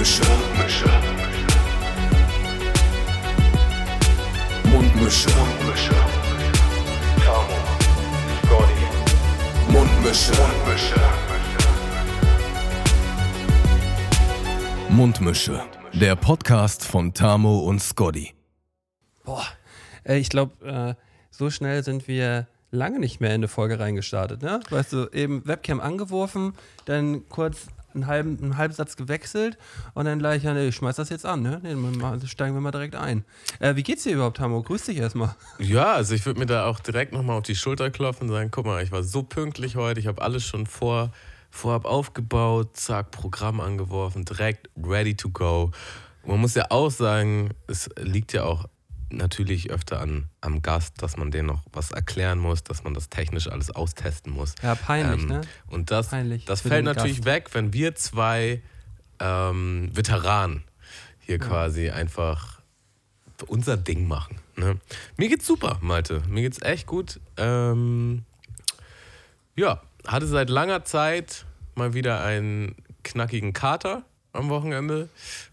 Mundmische. 0.00 0.24
Mundmische. 4.64 5.28
Mundmische. 5.28 5.94
Tamo. 7.22 7.58
Scotty. 8.46 8.86
Mundmische. 9.70 10.32
Mundmische. 10.40 11.00
Mundmische. 14.88 15.62
Der 15.92 16.16
Podcast 16.16 16.82
von 16.86 17.12
Tamo 17.12 17.58
und 17.58 17.82
Scotty. 17.82 18.32
Boah, 19.24 19.44
ey, 20.04 20.18
ich 20.18 20.30
glaube, 20.30 20.64
äh, 20.66 20.94
so 21.30 21.50
schnell 21.50 21.84
sind 21.84 22.08
wir 22.08 22.46
lange 22.70 23.00
nicht 23.00 23.20
mehr 23.20 23.30
in 23.30 23.40
eine 23.40 23.48
Folge 23.48 23.78
reingestartet, 23.78 24.40
ne? 24.40 24.60
Weißt 24.70 24.94
du, 24.94 25.10
eben 25.12 25.46
Webcam 25.46 25.78
angeworfen, 25.78 26.54
dann 26.86 27.28
kurz 27.28 27.66
einen 27.94 28.06
halben, 28.06 28.38
einen 28.42 28.56
Halbsatz 28.56 28.96
gewechselt 28.96 29.58
und 29.94 30.04
dann 30.04 30.18
gleich, 30.18 30.42
ja, 30.42 30.56
ich 30.56 30.74
schmeiß 30.74 30.96
das 30.96 31.08
jetzt 31.08 31.26
an, 31.26 31.42
ne? 31.42 31.60
Nee, 31.62 31.74
dann 31.74 32.26
steigen 32.26 32.54
wir 32.54 32.60
mal 32.60 32.70
direkt 32.70 32.94
ein. 32.94 33.24
Äh, 33.58 33.76
wie 33.76 33.82
geht's 33.82 34.04
dir 34.04 34.14
überhaupt, 34.14 34.38
Tamo? 34.38 34.62
Grüß 34.62 34.86
dich 34.86 34.98
erstmal. 34.98 35.34
Ja, 35.58 35.92
also 35.92 36.14
ich 36.14 36.24
würde 36.26 36.40
mir 36.40 36.46
da 36.46 36.66
auch 36.66 36.80
direkt 36.80 37.12
nochmal 37.12 37.36
auf 37.38 37.44
die 37.44 37.54
Schulter 37.54 37.90
klopfen 37.90 38.28
und 38.28 38.34
sagen, 38.34 38.50
guck 38.50 38.66
mal, 38.66 38.82
ich 38.82 38.90
war 38.90 39.02
so 39.02 39.22
pünktlich 39.22 39.76
heute, 39.76 40.00
ich 40.00 40.06
habe 40.06 40.22
alles 40.22 40.44
schon 40.44 40.66
vor, 40.66 41.12
vorab 41.50 41.84
aufgebaut, 41.84 42.76
zack, 42.76 43.10
Programm 43.10 43.60
angeworfen, 43.60 44.24
direkt 44.24 44.68
ready 44.76 45.14
to 45.14 45.28
go. 45.30 45.70
Man 46.24 46.40
muss 46.40 46.54
ja 46.54 46.66
auch 46.70 46.90
sagen, 46.90 47.50
es 47.66 47.88
liegt 47.98 48.32
ja 48.32 48.44
auch 48.44 48.66
natürlich 49.10 49.70
öfter 49.70 50.00
an, 50.00 50.28
am 50.40 50.62
Gast, 50.62 51.02
dass 51.02 51.16
man 51.16 51.30
denen 51.30 51.46
noch 51.48 51.62
was 51.72 51.90
erklären 51.90 52.38
muss, 52.38 52.62
dass 52.64 52.84
man 52.84 52.94
das 52.94 53.08
technisch 53.08 53.48
alles 53.48 53.70
austesten 53.70 54.32
muss. 54.32 54.54
Ja, 54.62 54.74
peinlich, 54.74 55.22
Ähm, 55.22 55.28
ne? 55.28 55.40
Und 55.66 55.90
das, 55.90 56.08
Peinlich 56.08 56.44
das 56.44 56.62
fällt 56.62 56.84
natürlich 56.84 57.16
Gast. 57.18 57.26
weg, 57.26 57.48
wenn 57.52 57.72
wir 57.72 57.94
zwei 57.94 58.62
ähm, 59.18 59.90
Veteranen 59.92 60.64
hier 61.20 61.38
quasi 61.38 61.90
einfach 61.90 62.60
unser 63.46 63.76
Ding 63.76 64.06
machen. 64.08 64.36
Ne? 64.56 64.78
Mir 65.16 65.28
geht's 65.28 65.46
super, 65.46 65.78
Malte. 65.80 66.22
Mir 66.28 66.42
geht's 66.42 66.60
echt 66.62 66.86
gut. 66.86 67.20
Ähm, 67.36 68.24
ja, 69.56 69.80
hatte 70.06 70.26
seit 70.26 70.50
langer 70.50 70.84
Zeit 70.84 71.46
mal 71.74 71.94
wieder 71.94 72.22
einen 72.22 72.74
knackigen 73.04 73.52
Kater 73.52 74.02
am 74.32 74.48
Wochenende 74.48 75.08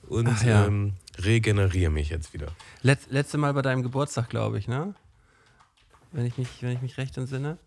und 0.07 0.27
Ach 0.27 0.43
ja. 0.43 0.65
ähm, 0.65 0.93
regeneriere 1.23 1.91
mich 1.91 2.09
jetzt 2.09 2.33
wieder. 2.33 2.47
Letz, 2.81 3.07
letzte 3.09 3.37
Mal 3.37 3.53
bei 3.53 3.61
deinem 3.61 3.83
Geburtstag, 3.83 4.29
glaube 4.29 4.57
ich, 4.59 4.67
ne? 4.67 4.93
Wenn 6.11 6.25
ich 6.25 6.37
mich, 6.37 6.47
wenn 6.61 6.71
ich 6.71 6.81
mich 6.81 6.97
recht 6.97 7.17
entsinne. 7.17 7.57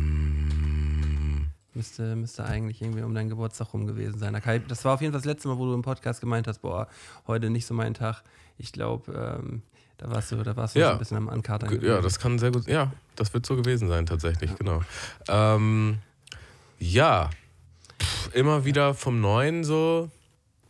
Ähm, 0.00 1.46
Müsste, 1.72 2.16
müsste 2.16 2.44
eigentlich 2.44 2.82
irgendwie 2.82 3.02
um 3.02 3.14
deinen 3.14 3.28
Geburtstag 3.28 3.72
rum 3.72 3.86
gewesen 3.86 4.18
sein. 4.18 4.36
Das 4.66 4.84
war 4.84 4.94
auf 4.94 5.00
jeden 5.00 5.12
Fall 5.12 5.20
das 5.20 5.24
letzte 5.26 5.46
Mal, 5.48 5.56
wo 5.56 5.66
du 5.66 5.74
im 5.74 5.82
Podcast 5.82 6.20
gemeint 6.20 6.48
hast, 6.48 6.58
boah, 6.62 6.88
heute 7.28 7.48
nicht 7.48 7.64
so 7.64 7.74
mein 7.74 7.94
Tag. 7.94 8.24
Ich 8.58 8.72
glaube, 8.72 9.38
ähm, 9.40 9.62
da 9.96 10.10
warst 10.10 10.32
du, 10.32 10.36
da 10.42 10.56
warst 10.56 10.74
du 10.74 10.80
Ja. 10.80 10.90
ein 10.92 10.98
bisschen 10.98 11.16
am 11.16 11.28
Ankatern. 11.28 11.70
Ge- 11.70 11.86
Ja, 11.88 12.00
das 12.00 12.18
kann 12.18 12.40
sehr 12.40 12.50
gut. 12.50 12.66
Ja, 12.66 12.92
das 13.14 13.32
wird 13.34 13.46
so 13.46 13.54
gewesen 13.54 13.86
sein, 13.88 14.04
tatsächlich, 14.04 14.54
genau. 14.56 14.82
Ähm, 15.28 15.98
ja, 16.80 17.30
Pff, 18.02 18.34
immer 18.34 18.64
wieder 18.64 18.94
vom 18.94 19.20
Neuen 19.20 19.62
so, 19.62 20.10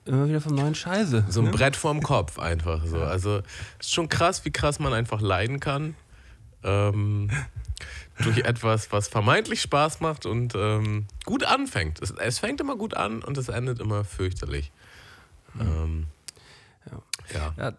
Immer 0.06 0.28
wieder 0.28 0.40
vom 0.40 0.54
neuen 0.54 0.74
Scheiße. 0.74 1.26
so 1.28 1.40
ein 1.40 1.46
ne? 1.46 1.50
Brett 1.50 1.76
vorm 1.76 2.02
Kopf 2.02 2.38
einfach 2.38 2.84
so. 2.86 2.98
Also, 3.02 3.42
ist 3.78 3.92
schon 3.92 4.08
krass, 4.08 4.44
wie 4.44 4.50
krass 4.50 4.78
man 4.80 4.92
einfach 4.92 5.20
leiden 5.20 5.60
kann. 5.60 5.94
Ähm, 6.62 7.30
durch 8.22 8.38
etwas, 8.38 8.92
was 8.92 9.08
vermeintlich 9.08 9.62
Spaß 9.62 10.00
macht 10.00 10.26
und 10.26 10.54
ähm, 10.54 11.06
gut 11.24 11.44
anfängt. 11.44 12.02
Es, 12.02 12.10
es 12.10 12.38
fängt 12.38 12.60
immer 12.60 12.76
gut 12.76 12.94
an 12.94 13.22
und 13.22 13.38
es 13.38 13.48
endet 13.48 13.80
immer 13.80 14.04
fürchterlich. 14.04 14.70
Ähm, 15.58 16.06
ja. 17.32 17.54
Ja. 17.56 17.72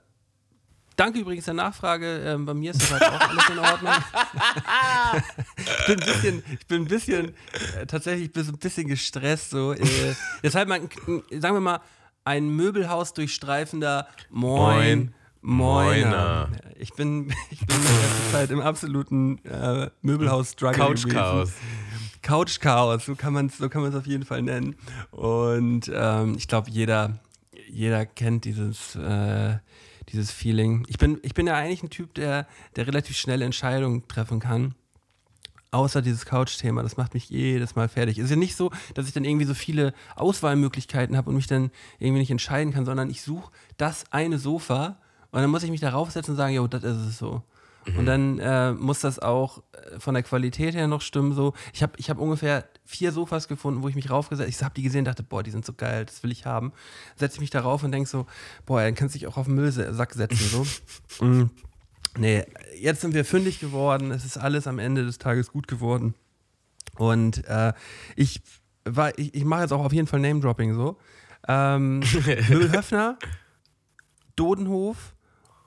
Danke 0.96 1.20
übrigens 1.20 1.46
der 1.46 1.54
Nachfrage. 1.54 2.20
Ähm, 2.26 2.46
bei 2.46 2.54
mir 2.54 2.72
ist 2.72 2.82
soweit 2.82 3.04
auch 3.04 3.30
alles 3.30 3.50
in 3.50 3.60
Ordnung. 3.60 3.94
ich 5.58 5.86
bin 5.88 6.00
ein 6.00 6.06
bisschen, 6.06 6.44
ich 6.60 6.68
bin 6.68 6.82
ein 6.84 6.88
bisschen 6.88 7.36
äh, 7.80 7.86
tatsächlich 7.88 8.36
ein 8.36 8.58
bisschen 8.58 8.88
gestresst. 8.88 9.52
So. 9.52 9.74
Äh, 9.74 10.16
deshalb 10.44 10.70
ein- 10.70 10.90
sagen 11.40 11.56
wir 11.56 11.62
mal, 11.62 11.82
ein 12.24 12.50
Möbelhaus 12.50 13.14
durchstreifender 13.14 14.08
Moin. 14.30 15.14
Moin. 15.42 16.02
Moiner. 16.02 16.50
Ich 16.78 16.94
bin, 16.94 17.34
ich 17.50 17.60
bin 17.66 17.76
die 17.76 18.02
ganze 18.02 18.32
Zeit 18.32 18.52
im 18.52 18.60
absoluten 18.60 19.44
äh, 19.46 19.90
Möbelhaus-Struggle. 20.02 20.78
Couch-Chaos. 20.78 21.54
Couch-Chaos, 22.22 23.06
so 23.06 23.16
kann 23.16 23.34
man 23.34 23.48
es 23.48 23.58
so 23.58 23.68
kann 23.68 23.96
auf 23.96 24.06
jeden 24.06 24.26
Fall 24.26 24.44
nennen. 24.44 24.76
Und 25.10 25.92
ähm, 25.94 26.36
ich 26.38 26.48
glaube, 26.48 26.70
jeder, 26.70 27.18
jeder 27.68 28.06
kennt 28.06 28.46
dieses, 28.46 28.96
äh, 28.96 29.58
dieses 30.10 30.32
Feeling. 30.32 30.86
Ich 30.88 31.00
bin, 31.00 31.20
ich 31.24 31.34
bin 31.34 31.48
ja 31.48 31.56
eigentlich 31.56 31.82
ein 31.82 31.90
Typ, 31.90 32.14
der, 32.14 32.48
der 32.76 32.86
relativ 32.86 33.18
schnell 33.18 33.42
Entscheidungen 33.42 34.08
treffen 34.08 34.40
kann. 34.40 34.76
Außer 35.72 36.02
dieses 36.02 36.26
Couch-Thema, 36.26 36.84
das 36.84 36.98
macht 36.98 37.14
mich 37.14 37.30
jedes 37.30 37.76
Mal 37.76 37.88
fertig. 37.88 38.18
Es 38.18 38.26
ist 38.26 38.32
ja 38.32 38.36
nicht 38.36 38.58
so, 38.58 38.72
dass 38.94 39.08
ich 39.08 39.14
dann 39.14 39.24
irgendwie 39.24 39.46
so 39.46 39.54
viele 39.54 39.94
Auswahlmöglichkeiten 40.16 41.16
habe 41.16 41.30
und 41.30 41.38
mich 41.38 41.48
dann 41.48 41.72
irgendwie 41.98 42.20
nicht 42.20 42.32
entscheiden 42.32 42.74
kann, 42.74 42.86
sondern 42.86 43.10
ich 43.10 43.22
suche 43.22 43.52
das 43.78 44.04
eine 44.12 44.38
Sofa 44.38 44.98
und 45.32 45.42
dann 45.42 45.50
muss 45.50 45.64
ich 45.64 45.72
mich 45.72 45.80
darauf 45.80 46.12
setzen 46.12 46.32
und 46.32 46.38
sagen, 46.38 46.54
jo, 46.54 46.68
das 46.68 46.84
ist 46.84 46.98
es 46.98 47.18
so. 47.18 47.42
Und 47.98 48.06
dann 48.06 48.38
äh, 48.40 48.74
muss 48.74 49.00
das 49.00 49.18
auch 49.18 49.64
äh, 49.72 50.00
von 50.00 50.14
der 50.14 50.22
Qualität 50.24 50.76
her 50.76 50.88
noch 50.88 51.02
stimmen. 51.02 51.34
So, 51.34 51.54
ich 51.74 51.82
habe 51.82 51.94
ich 51.98 52.10
hab 52.10 52.20
ungefähr 52.20 52.66
vier 52.86 53.12
Sofas 53.12 53.48
gefunden, 53.48 53.82
wo 53.82 53.88
ich 53.88 53.96
mich 53.96 54.12
raufgesetzt 54.12 54.50
Ich 54.50 54.64
habe 54.64 54.76
die 54.76 54.84
gesehen 54.84 55.00
und 55.00 55.06
dachte, 55.06 55.24
boah, 55.24 55.42
die 55.42 55.52
sind 55.52 55.66
so 55.66 55.74
geil, 55.74 56.06
das 56.06 56.22
will 56.22 56.32
ich 56.32 56.46
haben. 56.46 56.74
Setze 57.16 57.36
ich 57.38 57.42
mich 57.42 57.50
darauf 57.50 57.84
und 57.84 57.92
denke 57.92 58.08
so, 58.08 58.28
boah, 58.66 58.82
dann 58.82 58.94
kannst 58.94 59.16
du 59.16 59.20
dich 59.20 59.28
auch 59.28 59.38
auf 59.38 59.48
den 59.48 59.56
Müllsack 59.56 60.14
setzen. 60.14 60.38
So. 60.38 60.66
Mm. 61.26 61.50
Nee, 62.18 62.44
jetzt 62.78 63.02
sind 63.02 63.14
wir 63.14 63.24
fündig 63.26 63.60
geworden. 63.60 64.12
Es 64.12 64.26
ist 64.26 64.38
alles 64.38 64.68
am 64.68 64.80
Ende 64.80 65.06
des 65.06 65.18
Tages 65.18 65.52
gut 65.52 65.68
geworden. 65.68 66.14
Und 66.98 67.46
äh, 67.48 67.74
ich, 68.16 68.42
war- 68.86 69.18
ich, 69.18 69.34
ich 69.34 69.46
mache 69.46 69.62
jetzt 69.62 69.72
auch 69.72 69.84
auf 69.86 69.94
jeden 69.94 70.08
Fall 70.08 70.20
Name-Dropping 70.20 70.74
so. 70.74 70.98
Ähm, 71.48 72.00
Müllhöfner, 72.50 73.18
Dodenhof 74.36 75.16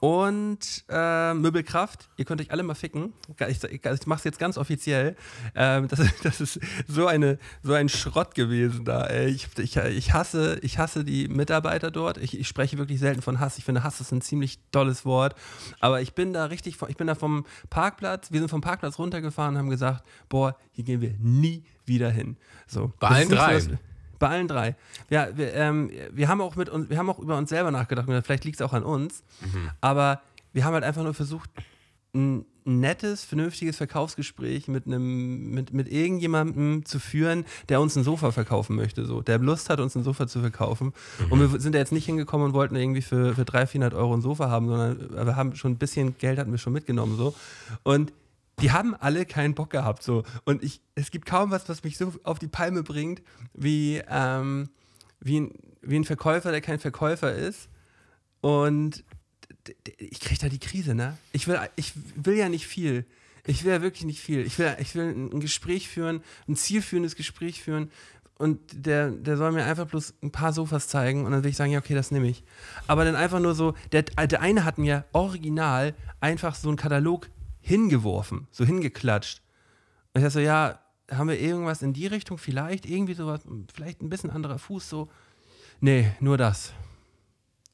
und 0.05 0.85
äh, 0.91 1.33
Möbelkraft. 1.33 2.11
Ihr 2.19 2.27
könnt 2.27 2.41
euch 2.43 2.51
alle 2.51 2.63
mal 2.63 2.75
ficken. 2.75 3.15
Ich, 3.49 3.63
ich, 3.65 3.85
ich 3.85 4.07
mache 4.07 4.19
es 4.19 4.25
jetzt 4.25 4.39
ganz 4.39 4.59
offiziell. 4.59 5.17
Ähm, 5.55 5.89
das, 5.89 5.99
ist- 5.99 6.15
das 6.25 6.41
ist 6.43 6.61
so, 6.87 7.07
eine, 7.07 7.39
so 7.63 7.73
ein 7.73 7.89
Schrott 7.89 8.35
gewesen 8.35 8.85
da. 8.85 9.09
Ich, 9.11 9.49
ich, 9.59 9.77
ich, 9.77 10.13
hasse, 10.13 10.59
ich 10.61 10.79
hasse 10.79 11.05
die 11.05 11.29
Mitarbeiter 11.29 11.91
dort. 11.91 12.19
Ich, 12.19 12.39
ich 12.39 12.47
spreche 12.47 12.77
wirklich 12.77 13.01
selten 13.01 13.23
von 13.23 13.41
Hass. 13.41 13.57
Ich 13.57 13.65
finde, 13.65 13.83
Hass 13.83 14.01
ist 14.03 14.13
ein 14.13 14.21
ziemlich 14.21 14.59
tolles 14.73 15.07
Wort. 15.07 15.35
Aber 15.81 16.03
ich 16.03 16.13
bin 16.15 16.35
da 16.35 16.45
richtig, 16.47 16.77
ich 16.89 16.97
bin 16.99 17.07
da 17.07 17.15
vom 17.15 17.47
Parkplatz, 17.71 18.31
wir 18.31 18.41
sind 18.41 18.51
vom 18.51 18.61
Parkplatz 18.61 18.99
runtergefahren 18.99 19.55
und 19.55 19.59
haben 19.59 19.71
gesagt, 19.71 20.05
boah, 20.29 20.55
hier 20.73 20.85
gehen 20.85 21.01
wir 21.01 21.15
nie 21.19 21.65
wieder 21.87 22.11
hin. 22.11 22.37
So. 22.67 22.93
Bei 23.01 23.09
allen 23.09 23.29
so, 23.31 23.37
dreien? 23.37 23.69
dass- 23.71 23.79
bei 24.25 24.31
allen 24.31 24.49
drei. 24.49 24.75
Ja, 25.11 25.29
wir, 25.37 25.53
ähm, 25.53 25.91
wir 26.11 26.29
haben 26.29 26.41
auch 26.41 26.57
mit 26.57 26.71
uns, 26.71 26.89
wir 26.89 26.97
haben 26.97 27.11
auch 27.11 27.19
über 27.19 27.37
uns 27.37 27.51
selber 27.51 27.71
nachgedacht. 27.71 28.07
Vielleicht 28.25 28.45
liegt 28.45 28.59
es 28.59 28.63
auch 28.63 28.73
an 28.73 28.83
uns. 28.83 29.23
Aber 29.83 30.23
wir 30.55 30.65
haben 30.65 30.73
halt 30.73 30.83
einfach 30.83 31.03
nur 31.03 31.13
versucht, 31.13 31.51
ein 32.15 32.47
nettes, 32.65 33.23
vernünftiges 33.23 33.77
Verkaufsgespräch 33.77 34.67
mit 34.67 34.87
einem, 34.87 35.51
mit, 35.51 35.75
mit 35.75 35.93
irgendjemandem 35.93 36.87
zu 36.87 36.99
führen, 37.01 37.45
der 37.69 37.83
uns 37.83 37.97
ein 37.97 38.05
Sofa 38.05 38.33
verkaufen 38.33 38.77
möchte, 38.77 39.05
so, 39.05 39.21
der 39.21 39.39
Lust 39.41 39.69
hat, 39.69 39.79
uns 39.79 39.95
ein 39.95 40.05
Sofa 40.05 40.27
zu 40.27 40.41
verkaufen. 40.41 40.95
Und 41.29 41.41
wir 41.41 41.61
sind 41.61 41.75
da 41.75 41.79
jetzt 41.79 41.93
nicht 41.93 42.07
hingekommen 42.07 42.47
und 42.47 42.55
wollten 42.55 42.77
irgendwie 42.77 43.03
für, 43.03 43.35
für 43.35 43.45
300, 43.45 43.69
400 43.69 43.95
Euro 43.95 44.15
ein 44.15 44.23
Sofa 44.23 44.49
haben, 44.49 44.69
sondern 44.69 45.27
wir 45.27 45.37
haben 45.37 45.55
schon 45.55 45.73
ein 45.73 45.79
bisschen 45.79 46.17
Geld 46.17 46.39
hatten 46.39 46.51
wir 46.51 46.59
schon 46.59 46.73
mitgenommen, 46.73 47.19
so. 47.19 47.35
Und 47.83 48.15
die 48.61 48.73
haben 48.73 48.95
alle 48.95 49.27
keinen 49.27 49.55
Bock 49.55 49.71
gehabt, 49.71 50.03
so. 50.03 50.23
Und 50.45 50.63
ich, 50.63 50.81
es 50.95 51.11
gibt 51.11 51.27
kaum 51.27 51.51
was, 51.51 51.69
was 51.69 51.83
mich 51.83 51.97
so 51.97 52.13
auf 52.23 52.39
die 52.39 52.49
Palme 52.49 52.83
bringt, 52.83 53.23
wie, 53.53 54.03
ähm, 54.09 54.71
wie, 55.21 55.41
ein, 55.41 55.53
wie 55.83 55.97
ein 55.97 56.05
Verkäufer, 56.05 56.51
der 56.51 56.61
kein 56.61 56.79
Verkäufer 56.79 57.33
ist. 57.33 57.69
Und 58.41 59.05
ich 59.99 60.21
kriege 60.21 60.41
da 60.41 60.49
die 60.49 60.59
Krise, 60.59 60.95
ne? 60.95 61.17
Ich 61.33 61.49
will, 61.49 61.59
ich 61.77 61.95
will 62.17 62.37
ja 62.37 62.49
nicht 62.49 62.67
viel. 62.67 63.07
Ich 63.47 63.65
will 63.65 63.73
ja 63.73 63.83
wirklich 63.83 64.05
nicht 64.05 64.21
viel. 64.21 64.41
Ich 64.41 64.59
will, 64.59 64.75
ich 64.79 64.95
will 64.95 65.11
ein 65.11 65.41
Gespräch 65.41 65.89
führen, 65.89 66.23
ein 66.49 66.57
zielführendes 66.57 67.17
Gespräch 67.17 67.63
führen. 67.63 67.91
Und 68.37 68.61
der, 68.73 69.11
der 69.11 69.37
soll 69.37 69.53
mir 69.53 69.65
einfach 69.65 69.87
bloß 69.87 70.15
ein 70.23 70.33
paar 70.33 70.53
Sofas 70.53 70.89
zeigen 70.89 71.25
und 71.25 71.31
dann 71.31 71.45
will 71.45 71.51
ich 71.51 71.57
sagen, 71.57 71.71
ja, 71.71 71.79
okay, 71.79 71.95
das 71.95 72.11
nehme 72.11 72.29
ich. 72.29 72.43
Aber 72.89 73.05
dann 73.05 73.15
einfach 73.15 73.39
nur 73.39 73.55
so, 73.55 73.75
der, 73.93 74.03
der 74.03 74.41
eine 74.41 74.65
hat 74.65 74.77
mir 74.77 75.05
original 75.13 75.95
einfach 76.21 76.55
so 76.57 76.69
einen 76.69 76.77
Katalog 76.77 77.31
hingeworfen, 77.65 78.47
so 78.51 78.65
hingeklatscht. 78.65 79.41
Und 80.13 80.21
ich 80.21 80.23
dachte 80.23 80.35
so, 80.35 80.41
ja, 80.41 80.79
haben 81.11 81.29
wir 81.29 81.41
irgendwas 81.41 81.83
in 81.83 81.95
die 81.95 82.07
Richtung 82.07 82.37
vielleicht? 82.37 82.87
Irgendwie 82.87 83.15
sowas, 83.15 83.41
vielleicht 83.73 84.03
ein 84.03 84.11
bisschen 84.11 84.31
anderer 84.31 84.59
Fuß 84.59 84.89
so. 84.89 85.09
Nee, 85.81 86.13
nur 86.21 86.37
das. 86.37 86.73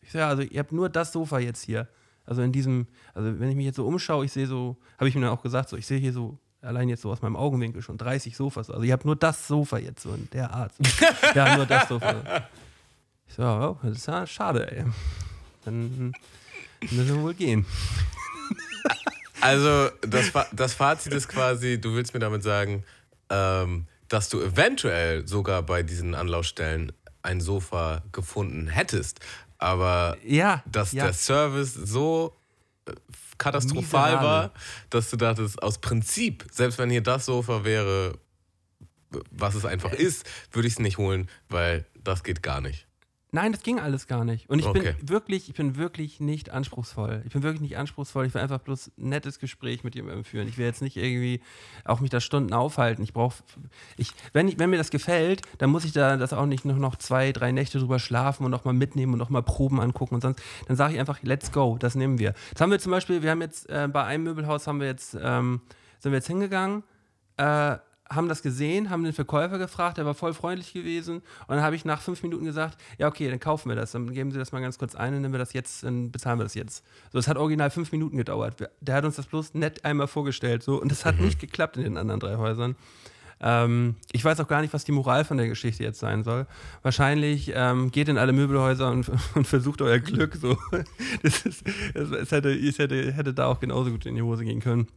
Ich 0.01 0.13
sage, 0.13 0.27
also 0.27 0.43
ihr 0.43 0.61
habt 0.61 0.73
nur 0.73 0.89
das 0.89 1.13
Sofa 1.13 1.41
jetzt 1.41 1.65
hier. 1.65 1.89
Also 2.25 2.43
in 2.43 2.53
diesem, 2.53 2.87
also 3.15 3.41
wenn 3.41 3.51
ich 3.51 3.57
mich 3.57 3.67
jetzt 3.67 3.77
so 3.77 3.87
umschaue, 3.87 4.25
ich 4.25 4.33
sehe 4.33 4.47
so, 4.47 4.77
habe 4.97 5.09
ich 5.09 5.15
mir 5.17 5.23
dann 5.23 5.31
auch 5.31 5.43
gesagt, 5.43 5.69
so 5.69 5.77
ich 5.77 5.87
sehe 5.87 5.99
hier 5.99 6.13
so 6.13 6.39
allein 6.63 6.89
jetzt 6.89 7.03
so 7.03 7.11
aus 7.11 7.23
meinem 7.23 7.37
Augenwinkel 7.37 7.83
schon 7.83 7.99
30 7.99 8.37
Sofas. 8.37 8.71
Also 8.71 8.85
ihr 8.85 8.93
habt 8.93 9.05
nur 9.05 9.17
das 9.17 9.49
Sofa 9.49 9.79
jetzt 9.79 10.03
so 10.03 10.15
in 10.15 10.29
der 10.31 10.53
Art. 10.55 10.73
So. 10.77 10.85
ja, 11.35 11.57
nur 11.57 11.67
das 11.67 11.89
Sofa. 11.89 12.45
Ich 13.27 13.35
so, 13.35 13.43
oh, 13.43 13.79
das 13.83 13.99
ist 13.99 14.07
ja 14.07 14.25
schade, 14.27 14.71
ey. 14.71 14.85
Dann 15.65 16.13
müssen 16.81 17.09
wir 17.09 17.23
wohl 17.23 17.35
gehen. 17.35 17.67
Also, 19.41 19.91
das, 20.03 20.33
das 20.53 20.75
Fazit 20.75 21.13
ist 21.13 21.29
quasi, 21.29 21.81
du 21.81 21.95
willst 21.95 22.15
mir 22.15 22.21
damit 22.21 22.43
sagen, 22.43 22.85
ähm, 23.31 23.87
dass 24.09 24.29
du 24.29 24.41
eventuell 24.41 25.27
sogar 25.27 25.63
bei 25.63 25.83
diesen 25.83 26.15
Anlaufstellen 26.15 26.93
ein 27.23 27.41
Sofa 27.41 28.03
gefunden 28.13 28.69
hättest, 28.69 29.21
aber 29.59 30.17
Ja, 30.25 30.63
dass 30.67 30.93
ja. 30.93 31.05
der 31.05 31.13
Service 31.13 31.75
so 31.75 32.37
äh, 32.87 32.93
katastrophal 33.39 34.13
Miserabel. 34.13 34.29
war, 34.29 34.51
dass 34.91 35.11
du 35.11 35.17
dachtest, 35.17 35.63
aus 35.63 35.79
Prinzip, 35.79 36.47
selbst 36.51 36.79
wenn 36.79 36.91
hier 36.91 37.03
das 37.03 37.27
Sofa 37.27 37.65
wäre, 37.65 38.19
was 39.31 39.55
es 39.55 39.65
einfach 39.65 39.93
ist, 39.93 40.25
würde 40.53 40.69
ich 40.69 40.75
es 40.75 40.79
nicht 40.79 40.99
holen, 40.99 41.29
weil 41.49 41.87
das 42.03 42.25
geht 42.25 42.43
gar 42.43 42.61
nicht. 42.61 42.87
Nein, 43.33 43.53
das 43.53 43.63
ging 43.63 43.79
alles 43.79 44.09
gar 44.09 44.25
nicht. 44.25 44.51
Und 44.51 44.59
ich 44.59 44.67
Okay. 44.67 44.95
bin 44.99 45.09
wirklich, 45.09 45.49
ich 45.49 45.55
bin 45.55 45.77
wirklich 45.77 46.19
nicht 46.19 46.51
anspruchsvoll. 46.51 47.23
Ich 47.27 47.33
bin 47.33 47.43
wirklich 47.45 47.61
nicht 47.61 47.77
anspruchsvoll. 47.77 48.27
Ich 48.27 48.35
will 48.35 48.41
einfach 48.41 48.59
bloß 48.59 48.89
ein 48.99 49.09
nettes 49.09 49.39
Gespräch 49.39 49.85
mit 49.85 49.95
jemandem 49.95 50.25
führen. 50.25 50.49
Ich 50.49 50.59
will 50.59 50.67
jetzt 50.67 50.83
nicht 50.83 50.97
irgendwie 50.97 51.41
auch 51.85 52.01
mich 52.01 52.11
da 52.11 52.21
Stunden 52.21 52.53
aufhalten. 52.53 53.03
Ich 53.05 53.13
brauche, 53.13 53.37
ich, 53.97 54.13
wenn, 54.33 54.59
wenn 54.59 54.71
mir 54.71 54.79
das 54.79 54.91
gefällt, 54.91 55.43
dann 55.59 55.71
muss 55.71 55.85
ich 55.85 55.93
da 55.93 56.17
das 56.17 56.33
auch 56.33 56.47
nicht 56.47 56.65
noch, 56.65 56.77
noch 56.77 56.97
zwei, 56.97 57.31
drei 57.31 57.53
Nächte 57.53 57.79
drüber 57.79 58.01
schlafen 58.01 58.45
und 58.45 58.51
nochmal 58.51 58.75
mitnehmen 58.75 59.13
und 59.13 59.19
nochmal 59.21 59.43
Proben 59.45 59.81
angucken 59.81 60.17
und 60.17 60.23
sonst. 60.23 60.43
Dann 60.67 60.77
sage 60.77 60.95
ich 60.95 61.01
einfach, 61.01 61.23
let's 61.23 61.53
go, 61.53 61.77
das 61.79 61.95
nehmen 61.95 62.19
wir. 62.19 62.35
Das 62.53 62.61
haben 62.61 62.71
wir 62.73 62.81
zum 62.81 62.91
Beispiel, 62.91 63.23
wir 63.23 63.31
haben 63.31 63.43
jetzt 63.43 63.69
äh, 63.71 63.89
bei 63.93 64.03
einem 64.05 64.25
Möbelhaus 64.25 64.67
haben 64.67 64.81
wir 64.81 64.89
jetzt, 64.89 65.17
ähm, 65.21 65.61
sind 66.01 66.11
wir 66.11 66.19
jetzt 66.19 66.27
hingegangen, 66.27 66.83
äh, 67.37 67.77
haben 68.13 68.29
das 68.29 68.43
gesehen, 68.43 68.91
haben 68.91 69.05
den 69.05 69.13
Verkäufer 69.13 69.59
gefragt, 69.59 69.99
der 69.99 70.05
war 70.05 70.15
voll 70.15 70.35
freundlich 70.35 70.73
gewesen. 70.73 71.19
Und 71.19 71.57
dann 71.57 71.63
habe 71.63 71.77
ich 71.77 71.85
nach 71.85 72.01
fünf 72.01 72.23
Minuten 72.23 72.45
gesagt, 72.45 72.77
ja, 72.99 73.07
okay, 73.07 73.31
dann 73.31 73.39
kaufen 73.39 73.69
wir 73.69 73.77
das. 73.77 73.93
Dann 73.93 74.13
geben 74.13 74.33
Sie 74.33 74.39
das 74.39 74.51
mal 74.51 74.61
ganz 74.61 74.79
kurz 74.79 74.95
ein, 74.95 75.13
dann 75.13 75.23
nehmen 75.23 75.35
wir 75.35 75.39
das 75.39 75.53
jetzt, 75.53 75.85
dann 75.85 76.11
bezahlen 76.11 76.39
wir 76.39 76.45
das 76.45 76.55
jetzt. 76.55 76.85
So, 77.13 77.19
es 77.19 77.29
hat 77.29 77.37
original 77.37 77.71
fünf 77.71 77.93
Minuten 77.93 78.17
gedauert. 78.17 78.57
Der 78.81 78.95
hat 78.95 79.05
uns 79.05 79.17
das 79.17 79.27
bloß 79.27 79.55
nett 79.55 79.85
einmal 79.85 80.09
vorgestellt. 80.09 80.63
So, 80.63 80.81
und 80.81 80.91
das 80.91 81.05
hat 81.05 81.21
nicht 81.21 81.39
geklappt 81.39 81.77
in 81.77 81.85
den 81.85 81.97
anderen 81.97 82.21
drei 82.21 82.37
Häusern. 82.37 82.75
Ähm, 83.43 83.97
ich 84.13 84.25
weiß 84.25 84.39
auch 84.41 84.49
gar 84.49 84.61
nicht, 84.61 84.75
was 84.75 84.85
die 84.85 84.93
Moral 84.93 85.25
von 85.25 85.39
der 85.39 85.49
Geschichte 85.49 85.83
jetzt 85.83 86.01
sein 86.01 86.25
soll. 86.25 86.47
Wahrscheinlich 86.83 87.53
ähm, 87.55 87.91
geht 87.91 88.09
in 88.09 88.19
alle 88.19 88.33
Möbelhäuser 88.33 88.91
und, 88.91 89.11
und 89.35 89.47
versucht 89.47 89.83
euer 89.83 89.99
Glück. 89.99 90.37
So. 90.37 90.57
Das 91.23 91.43
ist, 91.45 91.65
es, 91.95 92.31
hätte, 92.31 92.51
es 92.51 92.79
hätte, 92.79 93.13
hätte 93.13 93.35
da 93.35 93.47
auch 93.47 93.61
genauso 93.61 93.91
gut 93.91 94.07
in 94.07 94.15
die 94.15 94.23
Hose 94.23 94.45
gehen 94.45 94.61
können. 94.61 94.89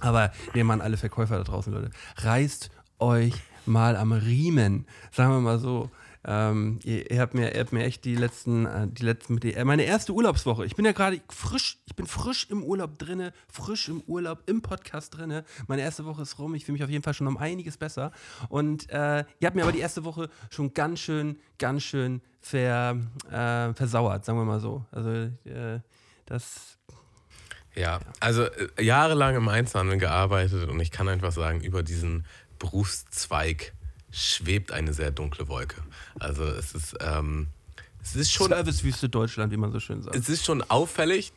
Aber 0.00 0.32
nehmen 0.54 0.70
an 0.70 0.80
alle 0.80 0.96
Verkäufer 0.96 1.36
da 1.36 1.44
draußen, 1.44 1.72
Leute. 1.72 1.90
Reißt 2.16 2.70
euch 2.98 3.34
mal 3.66 3.96
am 3.96 4.12
Riemen. 4.12 4.86
Sagen 5.10 5.32
wir 5.32 5.40
mal 5.40 5.58
so. 5.58 5.90
Ähm, 6.26 6.78
ihr, 6.84 7.10
ihr, 7.10 7.20
habt 7.20 7.34
mir, 7.34 7.54
ihr 7.54 7.60
habt 7.60 7.72
mir 7.72 7.84
echt 7.84 8.04
die 8.04 8.14
letzten, 8.14 8.64
äh, 8.64 8.88
die 8.88 9.04
letzten, 9.04 9.38
die, 9.40 9.54
meine 9.64 9.82
erste 9.82 10.12
Urlaubswoche. 10.12 10.64
Ich 10.64 10.74
bin 10.74 10.86
ja 10.86 10.92
gerade 10.92 11.20
frisch, 11.28 11.78
ich 11.84 11.94
bin 11.94 12.06
frisch 12.06 12.46
im 12.50 12.62
Urlaub 12.62 12.98
drinne, 12.98 13.32
frisch 13.46 13.90
im 13.90 14.02
Urlaub, 14.06 14.42
im 14.46 14.62
Podcast 14.62 15.16
drinne. 15.16 15.44
Meine 15.66 15.82
erste 15.82 16.06
Woche 16.06 16.22
ist 16.22 16.38
rum. 16.38 16.54
Ich 16.54 16.64
fühle 16.64 16.74
mich 16.74 16.84
auf 16.84 16.88
jeden 16.88 17.02
Fall 17.02 17.12
schon 17.12 17.26
um 17.26 17.36
einiges 17.36 17.76
besser. 17.76 18.10
Und 18.48 18.88
äh, 18.90 19.24
ihr 19.38 19.46
habt 19.46 19.54
mir 19.54 19.62
aber 19.62 19.72
die 19.72 19.80
erste 19.80 20.04
Woche 20.04 20.30
schon 20.48 20.72
ganz 20.72 21.00
schön, 21.00 21.38
ganz 21.58 21.82
schön 21.82 22.22
ver, 22.40 22.96
äh, 23.30 23.74
versauert, 23.74 24.24
sagen 24.24 24.38
wir 24.38 24.44
mal 24.46 24.60
so. 24.60 24.84
Also 24.92 25.10
äh, 25.10 25.80
das 26.24 26.78
Ja, 27.74 28.00
also 28.20 28.44
äh, 28.44 28.82
jahrelang 28.82 29.36
im 29.36 29.48
Einzelhandel 29.48 29.98
gearbeitet 29.98 30.68
und 30.68 30.78
ich 30.80 30.90
kann 30.90 31.08
einfach 31.08 31.32
sagen, 31.32 31.60
über 31.60 31.82
diesen 31.82 32.24
Berufszweig 32.58 33.72
schwebt 34.10 34.70
eine 34.70 34.94
sehr 34.94 35.10
dunkle 35.10 35.48
Wolke. 35.48 35.82
Also 36.20 36.44
es 36.44 36.74
ist, 36.74 36.96
ähm, 37.00 37.48
es 38.00 38.14
ist 38.14 38.32
schon, 38.32 38.48
Servicewüste 38.48 39.08
Deutschland, 39.08 39.52
wie 39.52 39.56
man 39.56 39.72
so 39.72 39.80
schön 39.80 40.02
sagt. 40.02 40.14
es 40.14 40.28
ist 40.28 40.44
schon 40.44 40.62
auffällig, 40.62 41.32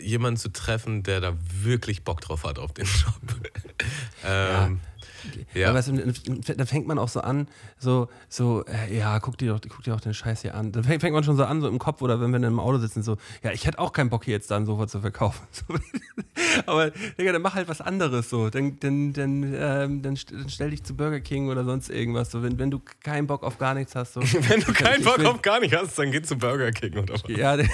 jemanden 0.00 0.38
zu 0.38 0.50
treffen, 0.50 1.02
der 1.02 1.20
da 1.20 1.36
wirklich 1.62 2.04
Bock 2.04 2.20
drauf 2.20 2.44
hat 2.44 2.58
auf 2.58 2.72
den 2.72 2.86
Job. 2.86 3.14
ähm, 4.24 4.80
ja. 4.84 4.95
Aber 5.68 5.74
weißt 5.78 5.88
du, 5.88 6.54
da 6.56 6.64
fängt 6.66 6.86
man 6.86 6.98
auch 6.98 7.08
so 7.08 7.20
an, 7.20 7.48
so, 7.78 8.08
so 8.28 8.64
äh, 8.66 8.96
ja, 8.98 9.18
guck 9.20 9.38
dir, 9.38 9.52
doch, 9.52 9.60
guck 9.68 9.82
dir 9.84 9.92
doch 9.92 10.00
den 10.00 10.14
Scheiß 10.14 10.42
hier 10.42 10.54
an. 10.54 10.72
Dann 10.72 10.84
fängt, 10.84 11.00
fängt 11.00 11.14
man 11.14 11.24
schon 11.24 11.36
so 11.36 11.44
an, 11.44 11.60
so 11.60 11.68
im 11.68 11.78
Kopf 11.78 12.02
oder 12.02 12.20
wenn 12.20 12.30
wir 12.30 12.38
dann 12.38 12.52
im 12.52 12.60
Auto 12.60 12.78
sitzen, 12.78 13.02
so, 13.02 13.16
ja, 13.42 13.50
ich 13.52 13.66
hätte 13.66 13.78
auch 13.78 13.92
keinen 13.92 14.10
Bock, 14.10 14.24
hier 14.24 14.34
jetzt 14.34 14.50
da 14.50 14.56
ein 14.56 14.66
Sofa 14.66 14.86
zu 14.88 15.00
verkaufen. 15.00 15.46
Aber, 16.66 16.90
Digga, 16.90 17.32
dann 17.32 17.42
mach 17.42 17.54
halt 17.54 17.68
was 17.68 17.80
anderes 17.80 18.30
so. 18.30 18.50
Dann, 18.50 18.78
dann, 18.80 19.12
dann, 19.12 19.42
ähm, 19.56 20.02
dann, 20.02 20.14
st- 20.16 20.32
dann 20.32 20.48
stell 20.48 20.70
dich 20.70 20.82
zu 20.84 20.94
Burger 20.96 21.20
King 21.20 21.48
oder 21.48 21.64
sonst 21.64 21.88
irgendwas. 21.90 22.30
So, 22.30 22.42
wenn, 22.42 22.58
wenn 22.58 22.70
du 22.70 22.80
keinen 23.02 23.26
Bock 23.26 23.42
auf 23.42 23.58
gar 23.58 23.74
nichts 23.74 23.94
hast. 23.94 24.14
So. 24.14 24.20
Wenn 24.48 24.60
du 24.60 24.72
keinen 24.72 25.00
Ich 25.00 25.04
Bock 25.06 25.18
will- 25.18 25.26
auf 25.26 25.42
gar 25.42 25.60
nicht 25.60 25.74
hast, 25.74 25.98
dann 25.98 26.10
geh 26.12 26.22
zu 26.22 26.36
Burger 26.36 26.70
King 26.72 26.98
oder 26.98 27.14
was. 27.14 27.22
Ja, 27.28 27.56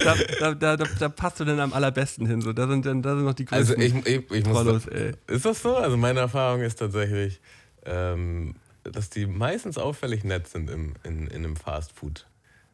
da, 0.00 0.14
da, 0.54 0.76
da, 0.76 0.76
da, 0.76 1.08
passt 1.08 1.40
du 1.40 1.44
dann 1.44 1.60
am 1.60 1.72
allerbesten 1.72 2.26
hin. 2.26 2.40
So. 2.42 2.52
Da, 2.52 2.66
sind, 2.66 2.84
dann, 2.86 3.02
da 3.02 3.14
sind 3.14 3.24
noch 3.24 3.34
die 3.34 3.46
Also 3.48 3.74
größten 3.74 4.02
ich, 4.04 4.06
ich, 4.06 4.30
ich 4.30 4.44
muss 4.46 4.56
Trollos, 4.56 4.86
ey. 4.86 5.12
Ist 5.28 5.44
das 5.44 5.62
so? 5.62 5.76
Also 5.76 5.96
meine 5.96 6.20
Erfahrung 6.20 6.62
ist 6.62 6.76
tatsächlich, 6.80 7.40
ähm, 7.84 8.56
dass 8.84 9.10
die 9.10 9.26
meistens 9.26 9.78
auffällig 9.78 10.24
nett 10.24 10.48
sind 10.48 10.68
im, 10.70 10.94
in, 11.04 11.26
in 11.28 11.44
einem 11.44 11.56
Fast 11.56 11.92
Food, 11.92 12.26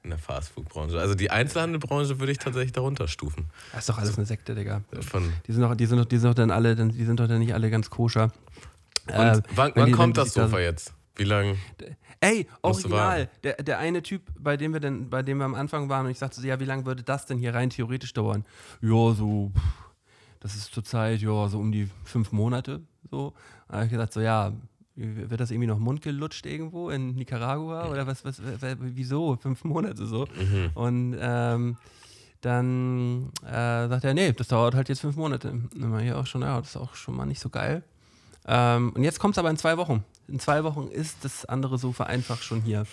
in 0.02 0.10
der 0.10 0.18
Fastfood-Branche. 0.18 0.98
Also 0.98 1.14
die 1.14 1.30
Einzelhandelbranche 1.30 2.20
würde 2.20 2.32
ich 2.32 2.38
tatsächlich 2.38 2.72
darunter 2.72 3.06
stufen. 3.08 3.46
Das 3.72 3.80
ist 3.80 3.88
doch 3.90 3.98
alles 3.98 4.16
eine 4.16 4.26
Sekte, 4.26 4.54
Digga. 4.54 4.82
Von, 5.00 5.32
Die 5.46 5.52
sind 5.52 5.62
doch, 5.62 5.74
die 5.74 5.86
sind 5.86 5.98
doch, 5.98 6.04
die 6.06 6.18
sind 6.18 6.28
doch 6.30 6.34
dann 6.34 6.50
alle, 6.50 6.74
die 6.76 7.04
sind 7.04 7.20
doch 7.20 7.28
dann 7.28 7.40
nicht 7.40 7.52
alle 7.54 7.68
ganz 7.70 7.90
koscher. 7.90 8.32
und 9.08 9.14
Äh, 9.14 9.42
wann, 9.54 9.72
wann 9.74 9.92
kommt 9.92 10.16
das 10.16 10.32
die 10.32 10.38
da- 10.40 10.46
Sofa 10.46 10.60
jetzt? 10.60 10.94
Wie 11.16 11.24
lange? 11.24 11.56
Ey, 12.24 12.46
original. 12.62 13.28
Der, 13.42 13.54
der 13.56 13.78
eine 13.78 14.02
Typ, 14.02 14.22
bei 14.38 14.56
dem 14.56 14.72
wir 14.72 14.80
denn, 14.80 15.10
bei 15.10 15.22
dem 15.22 15.38
wir 15.38 15.44
am 15.44 15.54
Anfang 15.54 15.88
waren 15.88 16.06
und 16.06 16.12
ich 16.12 16.18
sagte 16.18 16.40
so, 16.40 16.46
ja, 16.46 16.58
wie 16.58 16.64
lange 16.64 16.86
würde 16.86 17.02
das 17.02 17.26
denn 17.26 17.38
hier 17.38 17.54
rein 17.54 17.70
theoretisch 17.70 18.14
dauern? 18.14 18.44
Ja, 18.80 19.12
so, 19.12 19.52
pff, 19.54 19.62
das 20.40 20.54
ist 20.54 20.72
zurzeit, 20.72 21.20
ja, 21.20 21.48
so 21.48 21.58
um 21.58 21.70
die 21.72 21.88
fünf 22.04 22.32
Monate. 22.32 22.80
So. 23.10 23.34
Da 23.68 23.74
habe 23.74 23.84
ich 23.86 23.90
gesagt, 23.90 24.12
so, 24.12 24.20
ja, 24.20 24.52
wird 24.96 25.40
das 25.40 25.50
irgendwie 25.50 25.66
noch 25.66 25.78
mundgelutscht 25.78 26.46
irgendwo 26.46 26.88
in 26.90 27.14
Nicaragua? 27.14 27.88
Oder 27.88 28.06
was, 28.06 28.24
was, 28.24 28.40
wieso? 28.80 29.36
Fünf 29.36 29.64
Monate 29.64 30.06
so. 30.06 30.26
Und 30.74 31.16
ähm, 31.20 31.76
dann 32.40 33.30
äh, 33.44 33.88
sagt 33.88 34.04
er, 34.04 34.14
nee, 34.14 34.32
das 34.32 34.48
dauert 34.48 34.74
halt 34.74 34.88
jetzt 34.88 35.00
fünf 35.00 35.16
Monate. 35.16 35.50
Und 35.50 35.70
dann 35.74 35.92
war 35.92 36.02
ich 36.02 36.12
auch 36.12 36.26
schon, 36.26 36.42
ja, 36.42 36.58
das 36.58 36.70
ist 36.70 36.76
auch 36.76 36.94
schon 36.94 37.16
mal 37.16 37.26
nicht 37.26 37.40
so 37.40 37.48
geil. 37.48 37.82
Ähm, 38.46 38.92
und 38.94 39.02
jetzt 39.02 39.20
kommt 39.20 39.34
es 39.34 39.38
aber 39.38 39.50
in 39.50 39.56
zwei 39.56 39.76
Wochen. 39.76 40.04
In 40.28 40.38
zwei 40.40 40.64
Wochen 40.64 40.88
ist 40.88 41.24
das 41.24 41.44
andere 41.44 41.78
Sofa 41.78 42.04
einfach 42.04 42.42
schon 42.42 42.60
hier. 42.60 42.86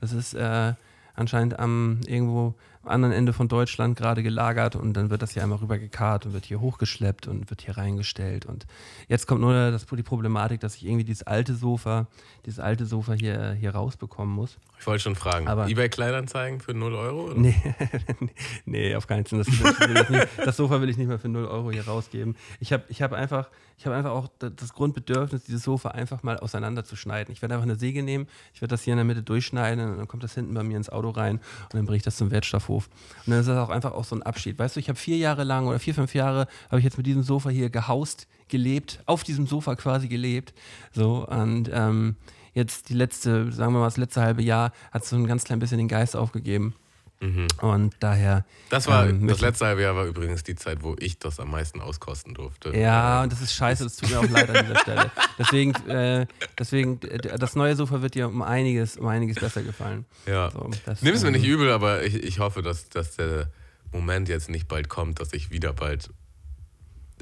Das 0.00 0.12
ist 0.12 0.34
äh, 0.34 0.74
anscheinend 1.14 1.58
am 1.58 2.00
irgendwo 2.06 2.54
am 2.82 2.88
anderen 2.90 3.12
Ende 3.12 3.32
von 3.32 3.48
Deutschland 3.48 3.96
gerade 3.96 4.22
gelagert 4.22 4.76
und 4.76 4.94
dann 4.94 5.10
wird 5.10 5.22
das 5.22 5.32
hier 5.32 5.42
einmal 5.42 5.58
rübergekarrt 5.58 6.26
und 6.26 6.32
wird 6.32 6.44
hier 6.46 6.60
hochgeschleppt 6.60 7.26
und 7.26 7.50
wird 7.50 7.62
hier 7.62 7.76
reingestellt. 7.76 8.46
Und 8.46 8.66
jetzt 9.08 9.26
kommt 9.26 9.40
nur 9.40 9.52
das, 9.70 9.86
die 9.86 10.02
Problematik, 10.02 10.60
dass 10.60 10.76
ich 10.76 10.86
irgendwie 10.86 11.04
dieses 11.04 11.22
alte 11.24 11.54
Sofa, 11.54 12.06
dieses 12.46 12.60
alte 12.60 12.86
Sofa 12.86 13.12
hier, 13.14 13.52
hier 13.52 13.70
rausbekommen 13.74 14.34
muss. 14.34 14.58
Ich 14.80 14.86
wollte 14.86 15.02
schon 15.02 15.16
fragen. 15.16 15.48
Aber- 15.48 15.68
eBay 15.68 15.88
Kleinanzeigen 15.88 16.60
für 16.60 16.72
0 16.72 16.94
Euro? 16.94 17.24
Oder? 17.26 17.34
Nee, 17.34 17.54
nee, 18.64 18.94
auf 18.94 19.06
keinen 19.06 19.24
Fall. 19.26 19.38
Das, 19.38 20.08
nicht, 20.08 20.28
das 20.44 20.56
Sofa 20.56 20.80
will 20.80 20.88
ich 20.88 20.96
nicht 20.96 21.08
mehr 21.08 21.18
für 21.18 21.28
0 21.28 21.46
Euro 21.46 21.70
hier 21.72 21.84
rausgeben. 21.86 22.36
Ich 22.60 22.72
habe 22.72 22.84
ich 22.88 23.02
hab 23.02 23.12
einfach, 23.12 23.48
ich 23.76 23.86
hab 23.86 23.92
einfach 23.92 24.10
auch 24.12 24.28
da- 24.38 24.50
das 24.50 24.72
Grundbedürfnis, 24.72 25.44
dieses 25.44 25.62
Sofa 25.64 25.88
einfach 25.90 26.22
mal 26.22 26.38
auseinanderzuschneiden. 26.38 27.32
Ich 27.32 27.42
werde 27.42 27.54
einfach 27.54 27.66
eine 27.66 27.76
Säge 27.76 28.02
nehmen, 28.02 28.28
ich 28.54 28.60
werde 28.60 28.70
das 28.72 28.82
hier 28.82 28.92
in 28.92 28.98
der 28.98 29.04
Mitte 29.04 29.22
durchschneiden 29.22 29.90
und 29.90 29.98
dann 29.98 30.06
kommt 30.08 30.22
das 30.22 30.34
hinten 30.34 30.54
bei 30.54 30.62
mir 30.62 30.76
ins 30.76 30.88
Auto 30.90 31.10
rein 31.10 31.36
und 31.64 31.74
dann 31.74 31.84
bringe 31.84 31.96
ich 31.96 32.02
das 32.04 32.16
zum 32.16 32.28
Wertstoffhof. 32.68 32.88
Und 33.26 33.30
dann 33.30 33.40
ist 33.40 33.48
das 33.48 33.58
auch 33.58 33.70
einfach 33.70 33.92
auch 33.92 34.04
so 34.04 34.16
ein 34.16 34.22
Abschied. 34.22 34.58
Weißt 34.58 34.76
du, 34.76 34.80
ich 34.80 34.88
habe 34.88 34.98
vier 34.98 35.16
Jahre 35.16 35.44
lang 35.44 35.66
oder 35.66 35.78
vier, 35.78 35.94
fünf 35.94 36.14
Jahre 36.14 36.46
habe 36.70 36.78
ich 36.78 36.84
jetzt 36.84 36.96
mit 36.96 37.06
diesem 37.06 37.22
Sofa 37.22 37.50
hier 37.50 37.70
gehaust, 37.70 38.26
gelebt, 38.48 39.00
auf 39.06 39.24
diesem 39.24 39.46
Sofa 39.46 39.74
quasi 39.76 40.08
gelebt. 40.08 40.54
So, 40.92 41.26
und 41.26 41.70
ähm, 41.72 42.16
jetzt 42.54 42.88
die 42.88 42.94
letzte, 42.94 43.50
sagen 43.52 43.72
wir 43.72 43.80
mal, 43.80 43.86
das 43.86 43.96
letzte 43.96 44.20
halbe 44.20 44.42
Jahr 44.42 44.72
hat 44.92 45.04
so 45.04 45.16
ein 45.16 45.26
ganz 45.26 45.44
klein 45.44 45.58
bisschen 45.58 45.78
den 45.78 45.88
Geist 45.88 46.16
aufgegeben. 46.16 46.74
Und 47.20 47.96
daher. 47.98 48.44
Das 48.70 48.86
war 48.86 49.08
ähm, 49.08 49.26
das 49.26 49.40
letzte 49.40 49.66
halbe 49.66 49.82
Jahr 49.82 49.96
war 49.96 50.04
übrigens 50.04 50.44
die 50.44 50.54
Zeit, 50.54 50.82
wo 50.82 50.94
ich 51.00 51.18
das 51.18 51.40
am 51.40 51.50
meisten 51.50 51.80
auskosten 51.80 52.34
durfte. 52.34 52.76
Ja, 52.76 53.22
und 53.22 53.32
das 53.32 53.40
ist 53.40 53.54
scheiße, 53.54 53.82
das 53.82 53.96
tut 53.96 54.10
mir 54.10 54.20
auch 54.20 54.30
leid 54.30 54.48
an 54.50 54.64
dieser 54.64 54.78
Stelle. 54.78 55.10
Deswegen, 55.36 55.74
äh, 55.88 56.26
deswegen, 56.56 57.00
das 57.00 57.56
neue 57.56 57.74
Sofa 57.74 58.02
wird 58.02 58.14
dir 58.14 58.28
um 58.28 58.40
einiges, 58.42 58.96
um 58.96 59.08
einiges 59.08 59.40
besser 59.40 59.62
gefallen. 59.62 60.04
Ja. 60.26 60.50
So, 60.52 60.70
Nimm 61.00 61.14
es 61.14 61.22
mir 61.22 61.28
ähm, 61.28 61.34
nicht 61.34 61.46
übel, 61.46 61.72
aber 61.72 62.04
ich, 62.04 62.14
ich 62.14 62.38
hoffe, 62.38 62.62
dass, 62.62 62.88
dass 62.88 63.16
der 63.16 63.50
Moment 63.90 64.28
jetzt 64.28 64.48
nicht 64.48 64.68
bald 64.68 64.88
kommt, 64.88 65.18
dass 65.18 65.32
ich 65.32 65.50
wieder 65.50 65.72
bald 65.72 66.10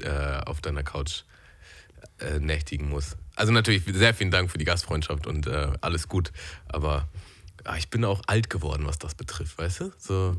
äh, 0.01 0.41
auf 0.45 0.61
deiner 0.61 0.83
Couch 0.83 1.23
äh, 2.19 2.39
nächtigen 2.39 2.89
muss. 2.89 3.17
Also 3.35 3.51
natürlich 3.51 3.83
sehr 3.85 4.13
vielen 4.13 4.31
Dank 4.31 4.51
für 4.51 4.59
die 4.59 4.65
Gastfreundschaft 4.65 5.25
und 5.25 5.47
äh, 5.47 5.73
alles 5.81 6.07
gut, 6.07 6.31
aber 6.67 7.07
ich 7.77 7.89
bin 7.89 8.05
auch 8.05 8.21
alt 8.27 8.49
geworden, 8.49 8.85
was 8.85 8.99
das 8.99 9.15
betrifft, 9.15 9.57
weißt 9.57 9.81
du? 9.81 9.91
So, 9.97 10.37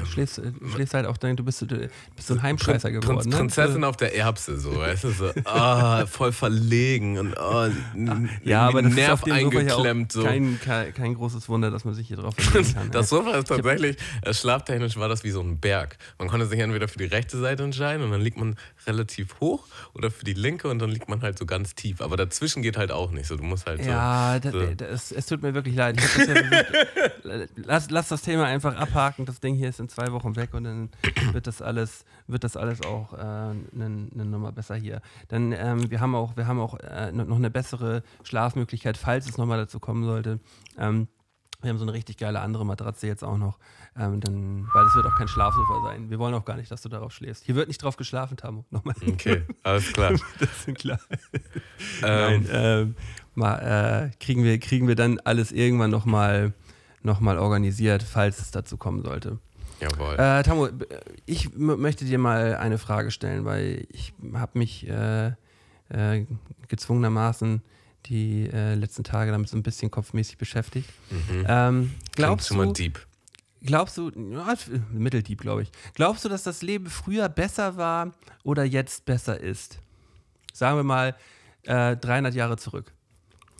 Du 0.00 0.06
schläfst, 0.06 0.38
äh, 0.38 0.52
schläfst 0.72 0.94
halt 0.94 1.06
auch, 1.06 1.16
dein- 1.16 1.36
du 1.36 1.44
bist, 1.44 1.60
du 1.62 1.66
bist 1.66 1.90
so 2.26 2.34
ein 2.34 2.42
Heimscheißer 2.42 2.90
geworden. 2.90 3.28
Ne? 3.28 3.36
Prinzessin 3.36 3.84
auf 3.84 3.96
der 3.96 4.14
Erbse, 4.14 4.58
so, 4.58 4.76
weißt 4.76 5.04
du, 5.04 5.10
so, 5.10 5.30
ah, 5.44 6.06
voll 6.06 6.32
verlegen 6.32 7.18
und 7.18 7.34
oh, 7.38 7.68
Ja, 8.44 8.68
aber 8.68 8.82
das 8.82 8.90
ist 8.92 8.96
Nerv 8.96 9.12
auf 9.12 9.20
dem 9.22 9.34
Sofa 9.34 9.60
ja 9.60 9.74
auch 9.74 9.78
eingeklemmt. 9.78 10.12
So. 10.12 10.22
kein, 10.24 10.60
kein, 10.60 10.94
kein 10.94 11.14
großes 11.14 11.48
Wunder, 11.48 11.70
dass 11.70 11.84
man 11.84 11.94
sich 11.94 12.08
hier 12.08 12.16
drauf 12.18 12.34
kann. 12.36 12.64
Das. 12.92 13.08
Sofa 13.08 13.36
ist 13.38 13.48
tatsächlich, 13.48 13.96
äh, 14.22 14.32
schlaftechnisch 14.34 14.96
war 14.96 15.08
das 15.08 15.24
wie 15.24 15.30
so 15.30 15.40
ein 15.40 15.58
Berg. 15.58 15.96
Man 16.18 16.28
konnte 16.28 16.46
sich 16.46 16.58
entweder 16.58 16.88
für 16.88 16.98
die 16.98 17.04
rechte 17.04 17.38
Seite 17.38 17.62
entscheiden 17.62 18.04
und 18.04 18.10
dann 18.10 18.20
liegt 18.20 18.36
man 18.36 18.56
relativ 18.86 19.40
hoch 19.40 19.66
oder 19.94 20.10
für 20.10 20.24
die 20.24 20.34
linke 20.34 20.68
und 20.68 20.78
dann 20.78 20.90
liegt 20.90 21.08
man 21.08 21.22
halt 21.22 21.38
so 21.38 21.46
ganz 21.46 21.74
tief. 21.74 22.00
Aber 22.00 22.16
dazwischen 22.16 22.62
geht 22.62 22.76
halt 22.76 22.90
auch 22.92 23.10
nicht 23.10 23.26
so. 23.26 23.36
Du 23.36 23.42
musst 23.44 23.66
halt 23.66 23.84
Ja, 23.84 24.38
so. 24.42 24.50
das, 24.76 25.08
so. 25.08 25.14
es 25.14 25.26
tut 25.26 25.42
mir 25.42 25.54
wirklich 25.54 25.74
leid. 25.74 26.00
Ja 26.00 26.34
wirklich, 26.34 27.48
lass, 27.66 27.90
lass 27.90 28.08
das 28.08 28.22
Thema 28.22 28.44
einfach 28.46 28.76
abhaken. 28.76 29.24
Das 29.26 29.40
Ding 29.40 29.53
hier 29.54 29.68
ist 29.68 29.80
in 29.80 29.88
zwei 29.88 30.12
Wochen 30.12 30.36
weg 30.36 30.54
und 30.54 30.64
dann 30.64 30.90
wird 31.32 31.46
das 31.46 31.62
alles, 31.62 32.04
wird 32.26 32.44
das 32.44 32.56
alles 32.56 32.82
auch 32.82 33.12
äh, 33.12 33.16
eine 33.16 33.58
ne 33.72 34.24
Nummer 34.24 34.52
besser 34.52 34.76
hier. 34.76 35.00
Dann 35.28 35.52
ähm, 35.52 35.90
wir 35.90 36.00
haben 36.00 36.14
auch, 36.14 36.36
wir 36.36 36.46
haben 36.46 36.60
auch 36.60 36.78
äh, 36.80 37.12
noch 37.12 37.36
eine 37.36 37.50
bessere 37.50 38.02
Schlafmöglichkeit, 38.22 38.96
falls 38.96 39.28
es 39.28 39.38
nochmal 39.38 39.58
dazu 39.58 39.80
kommen 39.80 40.04
sollte. 40.04 40.40
Ähm, 40.78 41.08
wir 41.64 41.70
haben 41.70 41.78
so 41.78 41.84
eine 41.84 41.94
richtig 41.94 42.18
geile 42.18 42.40
andere 42.40 42.66
Matratze 42.66 43.06
jetzt 43.06 43.24
auch 43.24 43.38
noch. 43.38 43.58
Ähm, 43.98 44.20
dann, 44.20 44.68
weil 44.74 44.86
es 44.86 44.94
wird 44.94 45.06
auch 45.06 45.14
kein 45.14 45.28
Schlafsofa 45.28 45.82
sein. 45.82 46.10
Wir 46.10 46.18
wollen 46.18 46.34
auch 46.34 46.44
gar 46.44 46.56
nicht, 46.56 46.70
dass 46.70 46.82
du 46.82 46.90
darauf 46.90 47.12
schläfst. 47.12 47.44
Hier 47.44 47.54
wird 47.54 47.68
nicht 47.68 47.82
drauf 47.82 47.96
geschlafen, 47.96 48.36
Tamu. 48.36 48.64
Nochmal. 48.70 48.94
Okay, 49.06 49.42
alles 49.62 49.92
klar. 49.92 50.12
Das 50.38 50.68
ist 50.68 50.74
klar. 50.76 51.00
ähm, 52.02 52.44
Nein, 52.44 52.48
ähm, 52.50 52.96
mal, 53.34 54.10
äh, 54.12 54.16
kriegen, 54.22 54.44
wir, 54.44 54.58
kriegen 54.60 54.88
wir 54.88 54.94
dann 54.94 55.18
alles 55.20 55.52
irgendwann 55.52 55.90
nochmal 55.90 56.52
noch 57.04 57.20
mal 57.20 57.38
organisiert, 57.38 58.02
falls 58.02 58.40
es 58.40 58.50
dazu 58.50 58.76
kommen 58.76 59.02
sollte. 59.02 59.38
jawohl. 59.80 60.14
Äh, 60.14 60.42
Tamu, 60.42 60.68
ich 61.26 61.54
möchte 61.54 62.04
dir 62.04 62.18
mal 62.18 62.56
eine 62.56 62.78
Frage 62.78 63.10
stellen, 63.10 63.44
weil 63.44 63.86
ich 63.90 64.12
habe 64.32 64.58
mich 64.58 64.88
äh, 64.88 65.32
äh, 65.90 66.26
gezwungenermaßen 66.68 67.62
die 68.06 68.48
äh, 68.52 68.74
letzten 68.74 69.04
Tage 69.04 69.30
damit 69.30 69.48
so 69.48 69.56
ein 69.56 69.62
bisschen 69.62 69.90
kopfmäßig 69.90 70.38
beschäftigt. 70.38 70.90
mhm. 71.10 71.44
Ähm, 71.46 71.90
Klingt 71.90 72.14
glaubst 72.16 72.52
mal 72.52 72.66
du, 72.66 72.72
deep. 72.72 73.06
glaubst 73.62 73.96
du, 73.96 74.10
ja, 74.10 74.54
mitteldieb, 74.92 75.40
glaube 75.40 75.62
ich, 75.62 75.70
glaubst 75.94 76.24
du, 76.24 76.28
dass 76.28 76.42
das 76.42 76.62
Leben 76.62 76.86
früher 76.86 77.28
besser 77.28 77.76
war 77.76 78.12
oder 78.42 78.64
jetzt 78.64 79.04
besser 79.04 79.40
ist? 79.40 79.78
Sagen 80.52 80.78
wir 80.78 80.84
mal 80.84 81.16
äh, 81.64 81.96
300 81.96 82.34
Jahre 82.34 82.56
zurück. 82.56 82.92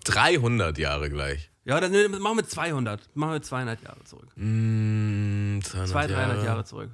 300 0.04 0.76
Jahre 0.78 1.08
gleich. 1.08 1.50
Ja, 1.64 1.80
dann 1.80 1.92
ne, 1.92 2.08
machen 2.08 2.36
wir 2.36 2.46
200. 2.46 3.16
Machen 3.16 3.32
wir 3.32 3.42
200 3.42 3.82
Jahre 3.82 4.04
zurück. 4.04 4.28
Mm, 4.36 5.60
200 5.62 5.88
200, 5.90 6.10
300 6.10 6.44
Jahre 6.44 6.64
zurück. 6.64 6.90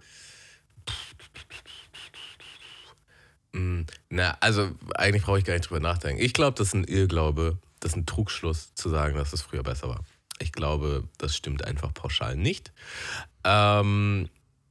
Mm, 3.52 3.82
Na, 4.10 4.36
also 4.40 4.70
eigentlich 4.94 5.24
brauche 5.24 5.38
ich 5.38 5.44
gar 5.44 5.54
nicht 5.54 5.68
drüber 5.68 5.80
nachdenken. 5.80 6.22
Ich 6.22 6.32
glaube, 6.32 6.56
das 6.56 6.68
ist 6.68 6.74
ein 6.74 6.84
Irrglaube, 6.84 7.58
das 7.80 7.92
ist 7.92 7.96
ein 7.96 8.06
Trugschluss 8.06 8.74
zu 8.74 8.88
sagen, 8.88 9.16
dass 9.16 9.32
es 9.32 9.42
früher 9.42 9.64
besser 9.64 9.88
war. 9.88 10.04
Ich 10.38 10.52
glaube, 10.52 11.04
das 11.18 11.36
stimmt 11.36 11.64
einfach 11.64 11.92
pauschal 11.92 12.36
nicht. 12.36 12.72
Ähm, 13.44 14.28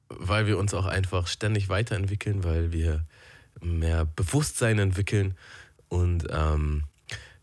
weil 0.10 0.48
wir 0.48 0.58
uns 0.58 0.74
auch 0.74 0.86
einfach 0.86 1.28
ständig 1.28 1.70
weiterentwickeln, 1.70 2.44
weil 2.44 2.72
wir 2.72 3.06
mehr 3.62 4.06
Bewusstsein 4.06 4.80
entwickeln 4.80 5.36
und 5.88 6.26
ähm, 6.32 6.86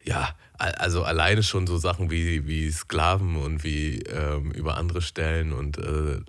ja, 0.03 0.35
also 0.59 1.03
alleine 1.03 1.43
schon 1.43 1.67
so 1.67 1.79
Sachen 1.79 2.11
wie, 2.11 2.47
wie 2.47 2.71
Sklaven 2.71 3.37
und 3.37 3.65
wie 3.65 3.99
ähm, 4.01 4.51
über 4.53 4.77
andere 4.77 5.03
stellen 5.03 5.53
und 5.53 5.79
äh, 5.79 6.21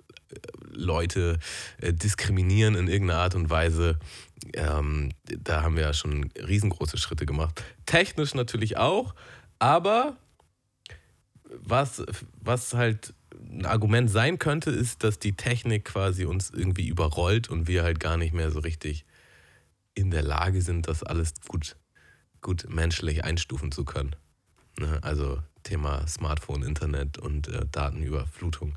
Leute 0.70 1.38
äh, 1.80 1.92
diskriminieren 1.92 2.74
in 2.74 2.88
irgendeiner 2.88 3.20
Art 3.20 3.34
und 3.34 3.50
Weise. 3.50 3.98
Ähm, 4.54 5.10
da 5.24 5.62
haben 5.62 5.76
wir 5.76 5.82
ja 5.82 5.92
schon 5.92 6.30
riesengroße 6.34 6.98
Schritte 6.98 7.26
gemacht. 7.26 7.62
Technisch 7.86 8.34
natürlich 8.34 8.76
auch, 8.76 9.14
aber 9.58 10.16
was, 11.50 12.04
was 12.40 12.74
halt 12.74 13.14
ein 13.32 13.66
Argument 13.66 14.10
sein 14.10 14.38
könnte, 14.38 14.70
ist, 14.70 15.04
dass 15.04 15.18
die 15.18 15.32
Technik 15.32 15.86
quasi 15.86 16.24
uns 16.24 16.50
irgendwie 16.50 16.88
überrollt 16.88 17.48
und 17.48 17.66
wir 17.66 17.82
halt 17.82 18.00
gar 18.00 18.16
nicht 18.16 18.34
mehr 18.34 18.50
so 18.50 18.60
richtig 18.60 19.04
in 19.94 20.10
der 20.10 20.22
Lage 20.22 20.62
sind, 20.62 20.86
das 20.88 21.02
alles 21.02 21.32
gut, 21.48 21.76
gut 22.48 22.64
menschlich 22.70 23.24
einstufen 23.24 23.70
zu 23.72 23.84
können. 23.84 24.16
Ne? 24.78 24.98
Also 25.02 25.38
Thema 25.64 26.06
Smartphone, 26.08 26.62
Internet 26.62 27.18
und 27.18 27.46
äh, 27.48 27.66
Datenüberflutung. 27.70 28.74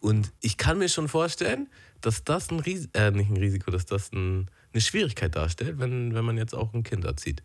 Und 0.00 0.32
ich 0.42 0.58
kann 0.58 0.76
mir 0.76 0.90
schon 0.90 1.08
vorstellen, 1.08 1.68
dass 2.02 2.24
das 2.24 2.50
ein 2.50 2.60
Ris 2.60 2.90
äh, 2.92 3.10
nicht 3.12 3.30
ein 3.30 3.38
Risiko, 3.38 3.70
dass 3.70 3.86
das 3.86 4.12
ein, 4.12 4.50
eine 4.74 4.82
Schwierigkeit 4.82 5.34
darstellt, 5.34 5.78
wenn, 5.78 6.14
wenn 6.14 6.26
man 6.26 6.36
jetzt 6.36 6.54
auch 6.54 6.74
ein 6.74 6.82
Kind 6.82 7.06
erzieht. 7.06 7.42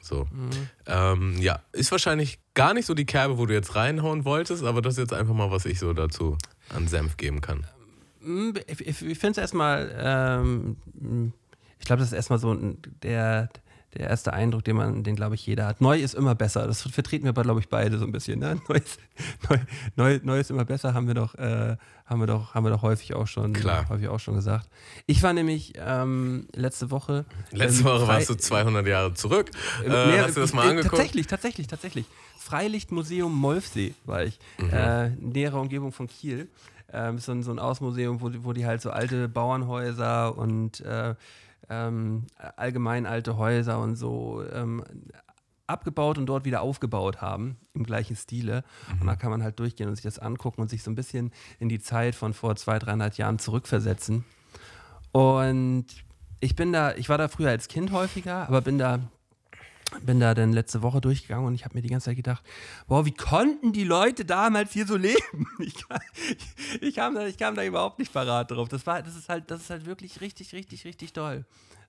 So. 0.00 0.26
Ähm, 0.86 1.36
ja, 1.38 1.60
ist 1.72 1.90
wahrscheinlich 1.92 2.38
gar 2.54 2.72
nicht 2.72 2.86
so 2.86 2.94
die 2.94 3.04
Kerbe, 3.04 3.36
wo 3.36 3.44
du 3.44 3.52
jetzt 3.52 3.74
reinhauen 3.74 4.24
wolltest, 4.24 4.64
aber 4.64 4.80
das 4.80 4.94
ist 4.94 4.98
jetzt 5.00 5.12
einfach 5.12 5.34
mal, 5.34 5.50
was 5.50 5.66
ich 5.66 5.78
so 5.78 5.92
dazu 5.92 6.38
an 6.70 6.88
Senf 6.88 7.18
geben 7.18 7.42
kann. 7.42 7.66
Mm, 8.22 8.52
Ich, 8.66 8.80
ich, 8.80 9.18
finde 9.18 9.32
es 9.32 9.38
erstmal, 9.38 9.94
ähm, 9.98 10.76
ich 11.78 11.84
glaube, 11.84 12.00
das 12.00 12.08
ist 12.08 12.14
erstmal 12.14 12.38
so 12.38 12.52
ein- 12.54 12.78
der, 13.02 13.50
der 13.96 14.08
erste 14.10 14.32
Eindruck, 14.32 14.64
den 14.64 14.76
man, 14.76 15.02
den 15.04 15.16
glaube 15.16 15.34
ich 15.36 15.46
jeder 15.46 15.66
hat. 15.66 15.80
Neu 15.80 15.98
ist 16.00 16.14
immer 16.14 16.34
besser. 16.34 16.66
Das 16.66 16.82
vertreten 16.82 17.24
wir, 17.24 17.32
glaube 17.32 17.60
ich, 17.60 17.68
beide 17.68 17.98
so 17.98 18.04
ein 18.04 18.12
bisschen. 18.12 18.40
Ne? 18.40 18.60
Neu, 18.68 18.74
ist, 18.76 18.98
neu, 19.48 19.58
neu, 19.96 20.20
neu 20.22 20.40
ist 20.40 20.50
immer 20.50 20.64
besser, 20.64 20.94
haben 20.94 21.06
wir 21.06 21.14
doch, 21.14 21.34
äh, 21.36 21.76
haben 22.06 22.20
wir 22.20 22.26
doch, 22.26 22.54
haben 22.54 22.64
wir 22.64 22.70
doch 22.70 22.82
häufig 22.82 23.14
auch 23.14 23.26
schon, 23.26 23.52
Klar. 23.52 23.88
häufig 23.88 24.08
auch 24.08 24.18
schon 24.20 24.34
gesagt. 24.34 24.68
Ich 25.06 25.22
war 25.22 25.32
nämlich 25.32 25.72
ähm, 25.76 26.46
letzte 26.54 26.90
Woche. 26.90 27.24
Letzte 27.52 27.80
ähm, 27.80 27.84
Woche 27.86 28.08
warst 28.08 28.28
du 28.30 28.34
200 28.34 28.86
Jahre 28.86 29.14
zurück. 29.14 29.50
Äh, 29.84 29.88
Nee, 29.88 30.18
hast 30.20 30.36
du 30.36 30.40
das 30.40 30.52
mal 30.52 30.66
äh, 30.66 30.70
angeguckt? 30.70 30.90
Tatsächlich, 30.96 31.26
tatsächlich, 31.26 31.66
tatsächlich. 31.66 32.04
Freilichtmuseum 32.38 33.34
Molfsee 33.34 33.94
war 34.04 34.24
ich. 34.24 34.38
Mhm. 34.58 34.70
Äh, 34.70 35.10
nähere 35.10 35.58
Umgebung 35.58 35.92
von 35.92 36.06
Kiel. 36.08 36.48
Ähm, 36.92 37.18
so, 37.18 37.32
ein, 37.32 37.42
so 37.42 37.50
ein 37.50 37.58
Ausmuseum, 37.58 38.20
wo, 38.20 38.28
die- 38.28 38.44
wo 38.44 38.52
die 38.52 38.66
halt 38.66 38.80
so 38.80 38.90
alte 38.90 39.28
Bauernhäuser 39.28 40.36
und 40.38 40.80
äh, 40.82 41.14
ähm, 41.68 42.26
allgemein 42.56 43.06
alte 43.06 43.36
Häuser 43.36 43.80
und 43.80 43.96
so 43.96 44.42
ähm, 44.52 44.84
abgebaut 45.66 46.18
und 46.18 46.26
dort 46.26 46.44
wieder 46.44 46.60
aufgebaut 46.60 47.20
haben, 47.20 47.56
im 47.74 47.84
gleichen 47.84 48.16
Stile. 48.16 48.64
Und 49.00 49.06
da 49.06 49.16
kann 49.16 49.30
man 49.30 49.42
halt 49.42 49.58
durchgehen 49.58 49.88
und 49.88 49.96
sich 49.96 50.04
das 50.04 50.18
angucken 50.18 50.60
und 50.60 50.68
sich 50.68 50.82
so 50.82 50.90
ein 50.90 50.94
bisschen 50.94 51.32
in 51.58 51.68
die 51.68 51.80
Zeit 51.80 52.14
von 52.14 52.34
vor 52.34 52.56
200, 52.56 52.86
300 52.86 53.18
Jahren 53.18 53.38
zurückversetzen. 53.38 54.24
Und 55.12 55.86
ich 56.40 56.56
bin 56.56 56.72
da, 56.72 56.94
ich 56.94 57.08
war 57.08 57.18
da 57.18 57.28
früher 57.28 57.50
als 57.50 57.68
Kind 57.68 57.92
häufiger, 57.92 58.46
aber 58.48 58.60
bin 58.60 58.78
da, 58.78 59.00
bin 60.02 60.20
da 60.20 60.34
dann 60.34 60.52
letzte 60.52 60.82
Woche 60.82 61.00
durchgegangen 61.00 61.46
und 61.46 61.54
ich 61.54 61.64
habe 61.64 61.74
mir 61.74 61.82
die 61.82 61.88
ganze 61.88 62.06
Zeit 62.06 62.16
gedacht, 62.16 62.42
boah, 62.88 63.04
wie 63.06 63.12
konnten 63.14 63.72
die 63.72 63.84
Leute 63.84 64.24
damals 64.24 64.72
hier 64.72 64.86
so 64.86 64.96
leben? 64.96 65.18
Ich, 65.60 65.74
kam- 65.88 65.98
ich, 66.28 66.82
ich, 66.82 66.94
kam, 66.94 67.14
da, 67.14 67.26
ich 67.26 67.36
kam 67.38 67.54
da 67.54 67.64
überhaupt 67.64 67.98
nicht 67.98 68.12
parat 68.12 68.50
drauf. 68.50 68.68
Das 68.68 68.86
war, 68.86 69.02
das 69.02 69.16
ist 69.16 69.28
halt, 69.28 69.50
das 69.50 69.62
ist 69.62 69.70
halt 69.70 69.86
wirklich 69.86 70.20
richtig, 70.20 70.52
richtig, 70.52 70.84
richtig 70.84 71.12
toll. 71.12 71.44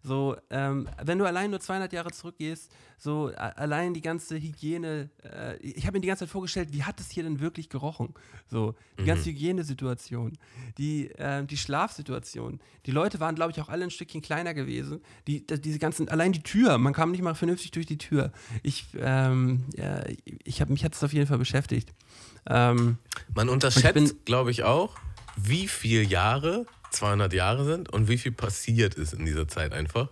So, 0.07 0.37
ähm, 0.51 0.87
wenn 1.03 1.17
du 1.17 1.25
allein 1.25 1.49
nur 1.49 1.59
200 1.59 1.91
Jahre 1.91 2.11
zurückgehst, 2.11 2.71
so 2.99 3.31
allein 3.35 3.95
die 3.95 4.01
ganze 4.01 4.35
Hygiene, 4.35 5.09
äh, 5.23 5.57
ich 5.57 5.87
habe 5.87 5.97
mir 5.97 6.01
die 6.01 6.07
ganze 6.07 6.25
Zeit 6.25 6.29
vorgestellt, 6.31 6.69
wie 6.73 6.83
hat 6.83 6.99
es 6.99 7.09
hier 7.09 7.23
denn 7.23 7.39
wirklich 7.39 7.69
gerochen? 7.69 8.13
So, 8.47 8.75
die 8.99 9.05
ganze 9.05 9.29
Hygienesituation, 9.31 10.37
die, 10.77 11.09
äh, 11.11 11.43
die 11.45 11.57
Schlafsituation. 11.57 12.59
Die 12.85 12.91
Leute 12.91 13.19
waren, 13.19 13.33
glaube 13.33 13.51
ich, 13.51 13.59
auch 13.61 13.69
alle 13.69 13.83
ein 13.83 13.89
Stückchen 13.89 14.21
kleiner 14.21 14.53
gewesen. 14.53 15.01
Die, 15.25 15.45
da- 15.45 15.57
diese 15.57 15.79
ganzen, 15.79 16.07
allein 16.09 16.31
die 16.33 16.43
Tür, 16.43 16.77
man 16.77 16.93
kam 16.93 17.09
nicht 17.09 17.23
mal 17.23 17.33
vernünftig 17.33 17.71
durch 17.71 17.87
die 17.87 17.97
Tür. 17.97 18.31
Ich, 18.61 18.85
ähm, 18.99 19.65
ja, 19.75 20.03
ich 20.43 20.61
habe 20.61 20.71
mich 20.71 20.83
hat 20.85 20.93
es 20.93 21.03
auf 21.03 21.13
jeden 21.13 21.25
Fall 21.25 21.39
beschäftigt. 21.39 21.93
Ähm, 22.47 22.99
Man 23.33 23.49
unterschätzt, 23.49 24.25
glaube 24.25 24.51
ich, 24.51 24.63
auch, 24.63 24.95
wie 25.35 25.67
viele 25.67 26.03
Jahre 26.03 26.67
200 26.91 27.33
Jahre 27.33 27.65
sind 27.65 27.89
und 27.91 28.07
wie 28.07 28.17
viel 28.17 28.31
passiert 28.31 28.95
ist 28.95 29.13
in 29.13 29.25
dieser 29.25 29.47
Zeit 29.47 29.73
einfach. 29.73 30.09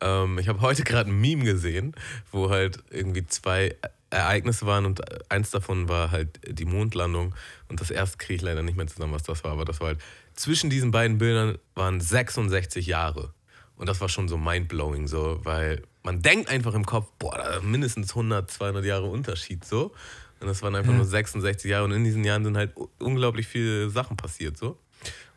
Ähm, 0.00 0.38
ich 0.38 0.48
habe 0.48 0.60
heute 0.60 0.82
gerade 0.84 1.10
ein 1.10 1.20
Meme 1.20 1.44
gesehen, 1.44 1.94
wo 2.30 2.50
halt 2.50 2.82
irgendwie 2.90 3.26
zwei 3.26 3.76
Ereignisse 4.10 4.66
waren 4.66 4.86
und 4.86 5.00
eins 5.30 5.50
davon 5.50 5.88
war 5.88 6.10
halt 6.10 6.40
die 6.46 6.64
Mondlandung 6.64 7.34
und 7.68 7.80
das 7.80 7.90
erste 7.90 8.18
kriege 8.18 8.34
ich 8.34 8.42
leider 8.42 8.62
nicht 8.62 8.76
mehr 8.76 8.86
zusammen, 8.86 9.12
was 9.12 9.22
das 9.22 9.44
war, 9.44 9.52
aber 9.52 9.64
das 9.64 9.80
war 9.80 9.88
halt 9.88 10.00
zwischen 10.34 10.70
diesen 10.70 10.90
beiden 10.90 11.18
Bildern 11.18 11.58
waren 11.74 12.00
66 12.00 12.86
Jahre. 12.86 13.32
Und 13.76 13.88
das 13.88 14.00
war 14.00 14.08
schon 14.10 14.28
so 14.28 14.36
mindblowing, 14.36 15.06
so, 15.06 15.40
weil 15.42 15.82
man 16.02 16.20
denkt 16.20 16.50
einfach 16.50 16.74
im 16.74 16.84
Kopf, 16.84 17.10
boah, 17.18 17.36
da 17.36 17.60
mindestens 17.60 18.10
100, 18.10 18.50
200 18.50 18.84
Jahre 18.84 19.06
Unterschied, 19.06 19.64
so. 19.64 19.92
Und 20.40 20.48
das 20.48 20.62
waren 20.62 20.74
einfach 20.74 20.92
nur 20.92 21.04
66 21.04 21.70
Jahre 21.70 21.84
und 21.84 21.92
in 21.92 22.04
diesen 22.04 22.24
Jahren 22.24 22.44
sind 22.44 22.56
halt 22.56 22.74
unglaublich 22.98 23.46
viele 23.46 23.90
Sachen 23.90 24.16
passiert, 24.16 24.56
so. 24.56 24.78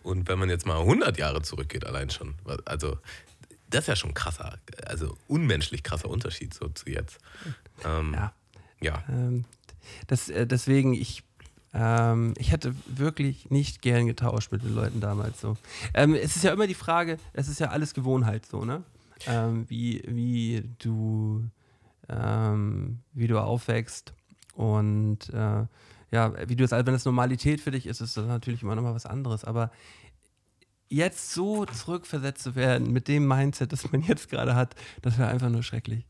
Und 0.03 0.27
wenn 0.27 0.39
man 0.39 0.49
jetzt 0.49 0.65
mal 0.65 0.79
100 0.79 1.17
Jahre 1.17 1.41
zurückgeht, 1.41 1.85
allein 1.85 2.09
schon, 2.09 2.35
also, 2.65 2.97
das 3.69 3.81
ist 3.81 3.87
ja 3.87 3.95
schon 3.95 4.13
krasser, 4.13 4.59
also 4.85 5.17
unmenschlich 5.27 5.83
krasser 5.83 6.09
Unterschied 6.09 6.53
so 6.53 6.67
zu 6.69 6.89
jetzt. 6.89 7.17
Ähm, 7.85 8.13
ja. 8.13 8.33
ja. 8.81 9.03
Ähm, 9.09 9.45
das, 10.07 10.29
äh, 10.29 10.45
deswegen, 10.45 10.93
ich, 10.93 11.23
Ähm, 11.75 12.35
ich 12.37 12.51
hätte 12.51 12.75
wirklich 12.85 13.49
nicht 13.49 13.81
gern 13.81 14.05
getauscht 14.05 14.51
mit 14.51 14.63
den 14.63 14.75
Leuten 14.75 15.01
damals 15.01 15.41
so. 15.41 15.57
Ähm, 15.95 16.13
es 16.13 16.35
ist 16.35 16.43
ja 16.43 16.53
immer 16.53 16.67
die 16.67 16.75
Frage, 16.75 17.17
es 17.33 17.47
ist 17.47 17.59
ja 17.59 17.69
alles 17.69 17.95
Gewohnheit 17.95 18.45
so, 18.45 18.63
ne? 18.63 18.83
Ähm, 19.25 19.65
wie, 19.69 20.03
wie 20.05 20.69
du 20.77 21.49
ähm, 22.09 22.99
wie 23.13 23.27
du 23.27 23.39
aufwächst 23.39 24.13
und 24.55 25.29
äh, 25.29 25.65
ja, 26.13 26.31
wie 26.47 26.55
du 26.55 26.63
es, 26.63 26.71
wenn 26.71 26.93
es 26.93 27.05
Normalität 27.05 27.59
für 27.59 27.71
dich 27.71 27.87
ist, 27.87 27.99
ist 27.99 28.15
das 28.15 28.27
natürlich 28.27 28.61
immer 28.61 28.75
noch 28.75 28.83
mal 28.83 28.93
was 28.93 29.07
anderes. 29.07 29.43
Aber 29.43 29.71
jetzt 30.87 31.33
so 31.33 31.65
zurückversetzt 31.65 32.43
zu 32.43 32.55
werden 32.55 32.93
mit 32.93 33.07
dem 33.07 33.27
Mindset, 33.27 33.73
das 33.73 33.91
man 33.91 34.01
jetzt 34.03 34.29
gerade 34.29 34.55
hat, 34.55 34.75
das 35.01 35.17
wäre 35.17 35.29
einfach 35.29 35.49
nur 35.49 35.63
schrecklich. 35.63 36.05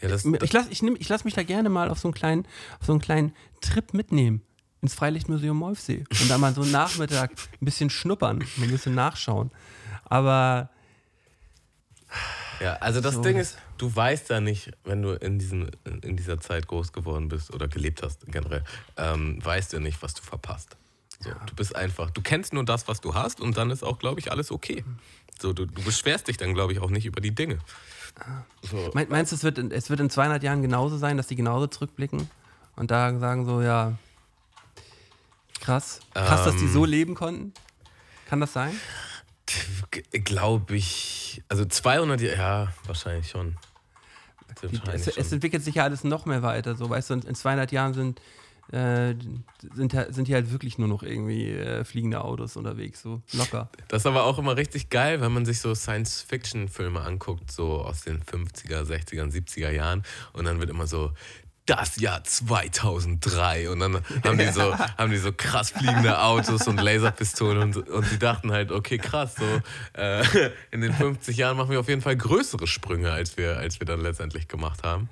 Ja, 0.00 0.08
das, 0.08 0.24
Ich 0.24 0.52
lasse 0.52 0.70
ich 0.70 0.82
nehm, 0.82 0.96
ich 0.98 1.08
lass 1.08 1.24
mich 1.24 1.34
da 1.34 1.42
gerne 1.42 1.68
mal 1.68 1.90
auf 1.90 1.98
so 1.98 2.06
einen 2.06 2.14
kleinen, 2.14 2.46
auf 2.78 2.86
so 2.86 2.92
einen 2.92 3.00
kleinen 3.00 3.34
Trip 3.60 3.92
mitnehmen 3.92 4.42
ins 4.82 4.94
Freilichtmuseum 4.94 5.56
Molfsee 5.56 6.04
und 6.08 6.30
da 6.30 6.38
mal 6.38 6.54
so 6.54 6.62
einen 6.62 6.70
Nachmittag 6.70 7.32
ein 7.32 7.64
bisschen 7.64 7.90
schnuppern, 7.90 8.44
ein 8.56 8.70
bisschen 8.70 8.94
nachschauen. 8.94 9.50
Aber 10.04 10.70
Ja, 12.60 12.74
also 12.74 13.00
das 13.00 13.14
So. 13.14 13.22
Ding 13.22 13.38
ist, 13.38 13.56
du 13.78 13.94
weißt 13.94 14.28
ja 14.30 14.40
nicht, 14.40 14.70
wenn 14.84 15.00
du 15.02 15.12
in, 15.12 15.38
diesem, 15.38 15.70
in 16.02 16.16
dieser 16.16 16.40
Zeit 16.40 16.66
groß 16.68 16.92
geworden 16.92 17.28
bist 17.28 17.52
oder 17.54 17.68
gelebt 17.68 18.02
hast 18.02 18.26
generell, 18.26 18.62
ähm, 18.96 19.44
weißt 19.44 19.72
du 19.72 19.78
ja 19.78 19.82
nicht, 19.82 20.02
was 20.02 20.14
du 20.14 20.22
verpasst. 20.22 20.76
So, 21.20 21.30
Du 21.46 21.54
bist 21.54 21.74
einfach, 21.76 22.10
du 22.10 22.20
kennst 22.22 22.52
nur 22.52 22.64
das, 22.64 22.86
was 22.88 23.00
du 23.00 23.14
hast 23.14 23.40
und 23.40 23.56
dann 23.56 23.70
ist 23.70 23.82
auch, 23.82 23.98
glaube 23.98 24.20
ich, 24.20 24.30
alles 24.30 24.50
okay. 24.50 24.84
So, 25.40 25.52
du, 25.52 25.64
du 25.66 25.82
beschwerst 25.82 26.28
dich 26.28 26.36
dann, 26.36 26.52
glaube 26.54 26.72
ich, 26.72 26.80
auch 26.80 26.90
nicht 26.90 27.06
über 27.06 27.20
die 27.20 27.34
Dinge. 27.34 27.58
So. 28.62 28.90
mein, 28.92 29.08
meinst 29.08 29.32
du, 29.32 29.36
es 29.36 29.42
wird, 29.44 29.56
in, 29.58 29.70
es 29.70 29.88
wird 29.88 30.00
in 30.00 30.10
200 30.10 30.42
Jahren 30.42 30.60
genauso 30.62 30.98
sein, 30.98 31.16
dass 31.16 31.26
die 31.28 31.36
genauso 31.36 31.66
zurückblicken 31.66 32.28
und 32.76 32.90
da 32.90 33.18
sagen 33.18 33.46
so, 33.46 33.62
ja, 33.62 33.96
krass, 35.60 36.00
krass, 36.12 36.44
dass 36.44 36.56
die 36.56 36.64
Ähm. 36.64 36.72
so 36.72 36.84
leben 36.84 37.14
konnten? 37.14 37.52
Kann 38.26 38.40
das 38.40 38.52
sein? 38.52 38.72
Glaube 40.24 40.76
ich, 40.76 41.42
also 41.48 41.64
200 41.64 42.20
Jahre, 42.20 42.36
ja, 42.36 42.72
wahrscheinlich 42.86 43.28
schon. 43.28 43.56
Wahrscheinlich 44.62 44.94
es, 44.94 45.06
es 45.08 45.14
schon. 45.14 45.34
entwickelt 45.34 45.64
sich 45.64 45.76
ja 45.76 45.84
alles 45.84 46.04
noch 46.04 46.26
mehr 46.26 46.42
weiter. 46.42 46.74
So, 46.74 46.90
weißt 46.90 47.10
du, 47.10 47.14
in 47.14 47.22
in 47.22 47.34
200 47.34 47.72
Jahren 47.72 47.94
sind, 47.94 48.20
äh, 48.72 49.14
sind, 49.74 49.96
sind 50.10 50.26
hier 50.26 50.36
halt 50.36 50.52
wirklich 50.52 50.78
nur 50.78 50.86
noch 50.86 51.02
irgendwie 51.02 51.50
äh, 51.50 51.84
fliegende 51.84 52.22
Autos 52.22 52.56
unterwegs, 52.56 53.02
so 53.02 53.20
locker. 53.32 53.68
Das 53.88 54.02
ist 54.02 54.06
aber 54.06 54.24
auch 54.24 54.38
immer 54.38 54.56
richtig 54.56 54.90
geil, 54.90 55.20
wenn 55.20 55.32
man 55.32 55.44
sich 55.44 55.60
so 55.60 55.74
Science-Fiction-Filme 55.74 57.00
anguckt, 57.00 57.50
so 57.50 57.82
aus 57.82 58.02
den 58.02 58.22
50er, 58.22 58.82
60er, 58.84 59.24
70er 59.24 59.70
Jahren. 59.70 60.04
Und 60.32 60.44
dann 60.44 60.60
wird 60.60 60.70
immer 60.70 60.86
so, 60.86 61.12
das 61.70 61.96
Jahr 61.96 62.24
2003. 62.24 63.70
Und 63.70 63.80
dann 63.80 64.00
haben 64.24 64.38
die 64.38 64.48
so, 64.48 64.76
haben 64.76 65.10
die 65.10 65.18
so 65.18 65.32
krass 65.32 65.70
fliegende 65.70 66.20
Autos 66.20 66.66
und 66.66 66.80
Laserpistolen. 66.80 67.62
Und, 67.62 67.88
und 67.88 68.10
die 68.10 68.18
dachten 68.18 68.50
halt, 68.50 68.72
okay, 68.72 68.98
krass, 68.98 69.36
so 69.36 69.44
äh, 70.00 70.24
in 70.70 70.80
den 70.80 70.92
50 70.92 71.36
Jahren 71.36 71.56
machen 71.56 71.70
wir 71.70 71.80
auf 71.80 71.88
jeden 71.88 72.02
Fall 72.02 72.16
größere 72.16 72.66
Sprünge, 72.66 73.12
als 73.12 73.36
wir, 73.36 73.58
als 73.58 73.80
wir 73.80 73.86
dann 73.86 74.00
letztendlich 74.00 74.48
gemacht 74.48 74.82
haben. 74.82 75.08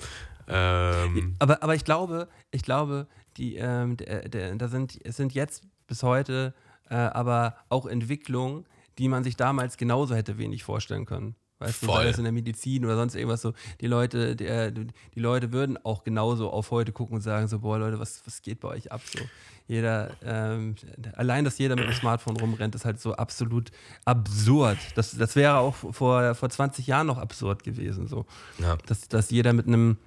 Ähm, 0.49 1.35
Aber, 1.38 1.62
aber 1.62 1.75
ich 1.75 1.85
glaube, 1.85 2.29
ich 2.50 2.62
glaube, 2.62 3.07
die, 3.37 3.57
ähm, 3.57 3.97
der, 3.97 4.55
da 4.57 4.69
sind, 4.69 4.99
es 5.05 5.17
sind 5.17 5.35
jetzt 5.35 5.62
bis 5.87 6.03
heute 6.03 6.55
äh, 6.91 6.95
aber 6.95 7.57
auch 7.69 7.87
Entwicklungen, 7.87 8.65
die 8.99 9.09
man 9.09 9.25
sich 9.25 9.37
damals 9.37 9.77
genauso 9.77 10.15
hätte 10.15 10.38
wenig 10.38 10.65
vorstellen 10.65 11.07
können. 11.07 11.37
Weißt 11.59 11.83
du, 11.83 11.87
Voll. 11.87 12.05
sei 12.05 12.09
es 12.11 12.19
in 12.19 12.25
der 12.25 12.33
Medizin 12.33 12.85
oder 12.85 12.97
sonst 12.97 13.17
irgendwas 13.17 13.43
so. 13.43 13.53
Die 13.81 13.88
Leute, 13.88 14.37
der, 14.37 14.71
die 14.71 14.91
Leute 15.17 15.53
würden 15.53 15.77
auch 15.85 16.05
genauso 16.05 16.50
auf 16.50 16.71
heute 16.71 16.93
gucken 16.93 17.17
und 17.17 17.21
sagen 17.23 17.49
so, 17.49 17.59
boah 17.59 17.79
Leute, 17.79 17.99
was, 17.99 18.23
was 18.27 18.43
geht 18.43 18.61
bei 18.61 18.69
euch 18.69 18.93
ab 18.93 19.00
so? 19.05 19.19
Jeder, 19.67 20.12
ähm, 20.23 20.77
allein, 21.15 21.45
dass 21.45 21.59
jeder 21.59 21.77
mit 21.77 21.85
dem 21.85 21.93
Smartphone 21.93 22.38
rumrennt, 22.38 22.75
ist 22.75 22.87
halt 22.87 23.00
so 23.00 23.15
absolut 23.15 23.71
absurd. 24.05 24.79
Das, 24.95 25.17
das 25.17 25.37
wäre 25.37 25.59
auch 25.59 25.75
vor, 25.75 26.35
vor 26.35 26.49
20 26.49 26.87
Jahren 26.87 27.07
noch 27.07 27.19
absurd 27.19 27.65
gewesen 27.65 28.07
so 28.07 28.25
ja. 28.59 28.79
dass, 28.87 29.09
dass 29.09 29.31
jeder 29.31 29.53
mit 29.53 29.67
einem. 29.67 29.99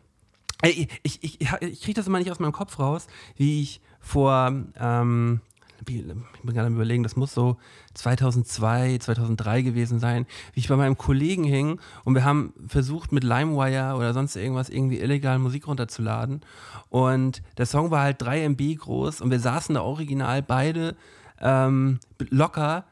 Ich, 0.64 0.88
ich, 1.04 1.24
ich, 1.24 1.40
ich 1.42 1.82
kriege 1.82 1.94
das 1.94 2.08
immer 2.08 2.20
nicht 2.20 2.32
aus 2.32 2.40
meinem 2.40 2.52
Kopf 2.54 2.80
raus, 2.80 3.08
wie 3.36 3.62
ich 3.62 3.82
vor. 4.00 4.54
Ähm, 4.80 5.42
ich 5.88 6.42
bin 6.44 6.54
gerade 6.54 6.68
am 6.68 6.76
Überlegen, 6.76 7.04
das 7.04 7.16
muss 7.16 7.34
so 7.34 7.58
2002, 7.94 9.00
2003 9.00 9.62
gewesen 9.62 10.00
sein, 10.00 10.26
wie 10.54 10.60
ich 10.60 10.68
bei 10.68 10.76
meinem 10.76 10.98
Kollegen 10.98 11.44
hing 11.44 11.80
und 12.04 12.16
wir 12.16 12.24
haben 12.24 12.54
versucht 12.68 13.12
mit 13.12 13.24
LimeWire 13.24 13.96
oder 13.96 14.14
sonst 14.14 14.36
irgendwas 14.36 14.70
irgendwie 14.70 15.00
illegal 15.00 15.40
Musik 15.40 15.68
runterzuladen. 15.68 16.42
Und 16.90 17.42
der 17.58 17.66
Song 17.66 17.92
war 17.92 18.04
halt 18.04 18.22
3 18.22 18.44
MB 18.50 18.78
groß 18.78 19.22
und 19.22 19.32
wir 19.32 19.40
saßen 19.40 19.76
da 19.76 19.82
original 19.82 20.42
beide 20.42 20.96
ähm, 21.40 22.00
locker 22.30 22.86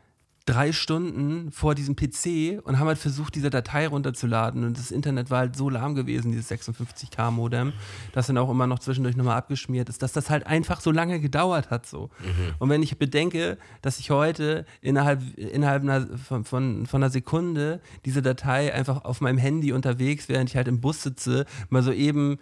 drei 0.50 0.72
Stunden 0.72 1.52
vor 1.52 1.76
diesem 1.76 1.96
PC 1.96 2.60
und 2.64 2.80
haben 2.80 2.88
halt 2.88 2.98
versucht, 2.98 3.36
diese 3.36 3.50
Datei 3.50 3.88
runterzuladen. 3.88 4.64
Und 4.64 4.78
das 4.78 4.90
Internet 4.90 5.30
war 5.30 5.40
halt 5.40 5.56
so 5.56 5.70
lahm 5.70 5.94
gewesen, 5.94 6.32
dieses 6.32 6.50
56K-Modem, 6.50 7.74
das 8.14 8.28
dann 8.28 8.38
auch 8.38 8.50
immer 8.50 8.66
noch 8.66 8.80
zwischendurch 8.80 9.16
nochmal 9.16 9.38
abgeschmiert 9.38 9.90
ist, 9.90 10.02
dass 10.02 10.12
das 10.12 10.30
halt 10.30 10.48
einfach 10.48 10.82
so 10.82 10.92
lange 10.92 11.20
gedauert 11.20 11.70
hat. 11.70 11.86
So. 11.86 12.10
Und 12.58 12.70
wenn 12.70 12.82
ich 12.82 12.98
bedenke, 12.98 13.58
dass 13.82 14.00
ich 14.00 14.10
heute 14.10 14.66
innerhalb, 14.82 15.22
innerhalb 15.38 15.84
einer, 15.84 16.08
von, 16.18 16.44
von, 16.44 16.86
von 16.88 17.04
einer 17.04 17.12
Sekunde 17.12 17.80
diese 18.06 18.22
Datei 18.22 18.74
einfach 18.74 19.06
auf 19.06 19.22
meinem 19.22 19.38
Handy 19.38 19.72
unterwegs, 19.72 20.30
während 20.30 20.50
ich 20.50 20.56
halt 20.56 20.68
im 20.68 20.82
Bus 20.82 21.04
sitze, 21.04 21.46
mal 21.70 21.84
so 21.84 21.92
eben 21.92 22.40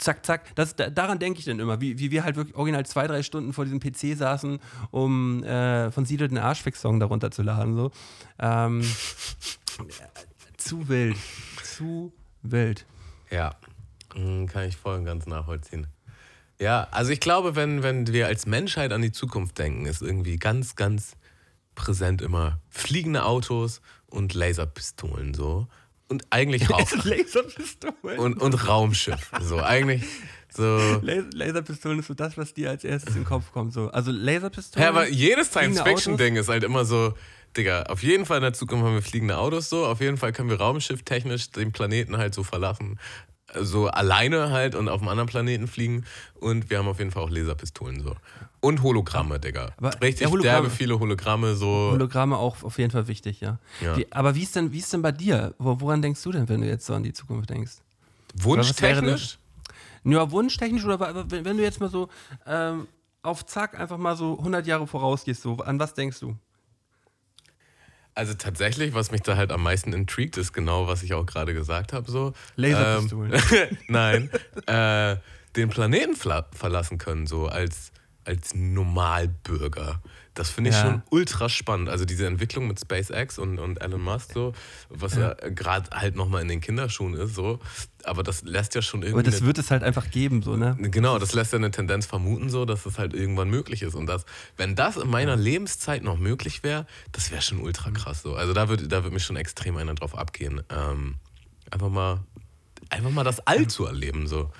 zack, 0.00 0.24
zack. 0.24 0.54
Das, 0.54 0.76
da, 0.76 0.90
daran 0.90 1.18
denke 1.18 1.38
ich 1.38 1.44
dann 1.44 1.60
immer, 1.60 1.80
wie, 1.80 1.98
wie 1.98 2.10
wir 2.10 2.24
halt 2.24 2.36
wirklich 2.36 2.56
original 2.56 2.84
zwei, 2.86 3.06
drei 3.06 3.22
Stunden 3.22 3.52
vor 3.52 3.64
diesem 3.64 3.80
PC 3.80 4.16
saßen, 4.16 4.58
um 4.90 5.44
äh, 5.44 5.90
von 5.90 6.04
Sido 6.04 6.26
den 6.26 6.38
Arschfix-Song 6.38 7.00
darunter 7.00 7.30
zu 7.30 7.42
laden. 7.42 7.76
So. 7.76 7.90
Ähm, 8.38 8.82
zu 10.56 10.88
wild. 10.88 11.16
Zu 11.62 12.12
wild. 12.42 12.86
Ja, 13.30 13.54
Mm, 14.14 14.46
kann 14.46 14.64
ich 14.68 14.76
voll 14.76 14.98
und 14.98 15.04
ganz 15.04 15.26
nachvollziehen. 15.26 15.86
Ja, 16.58 16.88
also 16.90 17.10
ich 17.10 17.20
glaube, 17.20 17.56
wenn, 17.56 17.82
wenn 17.82 18.06
wir 18.08 18.26
als 18.26 18.46
Menschheit 18.46 18.92
an 18.92 19.02
die 19.02 19.12
Zukunft 19.12 19.58
denken, 19.58 19.86
ist 19.86 20.02
irgendwie 20.02 20.36
ganz, 20.36 20.76
ganz 20.76 21.16
präsent 21.74 22.20
immer 22.20 22.60
fliegende 22.68 23.24
Autos 23.24 23.80
und 24.06 24.34
Laserpistolen 24.34 25.32
so. 25.32 25.68
Und 26.10 26.26
eigentlich 26.30 26.68
Raum 26.70 26.84
Laserpistolen. 27.04 28.18
und, 28.18 28.42
und 28.42 28.68
Raumschiff. 28.68 29.30
So, 29.40 29.60
eigentlich 29.60 30.02
so. 30.52 31.00
Las 31.02 31.24
Laserpistolen 31.32 32.00
ist 32.00 32.08
so 32.08 32.14
das, 32.14 32.36
was 32.36 32.52
dir 32.52 32.70
als 32.70 32.82
erstes 32.82 33.14
in 33.14 33.22
den 33.22 33.26
Kopf 33.26 33.52
kommt. 33.52 33.72
So. 33.72 33.88
Also 33.90 34.10
Laserpistolen. 34.10 34.82
Ja, 34.82 34.90
aber 34.90 35.08
jedes 35.08 35.48
Science-Fiction-Ding 35.48 36.34
ist 36.34 36.48
halt 36.48 36.64
immer 36.64 36.84
so, 36.84 37.14
Digga, 37.56 37.84
auf 37.84 38.02
jeden 38.02 38.26
Fall 38.26 38.38
in 38.38 38.42
der 38.42 38.52
Zukunft 38.52 38.84
haben 38.84 38.94
wir 38.94 39.02
fliegende 39.02 39.38
Autos 39.38 39.68
so, 39.68 39.86
auf 39.86 40.00
jeden 40.00 40.16
Fall 40.16 40.32
können 40.32 40.50
wir 40.50 40.58
raumschifftechnisch 40.58 41.50
den 41.52 41.70
Planeten 41.72 42.16
halt 42.18 42.34
so 42.34 42.42
verlassen. 42.42 42.98
So 43.58 43.88
alleine 43.88 44.50
halt 44.50 44.74
und 44.74 44.88
auf 44.88 45.00
einem 45.00 45.08
anderen 45.08 45.28
Planeten 45.28 45.66
fliegen. 45.66 46.04
Und 46.38 46.70
wir 46.70 46.78
haben 46.78 46.88
auf 46.88 46.98
jeden 46.98 47.10
Fall 47.10 47.22
auch 47.22 47.30
Laserpistolen 47.30 48.00
so. 48.02 48.14
Und 48.60 48.82
Hologramme, 48.82 49.40
Digga. 49.40 49.70
Aber- 49.78 49.90
Richtig 50.02 50.26
ja, 50.26 50.30
Hologramme. 50.30 50.60
derbe 50.62 50.70
viele 50.70 50.98
Hologramme 50.98 51.54
so. 51.54 51.66
Hologramme 51.92 52.36
auch 52.36 52.62
auf 52.62 52.78
jeden 52.78 52.90
Fall 52.90 53.08
wichtig, 53.08 53.40
ja. 53.40 53.58
Ja. 53.80 53.96
Wie, 53.96 54.06
aber 54.12 54.34
wie 54.34 54.42
ist 54.42 54.54
denn, 54.56 54.72
wie 54.72 54.78
ist 54.78 54.92
denn 54.92 55.02
bei 55.02 55.12
dir? 55.12 55.54
Wo, 55.58 55.80
woran 55.80 56.02
denkst 56.02 56.22
du 56.22 56.32
denn, 56.32 56.48
wenn 56.48 56.60
du 56.60 56.66
jetzt 56.68 56.86
so 56.86 56.94
an 56.94 57.02
die 57.02 57.12
Zukunft 57.12 57.50
denkst? 57.50 57.72
Wunschtechnisch? 58.34 59.38
Ja, 60.04 60.30
wunschtechnisch 60.30 60.84
oder 60.84 61.00
wenn, 61.30 61.44
wenn 61.44 61.56
du 61.56 61.62
jetzt 61.62 61.80
mal 61.80 61.90
so 61.90 62.08
ähm, 62.46 62.86
auf 63.22 63.44
Zack 63.46 63.78
einfach 63.78 63.98
mal 63.98 64.16
so 64.16 64.38
100 64.38 64.66
Jahre 64.66 64.86
vorausgehst, 64.86 65.42
so, 65.42 65.56
an 65.58 65.78
was 65.78 65.94
denkst 65.94 66.20
du? 66.20 66.36
Also 68.20 68.34
tatsächlich, 68.34 68.92
was 68.92 69.12
mich 69.12 69.22
da 69.22 69.38
halt 69.38 69.50
am 69.50 69.62
meisten 69.62 69.94
intrigued, 69.94 70.36
ist 70.36 70.52
genau, 70.52 70.86
was 70.86 71.02
ich 71.02 71.14
auch 71.14 71.24
gerade 71.24 71.54
gesagt 71.54 71.94
habe. 71.94 72.10
So. 72.10 72.34
Laserpistolen. 72.54 73.32
Ähm, 73.32 73.78
nein, 73.88 74.30
äh, 74.66 75.16
den 75.56 75.70
Planeten 75.70 76.14
verlassen 76.16 76.98
können, 76.98 77.26
so 77.26 77.46
als, 77.46 77.92
als 78.26 78.54
Normalbürger. 78.54 80.02
Das 80.34 80.48
finde 80.48 80.70
ich 80.70 80.76
Ja. 80.76 80.82
schon 80.82 81.02
ultra 81.10 81.48
spannend. 81.48 81.88
Also 81.88 82.04
diese 82.04 82.26
Entwicklung 82.26 82.68
mit 82.68 82.78
SpaceX 82.78 83.38
und, 83.38 83.58
und 83.58 83.78
Elon 83.82 84.00
Musk, 84.00 84.32
so, 84.32 84.52
was 84.88 85.16
ja, 85.16 85.34
gerade 85.34 85.90
halt 85.90 86.14
nochmal 86.14 86.42
in 86.42 86.48
den 86.48 86.60
Kinderschuhen 86.60 87.14
ist, 87.14 87.34
so. 87.34 87.58
Aber 88.04 88.22
das 88.22 88.42
lässt 88.42 88.74
ja 88.76 88.80
schon 88.82 89.00
Aber 89.00 89.08
irgendwie. 89.08 89.24
das 89.24 89.38
eine- 89.38 89.46
wird 89.46 89.58
es 89.58 89.70
halt 89.70 89.82
einfach 89.82 90.10
geben, 90.10 90.40
so, 90.42 90.56
ne? 90.56 90.76
Genau, 90.80 91.18
das 91.18 91.32
lässt 91.32 91.52
ja 91.52 91.58
eine 91.58 91.70
Tendenz 91.72 92.06
vermuten, 92.06 92.48
so, 92.48 92.64
dass 92.64 92.86
es 92.86 92.98
halt 92.98 93.12
irgendwann 93.12 93.50
möglich 93.50 93.82
ist. 93.82 93.94
Und 93.96 94.06
das, 94.06 94.24
wenn 94.56 94.76
das 94.76 94.96
in 94.96 95.10
meiner 95.10 95.34
Lebenszeit 95.36 96.02
noch 96.04 96.16
möglich 96.18 96.62
wäre, 96.62 96.86
das 97.12 97.30
wäre 97.32 97.42
schon 97.42 97.58
ultra 97.60 97.90
krass. 97.90 98.22
So. 98.22 98.34
Also 98.36 98.52
da 98.52 98.68
würde 98.68 98.86
da 98.88 99.02
würd 99.02 99.12
mich 99.12 99.24
schon 99.24 99.36
extrem 99.36 99.76
einer 99.76 99.94
drauf 99.94 100.16
abgehen. 100.16 100.62
Ähm, 100.70 101.16
einfach 101.70 101.88
mal, 101.90 102.20
einfach 102.88 103.10
mal 103.10 103.24
das 103.24 103.46
All 103.46 103.66
zu 103.66 103.86
erleben. 103.86 104.26
So. 104.26 104.50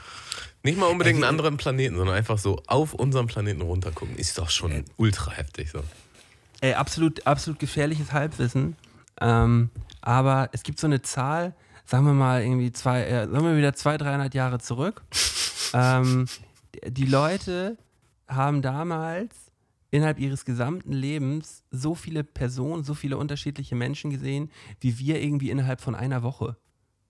Nicht 0.62 0.78
mal 0.78 0.86
unbedingt 0.86 1.16
einen 1.16 1.24
anderen 1.24 1.56
Planeten, 1.56 1.96
sondern 1.96 2.14
einfach 2.14 2.38
so 2.38 2.62
auf 2.66 2.92
unserem 2.92 3.26
Planeten 3.26 3.62
runtergucken. 3.62 4.16
Ist 4.16 4.38
doch 4.38 4.50
schon 4.50 4.84
ultra 4.96 5.32
heftig. 5.32 5.70
So. 5.70 5.82
Ey, 6.60 6.74
absolut, 6.74 7.26
absolut 7.26 7.58
gefährliches 7.58 8.12
Halbwissen. 8.12 8.76
Ähm, 9.20 9.70
aber 10.02 10.50
es 10.52 10.62
gibt 10.62 10.78
so 10.78 10.86
eine 10.86 11.02
Zahl, 11.02 11.54
sagen 11.86 12.04
wir 12.04 12.12
mal 12.12 12.42
irgendwie 12.42 12.72
zwei, 12.72 13.04
äh, 13.04 13.26
sagen 13.26 13.44
wir 13.44 13.56
wieder 13.56 13.74
zwei, 13.74 13.96
300 13.96 14.34
Jahre 14.34 14.58
zurück. 14.58 15.02
ähm, 15.74 16.26
die 16.86 17.06
Leute 17.06 17.78
haben 18.28 18.62
damals 18.62 19.34
innerhalb 19.90 20.18
ihres 20.18 20.44
gesamten 20.44 20.92
Lebens 20.92 21.64
so 21.70 21.94
viele 21.94 22.22
Personen, 22.22 22.84
so 22.84 22.94
viele 22.94 23.16
unterschiedliche 23.16 23.74
Menschen 23.74 24.10
gesehen, 24.10 24.50
wie 24.80 24.98
wir 24.98 25.20
irgendwie 25.20 25.50
innerhalb 25.50 25.80
von 25.80 25.94
einer 25.94 26.22
Woche. 26.22 26.56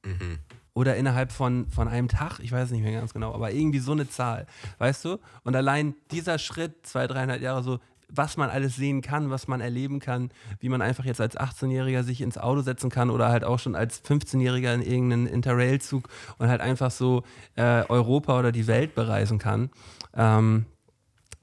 Mhm. 0.04 0.38
Oder 0.74 0.96
innerhalb 0.96 1.32
von, 1.32 1.68
von 1.68 1.88
einem 1.88 2.08
Tag, 2.08 2.38
ich 2.40 2.52
weiß 2.52 2.70
nicht 2.70 2.82
mehr 2.82 2.92
ganz 2.92 3.12
genau, 3.12 3.34
aber 3.34 3.50
irgendwie 3.50 3.80
so 3.80 3.92
eine 3.92 4.08
Zahl, 4.08 4.46
weißt 4.78 5.04
du? 5.04 5.18
Und 5.42 5.56
allein 5.56 5.94
dieser 6.10 6.38
Schritt, 6.38 6.86
zwei, 6.86 7.06
dreieinhalb 7.06 7.42
Jahre 7.42 7.62
so, 7.62 7.80
was 8.12 8.36
man 8.36 8.50
alles 8.50 8.76
sehen 8.76 9.02
kann, 9.02 9.30
was 9.30 9.48
man 9.48 9.60
erleben 9.60 10.00
kann, 10.00 10.30
wie 10.58 10.68
man 10.68 10.82
einfach 10.82 11.04
jetzt 11.04 11.20
als 11.20 11.36
18-Jähriger 11.36 12.02
sich 12.02 12.20
ins 12.20 12.38
Auto 12.38 12.60
setzen 12.60 12.90
kann 12.90 13.10
oder 13.10 13.28
halt 13.28 13.44
auch 13.44 13.58
schon 13.58 13.74
als 13.74 14.04
15-Jähriger 14.04 14.74
in 14.74 14.82
irgendeinen 14.82 15.26
Interrail-Zug 15.26 16.08
und 16.38 16.48
halt 16.48 16.60
einfach 16.60 16.90
so 16.90 17.22
äh, 17.56 17.84
Europa 17.88 18.38
oder 18.38 18.52
die 18.52 18.66
Welt 18.66 18.94
bereisen 18.94 19.38
kann. 19.38 19.70
Ähm, 20.14 20.66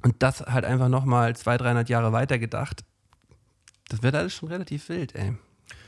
und 0.03 0.15
das 0.19 0.41
halt 0.41 0.65
einfach 0.65 0.89
nochmal 0.89 1.35
zwei, 1.35 1.57
300 1.57 1.89
Jahre 1.89 2.11
weiter 2.11 2.37
gedacht. 2.37 2.83
Das 3.89 4.03
wird 4.03 4.15
alles 4.15 4.33
schon 4.33 4.49
relativ 4.49 4.89
wild, 4.89 5.15
ey. 5.15 5.35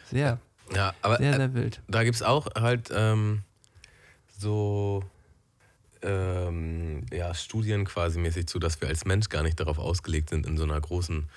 Sehr, 0.05 0.39
Ja, 0.75 0.93
aber 1.01 1.17
sehr, 1.17 1.33
äh, 1.33 1.37
sehr 1.37 1.53
wild. 1.53 1.81
da 1.87 2.03
gibt 2.03 2.15
es 2.15 2.23
auch 2.23 2.47
halt 2.55 2.89
ähm, 2.93 3.41
so 4.37 5.03
ähm, 6.01 7.05
ja, 7.11 7.33
Studien 7.33 7.85
quasi 7.85 8.19
mäßig 8.19 8.47
zu, 8.47 8.59
dass 8.59 8.79
wir 8.79 8.87
als 8.87 9.05
Mensch 9.05 9.29
gar 9.29 9.43
nicht 9.43 9.59
darauf 9.59 9.77
ausgelegt 9.79 10.29
sind, 10.29 10.45
in 10.45 10.57
so 10.57 10.63
einer 10.63 10.79
großen, 10.79 11.27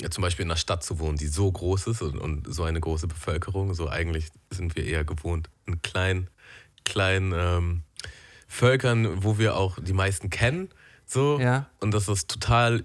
ja, 0.00 0.10
zum 0.10 0.22
Beispiel 0.22 0.44
in 0.44 0.50
einer 0.50 0.56
Stadt 0.58 0.82
zu 0.82 0.98
wohnen, 0.98 1.16
die 1.16 1.28
so 1.28 1.50
groß 1.50 1.86
ist 1.88 2.02
und, 2.02 2.18
und 2.18 2.52
so 2.52 2.64
eine 2.64 2.80
große 2.80 3.06
Bevölkerung. 3.06 3.74
So 3.74 3.88
eigentlich 3.88 4.28
sind 4.50 4.74
wir 4.74 4.84
eher 4.84 5.04
gewohnt, 5.04 5.48
in 5.66 5.80
kleinen, 5.82 6.28
kleinen 6.84 7.32
ähm, 7.36 7.82
Völkern, 8.48 9.22
wo 9.22 9.38
wir 9.38 9.56
auch 9.56 9.78
die 9.80 9.92
meisten 9.92 10.30
kennen. 10.30 10.68
So, 11.06 11.38
Ja. 11.38 11.68
und 11.80 11.92
dass 11.92 12.06
das 12.06 12.26
total 12.26 12.84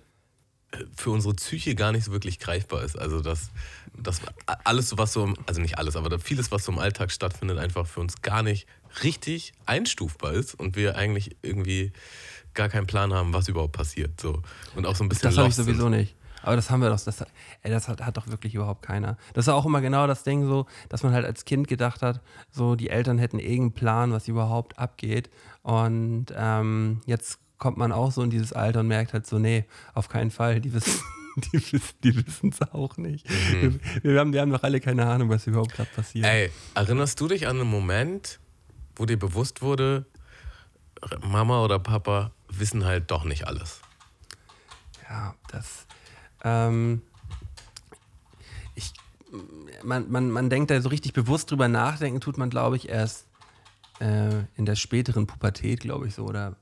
für 0.96 1.12
unsere 1.12 1.34
Psyche 1.36 1.76
gar 1.76 1.92
nicht 1.92 2.06
so 2.06 2.12
wirklich 2.12 2.40
greifbar 2.40 2.84
ist. 2.84 2.98
Also 2.98 3.22
dass, 3.22 3.50
dass 3.98 4.22
alles, 4.64 4.98
was 4.98 5.14
so, 5.14 5.34
also 5.46 5.62
nicht 5.62 5.78
alles, 5.78 5.96
aber 5.96 6.18
vieles, 6.20 6.52
was 6.52 6.66
so 6.66 6.72
im 6.72 6.80
Alltag 6.80 7.12
stattfindet, 7.12 7.58
einfach 7.58 7.88
für 7.88 8.00
uns 8.00 8.22
gar 8.22 8.44
nicht 8.44 8.68
richtig 9.04 9.54
einstufbar 9.66 10.34
ist 10.34 10.56
und 10.56 10.76
wir 10.76 10.96
eigentlich 10.96 11.36
irgendwie 11.42 11.92
gar 12.54 12.70
keinen 12.70 12.88
Plan 12.88 13.14
haben, 13.14 13.34
was 13.34 13.48
überhaupt 13.48 13.74
passiert. 13.74 14.20
So. 14.20 14.42
Und 14.76 14.86
auch 14.86 14.96
so 14.96 15.04
ein 15.04 15.10
bisschen 15.10 15.30
Das 15.30 15.38
habe 15.38 15.50
ich 15.50 15.56
sowieso 15.56 15.84
sind. 15.84 15.92
nicht. 15.92 16.16
Aber 16.44 16.58
das 16.58 16.70
haben 16.70 16.82
wir 16.82 16.90
doch. 16.90 17.00
Das, 17.00 17.22
ey, 17.62 17.72
das 17.72 17.88
hat, 17.88 18.02
hat 18.02 18.18
doch 18.18 18.28
wirklich 18.28 18.54
überhaupt 18.54 18.82
keiner. 18.82 19.18
Das 19.34 19.48
ist 19.48 19.54
auch 19.54 19.66
immer 19.66 19.80
genau 19.80 20.08
das 20.08 20.24
Ding 20.24 20.46
so, 20.46 20.66
dass 20.90 21.02
man 21.02 21.14
halt 21.14 21.26
als 21.26 21.46
Kind 21.46 21.68
gedacht 21.70 22.02
hat, 22.02 22.22
so 22.52 22.76
die 22.76 22.90
Eltern 22.90 23.18
hätten 23.18 23.40
irgendeinen 23.40 23.72
Plan, 23.72 24.12
was 24.12 24.28
überhaupt 24.28 24.78
abgeht. 24.78 25.30
Und 25.62 26.28
ähm, 26.36 27.02
jetzt 27.06 27.40
kommt 27.58 27.78
man 27.78 27.94
auch 27.94 28.12
so 28.12 28.22
in 28.22 28.30
dieses 28.30 28.52
Alter 28.52 28.82
und 28.82 28.88
merkt 28.90 29.14
halt 29.14 29.26
so, 29.26 29.40
nee, 29.40 29.66
auf 29.94 30.10
keinen 30.10 30.32
Fall. 30.32 30.60
Die 30.60 30.74
wissen 30.74 31.02
die 31.54 31.72
wissen 31.72 31.96
die 32.04 32.16
wissen's 32.16 32.62
auch 32.62 32.98
nicht. 32.98 33.30
Mhm. 33.30 33.80
Wir, 34.02 34.14
wir, 34.14 34.20
haben, 34.20 34.34
wir 34.34 34.42
haben 34.42 34.52
doch 34.52 34.64
alle 34.64 34.80
keine 34.80 35.06
Ahnung, 35.06 35.30
was 35.30 35.48
überhaupt 35.48 35.74
gerade 35.74 35.90
passiert. 35.96 36.26
Ey, 36.26 36.52
erinnerst 36.76 37.20
du 37.20 37.28
dich 37.28 37.48
an 37.48 37.60
einen 37.60 37.70
Moment, 37.70 38.40
wo 38.96 39.06
dir 39.06 39.18
bewusst 39.18 39.62
wurde, 39.62 40.06
Mama 41.22 41.64
oder 41.64 41.80
Papa 41.80 42.32
wissen 42.50 42.86
halt 42.86 43.10
doch 43.12 43.26
nicht 43.26 43.48
alles? 43.48 43.82
Ja, 45.10 45.36
das. 45.50 45.86
Ähm, 46.44 47.02
ich, 48.76 48.94
man, 49.84 50.10
man, 50.12 50.30
man 50.30 50.50
denkt 50.50 50.72
da 50.72 50.82
so 50.82 50.90
richtig 50.90 51.14
bewusst 51.14 51.52
drüber 51.52 51.68
nachdenken, 51.68 52.22
tut 52.22 52.38
man, 52.38 52.50
glaube 52.50 52.78
ich, 52.78 52.90
erst 52.90 53.28
äh, 54.00 54.44
in 54.56 54.66
der 54.66 54.76
späteren 54.76 55.28
Pubertät, 55.28 55.82
glaube 55.82 56.08
ich, 56.08 56.16
so. 56.16 56.26
Oder. 56.26 56.56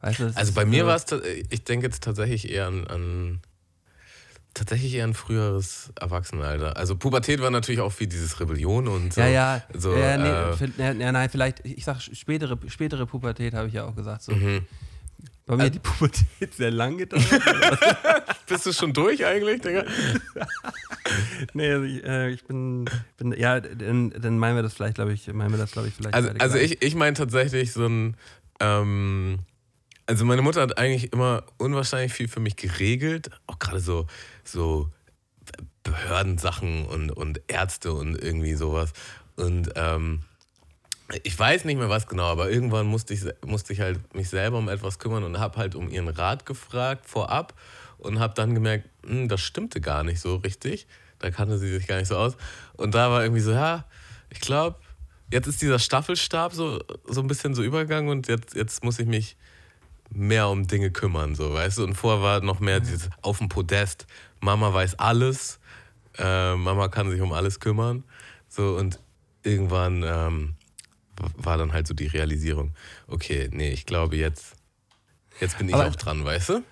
Weißt 0.00 0.20
du, 0.20 0.32
Also 0.34 0.52
bei 0.52 0.64
mir 0.64 0.86
war 0.86 0.96
es, 0.96 1.06
ich 1.50 1.64
denke 1.64 1.86
jetzt 1.86 2.04
tatsächlich 2.04 2.50
eher 2.50 2.66
an, 2.66 2.86
an 2.86 3.40
tatsächlich 4.54 4.94
eher 4.94 5.04
ein 5.04 5.14
früheres 5.14 5.92
Erwachsenenalter. 6.00 6.76
Also 6.76 6.96
Pubertät 6.96 7.40
war 7.40 7.50
natürlich 7.50 7.80
auch 7.80 7.92
wie 7.98 8.06
dieses 8.06 8.40
Rebellion 8.40 8.88
und 8.88 9.14
so. 9.14 9.20
Ja, 9.20 9.28
ja. 9.28 9.62
So, 9.74 9.94
ja, 9.96 10.16
nee, 10.16 10.64
äh, 10.82 11.00
ja, 11.00 11.12
nein, 11.12 11.28
vielleicht, 11.30 11.64
ich 11.64 11.84
sag 11.84 12.00
spätere, 12.00 12.58
spätere 12.68 13.06
Pubertät, 13.06 13.54
habe 13.54 13.68
ich 13.68 13.74
ja 13.74 13.84
auch 13.84 13.94
gesagt. 13.94 14.22
So. 14.22 14.32
mhm. 14.32 14.66
Bei 15.46 15.56
mir 15.56 15.64
hat 15.64 15.74
die 15.74 15.78
Pubertät 15.78 16.54
sehr 16.54 16.70
lang 16.70 16.98
gedauert. 16.98 17.24
Bist 18.46 18.66
du 18.66 18.72
schon 18.72 18.92
durch 18.92 19.24
eigentlich, 19.24 19.62
Digga? 19.62 19.84
nee, 21.54 21.72
also 21.72 21.84
ich, 21.84 22.04
äh, 22.04 22.30
ich 22.30 22.44
bin, 22.44 22.84
bin, 23.16 23.32
ja, 23.32 23.58
dann, 23.58 24.10
dann 24.10 24.38
meinen 24.38 24.56
wir 24.56 24.62
das 24.62 24.74
vielleicht, 24.74 24.96
glaube 24.96 25.14
ich, 25.14 25.32
meinen 25.32 25.50
wir 25.50 25.58
das, 25.58 25.72
glaube 25.72 25.88
ich, 25.88 25.94
vielleicht. 25.94 26.14
Also, 26.14 26.28
also 26.38 26.58
ich, 26.58 26.82
ich 26.82 26.94
meine 26.94 27.14
tatsächlich 27.14 27.72
so 27.72 27.86
ein, 27.86 28.16
ähm, 28.60 29.38
also 30.08 30.24
meine 30.24 30.40
Mutter 30.40 30.62
hat 30.62 30.78
eigentlich 30.78 31.12
immer 31.12 31.44
unwahrscheinlich 31.58 32.14
viel 32.14 32.28
für 32.28 32.40
mich 32.40 32.56
geregelt, 32.56 33.30
auch 33.46 33.58
gerade 33.58 33.78
so, 33.78 34.06
so 34.42 34.90
Behördensachen 35.82 36.86
und, 36.86 37.10
und 37.10 37.42
Ärzte 37.46 37.92
und 37.92 38.16
irgendwie 38.16 38.54
sowas. 38.54 38.94
Und 39.36 39.70
ähm, 39.76 40.22
ich 41.24 41.38
weiß 41.38 41.66
nicht 41.66 41.76
mehr 41.76 41.90
was 41.90 42.06
genau, 42.06 42.24
aber 42.24 42.50
irgendwann 42.50 42.86
musste 42.86 43.12
ich, 43.12 43.22
musste 43.44 43.74
ich 43.74 43.80
halt 43.80 44.14
mich 44.14 44.30
selber 44.30 44.56
um 44.56 44.70
etwas 44.70 44.98
kümmern 44.98 45.24
und 45.24 45.38
habe 45.38 45.58
halt 45.58 45.74
um 45.74 45.90
ihren 45.90 46.08
Rat 46.08 46.46
gefragt 46.46 47.04
vorab 47.04 47.52
und 47.98 48.18
habe 48.18 48.32
dann 48.32 48.54
gemerkt, 48.54 48.88
hm, 49.06 49.28
das 49.28 49.42
stimmte 49.42 49.82
gar 49.82 50.04
nicht 50.04 50.20
so 50.20 50.36
richtig. 50.36 50.86
Da 51.18 51.30
kannte 51.30 51.58
sie 51.58 51.68
sich 51.68 51.86
gar 51.86 51.98
nicht 51.98 52.08
so 52.08 52.16
aus. 52.16 52.34
Und 52.78 52.94
da 52.94 53.10
war 53.10 53.24
irgendwie 53.24 53.42
so, 53.42 53.50
ja, 53.50 53.84
ich 54.30 54.40
glaube, 54.40 54.78
jetzt 55.30 55.48
ist 55.48 55.60
dieser 55.60 55.78
Staffelstab 55.78 56.54
so, 56.54 56.82
so 57.04 57.20
ein 57.20 57.26
bisschen 57.26 57.54
so 57.54 57.62
übergegangen 57.62 58.08
und 58.08 58.26
jetzt, 58.28 58.54
jetzt 58.54 58.82
muss 58.82 58.98
ich 58.98 59.06
mich 59.06 59.36
mehr 60.10 60.48
um 60.48 60.66
Dinge 60.66 60.90
kümmern, 60.90 61.34
so, 61.34 61.52
weißt 61.52 61.78
du? 61.78 61.84
Und 61.84 61.94
vorher 61.94 62.22
war 62.22 62.40
noch 62.40 62.60
mehr 62.60 62.80
dieses 62.80 63.10
auf 63.22 63.38
dem 63.38 63.48
Podest, 63.48 64.06
Mama 64.40 64.72
weiß 64.72 64.98
alles, 64.98 65.60
äh, 66.16 66.54
Mama 66.54 66.88
kann 66.88 67.10
sich 67.10 67.20
um 67.20 67.32
alles 67.32 67.60
kümmern, 67.60 68.04
so, 68.48 68.76
und 68.76 69.00
irgendwann 69.42 70.02
ähm, 70.04 70.54
war 71.36 71.58
dann 71.58 71.72
halt 71.72 71.86
so 71.86 71.94
die 71.94 72.06
Realisierung, 72.06 72.74
okay, 73.06 73.48
nee, 73.52 73.70
ich 73.70 73.86
glaube 73.86 74.16
jetzt, 74.16 74.54
jetzt 75.40 75.58
bin 75.58 75.68
ich 75.68 75.74
Aber- 75.74 75.88
auch 75.88 75.96
dran, 75.96 76.24
weißt 76.24 76.48
du? 76.50 76.62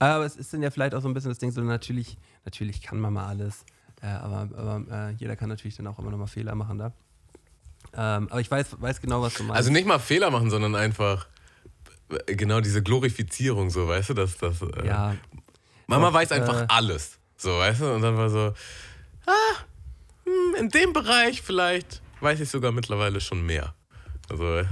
Aber 0.00 0.24
es 0.24 0.34
ist 0.34 0.52
dann 0.52 0.62
ja 0.62 0.70
vielleicht 0.72 0.94
auch 0.94 1.02
so 1.02 1.08
ein 1.08 1.14
bisschen 1.14 1.30
das 1.30 1.38
Ding, 1.38 1.52
so 1.52 1.60
natürlich, 1.60 2.16
natürlich 2.44 2.82
kann 2.82 2.98
man 2.98 3.12
mal 3.12 3.26
alles, 3.28 3.64
äh, 4.02 4.06
aber, 4.06 4.48
aber 4.56 4.84
äh, 4.90 5.12
jeder 5.12 5.36
kann 5.36 5.48
natürlich 5.48 5.76
dann 5.76 5.86
auch 5.86 5.98
immer 6.00 6.10
noch 6.10 6.18
mal 6.18 6.26
Fehler 6.26 6.54
machen 6.56 6.78
da. 6.78 6.92
Ähm, 7.94 8.28
aber 8.28 8.40
ich 8.40 8.50
weiß, 8.50 8.80
weiß 8.80 9.00
genau, 9.00 9.22
was 9.22 9.34
du 9.34 9.44
meinst. 9.44 9.56
Also 9.56 9.70
nicht 9.70 9.86
mal 9.86 9.98
Fehler 10.00 10.30
machen, 10.30 10.50
sondern 10.50 10.74
einfach 10.74 11.28
genau 12.26 12.60
diese 12.60 12.82
Glorifizierung, 12.82 13.70
so, 13.70 13.88
weißt 13.88 14.10
du, 14.10 14.14
dass 14.14 14.36
das. 14.38 14.62
Äh, 14.62 14.86
ja, 14.86 15.16
Mama 15.86 16.08
Doch, 16.08 16.14
weiß 16.14 16.32
einfach 16.32 16.62
äh, 16.62 16.66
alles. 16.68 17.18
So, 17.36 17.58
weißt 17.58 17.80
du? 17.80 17.94
Und 17.94 18.02
dann 18.02 18.16
war 18.16 18.30
so, 18.30 18.52
ah, 19.26 19.54
hm, 20.24 20.54
in 20.58 20.68
dem 20.68 20.92
Bereich 20.92 21.42
vielleicht 21.42 22.02
weiß 22.20 22.40
ich 22.40 22.50
sogar 22.50 22.72
mittlerweile 22.72 23.20
schon 23.20 23.44
mehr. 23.44 23.74
Also, 24.28 24.62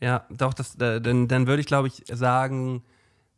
ja, 0.00 0.26
doch, 0.30 0.54
das, 0.54 0.76
äh, 0.76 1.00
dann, 1.00 1.28
dann 1.28 1.46
würde 1.46 1.60
ich, 1.60 1.66
glaube 1.66 1.88
ich, 1.88 2.04
sagen, 2.12 2.82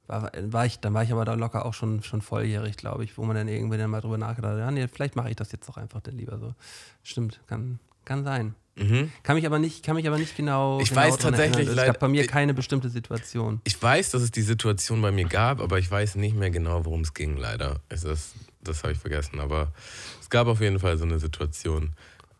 war, 0.06 0.30
war 0.40 0.66
ich, 0.66 0.80
dann 0.80 0.94
war 0.94 1.02
ich 1.02 1.12
aber 1.12 1.24
da 1.24 1.34
locker 1.34 1.66
auch 1.66 1.74
schon, 1.74 2.02
schon 2.02 2.22
volljährig, 2.22 2.76
glaube 2.76 3.04
ich, 3.04 3.16
wo 3.18 3.24
man 3.24 3.36
dann 3.36 3.48
irgendwie 3.48 3.78
dann 3.78 3.90
mal 3.90 4.00
drüber 4.00 4.18
nachgedacht 4.18 4.52
hat, 4.52 4.58
ja, 4.58 4.70
nee, 4.70 4.86
vielleicht 4.88 5.16
mache 5.16 5.30
ich 5.30 5.36
das 5.36 5.52
jetzt 5.52 5.68
doch 5.68 5.76
einfach 5.76 6.00
dann 6.00 6.16
lieber 6.16 6.38
so. 6.38 6.54
Stimmt, 7.02 7.40
kann, 7.46 7.78
kann 8.04 8.24
sein. 8.24 8.54
Mhm. 8.78 9.12
Kann 9.22 9.36
mich 9.36 9.46
aber 9.46 9.58
nicht, 9.58 9.84
kann 9.84 9.96
mich 9.96 10.06
aber 10.06 10.18
nicht 10.18 10.36
genau. 10.36 10.80
Ich 10.80 10.90
genau 10.90 11.02
weiß 11.02 11.16
tatsächlich 11.18 11.66
erinnern. 11.66 11.78
Es 11.78 11.86
gab 11.86 11.98
bei 12.00 12.08
mir 12.08 12.26
keine 12.26 12.54
bestimmte 12.54 12.88
Situation. 12.88 13.60
ich 13.64 13.80
weiß, 13.80 14.10
dass 14.10 14.22
es 14.22 14.30
die 14.30 14.42
Situation 14.42 15.02
bei 15.02 15.10
mir 15.10 15.26
gab, 15.26 15.60
aber 15.60 15.78
ich 15.78 15.90
weiß 15.90 16.16
nicht 16.16 16.36
mehr 16.36 16.50
genau, 16.50 16.84
worum 16.84 17.02
es 17.02 17.14
ging, 17.14 17.36
leider. 17.36 17.80
Es 17.88 18.04
ist, 18.04 18.34
das 18.62 18.82
habe 18.82 18.92
ich 18.92 18.98
vergessen. 18.98 19.40
Aber 19.40 19.72
es 20.20 20.30
gab 20.30 20.46
auf 20.46 20.60
jeden 20.60 20.78
Fall 20.78 20.96
so 20.98 21.04
eine 21.04 21.18
Situation. 21.18 21.92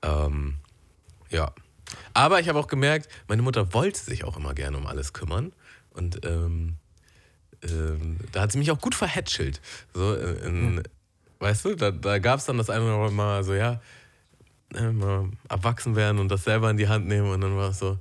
Ähm, 0.03 0.57
ja. 1.31 1.53
Aber 2.14 2.40
ich 2.40 2.48
habe 2.48 2.59
auch 2.59 2.68
gemerkt, 2.68 3.09
meine 3.29 3.42
Mutter 3.42 3.72
wollte 3.72 3.98
sich 3.98 4.24
auch 4.24 4.37
immer 4.37 4.55
gerne 4.55 4.77
um 4.77 4.87
alles 4.87 5.12
kümmern. 5.12 5.53
Und 5.90 6.24
ähm, 6.24 6.77
ähm, 7.62 8.18
da 8.33 8.42
hat 8.42 8.53
sie 8.53 8.59
mich 8.59 8.70
auch 8.70 8.81
gut 8.81 8.94
verhätschelt. 8.94 9.61
So, 9.94 10.14
äh, 10.14 10.46
in, 10.46 10.83
Weißt 11.40 11.64
du, 11.64 11.74
da, 11.77 11.90
da 11.90 12.18
gab 12.18 12.40
es 12.40 12.46
dann 12.46 12.59
das 12.59 12.68
eine 12.68 12.85
oder 12.85 12.94
andere 12.94 13.12
Mal 13.12 13.44
so, 13.44 13.55
ja, 13.55 13.81
äh, 14.74 14.92
mal 14.92 15.28
erwachsen 15.48 15.96
werden 15.96 16.18
und 16.18 16.28
das 16.28 16.44
selber 16.44 16.70
in 16.70 16.76
die 16.76 16.88
Hand 16.88 17.07
nehmen. 17.07 17.31
Und 17.31 17.40
dann 17.40 17.57
war 17.57 17.70
es 17.70 17.78
so, 17.78 17.98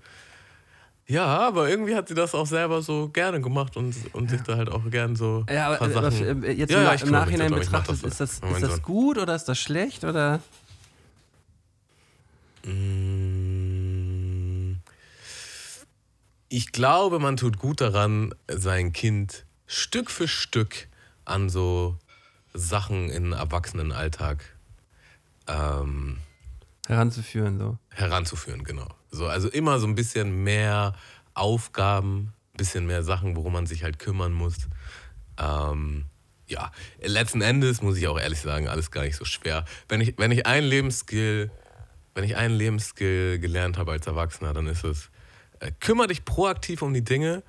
ja, 1.07 1.25
aber 1.25 1.69
irgendwie 1.69 1.95
hat 1.95 2.09
sie 2.09 2.15
das 2.15 2.35
auch 2.35 2.47
selber 2.47 2.81
so 2.81 3.07
gerne 3.09 3.39
gemacht 3.39 3.77
und, 3.77 3.95
und 4.13 4.29
sich 4.29 4.41
da 4.41 4.57
halt 4.57 4.69
auch 4.69 4.89
gern 4.89 5.15
so 5.15 5.45
Ja, 5.49 5.67
aber, 5.67 5.81
aber 5.81 6.11
Sachen. 6.11 6.43
äh, 6.43 6.51
jetzt 6.51 6.69
Ja, 6.69 6.79
im, 6.79 6.85
ja, 6.85 6.93
im 7.05 7.11
Nachhinein 7.11 7.53
betrachtet, 7.53 8.03
das 8.03 8.19
ist 8.19 8.19
das, 8.19 8.39
ist 8.39 8.63
das 8.63 8.81
gut 8.81 9.17
oder 9.17 9.33
ist 9.33 9.45
das 9.45 9.57
schlecht? 9.57 10.03
Oder? 10.03 10.41
Mm, 12.65 13.27
Ich 16.49 16.71
glaube, 16.71 17.19
man 17.19 17.37
tut 17.37 17.57
gut 17.57 17.81
daran, 17.81 18.33
sein 18.47 18.91
Kind 18.91 19.45
Stück 19.65 20.09
für 20.09 20.27
Stück 20.27 20.87
an 21.25 21.49
so 21.49 21.97
Sachen 22.53 23.09
im 23.09 23.33
Erwachsenenalltag 23.33 24.43
ähm, 25.47 26.17
Heranzuführen, 26.87 27.59
so. 27.59 27.77
heranzuführen, 27.89 28.63
genau. 28.63 28.87
So, 29.11 29.27
also 29.27 29.49
immer 29.49 29.79
so 29.79 29.87
ein 29.87 29.95
bisschen 29.95 30.43
mehr 30.43 30.93
Aufgaben 31.33 32.33
bisschen 32.57 32.85
mehr 32.85 33.03
Sachen, 33.03 33.35
worum 33.35 33.53
man 33.53 33.65
sich 33.65 33.83
halt 33.83 33.99
kümmern 33.99 34.33
muss. 34.33 34.55
Ähm, 35.37 36.05
ja, 36.47 36.71
letzten 37.01 37.41
Endes 37.41 37.81
muss 37.81 37.97
ich 37.97 38.07
auch 38.07 38.19
ehrlich 38.19 38.41
sagen, 38.41 38.67
alles 38.67 38.91
gar 38.91 39.03
nicht 39.03 39.15
so 39.15 39.25
schwer. 39.25 39.63
Wenn 39.87 40.01
ich, 40.01 40.15
wenn 40.17 40.31
ich 40.31 40.45
einen 40.45 40.67
Lebensskill, 40.67 41.51
wenn 42.15 42.23
ich 42.23 42.35
einen 42.35 42.55
Lebensskill 42.55 43.39
gelernt 43.39 43.77
habe 43.77 43.91
als 43.91 44.07
Erwachsener, 44.07 44.53
dann 44.53 44.67
ist 44.67 44.83
es, 44.83 45.09
äh, 45.59 45.71
kümmere 45.79 46.07
dich 46.07 46.25
proaktiv 46.25 46.81
um 46.81 46.93
die 46.93 47.03
Dinge, 47.03 47.43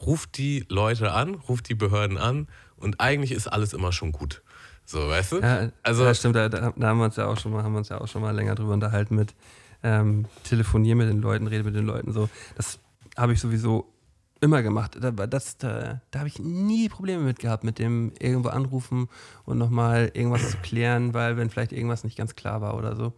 ruf 0.00 0.26
die 0.26 0.64
Leute 0.68 1.12
an, 1.12 1.34
ruf 1.34 1.62
die 1.62 1.74
Behörden 1.74 2.18
an 2.18 2.48
und 2.76 3.00
eigentlich 3.00 3.32
ist 3.32 3.46
alles 3.48 3.72
immer 3.72 3.92
schon 3.92 4.12
gut. 4.12 4.42
So, 4.84 5.08
weißt 5.08 5.32
du? 5.32 5.40
Ja, 5.40 5.68
also, 5.82 6.04
ja, 6.04 6.14
stimmt, 6.14 6.36
da, 6.36 6.48
da 6.48 6.62
haben 6.62 6.98
wir 6.98 7.04
uns 7.04 7.16
ja 7.16 7.26
auch 7.26 7.38
schon 7.38 7.52
mal, 7.52 7.62
haben 7.62 7.72
wir 7.72 7.78
uns 7.78 7.88
ja 7.88 8.00
auch 8.00 8.08
schon 8.08 8.22
mal 8.22 8.34
länger 8.34 8.54
drüber 8.54 8.74
unterhalten 8.74 9.14
mit 9.14 9.34
ähm, 9.82 10.24
telefonieren 10.42 10.98
mit 10.98 11.08
den 11.08 11.20
Leuten, 11.20 11.46
rede 11.46 11.62
mit 11.62 11.76
den 11.76 11.86
Leuten 11.86 12.12
so. 12.12 12.28
Das 12.56 12.80
habe 13.16 13.34
ich 13.34 13.40
sowieso 13.40 13.92
immer 14.40 14.62
gemacht. 14.62 14.96
Da, 15.00 15.10
das, 15.10 15.58
da, 15.58 16.00
da 16.10 16.18
habe 16.18 16.28
ich 16.28 16.38
nie 16.38 16.88
Probleme 16.88 17.22
mit 17.22 17.38
gehabt, 17.38 17.64
mit 17.64 17.78
dem 17.78 18.12
irgendwo 18.18 18.48
anrufen 18.48 19.08
und 19.44 19.58
nochmal 19.58 20.10
irgendwas 20.14 20.50
zu 20.50 20.56
klären, 20.58 21.14
weil 21.14 21.36
wenn 21.36 21.50
vielleicht 21.50 21.72
irgendwas 21.72 22.02
nicht 22.02 22.16
ganz 22.16 22.34
klar 22.34 22.60
war 22.60 22.76
oder 22.76 22.96
so. 22.96 23.12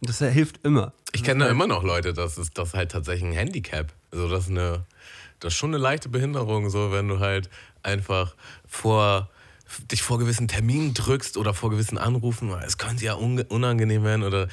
Und 0.00 0.08
das 0.08 0.18
hilft 0.18 0.64
immer. 0.64 0.92
Ich 1.12 1.22
kenne 1.22 1.44
da 1.44 1.50
immer 1.50 1.66
noch 1.66 1.84
Leute, 1.84 2.12
das 2.12 2.38
ist 2.38 2.58
das 2.58 2.68
ist 2.68 2.74
halt 2.74 2.90
tatsächlich 2.90 3.30
ein 3.30 3.36
Handicap. 3.36 3.92
Also 4.10 4.28
das 4.28 4.44
ist 4.44 4.50
eine, 4.50 4.84
das 5.38 5.52
ist 5.52 5.58
schon 5.58 5.70
eine 5.70 5.78
leichte 5.78 6.08
Behinderung, 6.08 6.70
so 6.70 6.90
wenn 6.90 7.06
du 7.06 7.20
halt 7.20 7.50
einfach 7.82 8.34
vor 8.66 9.28
dich 9.90 10.02
vor 10.02 10.18
gewissen 10.18 10.48
Terminen 10.48 10.94
drückst 10.94 11.36
oder 11.36 11.54
vor 11.54 11.70
gewissen 11.70 11.98
Anrufen, 11.98 12.50
es 12.64 12.78
könnte 12.78 13.04
ja 13.04 13.14
unangenehm 13.14 14.04
werden 14.04 14.22
oder 14.22 14.48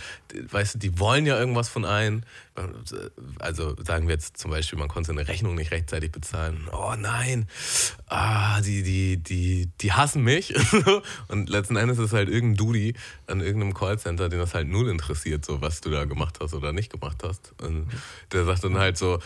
weißt 0.51 0.75
du, 0.75 0.79
die 0.79 0.99
wollen 0.99 1.25
ja 1.25 1.37
irgendwas 1.37 1.69
von 1.69 1.85
einem. 1.85 2.23
Also 3.39 3.75
sagen 3.85 4.07
wir 4.07 4.15
jetzt 4.15 4.37
zum 4.37 4.51
Beispiel, 4.51 4.77
man 4.77 4.89
konnte 4.89 5.11
eine 5.11 5.27
Rechnung 5.27 5.55
nicht 5.55 5.71
rechtzeitig 5.71 6.11
bezahlen. 6.11 6.67
Oh 6.73 6.93
nein, 6.97 7.47
ah, 8.07 8.59
die, 8.61 8.83
die, 8.83 9.17
die, 9.17 9.69
die 9.79 9.93
hassen 9.93 10.23
mich. 10.23 10.53
Und 11.29 11.49
letzten 11.49 11.77
Endes 11.77 11.99
ist 11.99 12.11
halt 12.11 12.27
irgendein 12.27 12.57
Dudi 12.57 12.93
an 13.27 13.39
irgendeinem 13.39 13.73
Callcenter, 13.73 14.27
den 14.27 14.39
das 14.39 14.53
halt 14.53 14.67
null 14.67 14.89
interessiert, 14.89 15.45
so 15.45 15.61
was 15.61 15.79
du 15.79 15.89
da 15.89 16.03
gemacht 16.03 16.39
hast 16.41 16.53
oder 16.53 16.73
nicht 16.73 16.91
gemacht 16.91 17.23
hast. 17.23 17.53
Und 17.61 17.87
der 18.33 18.43
sagt 18.43 18.65
dann 18.65 18.77
halt 18.77 18.97
so, 18.97 19.19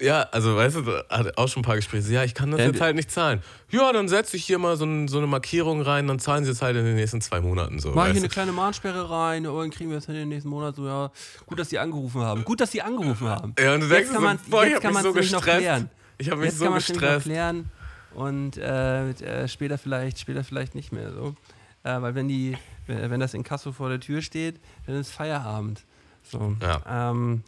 ja, 0.00 0.22
also 0.32 0.56
weißt 0.56 0.76
du, 0.76 0.86
hat 1.08 1.38
auch 1.38 1.48
schon 1.48 1.60
ein 1.62 1.64
paar 1.64 1.76
Gespräche. 1.76 2.12
Ja, 2.12 2.24
ich 2.24 2.34
kann 2.34 2.50
das 2.50 2.60
Ja, 2.60 2.66
jetzt 2.66 2.80
halt 2.80 2.96
nicht 2.96 3.10
zahlen. 3.10 3.42
Ja, 3.70 3.92
dann 3.92 4.08
setze 4.08 4.36
ich 4.36 4.44
hier 4.44 4.58
mal 4.58 4.76
so, 4.76 4.84
ein, 4.84 5.08
so 5.08 5.18
eine 5.18 5.26
Markierung 5.26 5.82
rein, 5.82 6.06
dann 6.08 6.18
zahlen 6.18 6.44
sie 6.44 6.50
es 6.50 6.62
halt 6.62 6.76
in 6.76 6.84
den 6.84 6.96
nächsten 6.96 7.20
zwei 7.20 7.40
Monaten 7.40 7.78
so. 7.78 7.90
Mach 7.90 8.02
weißt 8.04 8.12
hier 8.12 8.20
eine 8.22 8.28
kleine 8.28 8.52
Mahnsperre 8.52 9.08
rein, 9.08 9.46
und 9.46 9.58
dann 9.60 9.70
kriegen 9.70 9.90
wir 9.90 9.98
es 9.98 10.08
in 10.08 10.14
den 10.14 10.28
nächsten 10.28 10.48
Monat 10.48 10.76
so, 10.76 10.86
ja. 10.86 11.10
Gut, 11.46 11.58
dass 11.58 11.70
sie 11.70 11.78
angerufen 11.78 12.20
haben. 12.22 12.44
Gut, 12.44 12.60
dass 12.60 12.72
sie 12.72 12.82
angerufen 12.82 13.28
haben. 13.28 13.54
Ja, 13.58 13.74
und 13.74 13.80
du 13.80 13.88
denkst 13.88 14.10
jetzt 14.10 14.12
kann 14.12 14.20
so, 14.20 14.26
man 14.26 14.38
boah, 14.48 14.62
ich 14.64 14.68
jetzt 14.70 14.76
hab 14.76 14.82
kann 14.82 14.92
man's 14.94 15.04
so 15.04 15.12
nämlich 15.12 15.32
noch 15.32 15.38
gestresst. 15.40 15.60
klären. 15.60 15.90
Ich 16.18 16.30
habe 16.30 16.40
mich 16.40 16.50
Jetzt 16.50 16.58
so 16.58 16.64
kann 16.64 16.72
man 16.72 16.78
es 16.80 16.88
nämlich 16.88 17.02
noch 17.02 17.08
gestresst. 17.08 17.26
klären 17.26 17.70
und 18.14 18.56
äh, 18.56 19.10
äh, 19.10 19.48
später 19.48 19.78
vielleicht, 19.78 20.18
später 20.18 20.44
vielleicht 20.44 20.74
nicht 20.74 20.92
mehr 20.92 21.12
so. 21.12 21.34
Äh, 21.82 22.00
weil 22.00 22.14
wenn 22.14 22.28
die, 22.28 22.56
wenn 22.86 23.10
wenn 23.10 23.20
das 23.20 23.34
Inkasso 23.34 23.72
vor 23.72 23.88
der 23.88 24.00
Tür 24.00 24.22
steht, 24.22 24.60
dann 24.86 24.96
ist 24.96 25.10
Feierabend. 25.10 25.82
So. 26.22 26.56
Ja. 26.62 27.10
Ähm, 27.10 27.42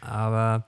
aber 0.00 0.64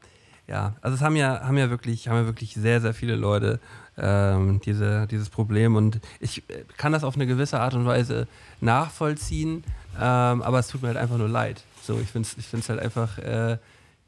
ja, 0.48 0.74
also 0.80 0.94
es 0.96 1.02
haben 1.02 1.16
ja, 1.16 1.42
haben 1.44 1.56
ja 1.56 1.70
wirklich, 1.70 2.08
haben 2.08 2.16
ja 2.16 2.26
wirklich 2.26 2.54
sehr, 2.54 2.80
sehr 2.80 2.94
viele 2.94 3.16
Leute 3.16 3.60
ähm, 3.96 4.60
diese, 4.64 5.06
dieses 5.06 5.28
Problem 5.28 5.76
und 5.76 6.00
ich 6.20 6.48
äh, 6.50 6.64
kann 6.76 6.92
das 6.92 7.04
auf 7.04 7.14
eine 7.14 7.26
gewisse 7.26 7.60
Art 7.60 7.74
und 7.74 7.84
Weise 7.84 8.26
nachvollziehen, 8.60 9.64
ähm, 9.96 10.42
aber 10.42 10.58
es 10.58 10.68
tut 10.68 10.82
mir 10.82 10.88
halt 10.88 10.98
einfach 10.98 11.18
nur 11.18 11.28
leid. 11.28 11.62
So, 11.82 12.00
ich 12.00 12.08
finde 12.08 12.28
es 12.28 12.38
ich 12.38 12.46
find's 12.46 12.68
halt 12.68 12.80
einfach, 12.80 13.18
äh, 13.18 13.58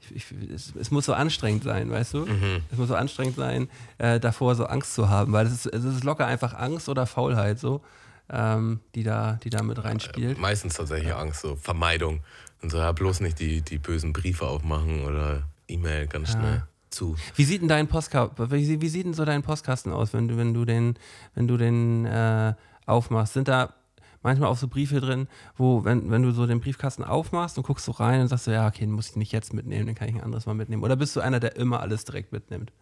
ich, 0.00 0.16
ich, 0.16 0.50
es, 0.50 0.74
es 0.74 0.90
muss 0.90 1.06
so 1.06 1.12
anstrengend 1.12 1.64
sein, 1.64 1.90
weißt 1.90 2.14
du? 2.14 2.26
Es 2.70 2.78
muss 2.78 2.88
so 2.88 2.94
anstrengend 2.94 3.36
sein, 3.36 3.68
äh, 3.98 4.20
davor 4.20 4.54
so 4.54 4.66
Angst 4.66 4.94
zu 4.94 5.08
haben, 5.08 5.32
weil 5.32 5.46
es 5.46 5.52
ist, 5.52 5.66
es 5.66 5.84
ist 5.84 6.04
locker 6.04 6.26
einfach 6.26 6.54
Angst 6.54 6.88
oder 6.88 7.06
Faulheit 7.06 7.58
so, 7.58 7.82
ähm, 8.30 8.80
die, 8.94 9.02
da, 9.02 9.38
die 9.42 9.50
da 9.50 9.62
mit 9.62 9.82
reinspielt. 9.82 10.38
Meistens 10.38 10.74
tatsächlich 10.74 11.14
Angst, 11.14 11.42
so 11.42 11.56
Vermeidung. 11.56 12.20
Und 12.62 12.70
so, 12.70 12.78
ja, 12.78 12.92
bloß 12.92 13.20
nicht 13.20 13.38
die, 13.40 13.60
die 13.60 13.78
bösen 13.78 14.14
Briefe 14.14 14.46
aufmachen 14.46 15.04
oder 15.04 15.42
E-Mail 15.68 16.06
ganz 16.06 16.32
schnell 16.32 16.64
zu. 16.90 17.16
Wie 17.34 17.44
sieht 17.44 17.60
denn 17.62 17.68
dein 17.68 17.88
Postkasten, 17.88 18.50
wie, 18.50 18.80
wie 18.80 18.88
sieht 18.88 19.04
denn 19.06 19.14
so 19.14 19.24
dein 19.24 19.42
Postkasten 19.42 19.92
aus, 19.92 20.12
wenn 20.12 20.28
du, 20.28 20.36
wenn 20.36 20.54
du 20.54 20.64
den, 20.64 20.94
wenn 21.34 21.48
du 21.48 21.56
den 21.56 22.04
äh, 22.04 22.54
aufmachst? 22.86 23.32
Sind 23.34 23.48
da 23.48 23.74
manchmal 24.22 24.48
auch 24.48 24.56
so 24.56 24.68
Briefe 24.68 25.00
drin, 25.00 25.28
wo, 25.56 25.84
wenn, 25.84 26.10
wenn 26.10 26.22
du 26.22 26.30
so 26.30 26.46
den 26.46 26.60
Briefkasten 26.60 27.04
aufmachst 27.04 27.58
und 27.58 27.66
guckst 27.66 27.84
so 27.84 27.92
rein 27.92 28.20
und 28.20 28.28
sagst 28.28 28.44
so, 28.44 28.50
ja, 28.50 28.66
okay, 28.66 28.80
den 28.80 28.92
muss 28.92 29.10
ich 29.10 29.16
nicht 29.16 29.32
jetzt 29.32 29.52
mitnehmen, 29.52 29.86
den 29.86 29.94
kann 29.94 30.08
ich 30.08 30.14
ein 30.14 30.22
anderes 30.22 30.46
Mal 30.46 30.54
mitnehmen. 30.54 30.82
Oder 30.82 30.96
bist 30.96 31.14
du 31.16 31.20
einer, 31.20 31.40
der 31.40 31.56
immer 31.56 31.80
alles 31.80 32.04
direkt 32.04 32.32
mitnimmt? 32.32 32.72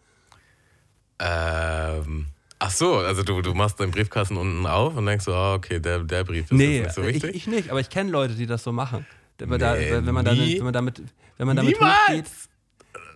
Ähm, 1.19 2.27
ach 2.59 2.71
so, 2.71 2.95
also 2.97 3.23
du, 3.23 3.41
du 3.41 3.53
machst 3.53 3.79
deinen 3.79 3.91
Briefkasten 3.91 4.37
unten 4.37 4.65
auf 4.65 4.95
und 4.95 5.05
denkst 5.05 5.25
so, 5.25 5.33
ah, 5.33 5.55
okay, 5.55 5.79
der, 5.79 5.99
der 5.99 6.23
Brief 6.23 6.45
ist 6.45 6.51
Nee, 6.53 6.77
jetzt 6.79 6.85
nicht 6.85 6.95
so 6.95 7.01
ich, 7.03 7.15
wichtig. 7.15 7.35
ich 7.35 7.47
nicht, 7.47 7.69
aber 7.69 7.79
ich 7.79 7.89
kenne 7.89 8.09
Leute, 8.11 8.35
die 8.35 8.45
das 8.45 8.63
so 8.63 8.71
machen. 8.71 9.05
Wenn, 9.37 9.59
da, 9.59 9.75
Nee, 9.75 9.91
wenn, 9.91 10.13
man, 10.13 10.23
da, 10.23 10.33
nie. 10.33 10.57
wenn 10.57 10.63
man 10.65 10.73
damit, 10.73 11.01
wenn 11.37 11.47
man 11.47 11.55
damit 11.57 11.73
Niemals! 11.75 11.97
hochgeht, 12.07 12.29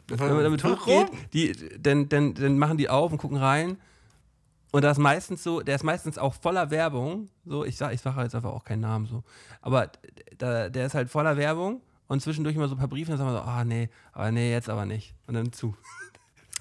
wenn 0.08 0.34
man 0.34 0.43
damit 0.43 0.63
hochgeht, 0.63 1.08
die, 1.34 1.54
dann, 1.80 2.10
dann, 2.10 2.34
dann 2.34 2.58
machen 2.58 2.78
die 2.78 2.89
auf 2.89 3.12
und 3.12 3.17
gucken 3.17 3.38
rein. 3.38 3.78
Und 4.72 4.84
das 4.84 4.98
ist 4.98 5.02
meistens 5.02 5.43
so, 5.43 5.62
der 5.62 5.76
ist 5.76 5.84
meistens 5.84 6.17
auch 6.17 6.34
voller 6.34 6.70
Werbung. 6.72 7.30
So, 7.46 7.63
ich 7.63 7.78
sage 7.78 7.93
ich 7.96 8.02
sag 8.02 8.17
jetzt 8.17 8.36
einfach 8.36 8.52
auch 8.52 8.63
keinen 8.63 8.82
Namen 8.82 9.06
so. 9.06 9.24
Aber 9.62 9.89
da, 10.38 10.70
der 10.70 10.86
ist 10.86 10.93
halt 10.93 11.10
voller 11.10 11.38
Werbung 11.38 11.82
und 12.08 12.22
zwischendurch 12.22 12.56
immer 12.56 12.67
so 12.67 12.76
ein 12.76 12.78
paar 12.78 12.88
Briefe 12.88 13.12
und 13.12 13.17
dann 13.17 13.28
sagen 13.28 13.38
wir 13.38 13.43
so, 13.43 13.50
ah 13.50 13.63
nee, 13.63 13.89
aber 14.12 14.32
nee, 14.32 14.52
jetzt 14.52 14.70
aber 14.70 14.86
nicht. 14.86 15.13
Und 15.26 15.36
dann 15.36 15.52
zu. 15.52 15.76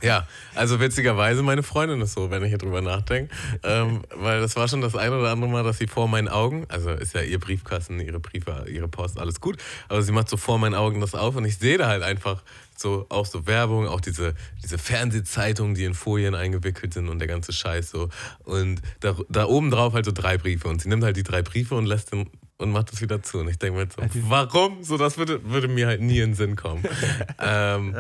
Ja, 0.03 0.27
also 0.55 0.79
witzigerweise 0.79 1.43
meine 1.43 1.63
Freundin 1.63 2.03
ist 2.03 2.13
so, 2.13 2.31
wenn 2.31 2.43
ich 2.43 2.51
hier 2.51 2.59
drüber 2.59 2.83
nachdenke. 2.83 3.35
ähm, 3.63 4.03
weil 4.15 4.41
das 4.41 4.55
war 4.55 4.69
schon 4.69 4.83
das 4.83 4.95
ein 4.95 5.11
oder 5.11 5.31
andere 5.31 5.51
Mal, 5.51 5.65
dass 5.65 5.79
sie 5.79 5.87
vor 5.87 6.07
meinen 6.07 6.29
Augen, 6.29 6.67
also 6.69 6.91
ist 6.91 7.15
ja 7.15 7.23
ihr 7.23 7.41
Briefkasten, 7.41 7.99
ihre 8.01 8.21
Briefe, 8.21 8.67
ihre 8.69 8.89
Post, 8.89 9.19
alles 9.19 9.41
gut, 9.41 9.57
aber 9.89 10.03
sie 10.03 10.13
macht 10.13 10.29
so 10.29 10.37
vor 10.37 10.59
meinen 10.59 10.75
Augen 10.75 11.01
das 11.01 11.15
auf 11.15 11.37
und 11.37 11.47
ich 11.47 11.57
sehe 11.57 11.79
da 11.79 11.89
halt 11.89 12.03
einfach 12.03 12.43
so 12.79 13.07
auch 13.09 13.27
so 13.27 13.47
Werbung, 13.47 13.87
auch 13.87 14.01
diese, 14.01 14.35
diese 14.63 14.79
Fernsehzeitungen, 14.79 15.75
die 15.75 15.85
in 15.85 15.95
Folien 15.95 16.35
eingewickelt 16.35 16.95
sind 16.95 17.09
und 17.09 17.19
der 17.19 17.29
ganze 17.29 17.53
Scheiß 17.53 17.91
so. 17.91 18.09
Und 18.45 18.83
da, 19.01 19.17
da 19.29 19.47
oben 19.47 19.71
drauf 19.71 19.95
halt 19.95 20.05
so 20.05 20.13
drei 20.13 20.39
Briefe 20.39 20.69
und 20.69 20.83
sie 20.83 20.89
nimmt 20.89 21.05
halt 21.05 21.17
die 21.17 21.23
drei 21.23 21.43
Briefe 21.43 21.75
und 21.75 21.87
lässt 21.87 22.13
den 22.13 22.29
und 22.59 22.73
macht 22.73 22.93
das 22.93 23.01
wieder 23.01 23.23
zu. 23.23 23.39
Und 23.39 23.49
ich 23.49 23.59
denke 23.59 23.77
mir 23.77 23.85
jetzt 23.85 23.97
so, 23.97 24.03
warum? 24.29 24.83
So, 24.83 24.97
das 24.97 25.19
würde, 25.19 25.45
würde 25.45 25.69
mir 25.69 25.87
halt 25.87 26.01
nie 26.01 26.21
in 26.21 26.31
den 26.31 26.35
Sinn 26.35 26.57
kommen. 26.57 26.85
ähm, 27.39 27.95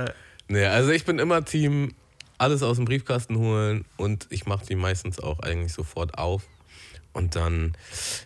nee, 0.48 0.64
also 0.64 0.90
ich 0.90 1.04
bin 1.04 1.18
immer 1.18 1.44
Team, 1.44 1.92
alles 2.38 2.62
aus 2.62 2.76
dem 2.76 2.84
Briefkasten 2.84 3.38
holen 3.38 3.84
und 3.96 4.26
ich 4.30 4.46
mache 4.46 4.66
die 4.66 4.76
meistens 4.76 5.20
auch 5.20 5.40
eigentlich 5.40 5.72
sofort 5.72 6.18
auf. 6.18 6.42
Und 7.12 7.34
dann, 7.34 7.72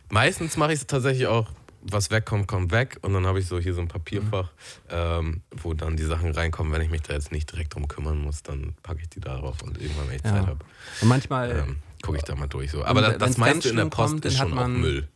meistens 0.09 0.57
mache 0.57 0.73
ich 0.73 0.81
es 0.81 0.87
tatsächlich 0.87 1.29
auch, 1.29 1.49
was 1.83 2.11
wegkommt, 2.11 2.47
kommt 2.49 2.73
weg. 2.73 2.99
Und 3.03 3.13
dann 3.15 3.27
habe 3.27 3.39
ich 3.41 3.47
so 3.47 3.59
hier 3.59 3.75
so 3.75 3.81
ein 3.81 3.89
Papierfach, 3.89 4.51
ähm, 4.91 5.43
wo 5.51 5.73
dann 5.75 5.97
die 5.97 6.05
Sachen 6.05 6.33
reinkommen. 6.33 6.73
Wenn 6.73 6.83
ich 6.83 6.91
mich 6.91 7.03
da 7.03 7.15
jetzt 7.15 7.33
nicht 7.33 7.51
direkt 7.51 7.75
drum 7.75 7.89
kümmern 7.89 8.19
muss, 8.19 8.43
dann 8.43 8.75
packe 8.83 9.01
ich 9.01 9.09
die 9.09 9.21
darauf 9.21 9.63
und 9.63 9.81
irgendwann, 9.81 10.09
wenn 10.09 10.17
ich 10.17 10.25
Ja. 10.25 10.31
Zeit 10.33 10.47
habe, 10.47 10.65
Und 11.01 11.09
manchmal, 11.09 11.51
ähm, 11.51 11.77
gucke 12.03 12.19
ich 12.19 12.25
da 12.25 12.35
mal 12.35 12.47
durch. 12.49 12.71
So. 12.71 12.85
Aber 12.85 13.01
das, 13.03 13.19
das 13.19 13.37
meiste 13.39 13.69
in 13.71 13.77
der 13.77 13.87
Post 13.87 14.13
kommt, 14.13 14.25
ist 14.27 14.37
schon 14.37 14.53
auch 14.53 14.57
man- 14.57 14.81
Müll. 14.81 15.09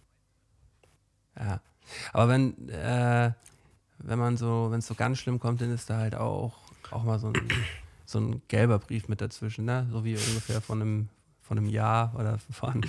ja. 1.39 1.61
Aber 2.13 2.29
wenn, 2.29 2.69
äh, 2.71 3.33
wenn 3.99 4.19
man 4.19 4.37
so, 4.37 4.69
wenn 4.71 4.79
es 4.79 4.87
so 4.87 4.95
ganz 4.95 5.19
schlimm 5.19 5.39
kommt, 5.39 5.61
dann 5.61 5.71
ist 5.73 5.89
da 5.91 5.99
halt 5.99 6.15
auch, 6.15 6.55
auch 6.91 7.05
mal 7.05 7.19
so 7.19 7.29
ein, 7.29 7.35
so 8.07 8.19
ein 8.19 8.43
gelber 8.49 8.79
Brief 8.79 9.09
mit 9.09 9.21
dazwischen, 9.21 9.65
ne? 9.65 9.87
So 9.91 10.05
wie 10.05 10.17
ungefähr 10.17 10.61
von 10.61 10.81
einem, 10.81 11.09
von 11.47 11.59
einem 11.59 11.69
Jahr 11.69 12.15
oder 12.19 12.39
von, 12.51 12.85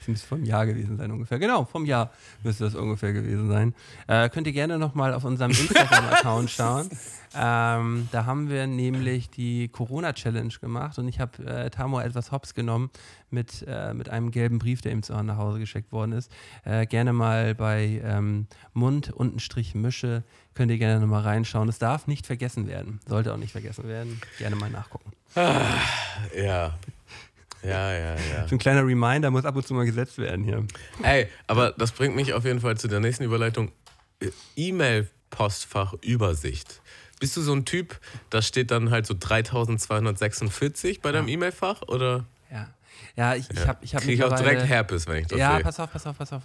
es 0.00 0.08
müsste 0.08 0.26
vom 0.26 0.44
Jahr 0.44 0.66
gewesen 0.66 0.96
sein 0.96 1.10
ungefähr. 1.10 1.38
Genau, 1.38 1.64
vom 1.64 1.84
Jahr 1.84 2.10
müsste 2.42 2.64
das 2.64 2.74
ungefähr 2.74 3.12
gewesen 3.12 3.48
sein. 3.48 3.74
Äh, 4.06 4.28
könnt 4.30 4.46
ihr 4.46 4.52
gerne 4.52 4.78
nochmal 4.78 5.14
auf 5.14 5.24
unserem 5.24 5.50
Instagram-Account 5.50 6.50
schauen. 6.50 6.88
Ähm, 7.34 8.08
da 8.10 8.24
haben 8.24 8.48
wir 8.48 8.66
nämlich 8.66 9.28
die 9.28 9.68
Corona-Challenge 9.68 10.54
gemacht 10.62 10.98
und 10.98 11.08
ich 11.08 11.20
habe 11.20 11.44
äh, 11.44 11.68
Tamor 11.68 12.02
etwas 12.02 12.32
hops 12.32 12.54
genommen 12.54 12.90
mit, 13.30 13.66
äh, 13.68 13.92
mit 13.92 14.08
einem 14.08 14.30
gelben 14.30 14.58
Brief, 14.58 14.80
der 14.80 14.92
ihm 14.92 15.02
zu 15.02 15.12
nach 15.22 15.36
Hause 15.36 15.58
geschickt 15.58 15.92
worden 15.92 16.12
ist. 16.12 16.32
Äh, 16.64 16.86
gerne 16.86 17.12
mal 17.12 17.54
bei 17.54 18.00
ähm, 18.02 18.46
Mund 18.72 19.10
untenstrich 19.12 19.74
Mische 19.74 20.24
könnt 20.54 20.70
ihr 20.70 20.78
gerne 20.78 21.00
nochmal 21.00 21.22
reinschauen. 21.22 21.68
Es 21.68 21.78
darf 21.78 22.06
nicht 22.06 22.26
vergessen 22.26 22.66
werden. 22.66 22.98
Sollte 23.06 23.32
auch 23.32 23.36
nicht 23.36 23.52
vergessen 23.52 23.86
werden. 23.86 24.20
Gerne 24.38 24.56
mal 24.56 24.70
nachgucken. 24.70 25.12
Ja. 26.34 26.74
Ja, 27.62 27.92
ja, 27.92 28.14
ja. 28.14 28.46
So 28.48 28.54
ein 28.54 28.58
kleiner 28.58 28.86
Reminder 28.86 29.30
muss 29.30 29.44
ab 29.44 29.56
und 29.56 29.66
zu 29.66 29.74
mal 29.74 29.84
gesetzt 29.84 30.18
werden 30.18 30.44
hier. 30.44 30.64
Ey, 31.02 31.28
aber 31.46 31.72
das 31.72 31.92
bringt 31.92 32.16
mich 32.16 32.32
auf 32.32 32.44
jeden 32.44 32.60
Fall 32.60 32.76
zu 32.76 32.88
der 32.88 33.00
nächsten 33.00 33.24
Überleitung. 33.24 33.72
E-Mail-Postfach-Übersicht. 34.56 36.80
Bist 37.20 37.36
du 37.36 37.40
so 37.40 37.52
ein 37.52 37.64
Typ, 37.64 37.98
da 38.30 38.42
steht 38.42 38.70
dann 38.70 38.90
halt 38.90 39.06
so 39.06 39.14
3246 39.18 41.00
bei 41.00 41.12
deinem 41.12 41.28
E-Mail-Fach? 41.28 41.82
Oder 41.88 42.26
Ja, 42.50 42.68
ja 43.16 43.34
ich, 43.34 43.50
ich 43.50 43.66
habe 43.66 43.84
ich 43.84 43.94
hab 43.94 44.02
krieg 44.02 44.14
ich 44.14 44.24
auch 44.24 44.36
direkt 44.36 44.64
Herpes, 44.64 45.06
wenn 45.08 45.18
ich 45.18 45.26
das 45.26 45.38
Ja, 45.38 45.54
sehe? 45.54 45.64
pass 45.64 45.80
auf, 45.80 45.92
pass 45.92 46.06
auf, 46.06 46.18
pass 46.18 46.32
auf. 46.32 46.42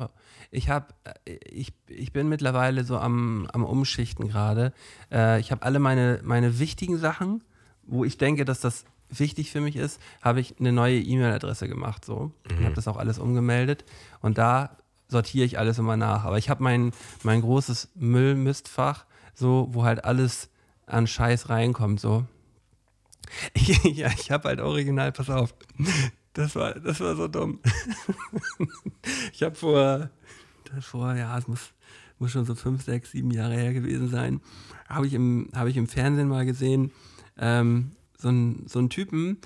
Ich, 0.50 0.70
hab, 0.70 0.96
äh, 1.26 1.36
ich, 1.46 1.74
ich 1.88 2.12
bin 2.12 2.28
mittlerweile 2.28 2.84
so 2.84 2.98
am, 2.98 3.48
am 3.54 3.64
Umschichten 3.64 4.28
gerade. 4.28 4.74
Äh, 5.12 5.40
ich 5.40 5.52
habe 5.52 5.62
alle 5.64 5.80
meine, 5.80 6.20
meine 6.24 6.60
wichtigen 6.60 6.98
Sachen, 6.98 7.44
wo 7.84 8.04
ich 8.04 8.18
denke, 8.18 8.46
dass 8.46 8.60
das 8.60 8.86
wichtig 9.20 9.52
für 9.52 9.62
mich 9.62 9.76
ist, 9.76 10.00
habe 10.22 10.40
ich 10.40 10.56
eine 10.60 10.72
neue 10.72 11.00
E-Mail-Adresse 11.00 11.68
gemacht 11.68 12.06
so 12.06 12.32
und 12.50 12.60
Mhm. 12.60 12.66
habe 12.66 12.76
das 12.76 12.88
auch 12.88 12.98
alles 12.98 13.20
umgemeldet 13.20 13.86
und 14.22 14.38
da 14.38 14.78
sortiere 15.08 15.46
ich 15.46 15.60
alles 15.60 15.78
immer 15.78 15.96
nach. 15.98 16.24
Aber 16.24 16.38
ich 16.38 16.50
habe 16.50 16.64
mein, 16.64 16.92
mein 17.24 17.42
großes 17.42 17.90
Müllmistfach, 17.96 19.06
so, 19.36 19.68
wo 19.72 19.84
halt 19.84 20.06
alles 20.06 20.50
an 20.88 21.06
Scheiß 21.08 21.50
reinkommt, 21.50 22.00
so. 22.00 22.26
ja, 23.84 24.10
ich 24.18 24.32
habe 24.32 24.50
halt 24.50 24.60
original, 24.62 25.12
pass 25.12 25.30
auf. 25.30 25.54
Das 26.34 26.56
war, 26.56 26.74
das 26.74 27.00
war 27.00 27.16
so 27.16 27.28
dumm. 27.28 27.60
ich 29.34 29.44
habe 29.44 29.56
vor, 29.56 30.10
vor, 30.82 31.14
ja, 31.16 31.38
es 31.38 31.48
muss, 31.48 31.74
muss 32.20 32.32
schon 32.32 32.46
so 32.46 32.56
fünf, 32.56 32.84
sechs, 32.84 33.12
sieben 33.12 33.32
Jahre 33.32 33.54
her 33.56 33.74
gewesen 33.74 34.10
sein, 34.10 34.42
habe 34.88 35.08
ich, 35.08 35.14
im- 35.14 35.50
habe 35.56 35.70
ich 35.70 35.78
im 35.78 35.88
Fernsehen 35.88 36.28
mal 36.28 36.46
gesehen, 36.46 36.92
ähm, 37.38 37.92
so, 38.18 38.30
einen, 38.30 38.66
so 38.68 38.80
einen 38.80 38.90
Typen, 38.90 39.38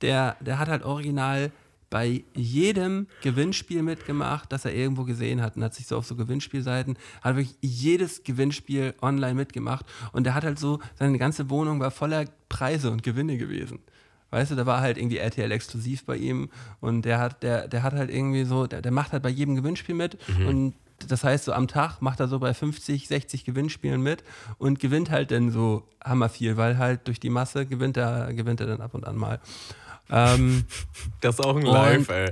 der, 0.00 0.36
der 0.40 0.58
hat 0.58 0.68
halt 0.68 0.84
original 0.84 1.50
bei 1.88 2.24
jedem 2.34 3.06
Gewinnspiel 3.22 3.82
mitgemacht, 3.82 4.52
das 4.52 4.64
er 4.64 4.74
irgendwo 4.74 5.04
gesehen 5.04 5.40
hat 5.40 5.56
und 5.56 5.62
hat 5.62 5.74
sich 5.74 5.86
so 5.86 5.96
auf 5.96 6.06
so 6.06 6.16
Gewinnspielseiten, 6.16 6.98
hat 7.22 7.36
wirklich 7.36 7.56
jedes 7.60 8.24
Gewinnspiel 8.24 8.94
online 9.00 9.34
mitgemacht 9.34 9.86
und 10.12 10.24
der 10.24 10.34
hat 10.34 10.44
halt 10.44 10.58
so, 10.58 10.80
seine 10.96 11.16
ganze 11.18 11.48
Wohnung 11.48 11.78
war 11.80 11.90
voller 11.90 12.24
Preise 12.48 12.90
und 12.90 13.02
Gewinne 13.02 13.38
gewesen. 13.38 13.78
Weißt 14.30 14.50
du, 14.50 14.56
da 14.56 14.66
war 14.66 14.80
halt 14.80 14.98
irgendwie 14.98 15.18
RTL 15.18 15.52
exklusiv 15.52 16.04
bei 16.04 16.16
ihm 16.16 16.50
und 16.80 17.02
der 17.02 17.20
hat, 17.20 17.44
der, 17.44 17.68
der 17.68 17.84
hat 17.84 17.94
halt 17.94 18.10
irgendwie 18.10 18.44
so, 18.44 18.66
der, 18.66 18.82
der 18.82 18.92
macht 18.92 19.12
halt 19.12 19.22
bei 19.22 19.28
jedem 19.28 19.54
Gewinnspiel 19.54 19.94
mit 19.94 20.18
und 20.46 20.74
das 21.08 21.24
heißt, 21.24 21.44
so 21.44 21.52
am 21.52 21.68
Tag 21.68 22.00
macht 22.00 22.20
er 22.20 22.28
so 22.28 22.38
bei 22.38 22.54
50, 22.54 23.08
60 23.08 23.44
Gewinnspielen 23.44 24.00
mit 24.00 24.24
und 24.58 24.80
gewinnt 24.80 25.10
halt 25.10 25.30
dann 25.30 25.50
so 25.50 25.86
hammer 26.02 26.28
viel, 26.28 26.56
weil 26.56 26.78
halt 26.78 27.06
durch 27.06 27.20
die 27.20 27.30
Masse 27.30 27.66
gewinnt 27.66 27.96
er, 27.96 28.32
gewinnt 28.32 28.60
er 28.60 28.66
dann 28.66 28.80
ab 28.80 28.94
und 28.94 29.06
an 29.06 29.16
mal. 29.16 29.40
Ähm, 30.10 30.64
Das 31.20 31.38
ist 31.38 31.44
auch 31.44 31.56
ein 31.56 31.62
Live, 31.62 32.08
ey. 32.08 32.30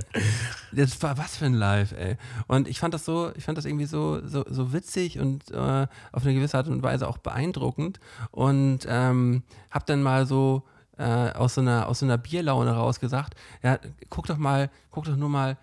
das 0.71 1.01
war 1.01 1.17
was 1.17 1.37
für 1.37 1.45
ein 1.45 1.53
Live, 1.53 1.91
ey. 1.91 2.17
Und 2.47 2.67
ich 2.67 2.79
fand 2.79 2.93
das 2.93 3.05
so, 3.05 3.31
ich 3.35 3.43
fand 3.43 3.57
das 3.57 3.65
irgendwie 3.65 3.85
so, 3.85 4.25
so, 4.25 4.45
so 4.47 4.73
witzig 4.73 5.19
und 5.19 5.51
äh, 5.51 5.87
auf 6.11 6.23
eine 6.23 6.33
gewisse 6.33 6.57
Art 6.57 6.67
und 6.67 6.83
Weise 6.83 7.07
auch 7.07 7.17
beeindruckend. 7.17 7.99
Und 8.31 8.79
ähm, 8.87 9.43
hab 9.71 9.85
dann 9.85 10.01
mal 10.01 10.25
so 10.25 10.63
äh, 10.97 11.31
aus, 11.31 11.55
so 11.55 11.61
einer, 11.61 11.87
aus 11.87 11.99
so 11.99 12.05
einer 12.05 12.17
Bierlaune 12.17 12.71
raus 12.71 12.99
gesagt, 12.99 13.35
ja, 13.63 13.79
guck 14.09 14.27
doch 14.27 14.37
mal, 14.37 14.69
guck 14.91 15.05
doch 15.05 15.17
nur 15.17 15.29
mal, 15.29 15.57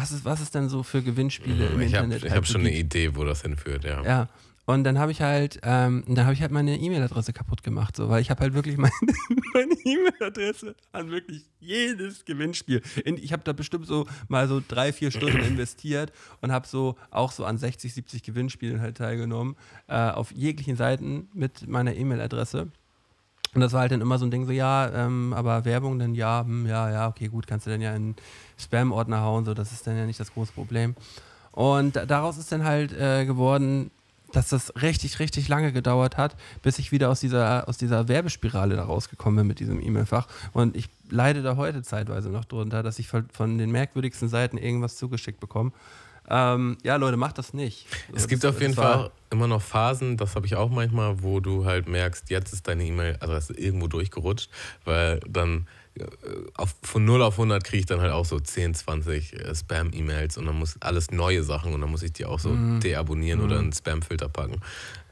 was 0.00 0.12
ist, 0.12 0.24
was 0.24 0.40
ist 0.40 0.54
denn 0.54 0.68
so 0.68 0.82
für 0.82 1.02
Gewinnspiele 1.02 1.66
im 1.66 1.80
Ich 1.80 1.94
habe 1.94 2.04
Internet? 2.04 2.24
ich 2.24 2.30
halt 2.30 2.36
hab 2.36 2.46
so 2.46 2.52
schon 2.52 2.60
eine. 2.62 2.76
Idee, 2.76 3.16
wo 3.16 3.24
das 3.24 3.42
hinführt, 3.42 3.84
ja. 3.84 4.02
Ja. 4.04 4.28
Und 4.64 4.84
dann 4.84 4.98
habe 4.98 5.10
ich 5.10 5.22
halt, 5.22 5.60
ähm, 5.62 6.04
dann 6.06 6.24
habe 6.26 6.34
ich 6.34 6.42
halt 6.42 6.52
meine 6.52 6.76
E-Mail-Adresse 6.78 7.32
kaputt 7.32 7.62
gemacht, 7.62 7.96
so, 7.96 8.10
weil 8.10 8.20
ich 8.20 8.28
habe 8.28 8.42
halt 8.42 8.52
wirklich 8.52 8.76
meine, 8.76 8.92
meine 9.54 9.72
E-Mail-Adresse 9.72 10.76
an 10.92 11.10
wirklich 11.10 11.46
jedes 11.58 12.26
Gewinnspiel. 12.26 12.82
In, 13.04 13.16
ich 13.16 13.32
habe 13.32 13.42
da 13.44 13.54
bestimmt 13.54 13.86
so 13.86 14.06
mal 14.28 14.46
so 14.46 14.60
drei, 14.66 14.92
vier 14.92 15.10
Stunden 15.10 15.38
investiert 15.40 16.12
und 16.42 16.52
habe 16.52 16.66
so 16.68 16.96
auch 17.10 17.32
so 17.32 17.46
an 17.46 17.56
60, 17.56 17.94
70 17.94 18.22
Gewinnspielen 18.22 18.80
halt 18.82 18.98
teilgenommen, 18.98 19.56
äh, 19.88 19.94
auf 20.10 20.32
jeglichen 20.32 20.76
Seiten 20.76 21.28
mit 21.32 21.66
meiner 21.66 21.96
E-Mail-Adresse. 21.96 22.68
Und 23.54 23.60
das 23.62 23.72
war 23.72 23.80
halt 23.80 23.92
dann 23.92 24.00
immer 24.02 24.18
so 24.18 24.26
ein 24.26 24.30
Ding, 24.30 24.44
so, 24.46 24.52
ja, 24.52 24.90
ähm, 24.92 25.32
aber 25.32 25.64
Werbung, 25.64 25.98
dann 25.98 26.14
ja, 26.14 26.42
hm, 26.44 26.66
ja, 26.66 26.90
ja, 26.90 27.08
okay, 27.08 27.28
gut, 27.28 27.46
kannst 27.46 27.66
du 27.66 27.70
dann 27.70 27.80
ja 27.80 27.94
in 27.94 28.14
Spam-Ordner 28.58 29.22
hauen, 29.22 29.44
so, 29.44 29.54
das 29.54 29.72
ist 29.72 29.86
dann 29.86 29.96
ja 29.96 30.04
nicht 30.06 30.20
das 30.20 30.32
große 30.32 30.52
Problem. 30.52 30.94
Und 31.52 31.96
da- 31.96 32.06
daraus 32.06 32.36
ist 32.38 32.52
dann 32.52 32.64
halt 32.64 32.92
äh, 32.92 33.24
geworden, 33.24 33.90
dass 34.32 34.50
das 34.50 34.74
richtig, 34.82 35.18
richtig 35.20 35.48
lange 35.48 35.72
gedauert 35.72 36.18
hat, 36.18 36.36
bis 36.62 36.78
ich 36.78 36.92
wieder 36.92 37.08
aus 37.08 37.20
dieser, 37.20 37.66
aus 37.66 37.78
dieser 37.78 38.08
Werbespirale 38.08 38.76
da 38.76 38.84
rausgekommen 38.84 39.38
bin 39.38 39.46
mit 39.46 39.58
diesem 39.58 39.80
E-Mail-Fach. 39.80 40.28
Und 40.52 40.76
ich 40.76 40.90
leide 41.08 41.42
da 41.42 41.56
heute 41.56 41.82
zeitweise 41.82 42.28
noch 42.28 42.44
drunter, 42.44 42.82
dass 42.82 42.98
ich 42.98 43.08
von 43.08 43.56
den 43.56 43.70
merkwürdigsten 43.70 44.28
Seiten 44.28 44.58
irgendwas 44.58 44.96
zugeschickt 44.96 45.40
bekomme. 45.40 45.72
Ähm, 46.30 46.76
ja, 46.82 46.96
Leute, 46.96 47.16
macht 47.16 47.38
das 47.38 47.54
nicht. 47.54 47.86
Es 48.14 48.22
So, 48.22 48.28
gibt 48.28 48.44
das- 48.44 48.54
auf 48.54 48.60
jeden 48.60 48.74
das 48.74 48.84
Fall 48.84 49.10
immer 49.30 49.46
noch 49.46 49.62
Phasen, 49.62 50.16
das 50.16 50.34
habe 50.36 50.46
ich 50.46 50.56
auch 50.56 50.70
manchmal, 50.70 51.22
wo 51.22 51.40
du 51.40 51.64
halt 51.64 51.88
merkst, 51.88 52.28
jetzt 52.30 52.52
ist 52.52 52.68
deine 52.68 52.84
E-Mail-Adresse 52.84 53.54
irgendwo 53.54 53.86
durchgerutscht, 53.88 54.50
weil 54.84 55.20
dann 55.28 55.66
äh, 55.98 56.04
auf, 56.54 56.74
von 56.82 57.04
0 57.04 57.22
auf 57.22 57.34
100 57.38 57.64
kriege 57.64 57.80
ich 57.80 57.86
dann 57.86 58.00
halt 58.00 58.12
auch 58.12 58.24
so 58.24 58.38
10, 58.38 58.74
20 58.74 59.32
äh, 59.34 59.54
Spam-E-Mails 59.54 60.36
und 60.38 60.46
dann 60.46 60.56
muss 60.58 60.76
alles 60.80 61.10
neue 61.10 61.42
Sachen 61.42 61.72
und 61.74 61.80
dann 61.80 61.90
muss 61.90 62.02
ich 62.02 62.12
die 62.12 62.24
auch 62.24 62.38
so 62.40 62.50
Mhm. 62.50 62.80
deabonnieren 62.80 63.40
oder 63.40 63.56
in 63.56 63.62
einen 63.64 63.72
Spam-Filter 63.72 64.28
packen. 64.28 64.60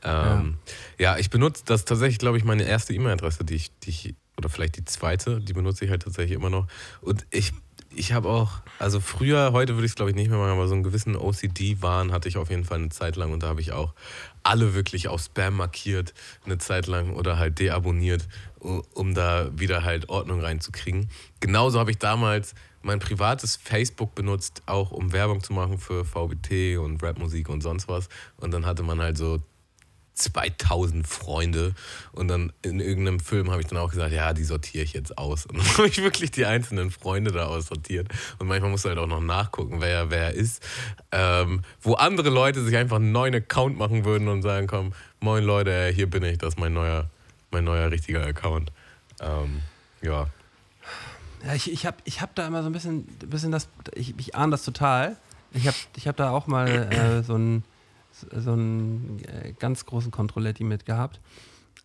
Ähm, 0.04 0.58
ja. 0.98 1.16
ich 1.18 1.30
benutze 1.30 1.62
das 1.66 1.84
tatsächlich, 1.84 2.18
glaube 2.18 2.38
ich, 2.38 2.44
meine 2.44 2.62
erste 2.64 2.94
E-Mail-Adresse, 2.94 3.44
die 3.44 3.54
ich, 3.54 3.76
die 3.80 3.90
ich, 3.90 4.14
oder 4.38 4.48
vielleicht 4.48 4.76
die 4.76 4.84
zweite, 4.84 5.40
die 5.40 5.52
benutze 5.54 5.84
ich 5.84 5.90
halt 5.90 6.02
tatsächlich 6.02 6.36
immer 6.36 6.50
noch. 6.50 6.66
Und 7.00 7.26
ich, 7.30 7.52
ich 7.96 8.12
habe 8.12 8.28
auch, 8.28 8.60
also 8.78 9.00
früher, 9.00 9.52
heute 9.52 9.74
würde 9.74 9.86
ich 9.86 9.92
es 9.92 9.96
glaube 9.96 10.10
ich 10.10 10.16
nicht 10.16 10.28
mehr 10.28 10.38
machen, 10.38 10.52
aber 10.52 10.68
so 10.68 10.74
einen 10.74 10.82
gewissen 10.82 11.16
OCD-Wahn 11.16 12.12
hatte 12.12 12.28
ich 12.28 12.36
auf 12.36 12.50
jeden 12.50 12.64
Fall 12.64 12.78
eine 12.78 12.90
Zeit 12.90 13.16
lang 13.16 13.32
und 13.32 13.42
da 13.42 13.48
habe 13.48 13.60
ich 13.60 13.72
auch 13.72 13.94
alle 14.42 14.74
wirklich 14.74 15.08
auf 15.08 15.22
Spam 15.22 15.56
markiert, 15.56 16.14
eine 16.44 16.58
Zeit 16.58 16.86
lang 16.86 17.14
oder 17.14 17.38
halt 17.38 17.58
deabonniert, 17.58 18.28
um 18.60 19.14
da 19.14 19.50
wieder 19.58 19.82
halt 19.82 20.08
Ordnung 20.08 20.40
reinzukriegen. 20.40 21.08
Genauso 21.40 21.80
habe 21.80 21.90
ich 21.90 21.98
damals 21.98 22.54
mein 22.82 23.00
privates 23.00 23.56
Facebook 23.56 24.14
benutzt, 24.14 24.62
auch 24.66 24.92
um 24.92 25.12
Werbung 25.12 25.42
zu 25.42 25.52
machen 25.52 25.78
für 25.78 26.04
VBT 26.04 26.78
und 26.78 27.02
Rapmusik 27.02 27.48
und 27.48 27.60
sonst 27.62 27.88
was. 27.88 28.08
Und 28.36 28.52
dann 28.52 28.64
hatte 28.64 28.82
man 28.82 29.00
halt 29.00 29.16
so 29.16 29.40
2000 30.16 31.06
Freunde 31.06 31.74
und 32.12 32.28
dann 32.28 32.52
in 32.62 32.80
irgendeinem 32.80 33.20
Film 33.20 33.50
habe 33.50 33.60
ich 33.60 33.68
dann 33.68 33.78
auch 33.78 33.90
gesagt, 33.90 34.12
ja, 34.12 34.32
die 34.32 34.44
sortiere 34.44 34.82
ich 34.82 34.94
jetzt 34.94 35.16
aus. 35.18 35.44
Und 35.46 35.58
dann 35.58 35.66
habe 35.76 35.88
ich 35.88 36.02
wirklich 36.02 36.30
die 36.30 36.46
einzelnen 36.46 36.90
Freunde 36.90 37.32
da 37.32 37.46
aussortiert. 37.46 38.08
Und 38.38 38.48
manchmal 38.48 38.70
musst 38.70 38.86
du 38.86 38.88
halt 38.88 38.98
auch 38.98 39.06
noch 39.06 39.20
nachgucken, 39.20 39.80
wer 39.80 40.10
wer 40.10 40.32
ist. 40.32 40.62
Ähm, 41.12 41.62
wo 41.82 41.94
andere 41.94 42.30
Leute 42.30 42.64
sich 42.64 42.76
einfach 42.76 42.96
einen 42.96 43.12
neuen 43.12 43.34
Account 43.34 43.76
machen 43.78 44.04
würden 44.04 44.28
und 44.28 44.42
sagen, 44.42 44.66
komm, 44.66 44.94
moin 45.20 45.44
Leute, 45.44 45.88
hier 45.94 46.08
bin 46.08 46.22
ich, 46.22 46.38
das 46.38 46.54
ist 46.54 46.58
mein 46.58 46.72
neuer, 46.72 47.10
mein 47.50 47.64
neuer 47.64 47.90
richtiger 47.90 48.24
Account. 48.24 48.72
Ähm, 49.20 49.60
ja. 50.00 50.28
Ja, 51.44 51.54
ich, 51.54 51.70
ich 51.70 51.84
habe 51.84 51.98
ich 52.04 52.22
hab 52.22 52.34
da 52.34 52.46
immer 52.46 52.62
so 52.62 52.70
ein 52.70 52.72
bisschen, 52.72 53.04
bisschen 53.04 53.52
das, 53.52 53.68
ich, 53.94 54.14
ich 54.18 54.34
ahne 54.34 54.52
das 54.52 54.64
total. 54.64 55.16
Ich 55.52 55.66
habe 55.66 55.76
ich 55.96 56.08
hab 56.08 56.16
da 56.16 56.30
auch 56.30 56.46
mal 56.46 56.68
äh, 56.68 57.22
so 57.22 57.34
einen 57.34 57.64
so 58.20 58.52
einen 58.52 59.20
äh, 59.24 59.52
ganz 59.58 59.84
großen 59.86 60.10
Controletti 60.10 60.64
mitgehabt. 60.64 61.20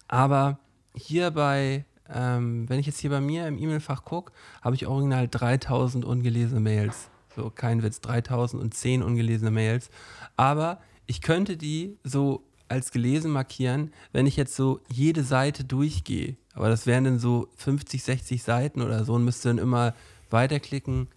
Aber 0.08 0.60
hier 0.94 1.32
bei, 1.32 1.86
ähm, 2.10 2.67
wenn 2.70 2.80
ich 2.80 2.86
jetzt 2.86 3.00
hier 3.00 3.10
bei 3.10 3.22
mir 3.22 3.48
im 3.48 3.58
E-Mail-Fach 3.58 4.04
gucke, 4.04 4.34
habe 4.62 4.76
ich 4.76 4.88
original 4.88 5.28
3000 5.28 6.06
ungelesene 6.06 6.60
Mails. 6.60 7.10
So, 7.36 7.50
kein 7.50 7.82
Witz, 7.82 8.02
3010 8.02 9.04
ungelesene 9.04 9.52
Mails. 9.52 9.89
Aber 10.36 10.82
ich 11.06 11.22
könnte 11.22 11.58
die 11.58 11.98
so 12.04 12.44
als 12.67 12.91
gelesen 12.91 13.32
markieren, 13.32 13.91
wenn 14.12 14.26
ich 14.26 14.38
jetzt 14.38 14.56
so 14.56 14.80
jede 14.89 15.24
Seite 15.24 15.63
durchgehe. 15.63 16.38
Aber 16.54 16.70
das 16.70 16.86
wären 16.86 17.04
dann 17.04 17.20
so 17.20 17.50
50, 17.58 18.04
60 18.04 18.44
Seiten 18.44 18.82
oder 18.82 19.04
so 19.04 19.13
und 19.13 19.26
müsste 19.26 19.50
dann 19.50 19.58
immer 19.58 19.94
weiterklicken, 20.30 21.08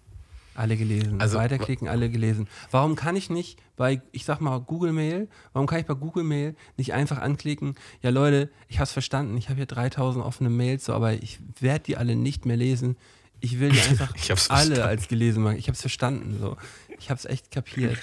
alle 0.54 0.76
gelesen. 0.76 1.20
Also, 1.20 1.38
weiterklicken, 1.38 1.88
alle 1.88 2.10
gelesen. 2.10 2.48
Warum 2.70 2.96
kann 2.96 3.16
ich 3.16 3.30
nicht 3.30 3.58
bei, 3.76 4.00
ich 4.12 4.24
sag 4.24 4.40
mal, 4.40 4.58
Google 4.60 4.92
Mail, 4.92 5.28
warum 5.52 5.66
kann 5.66 5.80
ich 5.80 5.86
bei 5.86 5.94
Google 5.94 6.24
Mail 6.24 6.54
nicht 6.76 6.92
einfach 6.92 7.18
anklicken, 7.18 7.74
ja 8.02 8.10
Leute, 8.10 8.50
ich 8.68 8.78
hab's 8.78 8.92
verstanden, 8.92 9.36
ich 9.36 9.48
habe 9.48 9.56
hier 9.56 9.66
3000 9.66 10.24
offene 10.24 10.50
Mails, 10.50 10.84
so, 10.84 10.92
aber 10.92 11.12
ich 11.14 11.38
werde 11.60 11.84
die 11.84 11.96
alle 11.96 12.16
nicht 12.16 12.46
mehr 12.46 12.56
lesen. 12.56 12.96
Ich 13.40 13.60
will 13.60 13.70
die 13.70 13.80
einfach 13.88 14.12
alle 14.12 14.18
verstanden. 14.24 14.80
als 14.80 15.08
gelesen 15.08 15.42
machen. 15.42 15.56
Ich 15.56 15.68
hab's 15.68 15.80
verstanden, 15.80 16.38
so. 16.40 16.56
Ich 16.98 17.10
hab's 17.10 17.24
echt 17.24 17.50
kapiert. 17.50 17.98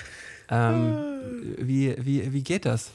Ähm, 0.50 0.98
wie, 1.58 1.96
wie, 1.98 2.34
wie 2.34 2.44
geht 2.44 2.66
das? 2.66 2.92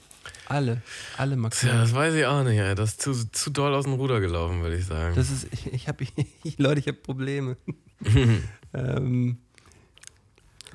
Alle, 0.46 0.82
alle 1.16 1.32
Tja, 1.32 1.40
markieren. 1.40 1.78
das 1.78 1.94
weiß 1.94 2.14
ich 2.14 2.26
auch 2.26 2.44
nicht, 2.44 2.58
ey. 2.58 2.74
Das 2.74 2.90
ist 2.90 3.02
zu, 3.02 3.30
zu 3.30 3.50
doll 3.50 3.74
aus 3.74 3.84
dem 3.84 3.94
Ruder 3.94 4.20
gelaufen, 4.20 4.62
würde 4.62 4.76
ich 4.76 4.84
sagen. 4.84 5.14
Das 5.14 5.30
ist, 5.30 5.48
ich, 5.52 5.72
ich 5.72 5.88
habe, 5.88 6.04
Leute, 6.56 6.80
ich 6.80 6.88
habe 6.88 6.98
Probleme. 6.98 7.56
ähm, 8.74 9.38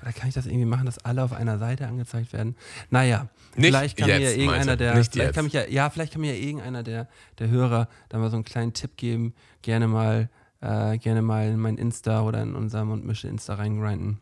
oder 0.01 0.11
kann 0.13 0.27
ich 0.29 0.33
das 0.35 0.45
irgendwie 0.45 0.65
machen, 0.65 0.85
dass 0.85 0.97
alle 0.99 1.23
auf 1.23 1.33
einer 1.33 1.57
Seite 1.59 1.87
angezeigt 1.87 2.33
werden? 2.33 2.55
Naja, 2.89 3.29
Nicht 3.55 3.67
vielleicht 3.67 3.97
kann 3.97 4.07
mir 4.09 4.19
jetzt, 4.19 4.35
ja 4.35 4.41
irgendeiner 4.41 4.75
der, 4.77 4.95
nicht 4.95 5.11
vielleicht 5.13 5.27
jetzt. 5.29 5.35
kann 5.35 5.43
mich 5.45 5.53
ja, 5.53 5.67
ja, 5.67 5.89
vielleicht 5.89 6.13
kann 6.13 6.21
mir 6.21 6.35
ja 6.35 6.41
irgendeiner 6.43 6.83
der, 6.83 7.07
der 7.39 7.49
Hörer 7.49 7.87
da 8.09 8.17
mal 8.17 8.29
so 8.29 8.35
einen 8.37 8.45
kleinen 8.45 8.73
Tipp 8.73 8.97
geben, 8.97 9.33
gerne 9.61 9.87
mal, 9.87 10.29
äh, 10.61 10.97
gerne 10.97 11.21
mal 11.21 11.47
in 11.49 11.59
mein 11.59 11.77
Insta 11.77 12.21
oder 12.21 12.41
in 12.41 12.55
unser 12.55 12.83
Mundmische 12.85 13.27
Insta 13.27 13.55
reingrinden. 13.55 14.19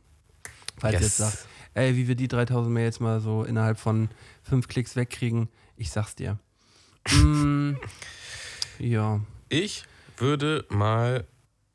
Falls 0.78 0.94
ihr 0.96 1.00
jetzt 1.02 1.20
Yes. 1.20 1.32
sagt, 1.32 1.48
ey, 1.76 1.96
wie 1.96 2.08
wir 2.08 2.16
die 2.16 2.28
3000 2.28 2.74
Mails 2.74 3.00
mal 3.00 3.20
so 3.22 3.44
innerhalb 3.44 3.78
von 3.80 4.10
fünf 4.44 4.68
Klicks 4.68 4.96
wegkriegen, 4.96 5.50
ich 5.78 5.92
sag's 5.92 6.16
dir. 6.16 6.38
Mm, 7.12 7.76
ja. 8.78 9.22
Ich 9.48 9.84
würde 10.18 10.66
mal 10.70 11.26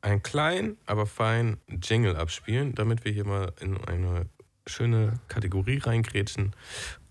einen 0.05 0.21
kleinen, 0.21 0.77
aber 0.85 1.07
feinen 1.07 1.57
Jingle 1.67 2.15
abspielen, 2.15 2.75
damit 2.75 3.03
wir 3.05 3.11
hier 3.11 3.25
mal 3.25 3.51
in 3.59 3.77
eine 3.85 4.27
schöne 4.67 5.13
Kategorie 5.27 5.79
reingrätschen. 5.79 6.55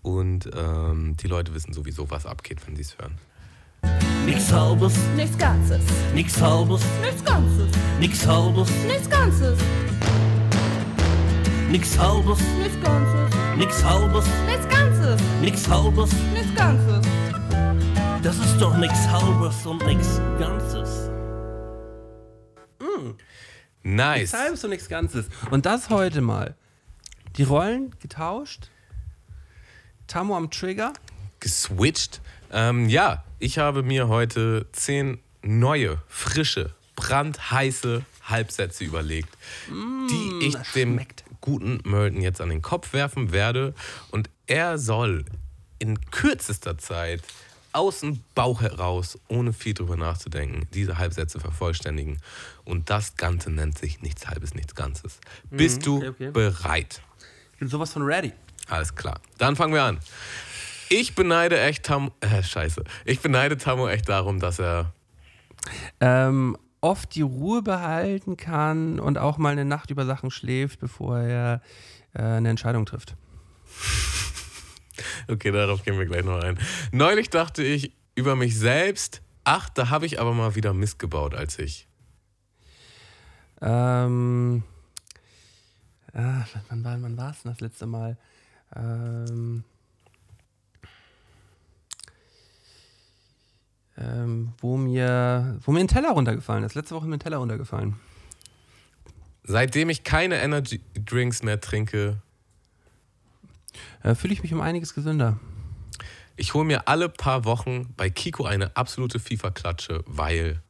Und 0.01 0.49
ähm, 0.55 1.17
die 1.17 1.27
Leute 1.27 1.53
wissen 1.53 1.73
sowieso, 1.73 2.09
was 2.09 2.25
abgeht, 2.25 2.65
wenn 2.65 2.75
sie 2.75 2.83
es 2.83 2.97
hören. 2.97 3.17
Nix 4.25 4.51
halbes, 4.51 4.97
nichts 5.15 5.37
Ganzes, 5.37 5.83
nix 6.13 6.41
halbes, 6.41 6.81
nichts 7.01 7.23
Ganzes, 7.23 7.69
nix 7.99 8.25
halbes, 8.25 8.69
nichts 8.87 9.09
Ganzes, 9.09 9.59
nix 11.69 11.99
halbes, 11.99 12.39
nichts 12.59 12.81
Ganzes, 12.81 13.35
nix 13.57 13.83
halbes, 13.83 14.25
nichts 14.47 14.69
Ganzes, 14.69 15.21
nix 15.41 15.69
halbes. 15.69 16.11
nichts 16.33 16.55
Ganzes. 16.55 17.07
Das 18.23 18.37
ist 18.37 18.57
doch 18.59 18.75
nix 18.77 18.93
halbes 19.07 19.65
und 19.65 19.85
nix 19.85 20.19
Ganzes. 20.39 21.04
Nice. 23.83 24.19
Nichts 24.19 24.33
Halbes 24.33 24.63
und 24.63 24.69
nichts 24.71 24.89
Ganzes. 24.89 25.27
Und 25.51 25.65
das 25.65 25.89
heute 25.89 26.21
mal. 26.21 26.55
Die 27.37 27.43
Rollen 27.43 27.93
getauscht. 27.99 28.69
Tamo 30.07 30.35
am 30.35 30.49
Trigger. 30.49 30.93
Geswitcht. 31.39 32.21
Ähm, 32.51 32.89
ja, 32.89 33.23
ich 33.39 33.57
habe 33.57 33.83
mir 33.83 34.07
heute 34.07 34.67
zehn 34.71 35.19
neue, 35.43 36.01
frische, 36.07 36.73
brandheiße 36.95 38.03
Halbsätze 38.23 38.83
überlegt, 38.83 39.29
die 39.69 40.47
ich 40.47 40.55
dem 40.73 40.93
schmeckt. 40.93 41.23
guten 41.41 41.79
Merton 41.83 42.21
jetzt 42.21 42.41
an 42.41 42.49
den 42.49 42.61
Kopf 42.61 42.93
werfen 42.93 43.31
werde. 43.31 43.75
Und 44.09 44.29
er 44.47 44.77
soll 44.77 45.25
in 45.77 45.99
kürzester 46.09 46.77
Zeit 46.77 47.21
aus 47.75 47.99
dem 47.99 48.21
Bauch 48.33 48.61
heraus, 48.61 49.19
ohne 49.27 49.51
viel 49.53 49.73
drüber 49.73 49.97
nachzudenken, 49.97 50.67
diese 50.73 50.97
Halbsätze 50.97 51.39
vervollständigen. 51.39 52.19
Und 52.63 52.89
das 52.89 53.17
Ganze 53.17 53.51
nennt 53.51 53.77
sich 53.77 54.01
nichts 54.01 54.27
Halbes, 54.27 54.53
nichts 54.55 54.75
Ganzes. 54.75 55.19
Bist 55.49 55.85
du 55.85 55.97
okay, 55.97 56.09
okay. 56.09 56.31
bereit? 56.31 57.01
Ich 57.53 57.59
bin 57.59 57.67
sowas 57.67 57.91
von 57.91 58.03
ready. 58.03 58.31
Alles 58.67 58.95
klar. 58.95 59.19
Dann 59.37 59.55
fangen 59.55 59.73
wir 59.73 59.83
an. 59.83 59.99
Ich 60.89 61.15
beneide 61.15 61.59
echt 61.59 61.83
Tam 61.83 62.11
äh, 62.21 62.41
Scheiße. 62.41 62.83
Ich 63.03 63.19
beneide 63.19 63.57
Tammo 63.57 63.87
echt 63.87 64.07
darum, 64.07 64.39
dass 64.39 64.59
er 64.59 64.93
Ähm, 65.99 66.57
oft 66.81 67.15
die 67.15 67.23
Ruhe 67.23 67.61
behalten 67.61 68.37
kann 68.37 68.99
und 68.99 69.17
auch 69.17 69.37
mal 69.37 69.51
eine 69.51 69.65
Nacht 69.65 69.89
über 69.89 70.05
Sachen 70.05 70.31
schläft, 70.31 70.79
bevor 70.79 71.19
er 71.19 71.61
äh, 72.13 72.21
eine 72.21 72.49
Entscheidung 72.49 72.85
trifft. 72.85 73.15
Okay, 75.27 75.51
darauf 75.51 75.83
gehen 75.83 75.97
wir 75.97 76.05
gleich 76.05 76.23
noch 76.23 76.41
ein. 76.41 76.59
Neulich 76.91 77.29
dachte 77.29 77.63
ich 77.63 77.91
über 78.15 78.35
mich 78.35 78.57
selbst, 78.57 79.21
ach, 79.43 79.69
da 79.69 79.89
habe 79.89 80.05
ich 80.05 80.19
aber 80.19 80.33
mal 80.33 80.55
wieder 80.55 80.73
Mist 80.73 80.99
gebaut 80.99 81.35
als 81.35 81.59
ich. 81.59 81.87
Ähm, 83.61 84.63
ah, 86.13 86.45
wann 86.69 86.83
war, 86.83 87.01
wann 87.01 87.19
es 87.31 87.41
denn 87.41 87.51
das 87.51 87.61
letzte 87.61 87.85
Mal? 87.85 88.17
Ähm, 88.75 89.63
ähm, 93.97 94.53
wo, 94.59 94.77
mir, 94.77 95.57
wo 95.61 95.71
mir 95.71 95.79
ein 95.79 95.87
Teller 95.87 96.11
runtergefallen 96.11 96.63
ist. 96.63 96.75
Letzte 96.75 96.95
Woche 96.95 97.05
ist 97.05 97.09
mir 97.09 97.15
ein 97.15 97.21
Teller 97.21 97.37
runtergefallen. 97.37 97.95
Seitdem 99.43 99.89
ich 99.89 100.03
keine 100.03 100.41
Energy 100.41 100.81
Drinks 100.93 101.43
mehr 101.43 101.61
trinke, 101.61 102.21
Äh, 104.03 104.15
Fühle 104.15 104.33
ich 104.33 104.43
mich 104.43 104.53
um 104.53 104.61
einiges 104.61 104.93
gesünder. 104.93 105.39
ich 106.37 106.53
hole 106.53 106.65
mir 106.65 106.87
alle 106.87 107.09
paar 107.09 107.45
Wochen 107.45 107.93
bei 107.95 108.09
Kiko 108.09 108.45
eine 108.45 108.75
absolute 108.75 109.19
FIFA-Klatsche, 109.19 110.03
weil 110.05 110.61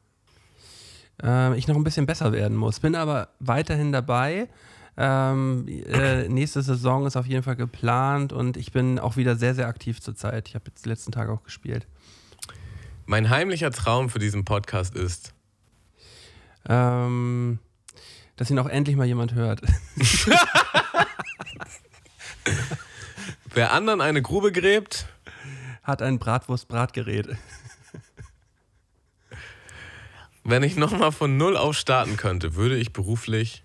ähm, 1.22 1.54
ich 1.54 1.66
noch 1.66 1.76
ein 1.76 1.84
bisschen 1.84 2.06
besser 2.06 2.32
werden 2.32 2.56
muss. 2.56 2.80
Bin 2.80 2.94
aber 2.94 3.28
weiterhin 3.40 3.90
dabei. 3.92 4.48
Ähm, 4.98 5.66
äh, 5.68 6.26
nächste 6.28 6.62
Saison 6.62 7.06
ist 7.06 7.16
auf 7.16 7.26
jeden 7.26 7.42
Fall 7.42 7.56
geplant 7.56 8.32
und 8.32 8.56
ich 8.56 8.72
bin 8.72 8.98
auch 8.98 9.16
wieder 9.16 9.36
sehr, 9.36 9.54
sehr 9.54 9.66
aktiv 9.66 10.00
zurzeit. 10.00 10.48
Ich 10.48 10.54
habe 10.54 10.64
jetzt 10.68 10.84
die 10.84 10.88
letzten 10.88 11.12
Tage 11.12 11.32
auch 11.32 11.42
gespielt. 11.42 11.86
mein 13.04 13.28
heimlicher 13.28 13.70
Traum 13.70 14.08
für 14.08 14.18
diesen 14.18 14.44
Podcast 14.44 14.94
ist, 14.94 15.34
Ähm, 16.68 17.58
dass 18.36 18.50
ihn 18.50 18.58
auch 18.58 18.68
endlich 18.68 18.96
mal 18.96 19.06
jemand 19.06 19.34
hört. 19.34 19.60
wer 23.56 23.72
anderen 23.72 24.00
eine 24.00 24.22
Grube 24.22 24.52
gräbt, 24.52 25.06
Hat 25.82 26.02
ein 26.02 26.18
Bratwurst-Bratgerät. 26.18 27.36
wenn 30.44 30.62
ich 30.62 30.76
nochmal 30.76 31.10
von 31.12 31.36
Null 31.36 31.56
auf 31.56 31.74
starten 31.76 32.16
könnte, 32.16 32.54
würde 32.54 32.76
ich 32.76 32.92
beruflich 32.92 33.64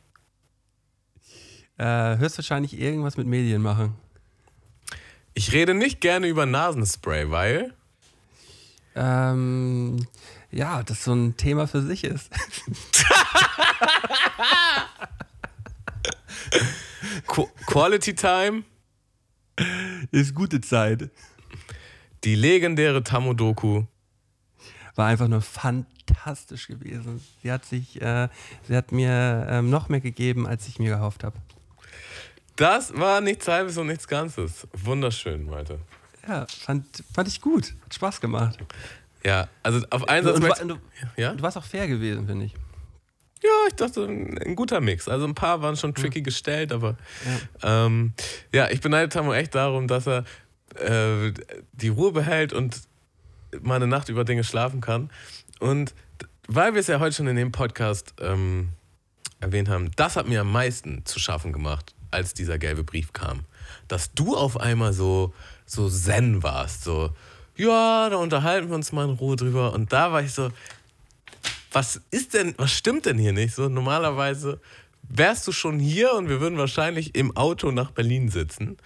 Äh, 1.78 2.18
höchstwahrscheinlich 2.18 2.80
irgendwas 2.80 3.18
mit 3.18 3.28
Medien 3.28 3.62
machen. 3.62 3.96
Ich 5.34 5.52
rede 5.52 5.74
nicht 5.74 6.00
gerne 6.00 6.28
über 6.28 6.46
Nasenspray, 6.46 7.32
weil 7.32 7.74
Ähm, 8.96 10.06
ja, 10.52 10.84
das 10.84 11.04
so 11.06 11.14
ein 11.14 11.38
Thema 11.38 11.68
für 11.68 11.82
sich 11.82 12.04
ist. 12.04 12.30
Qu 17.28 17.48
Quality 17.66 18.14
Time, 18.16 18.64
Ist 20.12 20.36
gute 20.36 20.62
Zeit. 20.62 21.10
die 22.24 22.36
legendäre 22.36 23.04
Tamodoku, 23.04 23.84
War 24.96 25.08
einfach 25.08 25.28
nur 25.28 25.42
fantastisch 25.42 26.68
gewesen. 26.68 27.22
Sie 27.42 27.52
hat 27.52 27.66
sich, 27.66 28.02
äh, 28.02 28.30
sie 28.68 28.76
hat 28.76 28.92
mir 28.92 29.48
ähm, 29.50 29.70
noch 29.70 29.90
mehr 29.90 30.02
gegeben, 30.02 30.46
als 30.48 30.68
ich 30.68 30.80
mir 30.80 30.90
gehofft 30.92 31.24
habe. 31.24 31.38
das 32.56 32.94
war 32.96 33.22
nichts 33.22 33.48
Halbes 33.48 33.78
und 33.78 33.88
nichts 33.88 34.08
Ganzes. 34.08 34.68
Wunderschön, 34.74 35.46
Malte. 35.46 35.80
Ja, 36.28 36.46
fand, 36.48 36.86
fand 37.14 37.28
ich 37.28 37.42
gut. 37.42 37.74
Hat 37.84 37.94
Spaß 37.96 38.22
gemacht. 38.22 38.60
Ja, 39.24 39.48
also 39.64 39.86
auf 39.90 40.08
einen 40.08 40.26
Satz 40.26 40.62
Und 40.62 40.68
du, 40.68 40.78
ja? 41.18 41.34
du 41.34 41.42
warst 41.42 41.58
auch 41.58 41.64
fair 41.64 41.88
gewesen, 41.88 42.28
finde 42.28 42.46
ich. 42.46 42.54
Ja, 43.44 43.50
ich 43.68 43.76
dachte, 43.76 44.04
ein, 44.04 44.56
guter 44.56 44.82
Mix. 44.82 45.08
Also 45.08 45.26
ein 45.26 45.36
paar 45.36 45.62
waren 45.62 45.76
schon 45.76 45.96
tricky 45.96 46.22
gestellt, 46.22 46.72
aber 46.72 46.96
ja, 47.64 47.86
ähm, 47.86 48.14
ja 48.54 48.70
ich 48.70 48.82
beneide 48.82 49.10
Tamo 49.10 49.34
echt 49.34 49.56
darum, 49.56 49.88
dass 49.88 50.08
er 50.08 50.26
äh, 50.76 51.34
die 51.74 51.90
Ruhe 51.90 52.12
behält 52.12 52.54
und 52.54 52.82
mal 53.62 53.76
eine 53.76 53.88
Nacht 53.88 54.10
über 54.10 54.24
Dinge 54.24 54.44
schlafen 54.44 54.82
kann. 54.82 55.10
Und 55.60 55.94
weil 56.48 56.74
wir 56.74 56.82
es 56.82 56.88
ja 56.88 57.00
heute 57.00 57.16
schon 57.16 57.28
in 57.28 57.36
dem 57.36 57.52
Podcast 57.52 58.14
ähm, 58.20 58.70
erwähnt 59.40 59.70
haben, 59.70 59.92
das 59.96 60.16
hat 60.16 60.28
mir 60.28 60.42
am 60.42 60.52
meisten 60.52 61.06
zu 61.06 61.20
schaffen 61.20 61.52
gemacht, 61.52 61.94
als 62.12 62.34
dieser 62.34 62.58
gelbe 62.58 62.84
Brief 62.84 63.14
kam. 63.14 63.46
Dass 63.88 64.14
du 64.14 64.36
auf 64.36 64.60
einmal 64.60 64.94
so, 64.94 65.34
so 65.66 65.90
zen 65.90 66.44
warst, 66.44 66.84
so, 66.84 67.12
ja, 67.58 68.10
da 68.10 68.18
unterhalten 68.18 68.70
wir 68.70 68.76
uns 68.76 68.92
mal 68.92 69.08
in 69.08 69.16
Ruhe 69.16 69.36
drüber. 69.36 69.74
Und 69.74 69.92
da 69.94 70.12
war 70.12 70.22
ich 70.22 70.32
so, 70.32 70.50
was 71.72 72.02
ist 72.12 72.34
denn, 72.34 72.54
was 72.58 72.72
stimmt 72.72 73.06
denn 73.06 73.18
hier 73.18 73.34
nicht? 73.34 73.56
So, 73.56 73.70
normalerweise 73.70 74.60
wärst 75.04 75.48
du 75.48 75.52
schon 75.52 75.80
hier 75.80 76.14
und 76.14 76.30
wir 76.30 76.40
würden 76.42 76.58
wahrscheinlich 76.58 77.16
im 77.16 77.36
Auto 77.36 77.72
nach 77.72 77.92
Berlin 77.92 78.30
sitzen. 78.30 78.78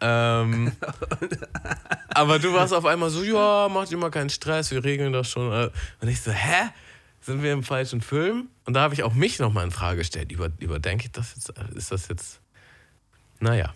Ähm, 0.00 0.72
aber 2.08 2.38
du 2.38 2.52
warst 2.52 2.74
auf 2.74 2.84
einmal 2.84 3.10
so, 3.10 3.22
ja, 3.22 3.68
macht 3.68 3.90
mal 3.92 4.10
keinen 4.10 4.30
Stress, 4.30 4.70
wir 4.70 4.84
regeln 4.84 5.12
das 5.12 5.30
schon. 5.30 5.70
Und 6.00 6.08
ich 6.08 6.20
so, 6.20 6.30
hä? 6.30 6.70
Sind 7.20 7.42
wir 7.42 7.54
im 7.54 7.62
falschen 7.62 8.02
Film? 8.02 8.48
Und 8.66 8.74
da 8.74 8.82
habe 8.82 8.92
ich 8.92 9.02
auch 9.02 9.14
mich 9.14 9.38
nochmal 9.38 9.64
in 9.64 9.70
Frage 9.70 9.98
gestellt. 9.98 10.30
Über, 10.30 10.50
überdenke 10.58 11.06
ich 11.06 11.12
das 11.12 11.34
jetzt? 11.34 11.54
Ist 11.74 11.90
das 11.90 12.08
jetzt. 12.08 12.40
Naja. 13.40 13.72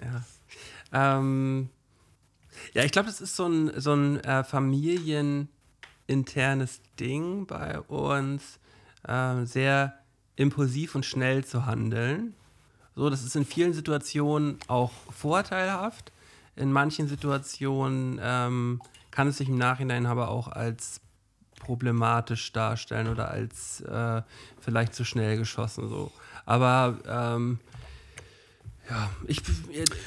Ja. 0.00 1.18
Ähm, 1.18 1.68
ja, 2.72 2.82
ich 2.84 2.92
glaube, 2.92 3.08
das 3.08 3.20
ist 3.20 3.36
so 3.36 3.46
ein, 3.46 3.78
so 3.78 3.92
ein 3.92 4.20
äh, 4.24 4.42
familieninternes 6.06 6.80
Ding 6.98 7.46
bei 7.46 7.80
uns, 7.80 8.58
ähm, 9.06 9.46
sehr 9.46 9.94
impulsiv 10.36 10.94
und 10.94 11.04
schnell 11.04 11.44
zu 11.44 11.66
handeln. 11.66 12.34
So, 12.94 13.08
das 13.10 13.22
ist 13.22 13.36
in 13.36 13.44
vielen 13.44 13.72
Situationen 13.72 14.58
auch 14.68 14.92
vorteilhaft. 15.10 16.12
In 16.56 16.72
manchen 16.72 17.08
Situationen 17.08 18.20
ähm, 18.22 18.82
kann 19.10 19.28
es 19.28 19.38
sich 19.38 19.48
im 19.48 19.56
Nachhinein 19.56 20.06
aber 20.06 20.28
auch 20.28 20.48
als 20.48 21.00
problematisch 21.58 22.52
darstellen 22.52 23.08
oder 23.08 23.30
als 23.30 23.80
äh, 23.82 24.22
vielleicht 24.60 24.94
zu 24.94 25.04
schnell 25.04 25.38
geschossen. 25.38 25.88
So. 25.88 26.12
Aber 26.44 26.98
ähm, 27.06 27.60
ja, 28.90 29.10
ich, 29.26 29.40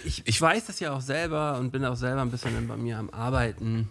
ich, 0.04 0.28
ich 0.28 0.42
weiß 0.42 0.66
das 0.66 0.80
ja 0.80 0.92
auch 0.92 1.02
selber 1.02 1.58
und 1.58 1.72
bin 1.72 1.86
auch 1.86 1.96
selber 1.96 2.22
ein 2.22 2.30
bisschen 2.30 2.68
bei 2.68 2.78
mir 2.78 3.00
am 3.00 3.10
Arbeiten. 3.10 3.90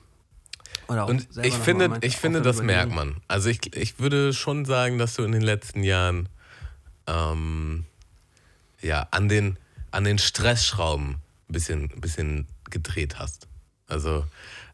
Und 0.86 1.28
ich 1.42 1.54
mal 1.54 1.60
finde, 1.64 1.88
manchmal 1.88 2.08
ich 2.08 2.16
finde 2.16 2.42
das 2.42 2.56
überlegen. 2.56 2.76
merkt 2.78 2.94
man. 2.94 3.16
Also 3.28 3.48
ich, 3.48 3.74
ich 3.76 3.98
würde 3.98 4.32
schon 4.32 4.64
sagen, 4.64 4.98
dass 4.98 5.14
du 5.14 5.22
in 5.24 5.32
den 5.32 5.42
letzten 5.42 5.82
Jahren 5.82 6.28
ähm, 7.06 7.84
ja, 8.80 9.06
an 9.10 9.28
den, 9.28 9.58
an 9.90 10.04
den 10.04 10.18
Stressschrauben 10.18 11.10
ein 11.48 11.52
bisschen, 11.52 11.90
ein 11.92 12.00
bisschen 12.00 12.46
gedreht 12.70 13.18
hast. 13.18 13.46
Also, 13.86 14.24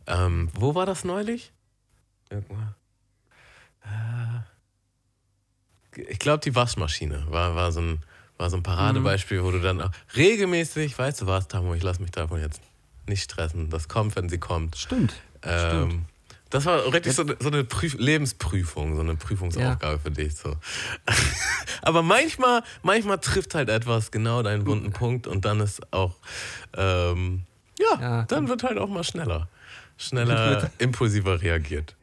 ähm, 0.07 0.49
wo 0.55 0.75
war 0.75 0.87
das 0.87 1.05
neulich? 1.05 1.53
Irgendwo. 2.31 2.55
Äh, 3.85 4.41
Ich 6.09 6.19
glaube, 6.19 6.41
die 6.41 6.55
Waschmaschine 6.55 7.25
war, 7.29 7.55
war, 7.55 7.73
so 7.73 7.81
ein, 7.81 8.03
war 8.39 8.51
so 8.51 8.57
ein 8.57 8.63
Paradebeispiel, 8.63 9.43
wo 9.43 9.51
du 9.51 9.61
dann 9.61 9.81
auch 9.83 9.91
regelmäßig, 10.17 10.97
weißt 10.99 11.23
du 11.23 11.27
was, 11.27 11.49
Tamo, 11.49 11.75
ich 11.75 11.83
lass 11.83 11.99
mich 11.99 12.11
davon 12.13 12.41
jetzt 12.41 12.61
nicht 13.07 13.23
stressen. 13.25 13.71
Das 13.71 13.89
kommt, 13.89 14.15
wenn 14.17 14.29
sie 14.29 14.39
kommt. 14.39 14.77
Stimmt. 14.77 15.15
Ähm, 15.43 16.05
Das 16.51 16.65
war 16.67 16.93
richtig 16.93 17.15
so 17.15 17.23
eine, 17.23 17.37
so 17.39 17.49
eine 17.49 17.63
Prüf 17.65 17.95
Lebensprüfung, 17.99 18.95
so 18.97 19.01
eine 19.03 19.15
Prüfungsaufgabe 19.17 19.99
für 20.01 20.11
dich. 20.11 20.35
So. 20.37 20.57
Aber 21.83 22.03
manchmal, 22.03 22.63
manchmal 22.83 23.19
trifft 23.19 23.55
halt 23.55 23.69
etwas 23.69 24.11
genau 24.11 24.43
deinen 24.43 24.67
wunden 24.67 24.91
Punkt 24.93 25.27
und 25.27 25.45
dann 25.45 25.61
ist 25.61 25.93
auch, 25.93 26.17
ähm, 26.77 27.43
ja, 27.79 28.01
Ja. 28.01 28.23
dann 28.25 28.49
wird 28.49 28.63
halt 28.65 28.79
auch 28.79 28.89
mal 28.89 29.05
schneller. 29.05 29.49
Schneller, 29.97 30.71
impulsiver 30.79 31.41
reagiert. 31.43 31.95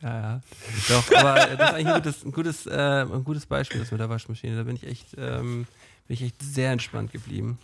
Ja, 0.00 0.20
ja. 0.20 0.40
Doch, 0.88 1.12
aber 1.16 1.34
das 1.34 1.52
ist 1.52 1.60
eigentlich 1.74 1.86
ein 1.88 1.94
gutes, 2.02 2.24
ein 2.24 2.32
gutes, 2.32 2.66
äh, 2.66 3.02
ein 3.02 3.24
gutes 3.24 3.46
Beispiel, 3.46 3.80
das 3.80 3.90
mit 3.90 4.00
der 4.00 4.08
Waschmaschine. 4.08 4.56
Da 4.56 4.62
bin 4.64 4.76
ich 4.76 4.84
echt, 4.86 5.08
ähm, 5.16 5.66
bin 6.06 6.14
ich 6.14 6.22
echt 6.22 6.40
sehr 6.42 6.72
entspannt 6.72 7.12
geblieben. 7.12 7.58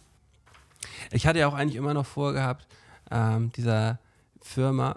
Ich 1.11 1.27
hatte 1.27 1.39
ja 1.39 1.49
auch 1.49 1.55
eigentlich 1.55 1.77
immer 1.77 1.95
noch 1.95 2.07
vorgehabt, 2.07 2.67
ähm, 3.11 3.51
dieser 3.53 3.99
Firma, 4.47 4.95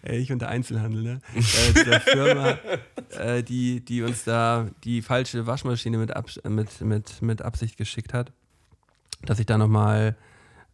Ey, 0.00 0.18
ich 0.22 0.32
und 0.32 0.40
der 0.40 0.48
Einzelhandel, 0.48 1.02
ne? 1.02 1.20
Äh, 1.34 1.72
dieser 1.74 2.00
Firma, 2.00 2.58
äh, 3.10 3.42
die, 3.42 3.84
die 3.84 4.02
uns 4.02 4.24
da 4.24 4.70
die 4.84 5.02
falsche 5.02 5.46
Waschmaschine 5.46 5.98
mit, 5.98 6.16
Abs 6.16 6.40
mit, 6.48 6.80
mit, 6.80 7.20
mit 7.20 7.42
Absicht 7.42 7.76
geschickt 7.76 8.14
hat, 8.14 8.32
dass 9.22 9.38
ich 9.38 9.44
da 9.44 9.58
nochmal, 9.58 10.16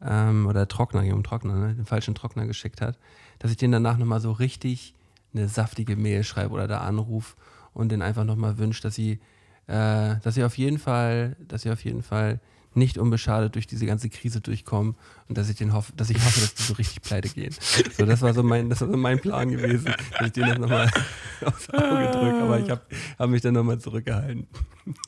ähm, 0.01 0.47
oder 0.47 0.69
Trockner, 0.69 1.03
um 1.13 1.25
Trockner, 1.25 1.57
ne? 1.57 1.75
den 1.75 1.85
falschen 1.85 2.15
Trockner 2.15 2.47
geschickt 2.47 2.81
hat, 2.81 2.97
dass 3.41 3.51
ich 3.51 3.57
den 3.57 3.73
danach 3.73 3.99
nochmal 3.99 4.21
so 4.21 4.31
richtig 4.31 4.95
eine 5.35 5.49
saftige 5.49 5.97
Mail 5.97 6.23
schreibe 6.23 6.55
oder 6.55 6.69
da 6.69 6.79
anrufe 6.79 7.35
und 7.75 7.91
den 7.91 8.03
einfach 8.03 8.25
nochmal 8.25 8.57
wünsche, 8.59 8.83
dass 8.83 8.95
sie, 8.95 9.19
äh, 9.67 10.15
dass 10.23 10.37
sie 10.37 10.45
auf 10.45 10.57
jeden 10.57 10.79
Fall, 10.79 11.37
dass 11.41 11.63
sie 11.63 11.73
auf 11.73 11.85
jeden 11.85 12.05
Fall 12.05 12.39
nicht 12.75 12.99
unbeschadet 12.99 13.55
durch 13.55 13.67
diese 13.67 13.87
ganze 13.87 14.09
Krise 14.09 14.41
durchkommen 14.41 14.95
und 15.29 15.39
dass 15.39 15.49
ich 15.49 15.57
den 15.57 15.73
hoffe, 15.73 15.93
dass 15.97 16.11
ich 16.11 16.17
hoffe, 16.17 16.41
dass 16.41 16.55
die 16.55 16.63
so 16.63 16.75
richtig 16.75 17.03
pleite 17.03 17.29
gehen. 17.29 17.55
So, 17.97 18.07
das 18.07 18.23
war 18.23 18.35
so 18.35 18.43
mein, 18.43 18.71
das 18.71 18.81
war 18.81 18.89
so 18.89 18.97
mein 18.97 19.21
Plan 19.21 19.51
gewesen, 19.51 19.95
dass 20.13 20.27
ich 20.27 20.33
denen 20.33 20.49
das 20.51 20.59
nochmal 20.59 20.91
aufs 21.45 21.71
Auge 21.71 22.11
drücke, 22.13 22.43
aber 22.43 22.61
ich 22.61 22.71
habe 22.71 22.83
hab 23.19 23.31
mich 23.31 23.43
dann 23.43 23.55
nochmal 23.55 23.79
zurückgehalten. 23.79 24.47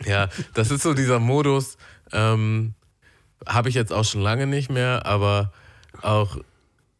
Ja, 0.04 0.28
das 0.54 0.70
ist 0.70 0.82
so 0.82 0.94
dieser 0.94 1.20
Modus, 1.20 1.76
ähm, 2.12 2.74
habe 3.46 3.68
ich 3.68 3.74
jetzt 3.74 3.92
auch 3.92 4.04
schon 4.04 4.20
lange 4.20 4.46
nicht 4.46 4.70
mehr, 4.70 5.06
aber 5.06 5.52
auch 6.02 6.38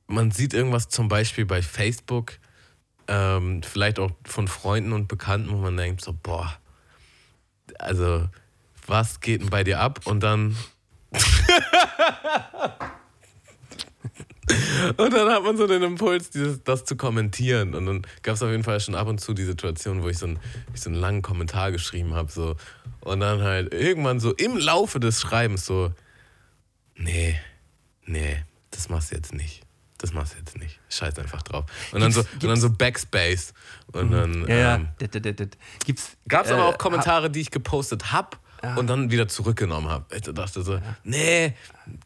man 0.06 0.30
sieht 0.30 0.54
irgendwas 0.54 0.88
zum 0.88 1.08
Beispiel 1.08 1.46
bei 1.46 1.62
Facebook, 1.62 2.32
ähm, 3.06 3.62
vielleicht 3.62 3.98
auch 3.98 4.10
von 4.24 4.48
Freunden 4.48 4.92
und 4.92 5.08
Bekannten, 5.08 5.50
wo 5.50 5.56
man 5.56 5.76
denkt 5.76 6.00
so, 6.00 6.12
boah, 6.12 6.52
also 7.78 8.28
was 8.90 9.20
geht 9.20 9.40
denn 9.40 9.50
bei 9.50 9.64
dir 9.64 9.80
ab? 9.80 10.00
Und 10.04 10.20
dann 10.20 10.56
Und 14.96 15.12
dann 15.12 15.28
hat 15.30 15.44
man 15.44 15.56
so 15.56 15.66
den 15.68 15.82
Impuls, 15.82 16.30
dieses, 16.30 16.62
das 16.64 16.84
zu 16.84 16.96
kommentieren. 16.96 17.74
Und 17.74 17.86
dann 17.86 18.02
gab 18.22 18.34
es 18.34 18.42
auf 18.42 18.50
jeden 18.50 18.64
Fall 18.64 18.80
schon 18.80 18.96
ab 18.96 19.06
und 19.06 19.20
zu 19.20 19.32
die 19.32 19.44
Situation, 19.44 20.02
wo 20.02 20.08
ich 20.08 20.18
so, 20.18 20.26
ein, 20.26 20.40
ich 20.74 20.80
so 20.80 20.90
einen 20.90 20.98
langen 20.98 21.22
Kommentar 21.22 21.70
geschrieben 21.70 22.14
habe. 22.14 22.30
So. 22.30 22.56
Und 23.00 23.20
dann 23.20 23.42
halt 23.42 23.72
irgendwann 23.72 24.18
so 24.18 24.32
im 24.32 24.56
Laufe 24.56 24.98
des 24.98 25.20
Schreibens 25.20 25.66
so, 25.66 25.92
nee, 26.96 27.38
nee, 28.06 28.42
das 28.72 28.88
machst 28.88 29.12
du 29.12 29.16
jetzt 29.16 29.32
nicht. 29.32 29.62
Das 29.98 30.12
machst 30.12 30.34
du 30.34 30.38
jetzt 30.38 30.58
nicht. 30.58 30.80
Scheiß 30.88 31.18
einfach 31.18 31.42
drauf. 31.42 31.66
Und 31.92 32.00
dann 32.00 32.10
so, 32.10 32.20
und 32.20 32.44
dann 32.44 32.60
so 32.60 32.70
Backspace. 32.70 33.52
Und 33.92 34.10
dann 34.10 34.48
Ja, 34.48 34.56
ja. 34.56 34.74
ähm, 34.76 34.88
Das, 34.98 35.10
das, 35.10 35.22
das, 35.22 35.36
das. 35.36 35.48
Gibt's, 35.84 36.16
gab 36.26 36.46
es 36.46 36.50
aber 36.50 36.62
äh, 36.62 36.66
auch 36.66 36.78
Kommentare, 36.78 37.30
die 37.30 37.40
ich 37.40 37.50
gepostet 37.50 38.10
habe 38.10 38.36
und 38.76 38.88
dann 38.88 39.10
wieder 39.10 39.28
zurückgenommen 39.28 39.88
habe. 39.88 40.04
Ich 40.14 40.22
dachte 40.22 40.62
so, 40.62 40.78
nee, 41.04 41.54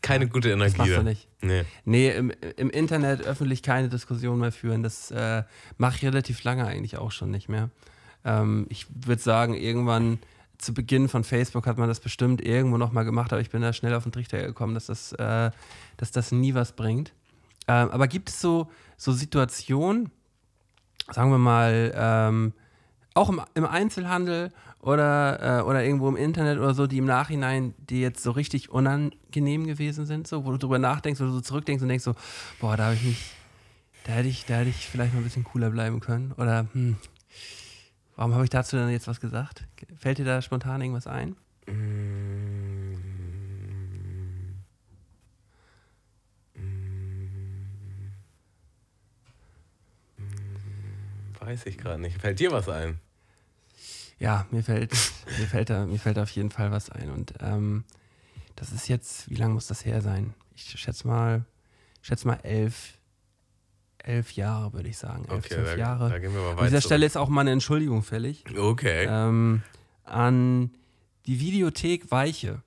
keine 0.03 0.29
gute 0.29 0.51
Energie. 0.51 0.77
machst 0.79 0.93
du 0.93 0.97
da. 0.97 1.03
nicht. 1.03 1.29
Nee. 1.41 1.65
Nee, 1.85 2.11
im, 2.11 2.33
im 2.57 2.71
Internet 2.71 3.23
öffentlich 3.23 3.63
keine 3.63 3.89
Diskussion 3.89 4.39
mehr 4.39 4.53
führen. 4.53 4.83
Das 4.83 5.11
äh, 5.11 5.43
mache 5.79 5.97
ich 5.97 6.05
relativ 6.05 6.45
lange 6.45 6.67
eigentlich 6.67 6.97
auch 6.97 7.11
schon 7.11 7.31
nicht 7.31 7.49
mehr. 7.49 7.71
Ähm, 8.25 8.67
ich 8.69 8.87
würde 8.89 9.21
sagen, 9.21 9.55
irgendwann 9.55 10.19
zu 10.59 10.73
Beginn 10.73 11.09
von 11.09 11.25
Facebook 11.25 11.67
hat 11.67 11.79
man 11.79 11.89
das 11.89 12.01
bestimmt 12.01 12.41
irgendwo 12.41 12.79
nochmal 12.79 13.05
gemacht, 13.05 13.33
aber 13.33 13.43
ich 13.43 13.51
bin 13.51 13.61
da 13.61 13.73
schnell 13.73 13.95
auf 13.95 14.05
den 14.05 14.13
Trichter 14.13 14.41
gekommen, 14.43 14.75
dass 14.75 14.87
das, 14.87 15.13
äh, 15.13 15.51
dass 15.97 16.13
das 16.13 16.33
nie 16.33 16.55
was 16.55 16.73
bringt. 16.73 17.13
Ähm, 17.67 17.91
aber 17.91 18.09
gibt 18.09 18.29
es 18.29 18.41
so, 18.41 18.71
so 18.97 19.13
Situationen, 19.13 20.11
sagen 21.11 21.31
wir 21.31 21.39
mal, 21.39 21.93
ähm, 21.95 22.53
auch 23.15 23.29
im, 23.29 23.41
im 23.55 23.65
Einzelhandel 23.65 24.53
oder, 24.85 25.61
äh, 25.61 25.63
oder 25.63 25.83
irgendwo 25.83 26.09
im 26.09 26.17
Internet 26.17 26.59
oder 26.59 26.75
so, 26.75 26.87
die 26.87 26.99
im 26.99 27.07
Nachhinein 27.07 27.73
dir 27.79 28.01
jetzt 28.01 28.23
so 28.23 28.33
richtig 28.33 28.71
unangenehm 28.71 29.67
gewesen 29.67 30.05
sind, 30.05 30.29
so, 30.29 30.45
wo 30.45 30.51
du 30.53 30.59
drüber 30.59 30.79
nachdenkst 30.79 31.23
oder 31.23 31.31
so 31.31 31.41
zurückdenkst 31.41 31.83
und 31.83 31.89
denkst 31.89 32.05
so, 32.05 32.15
boah, 32.61 32.77
da 32.77 32.85
habe 32.85 32.95
ich 32.97 33.03
mich, 33.03 33.33
da 34.05 34.13
hätte 34.13 34.29
ich, 34.29 34.45
da 34.45 34.57
hätte 34.57 34.69
ich 34.69 34.87
vielleicht 34.87 35.15
mal 35.15 35.21
ein 35.21 35.25
bisschen 35.25 35.45
cooler 35.45 35.71
bleiben 35.71 36.01
können. 36.01 36.33
Oder 36.33 36.67
hm, 36.75 36.97
warum 38.17 38.35
habe 38.35 38.45
ich 38.45 38.51
dazu 38.51 38.77
denn 38.77 38.91
jetzt 38.91 39.09
was 39.09 39.21
gesagt? 39.21 39.65
Fällt 39.97 40.19
dir 40.19 40.27
da 40.27 40.43
spontan 40.43 40.83
irgendwas 40.83 41.07
ein? 41.07 41.35
Weiß 51.41 51.65
ich 51.65 51.79
gerade 51.79 52.01
nicht. 52.01 52.21
Fällt 52.21 52.39
dir 52.39 52.53
was 52.53 52.69
ein? 52.69 53.01
Ja, 54.25 54.47
mir 54.51 54.63
fällt, 54.63 54.91
mir 55.39 55.47
fällt 55.47 55.69
da, 55.71 55.85
mir 55.87 55.99
fällt 55.99 56.19
auf 56.19 56.31
jeden 56.31 56.51
Fall 56.51 56.71
was 56.73 56.89
ein. 56.91 57.11
Und 57.11 57.35
ähm, 57.41 57.85
das 58.57 58.73
ist 58.73 58.89
jetzt, 58.89 59.29
wie 59.29 59.35
lange 59.35 59.55
muss 59.55 59.67
das 59.67 59.85
her 59.85 60.01
sein? 60.01 60.33
Ich 60.55 60.65
schätze 60.81 61.07
mal, 61.07 61.45
schätze 62.01 62.27
mal 62.27 62.39
elf, 62.43 62.99
elf 63.99 64.33
Jahre, 64.33 64.73
würde 64.73 64.89
ich 64.89 64.97
sagen. 64.97 65.27
Elf, 65.29 65.45
Okay, 65.45 65.63
da, 65.63 65.77
Jahre. 65.77 66.09
da 66.09 66.19
gehen 66.19 66.33
wir 66.33 66.41
mal 66.41 66.51
An 66.53 66.57
weiter. 66.57 66.67
dieser 66.69 66.81
Stelle 66.81 67.05
ist 67.05 67.17
auch 67.17 67.29
mal 67.29 67.43
eine 67.43 67.51
Entschuldigung 67.53 68.03
fällig. 68.03 68.45
Okay. 68.59 69.07
Ähm, 69.09 69.63
an 70.05 70.71
die 71.27 71.41
Videothek 71.41 72.11
Weiche. 72.11 72.63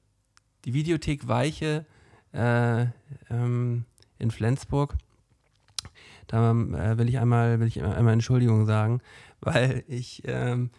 Die 0.66 0.74
Videothek 0.74 1.28
Weiche 1.28 1.86
äh, 2.34 2.86
ähm, 3.32 3.86
in 4.20 4.32
Flensburg. 4.32 4.96
Da 6.28 6.52
äh, 6.52 6.98
will 6.98 7.08
ich 7.10 7.18
einmal, 7.20 7.60
will 7.60 7.68
ich 7.68 7.82
einmal 7.82 8.14
Entschuldigung 8.14 8.66
sagen, 8.66 9.02
weil 9.42 9.84
ich, 9.88 10.22
ähm, 10.26 10.70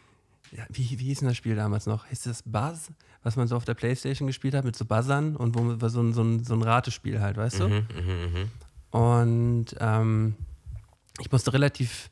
wie, 0.70 0.98
wie 0.98 1.04
hieß 1.04 1.20
denn 1.20 1.28
das 1.28 1.36
Spiel 1.36 1.56
damals 1.56 1.86
noch? 1.86 2.06
Hieß 2.06 2.22
das 2.24 2.42
Buzz, 2.44 2.90
was 3.22 3.36
man 3.36 3.46
so 3.48 3.56
auf 3.56 3.64
der 3.64 3.74
Playstation 3.74 4.26
gespielt 4.26 4.54
hat 4.54 4.64
mit 4.64 4.76
so 4.76 4.84
Buzzern 4.84 5.36
und 5.36 5.54
wo 5.56 5.60
man- 5.62 5.80
so 5.88 6.00
ein, 6.00 6.12
so 6.12 6.22
ein, 6.22 6.44
so 6.44 6.54
ein 6.54 6.62
Ratespiel 6.62 7.20
halt, 7.20 7.36
weißt 7.36 7.60
du? 7.60 7.68
Mhm, 7.68 7.74
mhm, 7.74 8.32
mhm. 8.92 8.98
Und 8.98 9.66
ähm, 9.80 10.34
ich 11.20 11.30
musste 11.30 11.52
relativ 11.52 12.10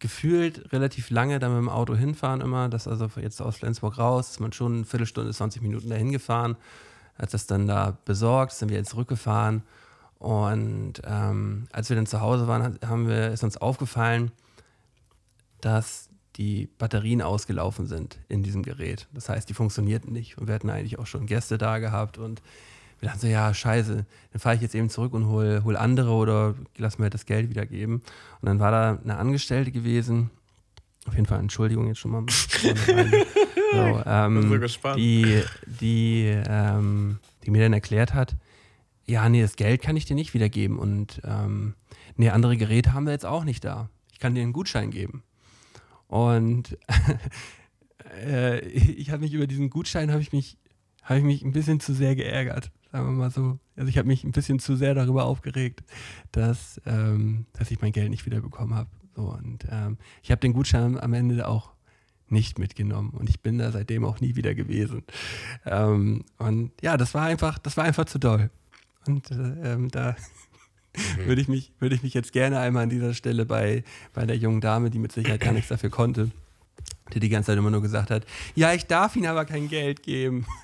gefühlt 0.00 0.72
relativ 0.72 1.10
lange 1.10 1.40
da 1.40 1.48
mit 1.48 1.58
dem 1.58 1.68
Auto 1.68 1.94
hinfahren 1.96 2.40
immer. 2.40 2.68
Das 2.68 2.86
also 2.86 3.08
jetzt 3.20 3.40
aus 3.42 3.56
Flensburg 3.56 3.98
raus, 3.98 4.30
ist 4.30 4.40
man 4.40 4.52
schon 4.52 4.74
eine 4.76 4.84
Viertelstunde, 4.84 5.32
20 5.32 5.60
Minuten 5.60 5.90
dahin 5.90 6.12
gefahren. 6.12 6.56
Hat 7.18 7.34
das 7.34 7.46
dann 7.46 7.66
da 7.66 7.98
besorgt, 8.04 8.52
sind 8.52 8.68
wir 8.68 8.76
jetzt 8.76 8.90
zurückgefahren. 8.90 9.62
Und 10.20 10.94
ähm, 11.04 11.66
als 11.72 11.88
wir 11.88 11.96
dann 11.96 12.06
zu 12.06 12.20
Hause 12.20 12.46
waren, 12.46 12.78
haben 12.86 13.08
wir, 13.08 13.30
ist 13.32 13.42
uns 13.42 13.56
aufgefallen, 13.56 14.30
dass 15.60 16.07
die 16.38 16.68
Batterien 16.78 17.20
ausgelaufen 17.20 17.86
sind 17.86 18.20
in 18.28 18.42
diesem 18.42 18.62
Gerät. 18.62 19.08
Das 19.12 19.28
heißt, 19.28 19.48
die 19.48 19.54
funktionierten 19.54 20.12
nicht. 20.12 20.38
Und 20.38 20.46
wir 20.46 20.54
hatten 20.54 20.70
eigentlich 20.70 20.98
auch 20.98 21.06
schon 21.06 21.26
Gäste 21.26 21.58
da 21.58 21.78
gehabt 21.78 22.16
und 22.16 22.40
wir 23.00 23.08
dachten 23.08 23.20
so, 23.20 23.26
ja, 23.26 23.52
scheiße, 23.52 24.06
dann 24.32 24.40
fahre 24.40 24.56
ich 24.56 24.62
jetzt 24.62 24.74
eben 24.74 24.88
zurück 24.88 25.12
und 25.12 25.26
hol, 25.26 25.62
hol 25.64 25.76
andere 25.76 26.12
oder 26.12 26.54
lass 26.76 26.98
mir 26.98 27.04
halt 27.04 27.14
das 27.14 27.26
Geld 27.26 27.50
wiedergeben. 27.50 27.96
Und 27.96 28.46
dann 28.46 28.60
war 28.60 28.70
da 28.70 28.98
eine 29.02 29.18
Angestellte 29.18 29.72
gewesen, 29.72 30.30
auf 31.06 31.14
jeden 31.14 31.26
Fall 31.26 31.40
Entschuldigung 31.40 31.88
jetzt 31.88 31.98
schon 31.98 32.10
mal. 32.10 32.24
so, 33.72 34.02
ähm, 34.06 34.48
so 34.48 34.60
gespannt. 34.60 34.98
Die, 34.98 35.42
die, 35.66 36.24
ähm, 36.48 37.18
die 37.44 37.50
mir 37.50 37.62
dann 37.62 37.72
erklärt 37.72 38.14
hat, 38.14 38.36
ja, 39.06 39.28
nee, 39.28 39.42
das 39.42 39.56
Geld 39.56 39.80
kann 39.80 39.96
ich 39.96 40.04
dir 40.04 40.14
nicht 40.14 40.34
wiedergeben 40.34 40.78
und 40.78 41.20
ähm, 41.24 41.74
nee, 42.16 42.30
andere 42.30 42.56
Geräte 42.56 42.92
haben 42.92 43.06
wir 43.06 43.12
jetzt 43.12 43.26
auch 43.26 43.44
nicht 43.44 43.64
da. 43.64 43.88
Ich 44.12 44.18
kann 44.18 44.34
dir 44.34 44.42
einen 44.42 44.52
Gutschein 44.52 44.90
geben. 44.90 45.22
Und 46.08 46.76
äh, 48.26 48.60
ich 48.66 49.10
habe 49.10 49.22
mich 49.22 49.32
über 49.32 49.46
diesen 49.46 49.70
Gutschein 49.70 50.10
habe 50.10 50.20
ich 50.20 50.32
mich 50.32 50.58
habe 51.08 51.20
ich 51.20 51.24
mich 51.24 51.42
ein 51.42 51.52
bisschen 51.52 51.80
zu 51.80 51.94
sehr 51.94 52.14
geärgert, 52.14 52.70
sagen 52.92 53.06
wir 53.06 53.12
mal 53.12 53.30
so. 53.30 53.58
Also 53.76 53.88
ich 53.88 53.96
habe 53.96 54.08
mich 54.08 54.24
ein 54.24 54.32
bisschen 54.32 54.58
zu 54.58 54.76
sehr 54.76 54.94
darüber 54.94 55.24
aufgeregt, 55.24 55.82
dass, 56.32 56.80
ähm, 56.84 57.46
dass 57.54 57.70
ich 57.70 57.80
mein 57.80 57.92
Geld 57.92 58.10
nicht 58.10 58.26
wiederbekommen 58.26 58.74
habe. 58.74 58.90
So, 59.16 59.32
und 59.32 59.66
ähm, 59.70 59.96
ich 60.22 60.30
habe 60.30 60.40
den 60.40 60.52
Gutschein 60.52 60.98
am 61.00 61.14
Ende 61.14 61.48
auch 61.48 61.72
nicht 62.28 62.58
mitgenommen 62.58 63.10
und 63.10 63.30
ich 63.30 63.40
bin 63.40 63.56
da 63.56 63.72
seitdem 63.72 64.04
auch 64.04 64.20
nie 64.20 64.36
wieder 64.36 64.54
gewesen. 64.54 65.02
Ähm, 65.64 66.24
und 66.36 66.72
ja, 66.82 66.98
das 66.98 67.14
war 67.14 67.24
einfach, 67.24 67.58
das 67.58 67.78
war 67.78 67.84
einfach 67.84 68.04
zu 68.04 68.18
doll. 68.18 68.50
Und 69.06 69.30
äh, 69.30 69.72
ähm, 69.72 69.88
da 71.18 71.26
würde 71.26 71.40
ich 71.40 71.48
mich, 71.48 71.72
würde 71.78 71.94
ich 71.94 72.02
mich 72.02 72.14
jetzt 72.14 72.32
gerne 72.32 72.58
einmal 72.58 72.84
an 72.84 72.90
dieser 72.90 73.14
Stelle 73.14 73.44
bei, 73.46 73.84
bei 74.14 74.26
der 74.26 74.36
jungen 74.36 74.60
Dame, 74.60 74.90
die 74.90 74.98
mit 74.98 75.12
Sicherheit 75.12 75.40
gar 75.40 75.52
nichts 75.52 75.68
dafür 75.68 75.90
konnte, 75.90 76.30
die 77.14 77.20
die 77.20 77.28
ganze 77.28 77.48
Zeit 77.48 77.58
immer 77.58 77.70
nur 77.70 77.82
gesagt 77.82 78.10
hat, 78.10 78.24
ja, 78.54 78.72
ich 78.74 78.86
darf 78.86 79.16
Ihnen 79.16 79.26
aber 79.26 79.44
kein 79.44 79.68
Geld 79.68 80.02
geben. 80.02 80.46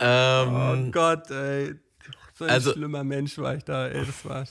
Ähm, 0.00 0.48
Oh 0.88 0.90
Gott, 0.90 1.30
ey. 1.30 1.74
so 2.34 2.44
ein 2.44 2.50
Also- 2.50 2.72
schlimmer 2.72 3.04
Mensch 3.04 3.38
war 3.38 3.54
ich 3.56 3.64
da, 3.64 3.86
ey, 3.88 4.04
das 4.04 4.24
war 4.24 4.44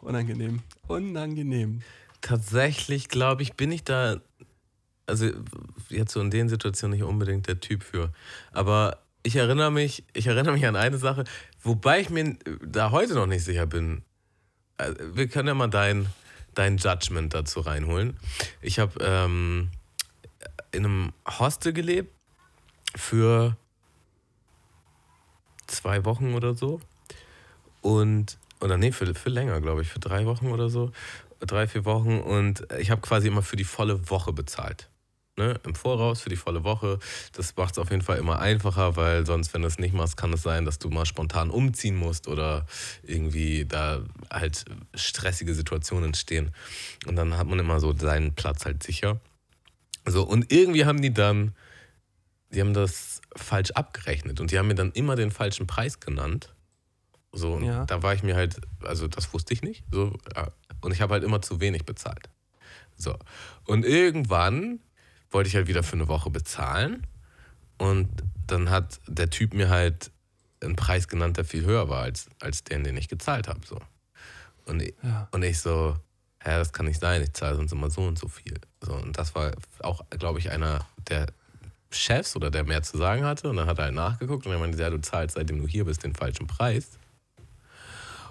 unangenehm. 0.00 0.60
Unangenehm. 0.86 1.80
Tatsächlich, 2.20 3.08
glaube 3.08 3.42
ich, 3.42 3.52
bin 3.54 3.70
ich 3.70 3.84
da, 3.84 4.16
also 5.06 5.30
jetzt 5.90 6.12
so 6.12 6.20
in 6.20 6.30
den 6.30 6.48
Situationen 6.48 6.96
nicht 6.98 7.06
unbedingt 7.06 7.46
der 7.48 7.60
Typ 7.60 7.82
für. 7.82 8.12
Aber 8.52 8.98
ich 9.24 9.36
erinnere 9.36 9.72
mich, 9.72 10.04
ich 10.12 10.26
erinnere 10.26 10.52
mich 10.52 10.66
an 10.66 10.76
eine 10.76 10.98
Sache, 10.98 11.24
wobei 11.62 12.00
ich 12.00 12.10
mir 12.10 12.36
da 12.62 12.90
heute 12.90 13.14
noch 13.14 13.26
nicht 13.26 13.44
sicher 13.44 13.66
bin. 13.66 14.02
Also, 14.76 14.96
Wir 15.16 15.28
können 15.28 15.48
ja 15.48 15.54
mal 15.54 15.68
dein, 15.68 16.06
dein 16.54 16.76
Judgment 16.76 17.32
dazu 17.32 17.60
reinholen. 17.60 18.18
Ich 18.60 18.78
habe 18.78 18.92
ähm, 19.00 19.70
in 20.72 20.84
einem 20.84 21.12
Hostel 21.26 21.72
gelebt 21.72 22.12
für 22.94 23.56
zwei 25.66 26.04
Wochen 26.04 26.34
oder 26.34 26.54
so. 26.54 26.80
Und, 27.80 28.38
oder 28.60 28.76
nee, 28.76 28.92
für, 28.92 29.14
für 29.14 29.30
länger, 29.30 29.60
glaube 29.62 29.82
ich, 29.82 29.88
für 29.88 30.00
drei 30.00 30.26
Wochen 30.26 30.48
oder 30.48 30.68
so. 30.68 30.92
Drei, 31.40 31.66
vier 31.66 31.86
Wochen. 31.86 32.20
Und 32.20 32.66
ich 32.78 32.90
habe 32.90 33.00
quasi 33.00 33.28
immer 33.28 33.42
für 33.42 33.56
die 33.56 33.64
volle 33.64 34.10
Woche 34.10 34.34
bezahlt. 34.34 34.90
Ne? 35.36 35.58
Im 35.64 35.74
Voraus 35.74 36.20
für 36.20 36.28
die 36.28 36.36
volle 36.36 36.62
Woche. 36.62 37.00
Das 37.32 37.56
macht 37.56 37.72
es 37.72 37.78
auf 37.78 37.90
jeden 37.90 38.02
Fall 38.02 38.18
immer 38.18 38.38
einfacher, 38.38 38.94
weil 38.94 39.26
sonst, 39.26 39.52
wenn 39.52 39.62
du 39.62 39.68
es 39.68 39.78
nicht 39.80 39.92
machst, 39.92 40.16
kann 40.16 40.32
es 40.32 40.42
sein, 40.42 40.64
dass 40.64 40.78
du 40.78 40.90
mal 40.90 41.06
spontan 41.06 41.50
umziehen 41.50 41.96
musst 41.96 42.28
oder 42.28 42.66
irgendwie 43.02 43.64
da 43.64 44.02
halt 44.30 44.64
stressige 44.94 45.54
Situationen 45.54 46.06
entstehen. 46.06 46.54
Und 47.06 47.16
dann 47.16 47.36
hat 47.36 47.48
man 47.48 47.58
immer 47.58 47.80
so 47.80 47.92
seinen 47.96 48.34
Platz 48.34 48.64
halt 48.64 48.84
sicher. 48.84 49.20
So, 50.06 50.22
und 50.22 50.52
irgendwie 50.52 50.84
haben 50.84 51.02
die 51.02 51.12
dann, 51.12 51.52
die 52.50 52.60
haben 52.60 52.74
das 52.74 53.20
falsch 53.34 53.72
abgerechnet 53.72 54.38
und 54.38 54.52
die 54.52 54.58
haben 54.60 54.68
mir 54.68 54.76
dann 54.76 54.92
immer 54.92 55.16
den 55.16 55.32
falschen 55.32 55.66
Preis 55.66 55.98
genannt. 55.98 56.54
So, 57.32 57.54
und 57.54 57.64
Ja. 57.64 57.86
da 57.86 58.04
war 58.04 58.14
ich 58.14 58.22
mir 58.22 58.36
halt, 58.36 58.60
also 58.84 59.08
das 59.08 59.32
wusste 59.34 59.52
ich 59.52 59.62
nicht. 59.62 59.82
So, 59.90 60.16
ja. 60.36 60.52
und 60.80 60.92
ich 60.92 61.00
habe 61.00 61.14
halt 61.14 61.24
immer 61.24 61.42
zu 61.42 61.58
wenig 61.60 61.84
bezahlt. 61.84 62.28
So. 62.96 63.16
Und 63.64 63.84
irgendwann 63.84 64.78
wollte 65.34 65.48
ich 65.48 65.56
halt 65.56 65.66
wieder 65.66 65.82
für 65.82 65.94
eine 65.94 66.08
Woche 66.08 66.30
bezahlen. 66.30 67.06
Und 67.76 68.08
dann 68.46 68.70
hat 68.70 69.00
der 69.06 69.30
Typ 69.30 69.52
mir 69.52 69.68
halt 69.68 70.10
einen 70.62 70.76
Preis 70.76 71.08
genannt, 71.08 71.36
der 71.36 71.44
viel 71.44 71.64
höher 71.64 71.88
war 71.88 72.02
als, 72.02 72.28
als 72.40 72.64
den, 72.64 72.84
den 72.84 72.96
ich 72.96 73.08
gezahlt 73.08 73.48
habe. 73.48 73.60
So. 73.66 73.78
Und, 74.64 74.80
ich, 74.82 74.94
Ja. 75.02 75.28
und 75.32 75.42
ich 75.42 75.58
so, 75.58 75.96
hä, 76.40 76.50
das 76.50 76.72
kann 76.72 76.86
nicht 76.86 77.00
sein, 77.00 77.22
ich 77.22 77.32
zahle 77.32 77.56
sonst 77.56 77.72
immer 77.72 77.90
so 77.90 78.02
und 78.06 78.18
so 78.18 78.28
viel. 78.28 78.54
So, 78.80 78.94
und 78.94 79.18
das 79.18 79.34
war 79.34 79.52
auch, 79.80 80.04
glaube 80.10 80.38
ich, 80.38 80.50
einer 80.50 80.86
der 81.08 81.26
Chefs 81.90 82.36
oder 82.36 82.50
der 82.50 82.64
mehr 82.64 82.82
zu 82.82 82.96
sagen 82.96 83.24
hatte. 83.24 83.48
Und 83.50 83.56
dann 83.56 83.66
hat 83.66 83.78
er 83.78 83.86
halt 83.86 83.94
nachgeguckt 83.94 84.46
und 84.46 84.52
er 84.52 84.58
meinte, 84.58 84.78
ja, 84.80 84.90
du 84.90 85.00
zahlst, 85.00 85.34
seitdem 85.36 85.60
du 85.60 85.66
hier 85.66 85.84
bist, 85.84 86.04
den 86.04 86.14
falschen 86.14 86.46
Preis. 86.46 86.90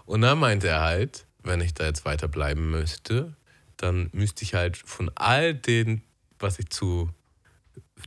Und 0.05 0.21
dann 0.21 0.39
meinte 0.39 0.67
er 0.67 0.81
halt, 0.81 1.25
wenn 1.43 1.61
ich 1.61 1.73
da 1.73 1.85
jetzt 1.85 2.05
weiter 2.05 2.27
bleiben 2.27 2.71
müsste, 2.71 3.35
dann 3.77 4.09
müsste 4.13 4.43
ich 4.43 4.53
halt 4.53 4.77
von 4.77 5.11
all 5.15 5.53
den, 5.53 6.01
was 6.43 6.59
ich 6.59 6.69
zu, 6.69 7.09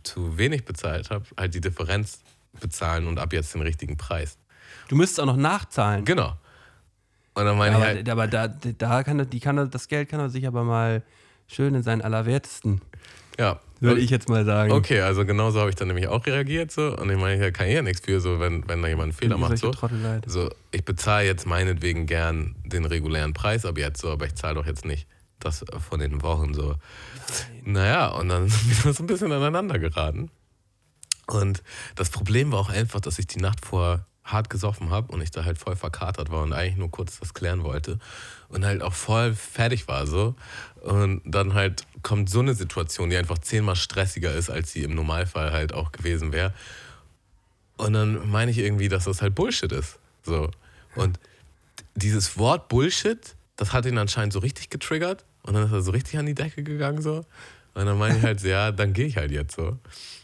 zu 0.03 0.39
wenig 0.39 0.65
bezahlt 0.65 1.11
habe, 1.11 1.25
halt 1.37 1.55
die 1.55 1.61
Differenz 1.61 2.21
bezahlen 2.61 3.07
und 3.07 3.19
ab 3.19 3.33
jetzt 3.33 3.55
den 3.55 3.63
richtigen 3.63 3.97
Preis. 3.97 4.39
Du 4.89 4.97
müsstest 4.97 5.21
auch 5.21 5.27
noch 5.27 5.37
nachzahlen. 5.37 6.05
Genau. 6.05 6.37
Und 7.35 7.45
dann 7.45 7.59
meine 7.59 7.77
aber 7.77 7.85
ich 7.85 7.97
halt, 7.97 8.09
aber 8.09 8.27
da, 8.29 8.49
da 8.49 9.03
kann 9.03 9.19
er, 9.19 9.27
die 9.27 9.41
kann 9.41 9.59
er, 9.59 9.67
das 9.67 9.89
Geld 9.89 10.09
kann 10.09 10.21
er 10.21 10.31
sich 10.31 10.47
aber 10.47 10.65
mal 10.65 11.03
schön 11.47 11.75
in 11.75 11.83
seinen 11.83 12.01
Allerwertesten, 12.01 12.81
ja. 13.39 13.61
würde 13.79 14.01
ich 14.01 14.09
jetzt 14.09 14.29
mal 14.29 14.45
sagen. 14.47 14.73
Okay, 14.73 15.01
also 15.01 15.27
genauso 15.27 15.61
habe 15.61 15.69
ich 15.69 15.77
dann 15.77 15.89
nämlich 15.89 16.09
auch 16.09 16.25
reagiert 16.25 16.73
so 16.73 16.97
und 16.97 17.11
ich 17.11 17.19
meine, 17.19 17.49
ich 17.49 17.53
kann 17.53 17.69
ja 17.69 17.83
nichts 17.83 18.01
für 18.01 18.21
so, 18.21 18.41
wenn, 18.41 18.67
wenn 18.69 18.81
da 18.81 18.89
jemand 18.89 19.05
einen 19.05 19.13
Fehler 19.13 19.37
macht 19.37 19.59
so. 19.59 19.71
So, 20.27 20.49
ich 20.71 20.85
bezahle 20.85 21.27
jetzt 21.27 21.47
meinetwegen 21.47 22.07
gern 22.07 22.57
den 22.65 22.87
regulären 22.87 23.35
Preis 23.35 23.67
ab 23.67 23.77
jetzt 23.77 24.01
so, 24.01 24.11
aber 24.11 24.27
ich 24.27 24.35
zahle 24.35 24.55
doch 24.55 24.67
jetzt 24.67 24.87
nicht 24.87 25.07
das 25.41 25.65
von 25.89 26.01
den 26.01 26.23
Wochen 26.23 26.55
so. 26.55 26.77
Naja, 27.65 28.09
und 28.09 28.29
dann 28.29 28.49
sind 28.49 28.85
wir 28.85 28.93
so 28.93 29.03
ein 29.03 29.07
bisschen 29.07 29.33
aneinander 29.33 29.79
geraten. 29.79 30.31
Und 31.27 31.63
das 31.97 32.11
Problem 32.11 32.53
war 32.53 32.61
auch 32.61 32.69
einfach, 32.69 33.01
dass 33.01 33.19
ich 33.19 33.27
die 33.27 33.41
Nacht 33.41 33.65
vorher 33.65 34.07
hart 34.27 34.51
gesoffen 34.51 34.91
habe 34.91 35.13
und 35.13 35.21
ich 35.21 35.31
da 35.31 35.45
halt 35.45 35.59
voll 35.59 35.77
verkatert 35.77 36.31
war 36.31 36.43
und 36.43 36.53
eigentlich 36.53 36.77
nur 36.77 36.91
kurz 36.91 37.21
das 37.21 37.33
klären 37.33 37.63
wollte 37.63 37.99
und 38.49 38.65
halt 38.65 38.83
auch 38.83 38.93
voll 38.93 39.35
fertig 39.35 39.87
war 39.89 40.07
so. 40.07 40.35
Und 40.83 41.23
dann 41.25 41.55
halt 41.55 41.87
kommt 42.03 42.29
so 42.29 42.41
eine 42.41 42.55
Situation, 42.55 43.11
die 43.11 43.17
einfach 43.17 43.39
zehnmal 43.39 43.77
stressiger 43.77 44.33
ist, 44.33 44.51
als 44.51 44.73
sie 44.73 44.83
im 44.83 44.95
Normalfall 44.95 45.53
halt 45.53 45.73
auch 45.73 45.93
gewesen 45.93 46.33
wäre. 46.33 46.53
Und 47.77 47.93
dann 47.93 48.29
meine 48.29 48.51
ich 48.51 48.59
irgendwie, 48.59 48.89
dass 48.89 49.05
das 49.05 49.23
halt 49.23 49.35
Bullshit 49.35 49.71
ist. 49.73 49.99
So. 50.23 50.51
Und 50.95 51.21
dieses 51.95 52.39
Wort 52.39 52.69
Bullshit, 52.69 53.36
das 53.57 53.73
hat 53.73 53.87
ihn 53.87 53.99
anscheinend 53.99 54.33
so 54.33 54.39
richtig 54.41 54.71
getriggert. 54.71 55.25
Und 55.43 55.55
dann 55.55 55.65
ist 55.67 55.73
er 55.73 55.83
so 55.83 55.91
richtig 55.93 56.19
an 56.19 56.27
die 56.27 56.35
Decke 56.35 56.63
gegangen 56.63 57.01
so. 57.03 57.25
Und 57.75 57.87
dann 57.87 57.99
meine 57.99 58.17
ich 58.19 58.23
halt, 58.25 58.41
so, 58.41 58.49
ja, 58.49 58.73
dann 58.73 58.93
gehe 58.93 59.07
ich 59.07 59.17
halt 59.17 59.31
jetzt 59.31 59.57
so. 59.57 59.79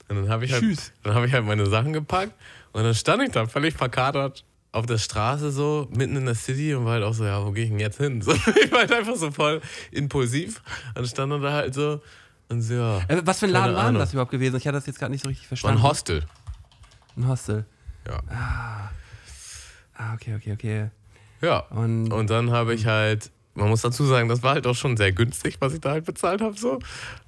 Und 0.08 0.16
dann 0.16 0.28
habe 0.28 0.44
ich 0.44 0.52
halt, 0.52 0.62
Tschüss. 0.62 0.92
dann 1.02 1.14
habe 1.14 1.26
ich 1.26 1.32
halt 1.32 1.44
meine 1.44 1.66
Sachen 1.66 1.92
gepackt 1.92 2.32
und 2.72 2.82
dann 2.82 2.94
stand 2.94 3.22
ich 3.22 3.30
da 3.30 3.46
völlig 3.46 3.74
verkatert 3.74 4.44
auf 4.72 4.86
der 4.86 4.96
Straße 4.98 5.50
so, 5.52 5.86
mitten 5.94 6.16
in 6.16 6.24
der 6.24 6.34
City 6.34 6.74
und 6.74 6.86
war 6.86 6.92
halt 6.94 7.04
auch 7.04 7.12
so, 7.12 7.24
ja, 7.24 7.44
wo 7.44 7.52
gehe 7.52 7.64
ich 7.64 7.70
denn 7.70 7.78
jetzt 7.78 7.98
hin? 7.98 8.20
So, 8.22 8.32
ich 8.32 8.72
war 8.72 8.80
halt 8.80 8.92
einfach 8.92 9.16
so 9.16 9.30
voll 9.30 9.60
impulsiv 9.90 10.62
und 10.94 11.06
stand 11.06 11.30
dann 11.32 11.42
da 11.42 11.52
halt 11.52 11.74
so 11.74 12.00
und 12.48 12.62
so, 12.62 12.74
ja, 12.74 12.98
Äh, 13.08 13.20
Was 13.24 13.38
für 13.40 13.46
ein 13.46 13.52
Laden 13.52 13.74
war 13.76 13.92
das 13.92 14.12
überhaupt 14.12 14.30
gewesen? 14.30 14.56
Ich 14.56 14.66
hatte 14.66 14.76
das 14.78 14.86
jetzt 14.86 14.98
gerade 14.98 15.12
nicht 15.12 15.22
so 15.22 15.28
richtig 15.28 15.44
war 15.44 15.48
verstanden. 15.48 15.78
ein 15.78 15.82
Hostel. 15.82 16.24
Ein 17.16 17.28
Hostel. 17.28 17.64
Ja. 18.06 18.90
Ah, 19.94 20.14
okay, 20.14 20.34
okay, 20.36 20.52
okay. 20.52 20.90
Ja. 21.42 21.58
Und, 21.70 22.12
Und 22.12 22.30
dann 22.30 22.50
habe 22.50 22.74
ich 22.74 22.86
halt, 22.86 23.30
man 23.54 23.68
muss 23.68 23.82
dazu 23.82 24.04
sagen, 24.04 24.28
das 24.28 24.42
war 24.42 24.54
halt 24.54 24.66
auch 24.66 24.76
schon 24.76 24.96
sehr 24.96 25.12
günstig, 25.12 25.56
was 25.60 25.74
ich 25.74 25.80
da 25.80 25.90
halt 25.90 26.04
bezahlt 26.04 26.40
habe. 26.40 26.56
So. 26.56 26.74
Ähm, 26.74 26.80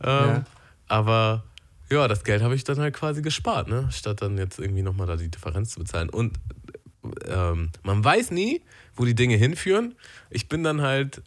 Ja. 0.03 0.45
Aber 0.87 1.45
ja, 1.91 2.09
das 2.09 2.25
Geld 2.25 2.43
habe 2.43 2.55
ich 2.55 2.65
dann 2.65 2.79
halt 2.79 2.95
quasi 2.95 3.23
gespart, 3.23 3.69
ne? 3.69 3.89
statt 3.91 4.23
dann 4.23 4.39
jetzt 4.39 4.59
irgendwie 4.59 4.83
nochmal 4.83 5.07
da 5.07 5.17
die 5.17 5.31
Differenz 5.31 5.71
zu 5.73 5.81
bezahlen. 5.81 6.09
Und 6.09 6.39
ähm, 7.27 7.71
man 7.83 8.05
weiß 8.05 8.31
nie, 8.31 8.63
wo 8.97 9.05
die 9.05 9.15
Dinge 9.15 9.37
hinführen. 9.37 9.95
Ich 10.31 10.49
bin 10.49 10.63
dann 10.63 10.81
halt 10.81 11.23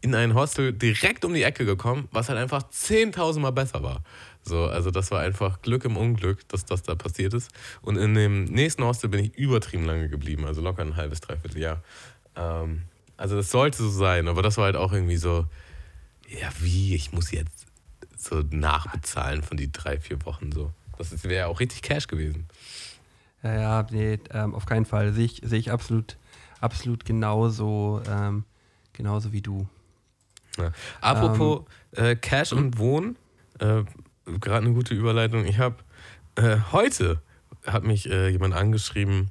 in 0.00 0.14
ein 0.14 0.34
Hostel 0.34 0.72
direkt 0.72 1.24
um 1.24 1.32
die 1.32 1.44
Ecke 1.44 1.64
gekommen, 1.64 2.08
was 2.10 2.28
halt 2.28 2.38
einfach 2.38 2.64
10.000 2.64 3.38
Mal 3.38 3.52
besser 3.52 3.82
war. 3.82 4.02
So, 4.42 4.64
also 4.64 4.90
das 4.90 5.12
war 5.12 5.20
einfach 5.20 5.62
Glück 5.62 5.84
im 5.84 5.96
Unglück, 5.96 6.46
dass 6.48 6.64
das 6.64 6.82
da 6.82 6.96
passiert 6.96 7.32
ist. 7.34 7.52
Und 7.80 7.96
in 7.96 8.14
dem 8.14 8.44
nächsten 8.44 8.82
Hostel 8.82 9.08
bin 9.08 9.24
ich 9.24 9.36
übertrieben 9.36 9.84
lange 9.84 10.08
geblieben, 10.08 10.44
also 10.44 10.60
locker 10.60 10.82
ein 10.82 10.96
halbes, 10.96 11.20
dreiviertel 11.20 11.60
Jahr. 11.60 11.82
Ähm, 12.36 12.82
also 13.16 13.36
das 13.36 13.50
sollte 13.50 13.78
so 13.78 13.90
sein, 13.90 14.28
aber 14.28 14.42
das 14.42 14.56
war 14.56 14.64
halt 14.64 14.76
auch 14.76 14.92
irgendwie 14.92 15.16
so, 15.16 15.46
ja 16.28 16.48
wie, 16.60 16.94
ich 16.94 17.12
muss 17.12 17.30
jetzt 17.30 17.66
so 18.16 18.42
nachbezahlen 18.50 19.42
von 19.42 19.56
die 19.56 19.70
drei, 19.70 19.98
vier 19.98 20.24
Wochen 20.24 20.52
so. 20.52 20.72
Das 20.98 21.24
wäre 21.24 21.48
auch 21.48 21.60
richtig 21.60 21.82
Cash 21.82 22.06
gewesen. 22.06 22.46
ja, 23.42 23.54
ja, 23.54 23.86
nee, 23.90 24.18
ähm, 24.30 24.54
auf 24.54 24.66
keinen 24.66 24.84
Fall. 24.84 25.12
Sehe 25.12 25.24
ich, 25.24 25.40
sehe 25.44 25.58
ich 25.58 25.70
absolut, 25.70 26.16
absolut 26.60 27.04
genauso, 27.04 28.02
ähm, 28.08 28.44
genauso 28.92 29.32
wie 29.32 29.42
du. 29.42 29.66
Ja. 30.58 30.70
Apropos 31.00 31.64
äh, 31.92 32.14
Cash 32.14 32.52
und 32.52 32.78
Wohnen, 32.78 33.16
äh, 33.58 33.82
gerade 34.26 34.66
eine 34.66 34.72
gute 34.72 34.94
Überleitung. 34.94 35.44
Ich 35.46 35.58
habe 35.58 35.76
äh, 36.36 36.58
heute 36.70 37.20
hat 37.66 37.84
mich 37.84 38.10
äh, 38.10 38.28
jemand 38.28 38.54
angeschrieben, 38.54 39.30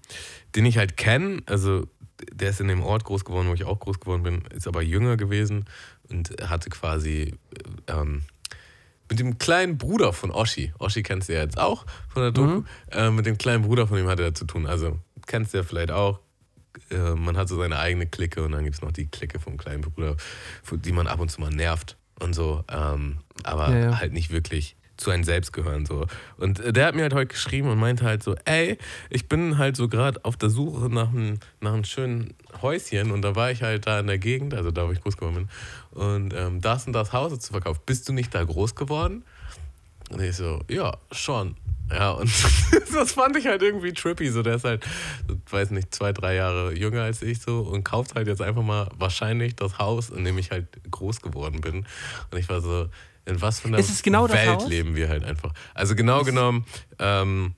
den 0.56 0.66
ich 0.66 0.78
halt 0.78 0.97
kenne. 0.97 1.43
Also 1.45 1.88
der 2.34 2.49
ist 2.49 2.59
in 2.61 2.67
dem 2.67 2.84
Ort 2.84 3.03
groß 3.03 3.26
geworden, 3.26 3.49
wo 3.49 3.53
ich 3.53 3.63
auch 3.65 3.80
groß 3.80 3.99
geworden 3.99 4.24
bin, 4.24 4.43
ist 4.53 4.67
aber 4.67 4.82
jünger 4.82 5.17
gewesen 5.17 5.65
und 6.09 6.36
hatte 6.47 6.69
quasi 6.69 7.34
äh, 7.88 7.91
ähm, 7.91 8.24
mit 9.09 9.19
dem 9.19 9.38
kleinen 9.38 9.78
Bruder 9.78 10.13
von 10.13 10.32
Oschi. 10.32 10.74
Oschi 10.80 11.03
kennst 11.03 11.28
du 11.28 11.34
ja 11.34 11.41
jetzt 11.41 11.57
auch 11.57 11.86
von 12.07 12.22
der 12.24 12.32
Doku. 12.32 12.63
Äh, 12.91 13.09
mit 13.11 13.26
dem 13.26 13.38
kleinen 13.38 13.63
Bruder 13.63 13.86
von 13.86 13.97
ihm 13.97 14.07
hatte 14.07 14.24
er 14.24 14.34
zu 14.34 14.45
tun. 14.45 14.65
Also 14.65 14.99
kennst 15.28 15.53
du 15.53 15.57
ja 15.57 15.63
vielleicht 15.63 15.91
auch. 15.91 16.19
Äh, 16.89 17.15
man 17.15 17.36
hat 17.36 17.49
so 17.49 17.57
seine 17.57 17.78
eigene 17.78 18.07
Clique 18.07 18.41
und 18.41 18.53
dann 18.53 18.63
gibt 18.63 18.76
es 18.76 18.82
noch 18.82 18.93
die 18.93 19.07
Clique 19.07 19.39
vom 19.39 19.57
kleinen 19.57 19.82
Bruder, 19.82 20.15
die 20.72 20.91
man 20.93 21.07
ab 21.07 21.19
und 21.19 21.30
zu 21.30 21.41
mal 21.41 21.49
nervt 21.49 21.97
und 22.22 22.34
so. 22.34 22.63
Ähm, 22.69 23.17
aber 23.43 23.72
Ja, 23.72 23.80
ja. 23.80 23.99
halt 23.99 24.13
nicht 24.13 24.32
wirklich 24.32 24.78
zu 25.02 25.12
einem 25.12 25.24
selbst 25.24 25.52
gehören. 25.52 25.86
So. 25.86 26.06
Und 26.38 26.62
der 26.76 26.86
hat 26.86 26.95
mir 26.95 27.04
halt 27.04 27.14
heute 27.14 27.28
geschrieben 27.28 27.70
und 27.70 27.80
meinte 27.80 28.06
halt 28.06 28.24
so, 28.24 28.36
ey, 28.45 28.78
ich 29.10 29.28
bin 29.28 29.58
halt 29.58 29.76
so 29.76 29.88
gerade 29.88 30.24
auf 30.24 30.38
der 30.38 30.49
Suche 30.49 30.89
nach 30.89 31.10
einem, 31.10 31.39
nach 31.60 31.84
schönen 31.86 32.34
Häuschen 32.62 33.12
und 33.12 33.22
da 33.22 33.36
war 33.36 33.52
ich 33.52 33.64
halt 33.64 33.88
da 33.88 33.99
in 33.99 34.08
der 34.08 34.20
Gegend, 34.20 34.54
also 34.54 34.72
da, 34.72 34.88
wo 34.88 34.91
ich 34.91 35.02
groß 35.02 35.18
geworden 35.18 35.47
bin, 35.93 36.04
und 36.04 36.34
ähm, 36.34 36.62
das 36.62 36.88
und 36.88 36.93
das 36.93 37.12
Haus 37.14 37.38
zu 37.39 37.52
verkaufen. 37.52 37.82
Bist 37.86 38.08
du 38.08 38.14
nicht 38.14 38.34
da 38.34 38.43
groß 38.43 38.76
geworden? 38.76 39.24
Und 40.10 40.22
ich 40.22 40.36
so, 40.36 40.60
ja, 40.70 40.97
schon. 41.12 41.56
Ja, 41.89 42.12
und 42.12 42.32
das 42.93 43.14
fand 43.14 43.36
ich 43.36 43.47
halt 43.47 43.62
irgendwie 43.62 43.93
trippy. 43.93 44.30
So, 44.30 44.43
der 44.43 44.56
ist 44.56 44.64
halt, 44.64 44.86
weiß 45.49 45.72
nicht, 45.72 45.93
zwei, 45.93 46.14
drei 46.14 46.36
Jahre 46.36 46.74
jünger 46.74 47.04
als 47.04 47.22
ich 47.22 47.41
so 47.41 47.62
und 47.62 47.84
kauft 47.84 48.16
halt 48.16 48.28
jetzt 48.28 48.41
einfach 48.41 48.64
mal 48.64 48.89
wahrscheinlich 48.97 49.56
das 49.56 49.78
Haus, 49.78 50.10
in 50.10 50.24
dem 50.24 50.38
ich 50.38 50.52
halt 50.52 50.68
groß 50.89 51.22
geworden 51.22 51.62
bin. 51.62 51.86
Und 52.32 52.38
ich 52.38 52.47
war 52.49 52.62
so, 52.62 52.88
in 53.26 53.41
was 53.41 53.59
für 53.59 53.67
einer 53.67 53.78
genau 54.03 54.28
das 54.28 54.36
Welt 54.38 54.67
leben 54.67 54.95
wir 54.95 55.09
halt 55.09 55.24
einfach. 55.24 55.53
Also 55.74 55.95
genau 55.95 56.24
genommen, 56.24 56.65
ähm, 56.99 57.55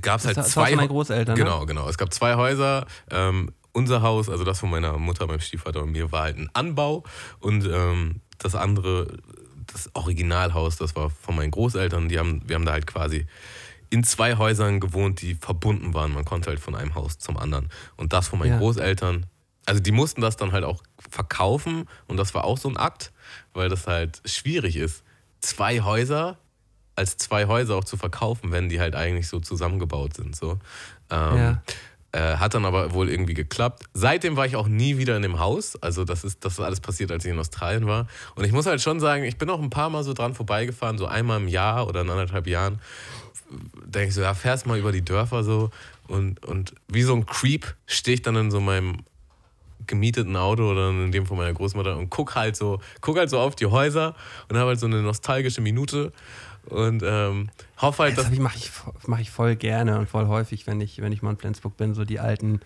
gab 0.00 0.20
es 0.20 0.26
halt 0.26 0.36
Das- 0.36 0.46
das 0.46 0.52
zwei 0.54 0.70
meinen 0.74 0.88
Hau- 0.88 0.94
Großeltern, 0.94 1.36
ne? 1.36 1.44
Genau, 1.44 1.66
genau. 1.66 1.88
Es 1.88 1.98
gab 1.98 2.12
zwei 2.14 2.36
Häuser. 2.36 2.86
Ähm, 3.10 3.52
unser 3.72 4.02
Haus, 4.02 4.28
also 4.28 4.42
das 4.44 4.58
von 4.60 4.70
meiner 4.70 4.96
Mutter, 4.98 5.26
meinem 5.26 5.40
Stiefvater 5.40 5.82
und 5.82 5.92
mir, 5.92 6.10
war 6.12 6.22
halt 6.22 6.38
ein 6.38 6.48
Anbau. 6.54 7.04
Und 7.40 7.68
ähm, 7.70 8.20
das 8.38 8.54
andere, 8.54 9.18
das 9.72 9.90
Originalhaus, 9.94 10.76
das 10.76 10.96
war 10.96 11.10
von 11.10 11.36
meinen 11.36 11.50
Großeltern. 11.50 12.08
Die 12.08 12.18
haben, 12.18 12.42
wir 12.48 12.56
haben 12.56 12.64
da 12.64 12.72
halt 12.72 12.86
quasi 12.86 13.26
in 13.90 14.02
zwei 14.04 14.36
Häusern 14.36 14.80
gewohnt, 14.80 15.20
die 15.20 15.34
verbunden 15.34 15.94
waren. 15.94 16.12
Man 16.14 16.24
konnte 16.24 16.48
halt 16.50 16.60
von 16.60 16.74
einem 16.74 16.94
Haus 16.94 17.18
zum 17.18 17.36
anderen. 17.36 17.68
Und 17.96 18.12
das 18.12 18.28
von 18.28 18.38
meinen 18.38 18.52
Ja. 18.52 18.58
Großeltern, 18.58 19.26
also 19.70 19.80
die 19.80 19.92
mussten 19.92 20.20
das 20.20 20.36
dann 20.36 20.50
halt 20.50 20.64
auch 20.64 20.82
verkaufen. 21.10 21.88
Und 22.08 22.16
das 22.16 22.34
war 22.34 22.42
auch 22.42 22.58
so 22.58 22.68
ein 22.68 22.76
Akt, 22.76 23.12
weil 23.54 23.68
das 23.68 23.86
halt 23.86 24.20
schwierig 24.24 24.74
ist, 24.74 25.04
zwei 25.40 25.80
Häuser 25.80 26.38
als 26.96 27.16
zwei 27.16 27.46
Häuser 27.46 27.76
auch 27.76 27.84
zu 27.84 27.96
verkaufen, 27.96 28.50
wenn 28.50 28.68
die 28.68 28.80
halt 28.80 28.96
eigentlich 28.96 29.28
so 29.28 29.38
zusammengebaut 29.38 30.14
sind. 30.16 30.34
So. 30.34 30.58
Ähm, 31.08 31.36
Ja. 31.36 31.62
äh, 32.10 32.36
hat 32.38 32.54
dann 32.54 32.64
aber 32.64 32.92
wohl 32.94 33.08
irgendwie 33.08 33.34
geklappt. 33.34 33.84
Seitdem 33.94 34.36
war 34.36 34.44
ich 34.44 34.56
auch 34.56 34.66
nie 34.66 34.98
wieder 34.98 35.14
in 35.14 35.22
dem 35.22 35.38
Haus. 35.38 35.80
Also 35.80 36.04
das 36.04 36.24
ist, 36.24 36.44
das 36.44 36.54
ist 36.54 36.60
alles 36.60 36.80
passiert, 36.80 37.12
als 37.12 37.24
ich 37.24 37.30
in 37.30 37.38
Australien 37.38 37.86
war. 37.86 38.08
Und 38.34 38.44
ich 38.44 38.50
muss 38.50 38.66
halt 38.66 38.80
schon 38.80 38.98
sagen, 38.98 39.22
ich 39.22 39.38
bin 39.38 39.48
auch 39.50 39.62
ein 39.62 39.70
paar 39.70 39.88
Mal 39.88 40.02
so 40.02 40.14
dran 40.14 40.34
vorbeigefahren, 40.34 40.98
so 40.98 41.06
einmal 41.06 41.38
im 41.40 41.46
Jahr 41.46 41.86
oder 41.86 42.00
in 42.00 42.10
anderthalb 42.10 42.48
Jahren. 42.48 42.80
Denke 43.84 44.08
ich 44.08 44.14
so, 44.14 44.20
ja, 44.20 44.34
fährst 44.34 44.66
mal 44.66 44.78
über 44.80 44.90
die 44.90 45.04
Dörfer 45.04 45.44
so 45.44 45.70
und, 46.08 46.44
und 46.44 46.74
wie 46.88 47.02
so 47.02 47.14
ein 47.14 47.24
Creep 47.24 47.72
stehe 47.86 48.16
ich 48.16 48.22
dann 48.22 48.34
in 48.34 48.50
so 48.50 48.60
meinem 48.60 49.04
gemieteten 49.90 50.36
Auto 50.36 50.70
oder 50.70 50.88
in 50.88 51.12
dem 51.12 51.26
von 51.26 51.36
meiner 51.36 51.52
Großmutter 51.52 51.98
und 51.98 52.08
guck 52.08 52.34
halt 52.36 52.56
so, 52.56 52.78
guck 53.02 53.18
halt 53.18 53.28
so 53.28 53.38
auf 53.38 53.54
die 53.54 53.66
Häuser 53.66 54.14
und 54.48 54.56
habe 54.56 54.68
halt 54.68 54.80
so 54.80 54.86
eine 54.86 55.02
nostalgische 55.02 55.60
Minute 55.60 56.12
und 56.66 57.02
ähm, 57.04 57.50
hoffe 57.78 58.04
halt, 58.04 58.16
Das 58.16 58.24
dass 58.24 58.32
ich- 58.32 58.40
mache 58.40 58.56
ich, 58.56 58.70
mach 59.06 59.18
ich 59.18 59.30
voll 59.30 59.56
gerne 59.56 59.98
und 59.98 60.08
voll 60.08 60.26
häufig, 60.28 60.66
wenn 60.66 60.80
ich, 60.80 61.02
wenn 61.02 61.12
ich 61.12 61.20
mal 61.22 61.30
in 61.30 61.36
Flensburg 61.36 61.76
bin, 61.76 61.94
so 61.94 62.04
die 62.04 62.20
alten, 62.20 62.60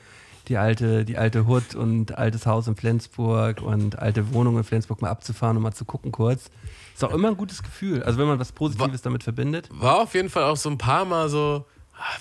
die 0.49 0.59
alte, 0.59 1.05
die 1.05 1.17
alte 1.17 1.47
Hut 1.47 1.75
und 1.75 2.19
altes 2.19 2.45
Haus 2.47 2.69
in 2.69 2.77
Flensburg 2.77 3.63
und 3.63 3.99
alte 3.99 4.35
Wohnung 4.35 4.59
in 4.59 4.65
Flensburg 4.65 5.01
mal 5.01 5.09
abzufahren 5.11 5.57
und 5.57 5.63
mal 5.63 5.73
zu 5.73 5.85
gucken 5.85 6.13
kurz. 6.13 6.51
Ist 6.95 7.03
auch 7.03 7.13
immer 7.15 7.29
ein 7.29 7.37
gutes 7.37 7.63
Gefühl. 7.63 8.03
Also 8.03 8.19
wenn 8.19 8.27
man 8.27 8.39
was 8.39 8.53
Positives 8.53 9.01
damit 9.03 9.23
verbindet. 9.25 9.69
war 9.73 10.01
auf 10.03 10.15
jeden 10.15 10.29
Fall 10.29 10.45
auch 10.45 10.57
so 10.57 10.69
ein 10.69 10.77
paar 10.79 11.05
Mal 11.07 11.29
so, 11.29 11.65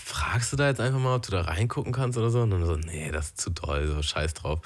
fragst 0.04 0.52
du 0.54 0.58
da 0.58 0.68
jetzt 0.68 0.80
einfach 0.80 1.00
mal, 1.00 1.16
ob 1.16 1.24
du 1.24 1.32
da 1.32 1.42
reingucken 1.42 1.92
kannst 1.94 2.18
oder 2.18 2.30
so? 2.30 2.42
Und 2.42 2.52
dann 2.52 2.66
so, 2.66 2.76
nee, 2.76 3.12
das 3.12 3.28
ist 3.28 3.42
zu 3.42 3.50
doll, 3.50 3.88
so 3.88 4.02
scheiß 4.02 4.34
drauf. 4.36 4.60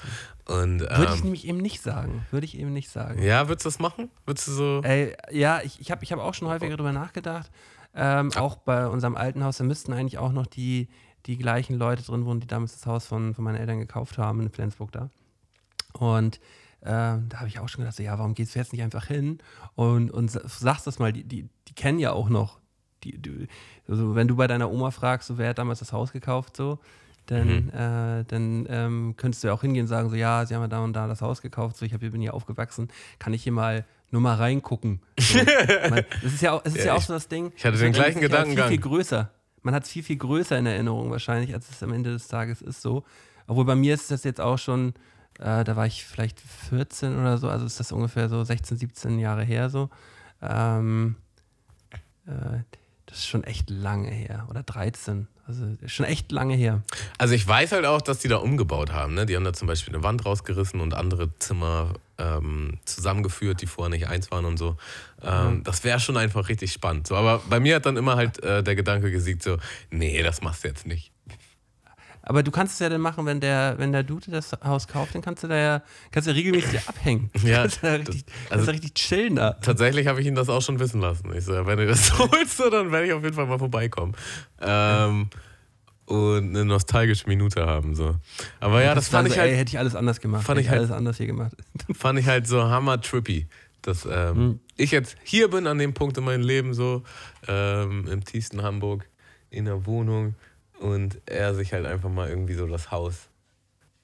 Und 0.46 0.80
Würde 0.80 1.04
ich 1.12 1.18
ähm, 1.18 1.20
nämlich 1.24 1.46
eben 1.46 1.58
nicht 1.58 1.82
sagen. 1.82 2.24
Würde 2.30 2.44
ich 2.46 2.56
eben 2.58 2.72
nicht 2.72 2.90
sagen. 2.90 3.22
ja, 3.22 3.48
würdest 3.48 3.64
du 3.66 3.68
das 3.68 3.78
machen? 3.78 4.10
Würdest 4.26 4.48
du 4.48 4.52
so. 4.52 4.80
Ey, 4.84 5.14
ja, 5.30 5.60
ich, 5.62 5.80
ich 5.80 5.90
habe 5.90 6.04
ich 6.04 6.12
hab 6.12 6.20
auch 6.20 6.34
schon 6.34 6.48
häufiger 6.48 6.76
drüber 6.76 6.92
nachgedacht. 6.92 7.50
Ähm, 7.94 8.32
auch 8.36 8.56
bei 8.56 8.86
unserem 8.86 9.16
alten 9.16 9.42
Haus, 9.44 9.56
da 9.58 9.64
müssten 9.64 9.92
eigentlich 9.92 10.18
auch 10.18 10.32
noch 10.32 10.46
die, 10.46 10.88
die 11.26 11.36
gleichen 11.36 11.76
Leute 11.76 12.02
drin 12.02 12.24
wohnen, 12.24 12.40
die 12.40 12.46
damals 12.46 12.72
das 12.72 12.86
Haus 12.86 13.06
von, 13.06 13.34
von 13.34 13.44
meinen 13.44 13.56
Eltern 13.56 13.78
gekauft 13.78 14.18
haben 14.18 14.40
in 14.40 14.50
Flensburg 14.50 14.92
da. 14.92 15.10
Und 15.94 16.38
ähm, 16.82 17.28
da 17.28 17.38
habe 17.38 17.48
ich 17.48 17.58
auch 17.58 17.68
schon 17.68 17.80
gedacht, 17.82 17.96
so, 17.96 18.02
ja, 18.02 18.16
warum 18.18 18.34
gehst 18.34 18.54
du 18.54 18.58
jetzt 18.58 18.72
nicht 18.72 18.82
einfach 18.82 19.06
hin 19.06 19.38
und, 19.74 20.10
und 20.10 20.30
sa- 20.30 20.42
sagst 20.46 20.86
das 20.86 20.98
mal, 20.98 21.12
die, 21.12 21.24
die, 21.24 21.48
die 21.66 21.74
kennen 21.74 21.98
ja 21.98 22.12
auch 22.12 22.28
noch. 22.28 22.57
Die, 23.04 23.16
die, 23.18 23.48
also 23.88 24.14
wenn 24.14 24.28
du 24.28 24.36
bei 24.36 24.46
deiner 24.46 24.70
Oma 24.70 24.90
fragst, 24.90 25.28
so, 25.28 25.38
wer 25.38 25.50
hat 25.50 25.58
damals 25.58 25.78
das 25.78 25.92
Haus 25.92 26.12
gekauft, 26.12 26.56
so, 26.56 26.78
dann, 27.26 27.68
äh, 27.70 28.24
dann 28.26 28.66
ähm, 28.68 29.14
könntest 29.16 29.44
du 29.44 29.48
ja 29.48 29.54
auch 29.54 29.60
hingehen 29.60 29.82
und 29.82 29.88
sagen, 29.88 30.08
so, 30.08 30.16
ja, 30.16 30.44
sie 30.46 30.54
haben 30.54 30.62
ja 30.62 30.68
da 30.68 30.80
und 30.80 30.94
da 30.94 31.06
das 31.06 31.20
Haus 31.20 31.42
gekauft, 31.42 31.76
so, 31.76 31.84
ich 31.84 31.92
hab, 31.92 32.00
hier 32.00 32.10
bin 32.10 32.20
hier 32.20 32.34
aufgewachsen, 32.34 32.88
kann 33.18 33.32
ich 33.34 33.42
hier 33.42 33.52
mal 33.52 33.84
nur 34.10 34.22
mal 34.22 34.34
reingucken. 34.36 35.00
So. 35.18 35.38
Man, 35.90 36.04
das 36.22 36.32
ist 36.32 36.42
ja 36.42 36.52
auch, 36.52 36.62
es 36.64 36.74
ist 36.74 36.84
ja, 36.84 36.86
Ja, 36.86 36.94
auch 36.94 37.02
so 37.02 37.12
das 37.12 37.28
Ding. 37.28 37.52
ich 37.56 37.64
hatte 37.64 37.76
den 37.76 37.92
gleichen 37.92 38.22
ja 38.22 38.44
Viel, 38.44 38.62
viel 38.64 38.78
größer. 38.78 39.30
Man 39.62 39.74
hat 39.74 39.84
es 39.84 39.90
viel, 39.90 40.02
viel 40.02 40.16
größer 40.16 40.58
in 40.58 40.66
Erinnerung 40.66 41.10
wahrscheinlich, 41.10 41.52
als 41.52 41.68
es 41.68 41.82
am 41.82 41.92
Ende 41.92 42.10
des 42.10 42.28
Tages 42.28 42.62
ist 42.62 42.80
so. 42.80 43.04
Obwohl 43.46 43.64
bei 43.64 43.74
mir 43.74 43.94
ist 43.94 44.10
das 44.10 44.24
jetzt 44.24 44.40
auch 44.40 44.58
schon, 44.58 44.94
äh, 45.38 45.64
da 45.64 45.76
war 45.76 45.86
ich 45.86 46.04
vielleicht 46.06 46.40
14 46.40 47.18
oder 47.18 47.36
so, 47.38 47.48
also 47.48 47.66
ist 47.66 47.80
das 47.80 47.92
ungefähr 47.92 48.28
so 48.28 48.42
16, 48.42 48.78
17 48.78 49.18
Jahre 49.18 49.44
her 49.44 49.68
so. 49.68 49.90
Ähm, 50.40 51.16
äh, 52.26 52.60
das 53.08 53.18
ist 53.18 53.26
schon 53.26 53.44
echt 53.44 53.70
lange 53.70 54.10
her. 54.10 54.46
Oder 54.50 54.62
13. 54.62 55.26
Also 55.46 55.64
ist 55.80 55.92
schon 55.92 56.04
echt 56.04 56.30
lange 56.30 56.54
her. 56.54 56.82
Also 57.16 57.32
ich 57.34 57.46
weiß 57.46 57.72
halt 57.72 57.86
auch, 57.86 58.02
dass 58.02 58.18
die 58.18 58.28
da 58.28 58.36
umgebaut 58.36 58.92
haben. 58.92 59.14
Ne? 59.14 59.24
Die 59.24 59.34
haben 59.34 59.44
da 59.44 59.54
zum 59.54 59.66
Beispiel 59.66 59.94
eine 59.94 60.04
Wand 60.04 60.26
rausgerissen 60.26 60.80
und 60.80 60.92
andere 60.92 61.30
Zimmer 61.38 61.94
ähm, 62.18 62.78
zusammengeführt, 62.84 63.62
die 63.62 63.66
vorher 63.66 63.88
nicht 63.88 64.08
eins 64.08 64.30
waren 64.30 64.44
und 64.44 64.58
so. 64.58 64.76
Ähm, 65.22 65.62
Das 65.64 65.84
wäre 65.84 66.00
schon 66.00 66.18
einfach 66.18 66.50
richtig 66.50 66.70
spannend. 66.72 67.06
So, 67.06 67.16
aber 67.16 67.40
bei 67.48 67.60
mir 67.60 67.76
hat 67.76 67.86
dann 67.86 67.96
immer 67.96 68.16
halt 68.16 68.42
äh, 68.42 68.62
der 68.62 68.74
Gedanke 68.74 69.10
gesiegt, 69.10 69.42
so, 69.42 69.56
nee, 69.90 70.22
das 70.22 70.42
machst 70.42 70.64
du 70.64 70.68
jetzt 70.68 70.86
nicht. 70.86 71.12
Aber 72.28 72.42
du 72.42 72.50
kannst 72.50 72.74
es 72.74 72.78
ja 72.78 72.88
dann 72.90 73.00
machen, 73.00 73.24
wenn 73.26 73.40
der, 73.40 73.74
wenn 73.78 73.90
der 73.90 74.02
Dude 74.02 74.30
das 74.30 74.52
Haus 74.62 74.86
kauft, 74.86 75.14
dann 75.14 75.22
kannst 75.22 75.42
du 75.42 75.48
da 75.48 75.56
ja, 75.56 75.82
kannst 76.12 76.26
du 76.26 76.32
ja 76.32 76.36
regelmäßig 76.36 76.80
abhängen. 76.88 77.30
Ja, 77.42 77.62
kannst 77.62 77.82
du 77.82 77.86
da 77.86 77.98
das- 77.98 78.08
richtig, 78.08 78.24
also- 78.28 78.48
kannst 78.50 78.66
du 78.68 78.70
richtig 78.72 78.94
chillen 78.94 79.36
da. 79.36 79.52
Tatsächlich 79.54 80.06
habe 80.06 80.20
ich 80.20 80.26
ihn 80.26 80.34
das 80.34 80.48
auch 80.48 80.60
schon 80.62 80.78
wissen 80.78 81.00
lassen. 81.00 81.32
Ich 81.34 81.44
so, 81.44 81.52
wenn 81.66 81.78
du 81.78 81.86
das 81.86 82.16
holst, 82.18 82.60
dann 82.60 82.92
werde 82.92 83.06
ich 83.06 83.12
auf 83.14 83.22
jeden 83.24 83.34
Fall 83.34 83.46
mal 83.46 83.58
vorbeikommen. 83.58 84.14
Ähm, 84.60 85.28
und 86.06 86.50
eine 86.56 86.64
nostalgische 86.64 87.26
Minute 87.28 87.66
haben. 87.66 87.94
So. 87.94 88.16
Aber 88.60 88.82
ja, 88.82 88.94
das 88.94 89.12
war 89.12 89.18
fand 89.20 89.28
so, 89.28 89.34
ich 89.34 89.40
halt 89.40 89.50
ey, 89.52 89.56
hätte 89.58 89.70
ich 89.70 89.78
alles 89.78 89.94
anders 89.94 90.20
gemacht. 90.20 90.44
fand 90.44 90.58
hätte 90.58 90.64
ich 90.66 90.70
halt- 90.70 90.78
alles 90.80 90.90
anders 90.90 91.16
hier 91.18 91.26
gemacht. 91.26 91.52
fand 91.92 92.18
ich 92.18 92.26
halt 92.26 92.46
so 92.46 92.62
hammer 92.64 93.00
trippy, 93.00 93.46
dass 93.82 94.06
ähm, 94.06 94.34
Hm. 94.36 94.60
ich 94.76 94.90
jetzt 94.90 95.16
hier 95.22 95.48
bin 95.48 95.66
an 95.66 95.78
dem 95.78 95.92
Punkt 95.94 96.16
in 96.18 96.24
meinem 96.24 96.42
Leben 96.42 96.72
so 96.74 97.02
ähm, 97.46 98.06
im 98.10 98.24
tiefsten 98.24 98.62
Hamburg 98.62 99.06
in 99.50 99.66
der 99.66 99.84
Wohnung 99.86 100.34
und 100.80 101.20
er 101.26 101.54
sich 101.54 101.72
halt 101.72 101.86
einfach 101.86 102.08
mal 102.10 102.28
irgendwie 102.28 102.54
so 102.54 102.66
das 102.66 102.90
Haus 102.90 103.28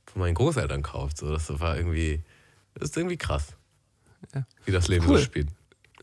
von 0.06 0.20
meinen 0.20 0.34
Großeltern 0.34 0.82
kauft. 0.82 1.18
So, 1.18 1.30
das 1.32 1.48
war 1.60 1.76
irgendwie, 1.76 2.22
das 2.74 2.90
ist 2.90 2.96
irgendwie 2.96 3.16
krass, 3.16 3.54
Ja. 4.34 4.44
wie 4.64 4.72
das 4.72 4.88
Leben 4.88 5.06
Cool. 5.08 5.18
so 5.18 5.24
spielt. 5.24 5.48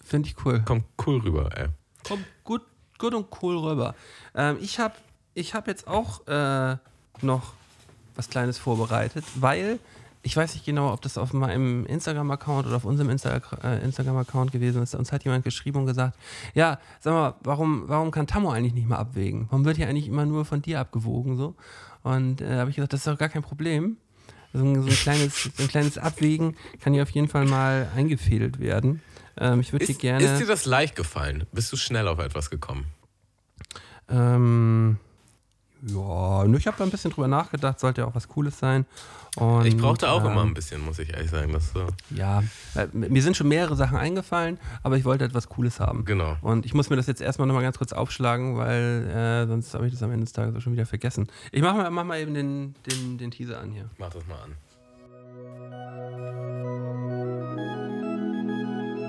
Finde 0.03 0.29
ich 0.29 0.45
cool. 0.45 0.61
Kommt 0.65 0.85
cool 1.05 1.19
rüber, 1.19 1.49
ey. 1.57 1.67
Kommt 2.03 2.25
gut, 2.43 2.61
gut 2.97 3.13
und 3.13 3.27
cool 3.41 3.57
rüber. 3.57 3.95
Ähm, 4.35 4.57
ich 4.61 4.79
habe 4.79 4.95
ich 5.33 5.53
hab 5.53 5.67
jetzt 5.67 5.87
auch 5.87 6.25
äh, 6.27 6.77
noch 7.21 7.53
was 8.15 8.29
Kleines 8.29 8.57
vorbereitet, 8.57 9.23
weil 9.35 9.79
ich 10.23 10.37
weiß 10.37 10.53
nicht 10.53 10.65
genau, 10.65 10.93
ob 10.93 11.01
das 11.01 11.17
auf 11.17 11.33
meinem 11.33 11.85
Instagram-Account 11.85 12.67
oder 12.67 12.75
auf 12.75 12.85
unserem 12.85 13.09
Insta 13.09 13.41
äh, 13.63 13.83
Instagram-Account 13.83 14.51
gewesen 14.51 14.83
ist. 14.83 14.93
Uns 14.93 15.11
hat 15.11 15.23
jemand 15.23 15.43
geschrieben 15.43 15.79
und 15.79 15.85
gesagt, 15.87 16.17
ja, 16.53 16.79
sag 16.99 17.13
mal, 17.13 17.35
warum, 17.43 17.83
warum 17.87 18.11
kann 18.11 18.27
Tammo 18.27 18.51
eigentlich 18.51 18.73
nicht 18.73 18.87
mal 18.87 18.97
abwägen? 18.97 19.47
Warum 19.49 19.65
wird 19.65 19.77
hier 19.77 19.87
eigentlich 19.87 20.07
immer 20.07 20.25
nur 20.25 20.45
von 20.45 20.61
dir 20.61 20.79
abgewogen 20.79 21.37
so? 21.37 21.55
Und 22.03 22.41
äh, 22.41 22.59
habe 22.59 22.69
ich 22.69 22.75
gesagt, 22.75 22.93
das 22.93 23.01
ist 23.01 23.07
doch 23.07 23.17
gar 23.17 23.29
kein 23.29 23.41
Problem. 23.41 23.97
So 24.53 24.63
ein, 24.63 24.81
so, 24.81 24.89
ein 24.89 24.95
kleines, 24.95 25.43
so 25.55 25.63
ein 25.63 25.69
kleines 25.69 25.97
Abwägen 25.97 26.55
kann 26.81 26.93
hier 26.93 27.03
auf 27.03 27.11
jeden 27.11 27.27
Fall 27.27 27.45
mal 27.45 27.87
eingefädelt 27.95 28.59
werden. 28.59 29.01
Ähm, 29.37 29.61
ich 29.61 29.71
würde 29.71 29.85
dir 29.85 29.91
Ist, 29.93 29.99
gerne. 29.99 30.23
ist 30.25 30.39
dir 30.39 30.47
das 30.47 30.65
leicht 30.65 30.95
gefallen? 30.95 31.45
Bist 31.51 31.71
du 31.71 31.77
schnell 31.77 32.07
auf 32.07 32.19
etwas 32.19 32.49
gekommen? 32.49 32.85
Ähm, 34.09 34.97
ja, 35.83 36.45
ich 36.45 36.67
habe 36.67 36.77
da 36.77 36.83
ein 36.83 36.91
bisschen 36.91 37.11
drüber 37.11 37.27
nachgedacht, 37.27 37.79
sollte 37.79 38.01
ja 38.01 38.07
auch 38.07 38.15
was 38.15 38.27
Cooles 38.27 38.59
sein. 38.59 38.85
Und, 39.37 39.65
Ich 39.65 39.77
brauchte 39.77 40.09
auch 40.09 40.25
ähm, 40.25 40.31
immer 40.31 40.43
ein 40.43 40.53
bisschen, 40.53 40.83
muss 40.83 40.99
ich 40.99 41.13
ehrlich 41.13 41.31
sagen. 41.31 41.53
Das 41.53 41.71
so. 41.71 41.87
Ja, 42.09 42.43
äh, 42.75 42.87
mir 42.91 43.21
sind 43.21 43.37
schon 43.37 43.47
mehrere 43.47 43.75
Sachen 43.77 43.97
eingefallen, 43.97 44.57
aber 44.83 44.97
ich 44.97 45.05
wollte 45.05 45.23
etwas 45.23 45.47
Cooles 45.47 45.79
haben. 45.79 46.03
Genau. 46.03 46.35
Und 46.41 46.65
ich 46.65 46.73
muss 46.73 46.89
mir 46.89 46.97
das 46.97 47.07
jetzt 47.07 47.21
erstmal 47.21 47.47
nochmal 47.47 47.63
ganz 47.63 47.77
kurz 47.77 47.93
aufschlagen, 47.93 48.57
weil 48.57 49.07
äh, 49.07 49.47
sonst 49.47 49.73
habe 49.73 49.87
ich 49.87 49.93
das 49.93 50.03
am 50.03 50.11
Ende 50.11 50.25
des 50.25 50.33
Tages 50.33 50.55
auch 50.55 50.61
schon 50.61 50.73
wieder 50.73 50.85
vergessen. 50.85 51.27
Ich 51.51 51.61
mache 51.61 51.77
mal, 51.77 51.89
mach 51.89 52.03
mal 52.03 52.19
eben 52.19 52.33
den, 52.33 52.75
den, 52.89 53.17
den 53.17 53.31
Teaser 53.31 53.59
an 53.61 53.71
hier. 53.71 53.89
Mach 53.97 54.09
das 54.09 54.23
mal 54.27 54.35
an. 54.35 54.55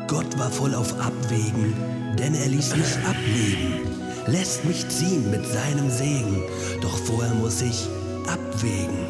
Gott 0.07 0.39
war 0.39 0.51
voll 0.51 0.75
auf 0.75 0.93
Abwägen, 1.01 1.73
denn 2.19 2.35
er 2.35 2.47
ließ 2.47 2.77
mich 2.77 2.97
ableben, 3.07 3.81
lässt 4.27 4.65
mich 4.65 4.87
ziehen 4.89 5.31
mit 5.31 5.45
seinem 5.47 5.91
Segen. 5.91 6.43
Doch 6.81 6.97
vorher 6.97 7.35
muss 7.35 7.63
ich 7.63 7.89
abwägen, 8.27 9.07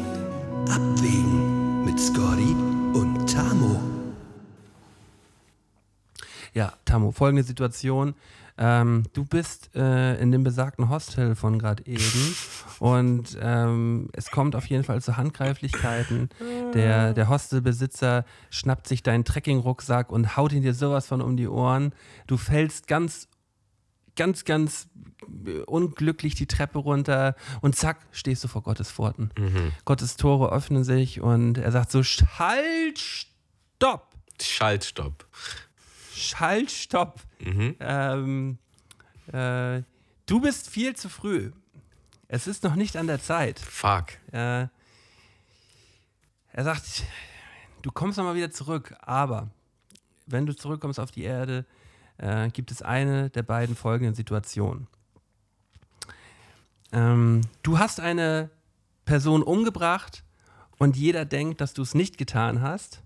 abwägen 0.69 1.85
mit 1.85 1.99
Scotty 1.99 2.55
und 2.93 3.31
Tamo. 3.31 3.79
Ja, 6.53 6.73
Tammo, 6.85 7.11
folgende 7.11 7.43
Situation. 7.43 8.13
Ähm, 8.55 9.05
du 9.13 9.25
bist 9.25 9.71
äh, 9.75 10.21
in 10.21 10.31
dem 10.31 10.43
besagten 10.43 10.89
Hostel 10.89 11.33
von 11.33 11.57
gerade 11.57 11.83
eben 11.87 12.35
und 12.79 13.35
ähm, 13.41 14.09
es 14.13 14.29
kommt 14.29 14.55
auf 14.55 14.67
jeden 14.67 14.83
Fall 14.83 15.01
zu 15.01 15.17
Handgreiflichkeiten. 15.17 16.29
Der, 16.75 17.13
der 17.13 17.29
Hostelbesitzer 17.29 18.25
schnappt 18.51 18.87
sich 18.87 19.01
deinen 19.01 19.25
Trekkingrucksack 19.25 20.11
und 20.11 20.37
haut 20.37 20.53
ihn 20.53 20.61
dir 20.61 20.75
sowas 20.75 21.07
von 21.07 21.21
um 21.21 21.35
die 21.35 21.47
Ohren. 21.47 21.93
Du 22.27 22.37
fällst 22.37 22.87
ganz, 22.87 23.27
ganz, 24.15 24.45
ganz 24.45 24.87
äh, 25.45 25.59
unglücklich 25.61 26.35
die 26.35 26.47
Treppe 26.47 26.79
runter 26.79 27.35
und 27.61 27.75
zack, 27.75 27.99
stehst 28.11 28.43
du 28.43 28.47
vor 28.47 28.63
Gottes 28.63 28.91
Pforten. 28.91 29.31
Gottes 29.85 30.17
Tore 30.17 30.51
öffnen 30.51 30.83
sich 30.83 31.21
und 31.21 31.57
er 31.57 31.71
sagt 31.71 31.91
so, 31.91 32.01
halt, 32.01 32.99
stopp! 32.99 34.13
Schaltstopp. 34.41 35.25
Schalt, 36.13 36.71
stopp. 36.71 37.21
Mhm. 37.39 37.75
Ähm, 37.79 38.57
äh, 39.31 39.81
du 40.25 40.41
bist 40.41 40.69
viel 40.69 40.95
zu 40.95 41.09
früh. 41.09 41.51
Es 42.27 42.47
ist 42.47 42.63
noch 42.63 42.75
nicht 42.75 42.97
an 42.97 43.07
der 43.07 43.21
Zeit. 43.21 43.59
Fuck. 43.59 44.13
Äh, 44.31 44.67
er 46.55 46.63
sagt, 46.63 47.03
du 47.81 47.91
kommst 47.91 48.17
nochmal 48.17 48.35
wieder 48.35 48.51
zurück, 48.51 48.95
aber 49.01 49.49
wenn 50.25 50.45
du 50.45 50.55
zurückkommst 50.55 50.99
auf 50.99 51.11
die 51.11 51.23
Erde, 51.23 51.65
äh, 52.23 52.49
gibt 52.49 52.71
es 52.71 52.81
eine 52.81 53.29
der 53.29 53.43
beiden 53.43 53.75
folgenden 53.75 54.15
Situationen. 54.15 54.87
Ähm, 56.91 57.41
du 57.63 57.79
hast 57.79 57.99
eine 57.99 58.49
Person 59.05 59.43
umgebracht 59.43 60.23
und 60.77 60.95
jeder 60.95 61.25
denkt, 61.25 61.59
dass 61.61 61.73
du 61.73 61.81
es 61.81 61.93
nicht 61.95 62.17
getan 62.17 62.61
hast. 62.61 63.01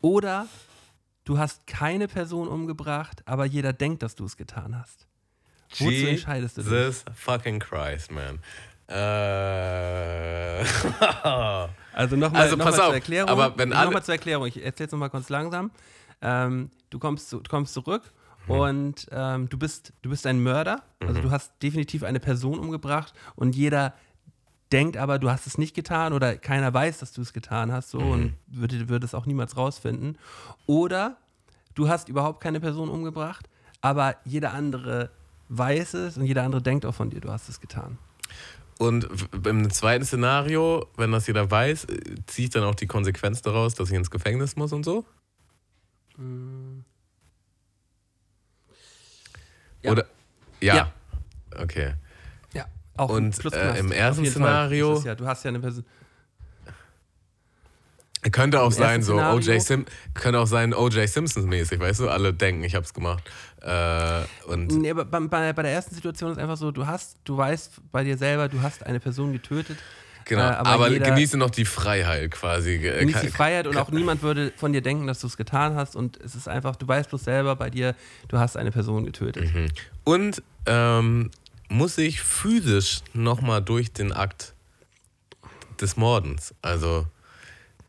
Oder 0.00 0.46
du 1.24 1.38
hast 1.38 1.66
keine 1.66 2.08
Person 2.08 2.48
umgebracht, 2.48 3.22
aber 3.26 3.44
jeder 3.44 3.72
denkt, 3.72 4.02
dass 4.02 4.14
du 4.14 4.24
es 4.24 4.36
getan 4.36 4.78
hast. 4.78 5.06
Wozu 5.78 5.90
entscheidest 6.06 6.56
du 6.58 6.62
dich? 6.62 6.70
Jesus 6.70 7.04
fucking 7.14 7.58
Christ, 7.58 8.10
man. 8.10 8.38
Äh. 8.86 10.64
Also 11.96 12.16
nochmal 12.16 12.42
Also, 12.42 12.56
noch 12.56 12.64
mal 12.64 12.74
zur 12.74 12.92
Erklärung. 12.94 13.30
aber 13.30 13.56
wenn 13.56 13.72
alle- 13.72 13.84
nochmal 13.86 14.02
zur 14.02 14.14
Erklärung. 14.14 14.46
Ich 14.46 14.60
erzähle 14.64 14.86
es 14.86 14.92
nochmal 14.92 15.10
ganz 15.10 15.28
langsam. 15.28 15.70
Ähm, 16.24 16.70
du, 16.90 16.98
kommst, 16.98 17.32
du 17.32 17.40
kommst 17.48 17.74
zurück 17.74 18.02
Mhm. 18.46 18.52
und 18.52 19.06
ähm, 19.12 19.48
du, 19.48 19.56
bist, 19.58 19.92
du 20.02 20.10
bist 20.10 20.26
ein 20.26 20.42
Mörder. 20.42 20.82
Also 21.00 21.20
du 21.20 21.30
hast 21.30 21.52
definitiv 21.62 22.02
eine 22.02 22.18
Person 22.18 22.58
umgebracht 22.58 23.12
und 23.36 23.54
jeder 23.54 23.94
denkt 24.72 24.96
aber, 24.96 25.18
du 25.18 25.30
hast 25.30 25.46
es 25.46 25.56
nicht 25.58 25.74
getan 25.74 26.12
oder 26.12 26.36
keiner 26.36 26.72
weiß, 26.74 26.98
dass 26.98 27.12
du 27.12 27.22
es 27.22 27.32
getan 27.32 27.70
hast 27.72 27.90
so 27.90 28.00
Mhm. 28.00 28.10
und 28.12 28.34
würde, 28.48 28.88
würde 28.88 29.06
es 29.06 29.14
auch 29.14 29.26
niemals 29.26 29.56
rausfinden. 29.56 30.18
Oder 30.66 31.16
du 31.74 31.88
hast 31.88 32.08
überhaupt 32.08 32.42
keine 32.42 32.60
Person 32.60 32.88
umgebracht, 32.88 33.48
aber 33.82 34.16
jeder 34.24 34.52
andere 34.52 35.10
weiß 35.50 35.94
es 35.94 36.16
und 36.16 36.24
jeder 36.24 36.42
andere 36.42 36.62
denkt 36.62 36.84
auch 36.86 36.94
von 36.94 37.10
dir, 37.10 37.20
du 37.20 37.30
hast 37.30 37.48
es 37.48 37.60
getan. 37.60 37.98
Und 38.78 39.06
im 39.46 39.70
zweiten 39.70 40.04
Szenario, 40.04 40.86
wenn 40.96 41.12
das 41.12 41.26
jeder 41.28 41.50
weiß, 41.50 41.84
äh, 41.84 42.00
ziehe 42.26 42.46
ich 42.46 42.50
dann 42.50 42.64
auch 42.64 42.74
die 42.74 42.86
Konsequenz 42.88 43.40
daraus, 43.42 43.74
dass 43.74 43.90
ich 43.90 43.94
ins 43.94 44.10
Gefängnis 44.10 44.56
muss 44.56 44.72
und 44.72 44.84
so? 44.84 45.04
Ja. 49.82 49.90
Oder? 49.92 50.06
Ja. 50.60 50.74
Ja. 50.76 50.92
Okay. 51.60 51.94
Ja, 52.54 52.66
auch 52.96 53.10
Und, 53.10 53.38
äh, 53.52 53.78
im 53.78 53.92
ersten. 53.92 54.24
Szenario- 54.26 55.02
ja, 55.04 55.14
du 55.14 55.26
hast 55.26 55.44
ja 55.44 55.50
eine 55.50 55.60
Person. 55.60 55.84
Könnte 58.32 58.62
auch 58.62 58.72
sein, 58.72 59.02
so 59.02 59.12
Szenario- 59.18 59.36
OJ 59.56 59.60
Sim 59.60 59.84
könnte 60.14 60.38
auch 60.40 60.46
sein 60.46 60.72
OJ 60.72 61.06
Simpsons 61.08 61.44
mäßig, 61.44 61.78
weißt 61.78 62.00
du? 62.00 62.08
Alle 62.08 62.32
denken, 62.32 62.64
ich 62.64 62.74
hab's 62.74 62.94
gemacht. 62.94 63.22
Äh, 63.60 64.22
und 64.46 64.68
Nee, 64.78 64.90
aber 64.92 65.04
bei, 65.04 65.20
bei, 65.20 65.52
bei 65.52 65.62
der 65.62 65.72
ersten 65.72 65.94
Situation 65.94 66.32
ist 66.32 66.38
einfach 66.38 66.56
so, 66.56 66.70
du 66.70 66.86
hast, 66.86 67.18
du 67.24 67.36
weißt 67.36 67.82
bei 67.92 68.02
dir 68.02 68.16
selber, 68.16 68.48
du 68.48 68.62
hast 68.62 68.82
eine 68.86 68.98
Person 68.98 69.32
getötet. 69.34 69.76
Genau, 70.24 70.42
äh, 70.42 70.54
aber, 70.54 70.70
aber 70.70 70.90
genieße 70.90 71.36
noch 71.36 71.50
die 71.50 71.64
Freiheit 71.64 72.30
quasi. 72.30 72.74
Äh, 72.74 73.00
Genießt 73.00 73.22
die 73.22 73.28
Freiheit 73.28 73.66
und 73.66 73.76
auch 73.76 73.90
niemand 73.90 74.22
würde 74.22 74.52
von 74.56 74.72
dir 74.72 74.80
denken, 74.80 75.06
dass 75.06 75.20
du 75.20 75.26
es 75.26 75.36
getan 75.36 75.74
hast. 75.74 75.96
Und 75.96 76.18
es 76.18 76.34
ist 76.34 76.48
einfach, 76.48 76.76
du 76.76 76.86
weißt 76.86 77.10
bloß 77.10 77.24
selber 77.24 77.56
bei 77.56 77.70
dir, 77.70 77.94
du 78.28 78.38
hast 78.38 78.56
eine 78.56 78.70
Person 78.70 79.04
getötet. 79.04 79.48
Und 80.04 80.42
ähm, 80.66 81.30
muss 81.68 81.98
ich 81.98 82.20
physisch 82.20 83.00
nochmal 83.12 83.62
durch 83.62 83.92
den 83.92 84.12
Akt 84.12 84.54
des 85.80 85.96
Mordens? 85.96 86.54
Also, 86.62 87.06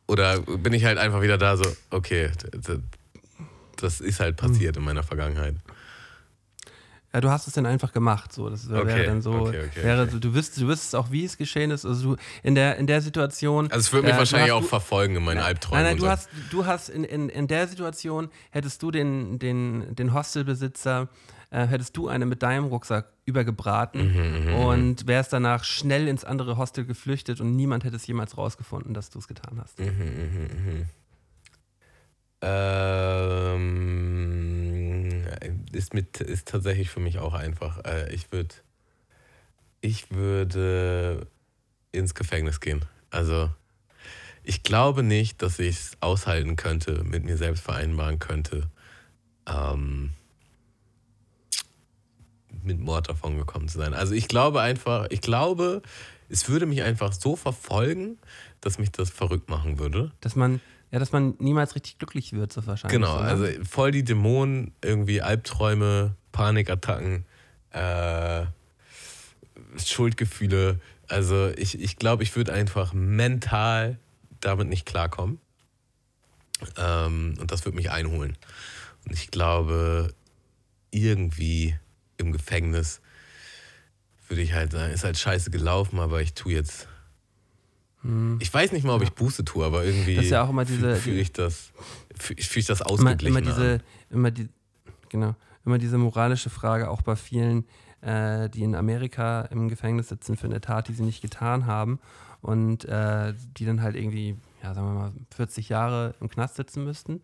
oder 0.07 0.39
bin 0.41 0.73
ich 0.73 0.85
halt 0.85 0.97
einfach 0.97 1.21
wieder 1.21 1.37
da 1.37 1.57
so, 1.57 1.65
okay, 1.89 2.31
das 3.77 4.01
ist 4.01 4.19
halt 4.19 4.37
passiert 4.37 4.77
in 4.77 4.83
meiner 4.83 5.03
Vergangenheit. 5.03 5.55
Ja, 7.15 7.21
du 7.21 7.29
hast 7.29 7.47
es 7.47 7.53
dann 7.53 7.65
einfach 7.65 7.93
gemacht. 7.93 8.33
So, 8.33 8.49
das 8.49 8.67
wäre 8.67 8.81
Okay, 8.81 9.05
dann 9.05 9.21
so, 9.21 9.31
okay, 9.35 9.63
okay, 9.71 9.83
wäre 9.83 10.09
so, 10.09 10.19
du 10.19 10.33
wüsstest, 10.35 10.61
du 10.61 10.67
wüsstest 10.67 10.95
auch, 10.97 11.11
wie 11.11 11.23
es 11.23 11.37
geschehen 11.37 11.71
ist. 11.71 11.85
Also 11.85 12.15
du 12.15 12.21
in 12.43 12.55
der 12.55 12.75
in 12.75 12.87
der 12.87 12.99
Situation. 13.01 13.71
Also 13.71 13.79
es 13.79 13.93
würde 13.93 14.07
mich 14.07 14.15
äh, 14.15 14.17
wahrscheinlich 14.19 14.51
hast- 14.51 14.57
auch 14.57 14.61
du, 14.63 14.67
verfolgen 14.67 15.15
in 15.15 15.23
meinen 15.23 15.39
Albträumen. 15.39 15.81
Nein, 15.81 15.91
nein, 15.93 15.97
du 15.97 16.03
so. 16.03 16.09
hast, 16.09 16.29
du 16.51 16.65
hast 16.65 16.89
in, 16.89 17.05
in, 17.05 17.29
in 17.29 17.47
der 17.47 17.69
Situation, 17.69 18.27
hättest 18.51 18.83
du 18.83 18.91
den, 18.91 19.39
den, 19.39 19.95
den 19.95 20.13
Hostelbesitzer, 20.13 21.07
äh, 21.51 21.65
hättest 21.67 21.95
du 21.95 22.09
eine 22.09 22.25
mit 22.25 22.43
deinem 22.43 22.65
Rucksack 22.65 23.05
übergebraten 23.23 24.45
Mhm, 24.47 24.53
und 24.53 25.07
wärst 25.07 25.31
danach 25.31 25.63
schnell 25.63 26.09
ins 26.09 26.25
andere 26.25 26.57
Hostel 26.57 26.83
geflüchtet 26.85 27.39
und 27.39 27.55
niemand 27.55 27.85
hätte 27.85 27.95
es 27.95 28.05
jemals 28.07 28.37
rausgefunden, 28.37 28.93
dass 28.93 29.09
du 29.09 29.19
es 29.19 29.29
getan 29.29 29.57
hast. 29.61 29.79
Mhm. 29.79 30.85
Ähm, 32.41 34.24
ist, 35.75 35.93
mit, 35.93 36.21
ist 36.21 36.47
tatsächlich 36.47 36.89
für 36.89 36.99
mich 36.99 37.19
auch 37.19 37.33
einfach. 37.33 37.83
Äh, 37.85 38.13
ich 38.13 38.31
würde 38.31 38.55
ich 39.85 40.11
würde 40.11 41.27
ins 41.91 42.15
Gefängnis 42.15 42.59
gehen. 42.59 42.83
Also 43.11 43.51
ich 44.43 44.63
glaube 44.63 45.03
nicht, 45.03 45.41
dass 45.41 45.59
ich 45.59 45.75
es 45.75 45.97
aushalten 45.99 46.55
könnte, 46.55 47.03
mit 47.03 47.23
mir 47.23 47.37
selbst 47.37 47.63
vereinbaren 47.63 48.19
könnte, 48.19 48.69
ähm, 49.47 50.11
mit 52.63 52.79
Mord 52.79 53.09
davon 53.09 53.37
gekommen 53.37 53.67
zu 53.67 53.77
sein. 53.77 53.93
Also 53.93 54.13
ich 54.13 54.27
glaube 54.27 54.61
einfach, 54.61 55.07
ich 55.11 55.21
glaube, 55.21 55.81
es 56.29 56.49
würde 56.49 56.65
mich 56.65 56.81
einfach 56.81 57.13
so 57.13 57.35
verfolgen, 57.35 58.17
dass 58.61 58.79
mich 58.79 58.91
das 58.91 59.11
verrückt 59.11 59.49
machen 59.49 59.77
würde. 59.77 60.11
Dass 60.21 60.35
man, 60.35 60.61
ja, 60.95 60.99
dass 60.99 61.11
man 61.11 61.35
niemals 61.39 61.75
richtig 61.75 61.97
glücklich 61.97 62.31
wird, 62.31 62.53
so 62.53 62.65
wahrscheinlich. 62.65 62.97
Genau, 62.97 63.17
so, 63.17 63.21
ne? 63.21 63.27
also 63.27 63.47
voll 63.65 63.91
die 63.91 64.05
Dämonen, 64.05 64.71
irgendwie 64.81 65.21
Albträume, 65.21 66.15
Panikattacken, 66.31 67.25
äh, 67.71 68.45
Schuldgefühle. 69.75 70.79
Also 71.09 71.49
ich, 71.57 71.81
ich 71.81 71.97
glaube, 71.97 72.23
ich 72.23 72.33
würde 72.37 72.53
einfach 72.53 72.93
mental 72.93 73.99
damit 74.39 74.69
nicht 74.69 74.85
klarkommen. 74.85 75.39
Ähm, 76.77 77.35
und 77.41 77.51
das 77.51 77.65
würde 77.65 77.75
mich 77.75 77.91
einholen. 77.91 78.37
Und 79.05 79.11
ich 79.11 79.31
glaube, 79.31 80.13
irgendwie 80.91 81.75
im 82.15 82.31
Gefängnis 82.31 83.01
würde 84.29 84.43
ich 84.43 84.53
halt 84.53 84.71
sagen, 84.71 84.93
ist 84.93 85.03
halt 85.03 85.17
scheiße 85.17 85.51
gelaufen, 85.51 85.99
aber 85.99 86.21
ich 86.21 86.35
tue 86.35 86.53
jetzt. 86.53 86.87
Ich 88.39 88.53
weiß 88.53 88.71
nicht 88.71 88.83
mal, 88.85 88.93
ob 88.95 89.01
ich 89.01 89.11
Buße 89.13 89.43
tue, 89.45 89.65
aber 89.65 89.83
irgendwie 89.83 90.11
Hm. 90.11 90.15
Das 90.17 90.25
ist 90.25 90.31
ja 90.31 90.43
auch 90.43 90.49
immer 90.49 90.65
diese- 90.65 90.95
fühle 90.95 91.19
ich 91.19 91.31
das, 91.33 91.71
fühle 92.17 92.39
ich, 92.39 92.65
das 92.65 92.81
immer, 92.81 92.89
ausgeglichen. 92.91 93.27
immer 93.27 93.41
diese, 93.41 93.77
immer 94.09 94.31
die, 94.31 94.49
genau, 95.09 95.35
immer 95.65 95.77
diese 95.77 95.97
moralische 95.97 96.49
Frage 96.49 96.89
auch 96.89 97.01
bei 97.01 97.15
vielen, 97.15 97.65
äh, 98.01 98.49
die 98.49 98.63
in 98.63 98.75
Amerika 98.75 99.41
im 99.43 99.67
Gefängnis 99.69 100.09
sitzen 100.09 100.37
für 100.37 100.45
eine 100.47 100.61
Tat, 100.61 100.87
die 100.87 100.93
sie 100.93 101.03
nicht 101.03 101.21
getan 101.21 101.65
haben 101.65 101.99
und 102.41 102.85
äh, 102.85 103.33
die 103.57 103.65
dann 103.65 103.81
halt 103.81 103.95
irgendwie, 103.95 104.37
ja, 104.61 104.73
sagen 104.75 104.87
wir 104.87 104.93
mal, 104.93 105.11
40 105.35 105.69
Jahre 105.69 106.13
im 106.21 106.29
Knast 106.29 106.55
sitzen 106.55 106.83
müssten. 106.83 107.21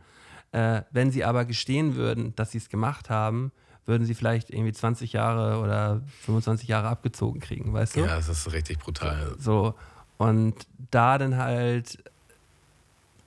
Äh, 0.51 0.82
wenn 0.91 1.11
sie 1.11 1.23
aber 1.23 1.45
gestehen 1.45 1.95
würden, 1.95 2.36
dass 2.36 2.51
sie 2.51 2.57
es 2.57 2.69
gemacht 2.69 3.09
haben, 3.11 3.51
würden 3.86 4.05
sie 4.05 4.13
vielleicht 4.15 4.49
irgendwie 4.49 4.73
20 4.73 5.13
Jahre 5.13 5.59
oder 5.59 6.01
25 6.21 6.67
Jahre 6.67 6.88
abgezogen 6.88 7.39
kriegen, 7.39 7.71
weißt 7.73 7.95
du? 7.95 7.99
Ja, 8.01 8.15
das 8.15 8.27
ist 8.29 8.51
richtig 8.51 8.79
brutal. 8.79 9.36
So, 9.39 9.75
und 10.22 10.53
da 10.91 11.17
dann 11.17 11.36
halt 11.36 11.97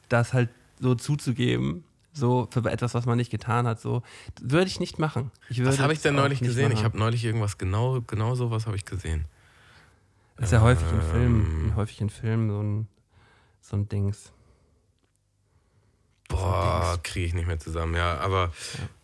das 0.09 0.33
halt 0.33 0.49
so 0.79 0.95
zuzugeben, 0.95 1.83
so 2.13 2.47
für 2.53 2.65
etwas, 2.71 2.95
was 2.95 3.05
man 3.05 3.17
nicht 3.17 3.33
getan 3.33 3.67
hat, 3.67 3.81
so, 3.81 4.05
würde 4.41 4.67
ich 4.67 4.79
nicht 4.79 5.01
machen. 5.01 5.33
Ich 5.49 5.65
Was 5.65 5.81
habe 5.81 5.93
ich 5.93 6.03
denn 6.03 6.15
neulich 6.15 6.39
gesehen? 6.39 6.71
Ich 6.71 6.75
machen. 6.75 6.85
habe 6.85 6.99
neulich 6.99 7.25
irgendwas 7.25 7.59
genau, 7.59 8.01
genau 8.03 8.37
sowas 8.37 8.67
habe 8.67 8.77
ich 8.77 8.85
gesehen. 8.85 9.25
Das 10.37 10.47
ist 10.47 10.53
ja 10.53 10.61
häufig 10.61 10.87
in 10.89 11.01
Ähm. 11.01 11.11
Filmen, 11.11 11.77
häufig 11.77 12.01
in 12.01 12.11
Filmen 12.11 12.51
so 12.51 12.63
ein, 12.63 12.89
so 13.61 13.77
ein 13.77 13.89
Dings. 13.89 14.31
Boah, 16.29 17.01
kriege 17.03 17.27
ich 17.27 17.35
nicht 17.35 17.49
mehr 17.49 17.59
zusammen, 17.59 17.97
ja. 17.97 18.19
Aber, 18.19 18.53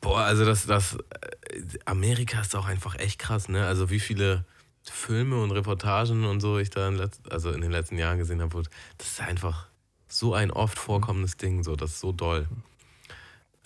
boah, 0.01 0.21
also 0.21 0.45
das, 0.45 0.67
das, 0.67 0.95
äh, 0.95 1.79
Amerika 1.87 2.41
ist 2.41 2.55
auch 2.55 2.67
einfach 2.67 2.97
echt 3.01 3.19
krass, 3.19 3.49
ne? 3.49 3.67
Also 3.67 3.91
wie 3.91 4.01
viele 4.01 4.45
Filme 4.91 5.43
und 5.43 5.53
Reportagen 5.53 6.25
und 6.25 6.41
so 6.41 6.59
ich 6.59 6.71
da 6.71 6.89
in, 6.89 6.97
letz, 6.97 7.21
also 7.31 7.51
in 7.51 7.61
den 7.61 7.71
letzten 7.71 7.97
Jahren 7.97 8.19
gesehen 8.19 8.43
habe, 8.43 8.63
das 8.99 9.09
ist 9.09 9.21
einfach 9.21 9.69
so 10.09 10.35
ein 10.35 10.51
oft 10.51 10.79
vorkommendes 10.79 11.37
Ding, 11.37 11.63
so, 11.63 11.77
das 11.77 11.93
ist 11.93 12.01
so 12.01 12.13
doll. 12.13 12.49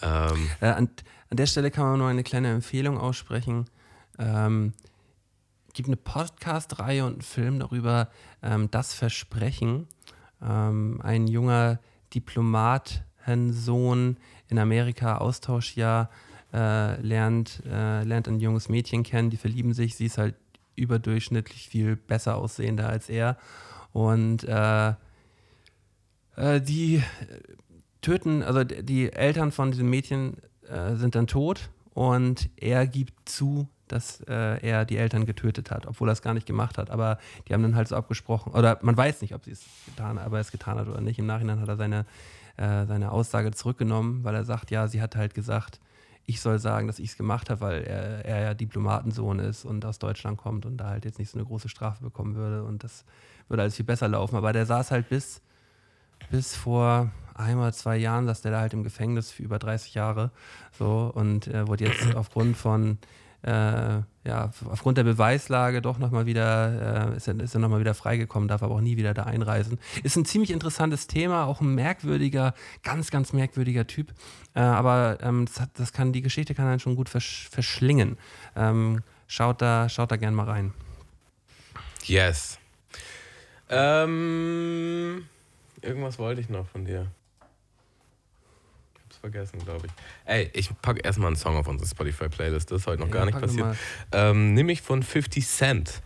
Ähm, 0.02 0.50
Äh, 0.60 0.66
an, 0.66 0.90
an 1.30 1.36
der 1.36 1.46
Stelle 1.46 1.70
kann 1.70 1.86
man 1.86 1.98
nur 1.98 2.08
eine 2.08 2.22
kleine 2.22 2.50
Empfehlung 2.50 2.98
aussprechen. 2.98 3.64
Ähm, 4.18 4.74
gibt 5.72 5.88
eine 5.88 5.96
Podcast-Reihe 5.96 7.04
und 7.04 7.14
einen 7.14 7.22
Film 7.22 7.58
darüber, 7.58 8.10
ähm, 8.42 8.70
Das 8.70 8.94
Versprechen. 8.94 9.88
Ähm, 10.42 11.00
ein 11.02 11.26
junger 11.26 11.80
Diplomatensohn 12.14 14.18
in 14.48 14.58
Amerika, 14.58 15.18
Austauschjahr, 15.18 16.10
äh, 16.52 17.00
lernt, 17.00 17.62
äh, 17.66 18.04
lernt 18.04 18.28
ein 18.28 18.38
junges 18.38 18.68
Mädchen 18.68 19.02
kennen, 19.02 19.30
die 19.30 19.36
verlieben 19.36 19.72
sich. 19.72 19.96
Sie 19.96 20.06
ist 20.06 20.18
halt 20.18 20.36
überdurchschnittlich 20.76 21.68
viel 21.68 21.96
besser 21.96 22.36
aussehender 22.36 22.88
als 22.88 23.08
er. 23.08 23.36
Und 23.92 24.44
äh, 24.44 24.94
äh, 26.36 26.60
die 26.60 27.02
töten, 28.00 28.42
also 28.42 28.64
die 28.64 29.12
Eltern 29.12 29.52
von 29.52 29.70
diesem 29.70 29.88
Mädchen 29.88 30.36
äh, 30.68 30.94
sind 30.96 31.14
dann 31.14 31.26
tot 31.26 31.70
und 31.94 32.50
er 32.56 32.86
gibt 32.86 33.28
zu, 33.28 33.68
dass 33.88 34.20
äh, 34.22 34.66
er 34.66 34.84
die 34.84 34.96
Eltern 34.96 35.26
getötet 35.26 35.70
hat, 35.70 35.86
obwohl 35.86 36.08
er 36.08 36.12
es 36.12 36.22
gar 36.22 36.34
nicht 36.34 36.46
gemacht 36.46 36.78
hat. 36.78 36.90
Aber 36.90 37.18
die 37.46 37.54
haben 37.54 37.62
dann 37.62 37.76
halt 37.76 37.88
so 37.88 37.96
abgesprochen, 37.96 38.52
oder 38.52 38.78
man 38.82 38.96
weiß 38.96 39.22
nicht, 39.22 39.34
ob 39.34 39.44
sie 39.44 39.52
es 39.52 39.64
getan, 39.86 40.18
aber 40.18 40.38
er 40.38 40.40
es 40.40 40.50
getan 40.50 40.78
hat 40.78 40.88
oder 40.88 41.00
nicht. 41.00 41.18
Im 41.18 41.26
Nachhinein 41.26 41.60
hat 41.60 41.68
er 41.68 41.76
seine, 41.76 42.06
äh, 42.56 42.86
seine 42.86 43.12
Aussage 43.12 43.52
zurückgenommen, 43.52 44.24
weil 44.24 44.34
er 44.34 44.44
sagt, 44.44 44.70
ja, 44.70 44.88
sie 44.88 45.00
hat 45.00 45.16
halt 45.16 45.34
gesagt, 45.34 45.80
ich 46.26 46.40
soll 46.40 46.58
sagen, 46.58 46.86
dass 46.86 46.98
ich 46.98 47.10
es 47.10 47.16
gemacht 47.16 47.50
habe, 47.50 47.60
weil 47.60 47.82
er, 47.82 48.24
er 48.24 48.42
ja 48.42 48.54
Diplomatensohn 48.54 49.38
ist 49.38 49.64
und 49.64 49.84
aus 49.84 49.98
Deutschland 49.98 50.38
kommt 50.38 50.64
und 50.64 50.78
da 50.78 50.88
halt 50.88 51.04
jetzt 51.04 51.18
nicht 51.18 51.30
so 51.30 51.38
eine 51.38 51.46
große 51.46 51.68
Strafe 51.68 52.02
bekommen 52.02 52.34
würde 52.34 52.64
und 52.64 52.82
das 52.82 53.04
würde 53.48 53.62
alles 53.62 53.76
viel 53.76 53.84
besser 53.84 54.08
laufen. 54.08 54.36
Aber 54.36 54.52
der 54.52 54.64
saß 54.64 54.90
halt 54.90 55.08
bis, 55.08 55.42
bis 56.30 56.56
vor 56.56 57.10
einmal 57.34 57.74
zwei 57.74 57.96
Jahren, 57.96 58.26
saß 58.26 58.42
der 58.42 58.52
da 58.52 58.60
halt 58.60 58.72
im 58.72 58.84
Gefängnis 58.84 59.30
für 59.30 59.42
über 59.42 59.58
30 59.58 59.94
Jahre 59.94 60.30
so 60.78 61.12
und 61.14 61.48
äh, 61.48 61.66
wurde 61.68 61.84
jetzt 61.84 62.14
aufgrund 62.14 62.56
von 62.56 62.98
äh, 63.44 64.00
ja, 64.26 64.50
aufgrund 64.70 64.96
der 64.96 65.04
Beweislage 65.04 65.82
doch 65.82 65.98
nochmal 65.98 66.24
wieder, 66.24 67.12
äh, 67.12 67.16
ist 67.16 67.28
er, 67.28 67.38
ist 67.38 67.54
er 67.54 67.60
nochmal 67.60 67.80
wieder 67.80 67.92
freigekommen, 67.92 68.48
darf 68.48 68.62
aber 68.62 68.74
auch 68.74 68.80
nie 68.80 68.96
wieder 68.96 69.12
da 69.12 69.24
einreisen. 69.24 69.78
Ist 70.02 70.16
ein 70.16 70.24
ziemlich 70.24 70.50
interessantes 70.50 71.06
Thema, 71.06 71.44
auch 71.44 71.60
ein 71.60 71.74
merkwürdiger, 71.74 72.54
ganz, 72.82 73.10
ganz 73.10 73.34
merkwürdiger 73.34 73.86
Typ. 73.86 74.14
Äh, 74.54 74.60
aber 74.60 75.18
ähm, 75.20 75.44
das, 75.44 75.60
hat, 75.60 75.70
das 75.74 75.92
kann, 75.92 76.12
die 76.14 76.22
Geschichte 76.22 76.54
kann 76.54 76.66
einen 76.66 76.80
schon 76.80 76.96
gut 76.96 77.10
versch 77.10 77.48
verschlingen. 77.50 78.16
Ähm, 78.56 79.02
schaut 79.26 79.60
da, 79.60 79.90
schaut 79.90 80.10
da 80.10 80.16
gern 80.16 80.34
mal 80.34 80.46
rein. 80.46 80.72
Yes. 82.04 82.58
Ähm, 83.68 85.26
irgendwas 85.82 86.18
wollte 86.18 86.40
ich 86.40 86.48
noch 86.48 86.66
von 86.68 86.86
dir. 86.86 87.08
Ich 89.14 89.22
hab's 89.22 89.34
vergessen, 89.34 89.58
glaube 89.64 89.86
ich. 89.86 89.92
Ey, 90.24 90.50
ich 90.54 90.70
packe 90.82 91.00
erstmal 91.00 91.28
einen 91.28 91.36
Song 91.36 91.56
auf 91.56 91.68
unsere 91.68 91.88
Spotify-Playlist. 91.88 92.70
Das 92.70 92.80
ist 92.82 92.86
heute 92.86 93.00
noch 93.00 93.08
Ja, 93.08 93.14
gar 93.14 93.26
nicht 93.26 93.40
passiert. 93.40 93.76
Ähm, 94.12 94.54
nämlich 94.54 94.82
von 94.82 95.02
50 95.02 95.46
Cent. 95.46 96.02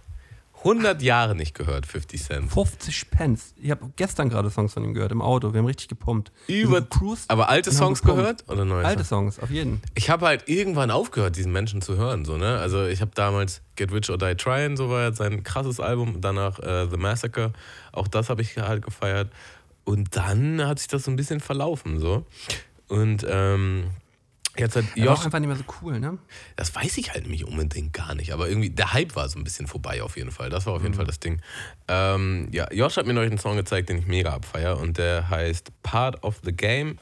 100 0.59 1.03
Jahre 1.03 1.37
nicht 1.37 1.55
gehört, 1.55 1.87
50 1.87 2.21
Cent. 2.21 2.53
50 2.53 3.11
Pence. 3.11 3.55
Ich 3.63 3.71
habe 3.71 3.93
gestern 3.95 4.29
gerade 4.29 4.51
Songs 4.51 4.75
von 4.75 4.83
ihm 4.85 4.93
gehört 4.93 5.13
im 5.13 5.23
Auto. 5.23 5.53
Wir 5.53 5.59
haben 5.61 5.67
richtig 5.67 5.87
gepumpt. 5.87 6.33
Über, 6.49 6.81
gecruised 6.81 7.31
aber 7.31 7.49
alte 7.49 7.71
Songs 7.71 8.03
gehört 8.03 8.45
oder 8.49 8.65
neue 8.65 8.85
Alte 8.85 9.05
Songs? 9.05 9.39
Auf 9.39 9.51
jeden. 9.51 9.81
Ich 9.95 10.11
habe 10.11 10.27
halt 10.27 10.49
irgendwann 10.49 10.91
aufgehört, 10.91 11.37
diesen 11.37 11.53
Menschen 11.53 11.81
zu 11.81 11.97
hören. 11.97 12.25
So, 12.25 12.37
ne? 12.37 12.59
Also 12.59 12.87
ich 12.87 13.01
habe 13.01 13.13
damals 13.15 13.63
Get 13.77 13.93
Rich 13.93 14.11
or 14.11 14.19
Die 14.19 14.35
Tryin', 14.35 14.77
so 14.77 14.91
war 14.91 15.07
jetzt 15.07 15.19
sein 15.19 15.45
krasses 15.45 15.79
Album. 15.79 16.21
Danach 16.21 16.59
äh, 16.59 16.89
The 16.91 16.97
Massacre, 16.97 17.53
auch 17.93 18.09
das 18.09 18.29
habe 18.29 18.43
ich 18.43 18.59
halt 18.59 18.85
gefeiert. 18.85 19.31
Und 19.85 20.17
dann 20.17 20.67
hat 20.67 20.81
sich 20.81 20.89
das 20.89 21.05
so 21.05 21.11
ein 21.13 21.17
bisschen 21.17 21.39
verlaufen. 21.39 22.01
so. 22.01 22.27
Und 22.89 23.25
ähm, 23.29 23.91
jetzt 24.57 24.77
hat 24.77 24.85
Er 24.97 25.05
war 25.05 25.13
Josh, 25.13 25.21
auch 25.21 25.25
einfach 25.27 25.39
nicht 25.39 25.49
mehr 25.49 25.57
so 25.57 25.65
cool, 25.83 26.01
ne? 26.01 26.19
das 26.57 26.75
weiß 26.75 26.99
ich 26.99 27.13
halt 27.13 27.27
nicht 27.29 27.45
unbedingt 27.45 27.93
gar 27.93 28.15
nicht, 28.15 28.33
aber 28.33 28.49
irgendwie 28.49 28.71
der 28.71 28.93
Hype 28.93 29.15
war 29.15 29.29
so 29.29 29.39
ein 29.39 29.45
bisschen 29.45 29.67
vorbei 29.67 30.03
auf 30.03 30.17
jeden 30.17 30.31
Fall. 30.31 30.51
Das 30.51 30.67
war 30.67 30.75
auf 30.75 30.83
jeden 30.83 30.95
Fall 30.95 31.07
das 31.07 31.21
Ding. 31.21 31.41
Ähm, 31.87 32.49
ja, 32.51 32.67
Josh 32.73 32.97
hat 32.97 33.07
mir 33.07 33.15
neulich 33.15 33.31
einen 33.31 33.39
Song 33.39 33.57
gezeigt, 33.57 33.89
den 33.89 33.99
ich 33.99 34.07
mega 34.07 34.33
abfeier 34.33 34.79
und 34.79 34.99
der 34.99 35.29
heißt 35.29 35.71
Part 35.83 36.23
of 36.23 36.41
the 36.45 36.53
Game, 36.53 36.99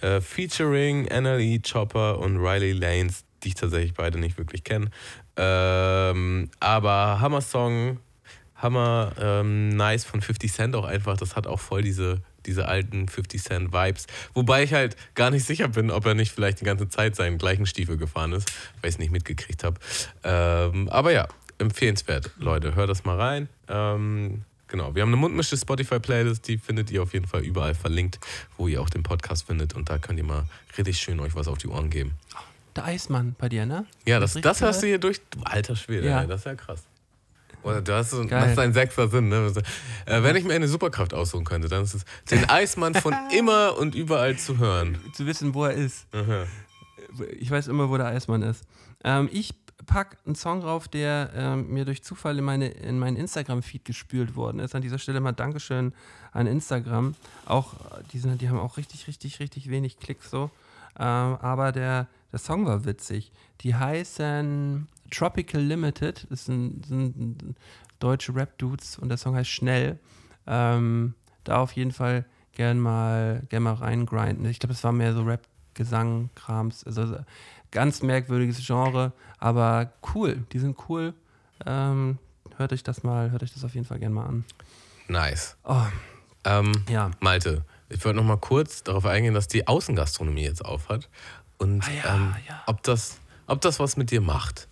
äh, 0.00 0.20
featuring 0.20 1.04
NLE, 1.04 1.60
Chopper 1.60 2.18
und 2.18 2.38
Riley 2.38 2.72
Lanes, 2.72 3.24
die 3.42 3.48
ich 3.48 3.54
tatsächlich 3.54 3.94
beide 3.94 4.18
nicht 4.18 4.36
wirklich 4.36 4.64
kenne. 4.64 4.90
Ähm, 5.36 6.50
aber 6.60 7.20
Hammer-Song, 7.20 7.98
Hammer, 8.56 9.12
ähm, 9.18 9.70
nice 9.70 10.04
von 10.04 10.20
50 10.20 10.52
Cent 10.52 10.76
auch 10.76 10.84
einfach. 10.84 11.16
Das 11.16 11.34
hat 11.36 11.46
auch 11.46 11.60
voll 11.60 11.82
diese, 11.82 12.20
diese 12.46 12.66
alten 12.68 13.08
50 13.08 13.42
Cent 13.42 13.72
Vibes. 13.72 14.06
Wobei 14.34 14.62
ich 14.62 14.72
halt 14.72 14.96
gar 15.14 15.30
nicht 15.30 15.44
sicher 15.46 15.68
bin, 15.68 15.90
ob 15.90 16.06
er 16.06 16.14
nicht 16.14 16.32
vielleicht 16.32 16.60
die 16.60 16.64
ganze 16.64 16.88
Zeit 16.88 17.16
seinen 17.16 17.38
gleichen 17.38 17.66
Stiefel 17.66 17.96
gefahren 17.96 18.32
ist, 18.32 18.50
weil 18.80 18.88
ich 18.90 18.94
es 18.94 18.98
nicht 18.98 19.12
mitgekriegt 19.12 19.64
habe. 19.64 19.78
Ähm, 20.24 20.88
aber 20.88 21.12
ja, 21.12 21.28
empfehlenswert, 21.58 22.30
Leute. 22.38 22.74
Hört 22.74 22.88
das 22.90 23.04
mal 23.04 23.16
rein. 23.20 23.48
Ähm, 23.68 24.44
genau, 24.68 24.94
wir 24.94 25.02
haben 25.02 25.10
eine 25.10 25.16
mundmische 25.16 25.56
Spotify-Playlist, 25.56 26.46
die 26.48 26.58
findet 26.58 26.90
ihr 26.90 27.02
auf 27.02 27.12
jeden 27.12 27.26
Fall 27.26 27.42
überall 27.42 27.74
verlinkt, 27.74 28.18
wo 28.56 28.68
ihr 28.68 28.80
auch 28.80 28.90
den 28.90 29.02
Podcast 29.02 29.46
findet. 29.46 29.74
Und 29.74 29.90
da 29.90 29.98
könnt 29.98 30.18
ihr 30.18 30.24
mal 30.24 30.44
richtig 30.78 30.98
schön 30.98 31.20
euch 31.20 31.34
was 31.34 31.48
auf 31.48 31.58
die 31.58 31.68
Ohren 31.68 31.90
geben. 31.90 32.12
Der 32.76 32.84
Eismann 32.84 33.34
bei 33.38 33.48
dir, 33.48 33.66
ne? 33.66 33.84
Ja, 34.06 34.20
Hast 34.20 34.36
das, 34.36 34.42
das 34.42 34.50
richtig 34.56 34.62
hörst 34.66 34.82
du 34.82 34.86
hier 34.86 34.98
durch. 34.98 35.20
Du 35.30 35.40
Alter 35.42 35.74
Schwede, 35.76 36.06
Ja. 36.06 36.20
ey, 36.22 36.26
das 36.28 36.40
ist 36.40 36.46
ja 36.46 36.54
krass. 36.54 36.84
Oder 37.62 37.82
du 37.82 37.94
hast 37.94 38.10
so, 38.10 38.26
Geil. 38.26 38.40
das 38.40 38.52
ist 38.52 38.58
ein 38.58 38.72
sechster 38.72 39.08
Sinn. 39.08 39.28
Ne? 39.28 39.52
Äh, 40.06 40.22
wenn 40.22 40.36
ich 40.36 40.44
mir 40.44 40.54
eine 40.54 40.68
Superkraft 40.68 41.14
aussuchen 41.14 41.44
könnte, 41.44 41.68
dann 41.68 41.84
ist 41.84 41.94
es, 41.94 42.04
den 42.30 42.48
Eismann 42.48 42.94
von 42.94 43.14
immer 43.36 43.76
und 43.78 43.94
überall 43.94 44.36
zu 44.36 44.58
hören. 44.58 44.98
Zu 45.12 45.26
wissen, 45.26 45.54
wo 45.54 45.64
er 45.64 45.72
ist. 45.72 46.06
Aha. 46.12 46.44
Ich 47.38 47.50
weiß 47.50 47.68
immer, 47.68 47.90
wo 47.90 47.96
der 47.96 48.06
Eismann 48.06 48.42
ist. 48.42 48.64
Ähm, 49.04 49.28
ich 49.32 49.54
pack 49.86 50.18
einen 50.24 50.36
Song 50.36 50.60
drauf, 50.60 50.88
der 50.88 51.30
ähm, 51.34 51.68
mir 51.68 51.84
durch 51.84 52.02
Zufall 52.02 52.38
in, 52.38 52.44
meine, 52.44 52.68
in 52.68 52.98
meinen 52.98 53.16
Instagram-Feed 53.16 53.84
gespült 53.84 54.36
worden 54.36 54.60
ist. 54.60 54.74
An 54.74 54.82
dieser 54.82 54.98
Stelle 54.98 55.20
mal 55.20 55.32
Dankeschön 55.32 55.92
an 56.32 56.46
Instagram. 56.46 57.14
Auch, 57.46 57.74
äh, 57.74 58.02
die, 58.12 58.18
sind, 58.18 58.40
die 58.40 58.48
haben 58.48 58.58
auch 58.58 58.76
richtig, 58.76 59.06
richtig, 59.06 59.40
richtig 59.40 59.68
wenig 59.70 59.98
Klicks 59.98 60.30
so. 60.30 60.50
Ähm, 60.98 61.36
aber 61.40 61.72
der, 61.72 62.08
der 62.32 62.38
Song 62.38 62.66
war 62.66 62.84
witzig. 62.84 63.32
Die 63.62 63.74
heißen 63.74 64.86
Tropical 65.10 65.60
Limited. 65.60 66.26
Das 66.30 66.44
sind, 66.46 66.86
sind 66.86 67.54
deutsche 67.98 68.34
Rap-Dudes 68.34 68.98
und 68.98 69.08
der 69.08 69.18
Song 69.18 69.34
heißt 69.34 69.50
Schnell. 69.50 69.98
Ähm, 70.46 71.14
da 71.44 71.58
auf 71.58 71.72
jeden 71.72 71.92
Fall 71.92 72.24
gern 72.52 72.78
mal, 72.80 73.42
gern 73.48 73.62
mal 73.62 73.74
reingrinden. 73.74 74.44
Ich 74.46 74.58
glaube, 74.58 74.72
es 74.72 74.82
war 74.84 74.92
mehr 74.92 75.12
so 75.14 75.22
Rap-Gesang, 75.22 76.30
Krams. 76.34 76.84
Also 76.84 77.18
ganz 77.70 78.02
merkwürdiges 78.02 78.64
Genre, 78.66 79.12
aber 79.38 79.92
cool. 80.14 80.44
Die 80.52 80.58
sind 80.58 80.76
cool. 80.88 81.14
Ähm, 81.66 82.18
hört 82.56 82.72
euch 82.72 82.82
das 82.82 83.02
mal, 83.02 83.30
hört 83.30 83.42
euch 83.42 83.52
das 83.52 83.64
auf 83.64 83.74
jeden 83.74 83.86
Fall 83.86 83.98
gern 83.98 84.12
mal 84.12 84.26
an. 84.26 84.44
Nice. 85.08 85.56
Oh, 85.64 85.82
Ähm, 86.44 86.72
ja. 86.88 87.10
Malte, 87.20 87.64
ich 87.90 88.02
wollte 88.04 88.16
noch 88.16 88.24
mal 88.24 88.38
kurz 88.38 88.82
darauf 88.82 89.04
eingehen, 89.04 89.34
dass 89.34 89.46
die 89.48 89.66
Außengastronomie 89.68 90.42
jetzt 90.44 90.64
aufhat. 90.64 91.08
Und 91.58 91.84
Ah 91.84 91.90
ja, 91.92 92.14
ähm, 92.14 92.34
ja. 92.48 92.62
ob, 92.66 92.82
das, 92.82 93.18
ob 93.46 93.60
das 93.60 93.78
was 93.78 93.96
mit 93.98 94.10
dir 94.10 94.20
macht. 94.22 94.68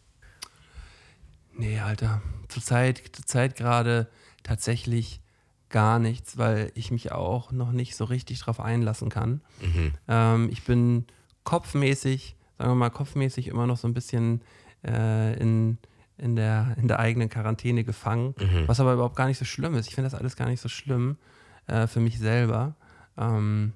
Nee, 1.59 1.81
Alter. 1.81 2.23
Zurzeit, 2.49 3.03
zurzeit 3.13 3.57
gerade 3.57 4.07
tatsächlich 4.43 5.21
gar 5.69 5.99
nichts, 5.99 6.39
weil 6.39 6.73
ich 6.75 6.91
mich 6.91 7.13
auch 7.13 7.53
noch 7.53 7.73
nicht 7.73 7.95
so 7.95 8.05
richtig 8.05 8.41
drauf 8.41 8.59
einlassen 8.61 9.11
kann. 9.11 9.43
Mhm. 9.61 9.93
Ähm, 10.09 10.49
ich 10.51 10.63
bin 10.65 11.05
kopfmäßig, 11.45 12.37
sagen 12.57 12.71
wir 12.71 12.75
mal, 12.77 12.91
kopfmäßig 12.91 13.49
immer 13.49 13.67
noch 13.67 13.77
so 13.77 13.87
ein 13.87 13.93
bisschen 13.93 14.41
äh, 14.87 15.35
in, 15.39 15.77
in, 16.17 16.37
der, 16.37 16.75
in 16.81 16.89
der 16.89 17.01
eigenen 17.01 17.29
Quarantäne 17.29 17.85
gefangen, 17.85 18.35
Mhm. 18.39 18.67
was 18.67 18.81
aber 18.81 18.95
überhaupt 18.95 19.17
gar 19.17 19.27
nicht 19.27 19.39
so 19.39 19.45
schlimm 19.45 19.75
ist. 19.75 19.89
Ich 19.89 19.95
finde 19.95 20.09
das 20.11 20.19
alles 20.19 20.37
gar 20.37 20.49
nicht 20.49 20.61
so 20.61 20.69
schlimm 20.69 21.19
äh, 21.67 21.87
für 21.87 22.01
mich 22.01 22.19
selber. 22.19 22.77
Ähm, 23.19 23.73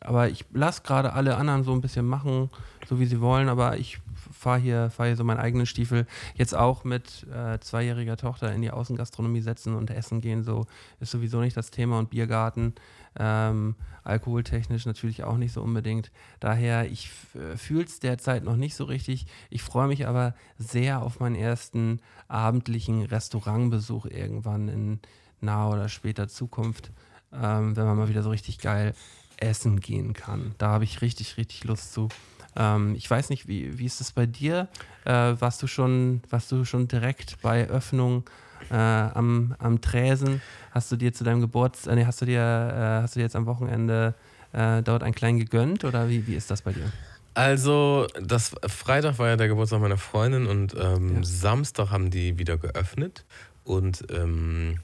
aber 0.00 0.28
ich 0.30 0.44
lasse 0.52 0.82
gerade 0.82 1.12
alle 1.12 1.36
anderen 1.36 1.64
so 1.64 1.72
ein 1.72 1.80
bisschen 1.80 2.06
machen, 2.06 2.50
so 2.88 2.98
wie 2.98 3.06
sie 3.06 3.20
wollen, 3.20 3.48
aber 3.48 3.76
ich 3.76 3.98
fahre 4.36 4.58
hier, 4.58 4.90
fahr 4.90 5.06
hier 5.06 5.16
so 5.16 5.24
meinen 5.24 5.40
eigenen 5.40 5.66
Stiefel. 5.66 6.06
Jetzt 6.34 6.54
auch 6.54 6.84
mit 6.84 7.26
äh, 7.32 7.58
zweijähriger 7.60 8.16
Tochter 8.16 8.52
in 8.52 8.62
die 8.62 8.70
Außengastronomie 8.70 9.40
setzen 9.40 9.74
und 9.74 9.90
essen 9.90 10.20
gehen, 10.20 10.42
so 10.42 10.66
ist 11.00 11.10
sowieso 11.10 11.40
nicht 11.40 11.56
das 11.56 11.70
Thema 11.70 11.98
und 11.98 12.10
Biergarten. 12.10 12.74
Ähm, 13.18 13.76
alkoholtechnisch 14.04 14.86
natürlich 14.86 15.24
auch 15.24 15.36
nicht 15.36 15.52
so 15.52 15.62
unbedingt. 15.62 16.10
Daher, 16.38 16.90
ich 16.90 17.10
fühle 17.56 17.84
es 17.84 17.98
derzeit 17.98 18.44
noch 18.44 18.56
nicht 18.56 18.76
so 18.76 18.84
richtig. 18.84 19.26
Ich 19.50 19.62
freue 19.62 19.88
mich 19.88 20.06
aber 20.06 20.34
sehr 20.58 21.02
auf 21.02 21.18
meinen 21.20 21.34
ersten 21.34 22.00
abendlichen 22.28 23.02
Restaurantbesuch 23.02 24.06
irgendwann 24.06 24.68
in 24.68 25.00
naher 25.40 25.70
oder 25.70 25.88
später 25.88 26.28
Zukunft, 26.28 26.90
ähm, 27.32 27.76
wenn 27.76 27.86
man 27.86 27.96
mal 27.96 28.08
wieder 28.08 28.22
so 28.22 28.30
richtig 28.30 28.58
geil 28.58 28.94
essen 29.38 29.80
gehen 29.80 30.12
kann. 30.12 30.54
Da 30.58 30.68
habe 30.68 30.84
ich 30.84 31.02
richtig, 31.02 31.36
richtig 31.36 31.64
Lust 31.64 31.92
zu. 31.92 32.08
Ähm, 32.56 32.94
ich 32.96 33.10
weiß 33.10 33.30
nicht, 33.30 33.46
wie, 33.48 33.78
wie 33.78 33.86
ist 33.86 34.00
es 34.00 34.12
bei 34.12 34.26
dir? 34.26 34.68
Äh, 35.04 35.10
warst, 35.38 35.62
du 35.62 35.66
schon, 35.66 36.22
warst 36.30 36.50
du 36.52 36.64
schon 36.64 36.88
direkt 36.88 37.40
bei 37.42 37.68
Öffnung 37.68 38.24
äh, 38.70 38.74
am, 38.74 39.54
am 39.58 39.80
Träsen? 39.80 40.40
Hast 40.72 40.90
du 40.90 40.96
dir 40.96 41.12
zu 41.12 41.24
deinem 41.24 41.40
Geburtstag, 41.40 41.92
äh, 41.92 41.96
nee, 41.96 42.06
hast 42.06 42.20
du 42.20 42.26
dir, 42.26 42.40
äh, 42.40 43.02
hast 43.02 43.14
du 43.14 43.20
dir 43.20 43.24
jetzt 43.24 43.36
am 43.36 43.46
Wochenende 43.46 44.14
äh, 44.52 44.82
dort 44.82 45.02
einen 45.02 45.14
kleinen 45.14 45.38
gegönnt 45.38 45.84
oder 45.84 46.08
wie, 46.08 46.26
wie 46.26 46.34
ist 46.34 46.50
das 46.50 46.62
bei 46.62 46.72
dir? 46.72 46.90
Also, 47.34 48.06
das 48.18 48.52
Freitag 48.66 49.18
war 49.18 49.28
ja 49.28 49.36
der 49.36 49.48
Geburtstag 49.48 49.80
meiner 49.82 49.98
Freundin 49.98 50.46
und 50.46 50.74
ähm, 50.74 51.16
Ja. 51.16 51.22
Samstag 51.22 51.90
haben 51.90 52.10
die 52.10 52.38
wieder 52.38 52.56
geöffnet. 52.56 53.26
Und 53.62 54.06
ähm, 54.10 54.78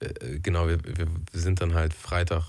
äh, 0.00 0.38
genau, 0.40 0.68
wir, 0.68 0.78
wir, 0.84 1.06
wir 1.06 1.40
sind 1.40 1.62
dann 1.62 1.72
halt 1.72 1.94
Freitag, 1.94 2.42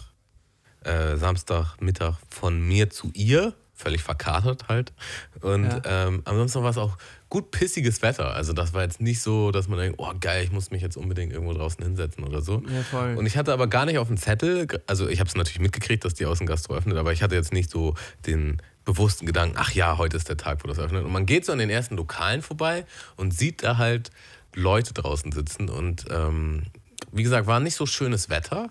äh, 0.83 1.15
Samstag, 1.15 1.79
Mittag 1.79 2.17
von 2.29 2.59
mir 2.67 2.89
zu 2.89 3.09
ihr 3.13 3.53
völlig 3.81 4.03
verkatert 4.03 4.67
halt. 4.69 4.93
Und 5.41 5.65
Ja. 5.65 5.81
ähm, 6.07 6.21
ansonsten 6.25 6.63
war 6.63 6.69
es 6.69 6.77
auch 6.77 6.97
gut 7.29 7.51
pissiges 7.51 8.01
Wetter. 8.01 8.33
Also 8.33 8.53
das 8.53 8.73
war 8.73 8.83
jetzt 8.83 9.01
nicht 9.01 9.21
so, 9.21 9.51
dass 9.51 9.67
man 9.67 9.79
denkt, 9.79 9.99
oh 9.99 10.11
geil, 10.19 10.43
ich 10.43 10.51
muss 10.51 10.69
mich 10.71 10.81
jetzt 10.81 10.97
unbedingt 10.97 11.31
irgendwo 11.33 11.53
draußen 11.53 11.83
hinsetzen 11.83 12.23
oder 12.23 12.41
so. 12.41 12.61
Ja, 12.67 12.83
voll. 12.83 13.15
Und 13.17 13.25
ich 13.25 13.37
hatte 13.37 13.53
aber 13.53 13.67
gar 13.67 13.85
nicht 13.85 13.97
auf 13.97 14.07
dem 14.07 14.17
Zettel, 14.17 14.67
also 14.87 15.07
ich 15.07 15.19
habe 15.19 15.27
es 15.29 15.35
natürlich 15.35 15.59
mitgekriegt, 15.59 16.03
dass 16.05 16.13
die 16.13 16.25
Außengastro 16.25 16.73
öffnet, 16.75 16.97
aber 16.97 17.13
ich 17.13 17.23
hatte 17.23 17.35
jetzt 17.35 17.53
nicht 17.53 17.69
so 17.71 17.95
den 18.25 18.61
bewussten 18.83 19.25
Gedanken, 19.25 19.55
ach 19.57 19.71
ja, 19.71 19.97
heute 19.97 20.17
ist 20.17 20.27
der 20.27 20.37
Tag, 20.37 20.63
wo 20.63 20.67
das 20.67 20.79
öffnet. 20.79 21.03
Und 21.05 21.11
man 21.11 21.25
geht 21.25 21.45
so 21.45 21.51
an 21.51 21.59
den 21.59 21.69
ersten 21.69 21.95
Lokalen 21.97 22.41
vorbei 22.41 22.85
und 23.15 23.31
sieht 23.33 23.63
da 23.63 23.77
halt 23.77 24.09
Leute 24.53 24.93
draußen 24.93 25.31
sitzen. 25.31 25.69
Und 25.69 26.05
ähm, 26.09 26.63
wie 27.11 27.23
gesagt, 27.23 27.47
war 27.47 27.59
nicht 27.59 27.75
so 27.75 27.85
schönes 27.85 28.29
Wetter. 28.29 28.69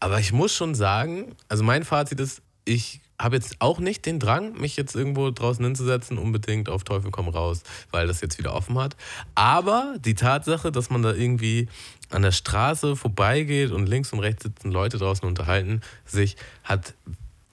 Aber 0.00 0.18
ich 0.20 0.32
muss 0.32 0.54
schon 0.54 0.74
sagen, 0.74 1.34
also 1.48 1.62
mein 1.62 1.84
Fazit 1.84 2.20
ist, 2.20 2.40
ich 2.64 3.00
habe 3.20 3.36
jetzt 3.36 3.56
auch 3.60 3.80
nicht 3.80 4.06
den 4.06 4.20
Drang, 4.20 4.52
mich 4.60 4.76
jetzt 4.76 4.94
irgendwo 4.94 5.30
draußen 5.30 5.64
hinzusetzen, 5.64 6.18
unbedingt 6.18 6.68
auf 6.68 6.84
Teufel 6.84 7.10
komm 7.10 7.28
raus, 7.28 7.62
weil 7.90 8.06
das 8.06 8.20
jetzt 8.20 8.38
wieder 8.38 8.54
offen 8.54 8.78
hat. 8.78 8.96
Aber 9.34 9.96
die 10.04 10.14
Tatsache, 10.14 10.70
dass 10.70 10.90
man 10.90 11.02
da 11.02 11.12
irgendwie 11.12 11.68
an 12.10 12.22
der 12.22 12.32
Straße 12.32 12.96
vorbeigeht 12.96 13.70
und 13.70 13.86
links 13.86 14.12
und 14.12 14.20
rechts 14.20 14.44
sitzen 14.44 14.70
Leute 14.70 14.98
draußen 14.98 15.26
unterhalten 15.26 15.80
sich, 16.04 16.36
hat 16.64 16.94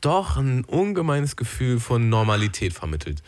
doch 0.02 0.38
ein 0.38 0.64
ungemeines 0.66 1.36
Gefühl 1.36 1.80
von 1.80 2.10
Normalität 2.10 2.74
vermittelt. 2.74 3.24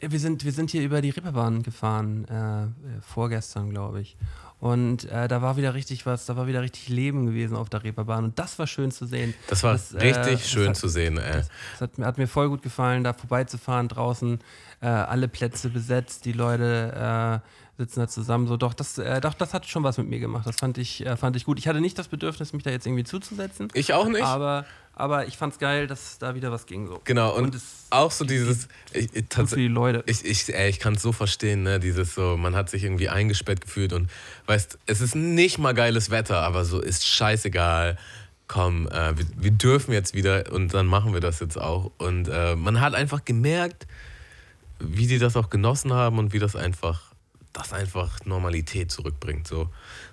Wir 0.00 0.18
sind, 0.18 0.44
wir 0.44 0.52
sind 0.52 0.70
hier 0.70 0.82
über 0.82 1.00
die 1.00 1.10
Ripperbahn 1.10 1.62
gefahren, 1.62 2.26
äh, 2.26 3.00
vorgestern, 3.00 3.70
glaube 3.70 4.00
ich. 4.00 4.16
Und 4.58 5.04
äh, 5.10 5.28
da 5.28 5.42
war 5.42 5.56
wieder 5.58 5.74
richtig 5.74 6.06
was, 6.06 6.24
da 6.26 6.36
war 6.36 6.46
wieder 6.46 6.62
richtig 6.62 6.88
Leben 6.88 7.26
gewesen 7.26 7.56
auf 7.56 7.68
der 7.68 7.84
Reeperbahn. 7.84 8.24
Und 8.24 8.38
das 8.38 8.58
war 8.58 8.66
schön 8.66 8.90
zu 8.90 9.04
sehen. 9.06 9.34
Das 9.48 9.62
war 9.62 9.74
äh, 9.74 9.98
richtig 9.98 10.40
das 10.40 10.48
schön 10.50 10.68
hat, 10.70 10.76
zu 10.76 10.88
sehen. 10.88 11.18
Ey. 11.18 11.42
Das 11.72 11.80
hat, 11.80 11.98
mir- 11.98 12.06
hat 12.06 12.16
mir 12.18 12.26
voll 12.26 12.48
gut 12.48 12.62
gefallen, 12.62 13.04
da 13.04 13.12
vorbeizufahren, 13.12 13.88
draußen 13.88 14.40
äh, 14.80 14.86
alle 14.86 15.28
Plätze 15.28 15.68
besetzt, 15.68 16.24
die 16.24 16.32
Leute 16.32 17.42
äh, 17.44 17.78
sitzen 17.78 18.00
da 18.00 18.08
zusammen. 18.08 18.46
So, 18.46 18.56
doch, 18.56 18.72
das, 18.72 18.96
äh, 18.96 19.20
doch, 19.20 19.34
das 19.34 19.52
hat 19.52 19.66
schon 19.66 19.82
was 19.82 19.98
mit 19.98 20.08
mir 20.08 20.20
gemacht. 20.20 20.46
Das 20.46 20.56
fand 20.56 20.78
ich, 20.78 21.04
äh, 21.04 21.16
fand 21.18 21.36
ich 21.36 21.44
gut. 21.44 21.58
Ich 21.58 21.68
hatte 21.68 21.82
nicht 21.82 21.98
das 21.98 22.08
Bedürfnis, 22.08 22.54
mich 22.54 22.62
da 22.62 22.70
jetzt 22.70 22.86
irgendwie 22.86 23.04
zuzusetzen. 23.04 23.68
Ich 23.74 23.92
auch 23.92 24.08
nicht. 24.08 24.22
Aber, 24.24 24.64
aber 24.98 25.28
ich 25.28 25.36
fand's 25.36 25.58
geil, 25.58 25.86
dass 25.86 26.18
da 26.18 26.34
wieder 26.34 26.50
was 26.50 26.64
ging. 26.64 26.88
So. 26.88 27.00
Genau, 27.04 27.36
und, 27.36 27.54
es 27.54 27.84
auch 27.90 28.10
so 28.10 28.24
dieses. 28.24 28.66
Ich, 28.92 29.14
ich, 29.14 29.24
für 29.30 29.56
die 29.56 29.68
Leute. 29.68 30.02
Ich, 30.06 30.24
ich, 30.24 30.52
ey, 30.52 30.70
ich 30.70 30.80
kann 30.80 30.94
es 30.94 31.02
so 31.02 31.12
verstehen, 31.12 31.62
ne? 31.62 31.78
Dieses 31.78 32.14
so, 32.14 32.38
man 32.38 32.56
hat 32.56 32.70
sich 32.70 32.82
irgendwie 32.82 33.10
eingesperrt 33.10 33.60
gefühlt 33.60 33.92
und 33.92 34.10
weißt, 34.46 34.78
es 34.86 35.02
ist 35.02 35.14
nicht 35.14 35.58
mal 35.58 35.74
geiles 35.74 36.10
Wetter, 36.10 36.40
aber 36.40 36.64
so 36.64 36.80
ist 36.80 37.06
scheißegal. 37.06 37.98
Komm, 38.48 38.88
äh, 38.88 39.18
wir, 39.18 39.26
wir 39.36 39.50
dürfen 39.50 39.92
jetzt 39.92 40.14
wieder 40.14 40.50
und 40.50 40.72
dann 40.72 40.86
machen 40.86 41.12
wir 41.12 41.20
das 41.20 41.40
jetzt 41.40 41.58
auch. 41.58 41.92
Und 41.98 42.28
äh, 42.28 42.56
man 42.56 42.80
hat 42.80 42.94
einfach 42.94 43.22
gemerkt, 43.24 43.86
wie 44.78 45.06
die 45.06 45.18
das 45.18 45.36
auch 45.36 45.50
genossen 45.50 45.92
haben 45.92 46.18
und 46.18 46.32
wie 46.32 46.38
das 46.38 46.56
einfach, 46.56 47.12
das 47.52 47.74
einfach 47.74 48.24
Normalität 48.24 48.90
zurückbringt. 48.90 49.46
So. 49.46 49.68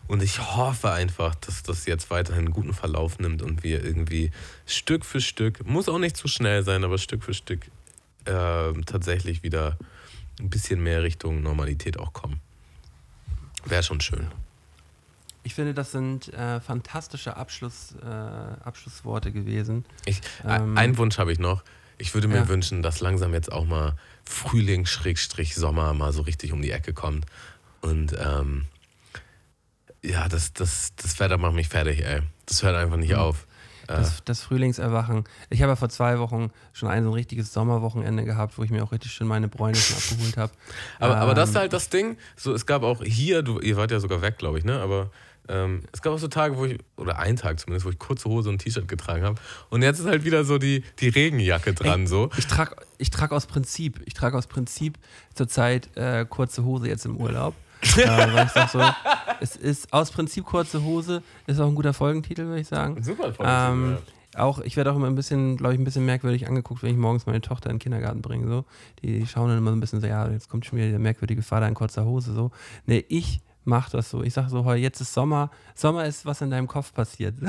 Und 0.08 0.22
ich 0.22 0.40
hoffe 0.56 0.92
einfach, 0.92 1.34
dass 1.36 1.64
das 1.64 1.86
jetzt 1.86 2.10
weiterhin 2.10 2.46
einen 2.46 2.54
guten 2.54 2.74
Verlauf 2.74 3.20
nimmt 3.20 3.42
und 3.42 3.64
wir 3.64 3.84
irgendwie 3.84 4.32
Stück 4.66 5.06
für 5.06 5.22
Stück, 5.22 5.66
muss 5.66 5.88
auch 5.88 5.98
nicht 6.00 6.18
zu 6.18 6.28
schnell 6.28 6.64
sein, 6.64 6.84
aber 6.84 6.98
Stück 6.98 7.24
für 7.24 7.34
Stück 7.34 7.62
äh, 8.26 8.74
tatsächlich 8.86 9.44
wieder 9.44 9.78
ein 10.40 10.50
bisschen 10.50 10.82
mehr 10.84 11.04
Richtung 11.04 11.42
Normalität 11.42 11.98
auch 11.98 12.12
kommen. 12.14 12.40
Wäre 13.66 13.84
schon 13.84 14.02
schön. 14.02 14.28
Ich 15.44 15.56
finde, 15.56 15.74
das 15.74 15.92
sind 15.92 16.34
äh, 16.34 16.60
fantastische 16.60 17.36
Abschluss, 17.38 17.96
äh, 18.02 18.06
Abschlussworte 18.08 19.32
gewesen. 19.32 19.86
Ich, 20.06 20.22
Ähm, 20.46 20.78
einen 20.78 20.98
Wunsch 20.98 21.18
habe 21.18 21.32
ich 21.32 21.40
noch. 21.40 21.64
Ich 21.98 22.14
würde 22.14 22.28
mir 22.28 22.38
Ja. 22.38 22.48
wünschen, 22.48 22.82
dass 22.82 23.00
langsam 23.02 23.34
jetzt 23.34 23.52
auch 23.52 23.66
mal 23.66 23.96
Frühling, 24.26 24.86
Schrägstrich, 24.86 25.56
Sommer 25.56 25.94
mal 25.94 26.12
so 26.12 26.22
richtig 26.24 26.52
um 26.54 26.62
die 26.62 26.72
Ecke 26.72 26.94
kommt. 26.94 27.26
Und 27.82 28.16
ähm, 28.18 28.66
ja, 30.04 30.28
das, 30.28 30.54
das, 30.54 30.94
das 30.96 31.20
Wetter 31.20 31.38
macht 31.38 31.54
mich 31.54 31.70
fertig, 31.70 32.04
ey. 32.06 32.22
Das 32.46 32.62
hört 32.64 32.76
einfach 32.76 32.96
Mhm. 32.96 33.02
nicht 33.04 33.16
auf. 33.16 33.48
Äh, 33.84 33.96
Das, 33.96 34.24
das 34.24 34.42
Frühlingserwachen. 34.42 35.26
Ich 35.50 35.62
habe 35.62 35.72
ja 35.72 35.76
vor 35.76 35.90
zwei 35.90 36.20
Wochen 36.20 36.52
schon 36.72 36.90
ein 36.90 37.04
so 37.04 37.10
ein 37.10 37.14
richtiges 37.14 37.52
Sommerwochenende 37.54 38.24
gehabt, 38.24 38.58
wo 38.58 38.64
ich 38.64 38.70
mir 38.70 38.84
auch 38.84 38.92
richtig 38.92 39.12
schön 39.12 39.28
meine 39.28 39.48
Bräune 39.50 39.76
schon 39.76 39.98
abgeholt 39.98 40.38
habe. 40.38 40.54
aber, 41.00 41.18
aber 41.18 41.34
das 41.34 41.50
Ähm, 41.50 41.56
ist 41.56 41.60
halt 41.60 41.74
das 41.74 41.90
Ding. 41.90 42.18
So, 42.36 42.54
es 42.54 42.66
gab 42.66 42.84
auch 42.84 43.04
hier, 43.04 43.42
du, 43.44 43.60
ihr 43.60 43.76
wart 43.78 43.92
ja 43.92 44.00
sogar 44.00 44.22
weg, 44.22 44.38
glaube 44.38 44.58
ich, 44.58 44.64
ne? 44.64 44.80
Aber 44.80 45.12
ähm, 45.50 45.82
es 45.92 46.02
gab 46.02 46.14
auch 46.14 46.18
so 46.20 46.30
Tage, 46.30 46.56
wo 46.58 46.64
ich, 46.64 46.80
oder 46.96 47.20
einen 47.20 47.36
Tag 47.36 47.60
zumindest, 47.60 47.86
wo 47.86 47.90
ich 47.90 48.00
kurze 48.00 48.30
Hose 48.30 48.48
und 48.50 48.60
T-Shirt 48.60 48.88
getragen 48.88 49.26
habe. 49.26 49.36
Und 49.70 49.82
jetzt 49.82 50.00
ist 50.00 50.06
halt 50.06 50.24
wieder 50.24 50.46
so 50.46 50.58
die, 50.58 50.86
die 51.00 51.10
Regenjacke 51.10 51.74
dran, 51.74 52.08
so. 52.08 52.30
Ich 52.38 52.48
trage 52.48 52.78
ich 52.98 53.10
trag 53.10 53.34
aus 53.34 53.46
Prinzip, 53.48 54.02
ich 54.06 54.14
trage 54.14 54.38
aus 54.38 54.48
Prinzip 54.48 54.98
zurzeit 55.34 55.90
äh, 55.98 56.26
kurze 56.26 56.64
Hose 56.64 56.88
jetzt 56.88 57.06
im 57.06 57.18
Urlaub. 57.18 57.54
Äh, 57.98 58.46
ich 58.46 58.72
so, 58.72 58.82
es 59.40 59.56
ist 59.56 59.92
aus 59.94 60.12
Prinzip 60.12 60.46
kurze 60.46 60.84
Hose, 60.84 61.22
ist 61.48 61.60
auch 61.60 61.68
ein 61.68 61.76
guter 61.76 61.94
Folgentitel, 61.94 62.46
würde 62.46 62.62
ich 62.62 62.68
sagen. 62.68 63.02
Super 63.04 63.34
Ähm, 63.40 63.98
auch, 64.36 64.60
ich 64.60 64.78
werde 64.78 64.92
auch 64.92 64.96
immer 64.96 65.08
ein 65.08 65.16
bisschen, 65.16 65.58
glaube 65.58 65.74
ich, 65.74 65.80
ein 65.80 65.84
bisschen 65.84 66.06
merkwürdig 66.06 66.48
angeguckt, 66.48 66.84
wenn 66.84 66.92
ich 66.92 66.98
morgens 66.98 67.26
meine 67.26 67.42
Tochter 67.42 67.70
in 67.70 67.76
den 67.76 67.82
Kindergarten 67.82 68.22
bringe. 68.22 68.48
So. 68.48 68.66
Die, 69.02 69.20
die 69.20 69.28
schauen 69.28 69.50
dann 69.50 69.58
immer 69.58 69.72
so 69.72 69.78
ein 69.78 69.80
bisschen 69.80 70.02
so, 70.02 70.08
ja, 70.08 70.28
jetzt 70.30 70.50
kommt 70.50 70.66
schon 70.66 70.80
wieder 70.80 70.90
der 70.90 71.00
merkwürdige 71.00 71.44
Vater 71.44 71.68
in 71.68 71.74
kurzer 71.74 72.06
Hose. 72.06 72.34
So. 72.34 72.52
Nee, 72.86 73.06
ich 73.10 73.42
mache 73.64 73.92
das 73.92 74.10
so. 74.10 74.24
Ich 74.24 74.34
sage 74.34 74.50
so, 74.50 74.66
heu, 74.66 74.76
jetzt 74.76 75.02
ist 75.02 75.14
Sommer. 75.14 75.52
Sommer 75.76 76.06
ist, 76.06 76.26
was 76.26 76.42
in 76.42 76.50
deinem 76.50 76.68
Kopf 76.68 76.94
passiert. 76.94 77.36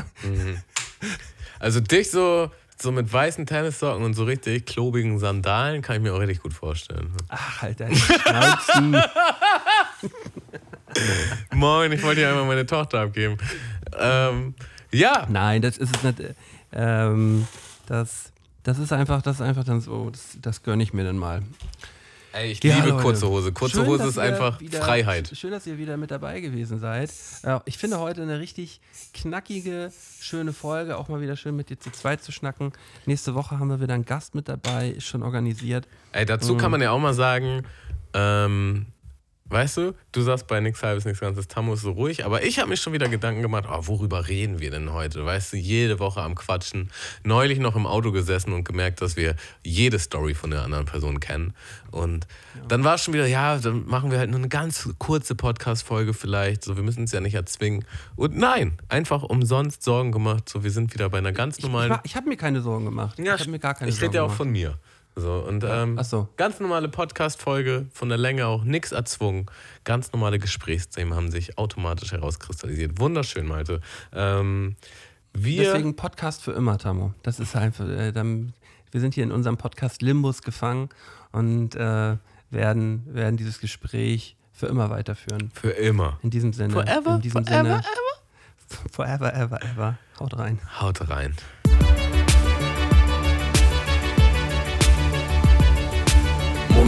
Also 1.61 1.81
dich 1.81 2.11
so, 2.11 2.51
so 2.77 2.93
mit 2.93 3.11
weißen 3.13 3.47
Tennissocken 3.47 4.05
und 4.05 4.15
so 4.15 4.25
richtig 4.25 4.67
klobigen 4.67 5.19
Sandalen 5.19 5.83
kann 5.83 5.97
ich 5.97 6.03
mir 6.03 6.13
auch 6.13 6.21
richtig 6.21 6.43
gut 6.43 6.53
vorstellen. 6.53 7.13
Ach, 7.29 7.63
Alter, 7.63 7.95
Schnauzen. 7.95 8.95
Moin, 11.55 11.93
ich 11.93 12.03
wollte 12.03 12.21
dir 12.23 12.29
einmal 12.29 12.45
meine 12.47 12.67
Tochter 12.67 13.01
abgeben. 13.01 13.37
Ähm, 13.99 14.55
ja, 14.93 15.27
Nein, 15.29 15.63
das 15.63 15.77
ist 15.79 15.97
es 15.97 16.03
nicht. 16.03 16.21
äh, 16.21 16.35
Ähm, 16.73 17.47
das, 17.87 18.33
das 18.63 18.79
ist 18.79 18.93
einfach, 18.93 19.23
das 19.23 19.37
ist 19.37 19.43
einfach 19.43 19.65
dann 19.65 19.81
so, 19.81 20.11
das, 20.11 20.37
das 20.41 20.63
gönne 20.63 20.83
ich 20.83 20.93
mir 20.93 21.05
dann 21.05 21.17
mal. 21.19 21.43
ey, 22.33 22.51
ich 22.53 22.63
Ja, 22.65 22.77
liebe 22.77 22.89
Leute. 22.91 23.03
kurze 23.03 23.29
Hose. 23.29 23.53
Kurze 23.53 23.77
Schön, 23.79 23.87
Hose 23.87 24.05
ist 24.09 24.19
einfach 24.19 24.61
wieder- 24.61 24.81
Freiheit. 24.83 25.31
Schön, 25.35 25.51
dass 25.53 25.67
ihr 25.67 25.79
wieder 25.79 25.97
mit 25.97 26.11
dabei 26.11 26.41
gewesen 26.41 26.79
seid. 26.81 27.11
Ich 27.67 27.79
finde 27.79 28.01
heute 28.01 28.23
eine 28.23 28.41
richtig 28.41 28.81
knackige, 29.13 29.93
schöne 30.21 30.53
Folge. 30.53 30.97
Auch 30.97 31.09
mal 31.09 31.21
wieder 31.21 31.37
schön 31.37 31.55
mit 31.55 31.71
dir 31.71 31.79
zu 31.79 31.91
zweit 31.93 32.23
zu 32.23 32.33
schnacken. 32.33 32.73
Nächste 33.07 33.35
Woche 33.35 33.59
haben 33.59 33.69
wir 33.69 33.81
wieder 33.81 33.95
einen 33.95 34.05
Gast 34.05 34.35
mit 34.35 34.49
dabei, 34.49 34.89
ist 34.91 35.07
schon 35.07 35.23
organisiert. 35.23 35.87
Ey, 36.13 36.27
dazu 36.27 36.57
kann 36.57 36.71
man 36.73 36.81
ja 36.81 36.91
auch 36.91 36.99
mal 37.01 37.15
sagen, 37.15 37.63
ähm, 38.15 38.87
weißt 39.47 39.77
du, 39.77 39.95
du 40.13 40.21
sagst 40.23 40.47
bei 40.47 40.61
nichts 40.61 40.83
halbes, 40.83 41.05
nichts 41.05 41.21
ganzes, 41.21 41.49
Tammo 41.49 41.75
ist 41.75 41.83
so 41.83 41.93
ruhig, 41.93 42.25
aber 42.25 42.43
ich 42.45 42.59
habe 42.59 42.71
mir 42.71 42.77
schon 42.77 42.93
wieder 42.93 43.09
Gedanken 43.09 43.43
gemacht, 43.43 43.65
oh, 43.71 43.87
worüber 43.87 44.27
reden 44.29 44.59
wir 44.61 44.71
denn 44.71 44.93
heute? 44.93 45.25
Weißt 45.25 45.53
du, 45.53 45.57
jede 45.57 45.99
Woche 45.99 46.23
am 46.23 46.35
Quatschen. 46.35 46.91
Neulich 47.25 47.59
noch 47.59 47.77
im 47.77 47.87
Auto 47.87 48.11
gesessen 48.11 48.53
und 48.53 48.65
gemerkt, 48.65 49.03
dass 49.03 49.17
wir 49.17 49.37
jede 49.63 49.99
Story 49.99 50.35
von 50.35 50.51
der 50.51 50.63
anderen 50.63 50.87
Person 50.87 51.21
kennen. 51.21 51.55
Und 51.91 52.27
dann 52.69 52.83
war 52.85 52.95
es 52.97 53.05
schon 53.05 53.15
wieder, 53.15 53.27
ja, 53.27 53.59
dann 53.59 53.87
machen 53.87 54.11
wir 54.11 54.19
halt 54.19 54.31
nur 54.31 54.39
eine 54.41 54.49
ganz 54.49 54.89
kurze 54.99 55.35
Podcast-Folge 55.35 56.15
vielleicht. 56.15 56.65
So, 56.65 56.77
wir 56.77 56.83
müssen 56.83 57.05
es 57.05 57.13
ja 57.13 57.21
nicht 57.21 57.35
erzwingen. 57.35 57.85
Und 58.17 58.37
nein, 58.37 58.79
einfach 58.89 59.23
umsonst 59.23 59.83
Sorgen 59.83 60.11
gemacht. 60.11 60.49
So, 60.49 60.65
wir 60.65 60.71
sind 60.71 60.93
wieder 60.95 61.09
bei 61.11 61.19
einer 61.19 61.33
ganz 61.33 61.59
Ich, 61.59 61.65
normalen. 61.65 61.93
ich, 62.03 62.11
ich 62.13 62.17
habe 62.17 62.29
mir 62.29 62.37
keine 62.37 62.63
Sorgen 62.63 62.87
gemacht. 62.87 63.19
ich 63.19 63.29
habe 63.31 63.49
mir 63.51 63.59
gar 63.59 63.75
keine 63.75 63.91
ich 63.91 63.97
Sorgen 63.97 64.07
rede 64.07 64.17
ja 64.17 64.23
auch 64.23 64.27
gemacht. 64.29 64.39
von 64.39 64.51
mir. 64.51 64.79
So, 65.17 65.39
und 65.39 65.65
ähm, 65.65 65.99
so. 66.03 66.29
ganz 66.37 66.59
normale 66.59 66.89
Podcast-Folge, 66.89 67.87
von 67.93 68.09
der 68.09 68.19
Länge 68.19 68.47
auch 68.47 68.65
nichts 68.65 68.91
erzwungen. 68.91 69.47
Ganz 69.85 70.13
normale 70.13 70.41
Gesprächsthemen 70.41 71.15
haben 71.15 71.31
sich 71.31 71.57
automatisch 71.57 72.13
herauskristallisiert. 72.13 72.99
Wunderschön, 72.99 73.47
Malte. 73.47 73.81
Ähm, 74.13 74.75
wir, 75.33 75.65
Deswegen 75.65 75.95
Podcast 75.95 76.43
für 76.43 76.53
immer, 76.53 76.79
Tamo. 76.79 77.15
Das 77.23 77.39
ist 77.39 77.55
einfach, 77.55 77.89
äh, 77.89 78.13
dann, 78.13 78.55
wir 78.91 79.01
sind 79.01 79.15
hier 79.15 79.25
in 79.25 79.33
unserem 79.33 79.57
Podcast 79.57 80.03
Limbus 80.03 80.43
gefangen 80.43 80.89
und 81.31 81.77
äh, 81.77 82.17
werden, 82.51 83.03
werden 83.07 83.37
dieses 83.37 83.61
Gespräch 83.61 84.37
für 84.53 84.67
immer 84.67 84.91
weiterführen. 84.91 85.51
für 85.53 85.71
immer. 85.71 86.19
In 86.23 86.31
diesem 86.31 86.53
Sinne. 86.53 86.73
Forever, 86.73 87.17
in 87.17 87.21
diesem 87.21 87.45
forever, 87.45 87.63
Sinne. 87.63 87.83
Forever, 88.91 89.35
ever, 89.35 89.63
ever. 89.63 89.99
Haut 90.19 90.39
rein. 90.39 90.61
Haut 90.81 91.09
rein. 91.09 91.37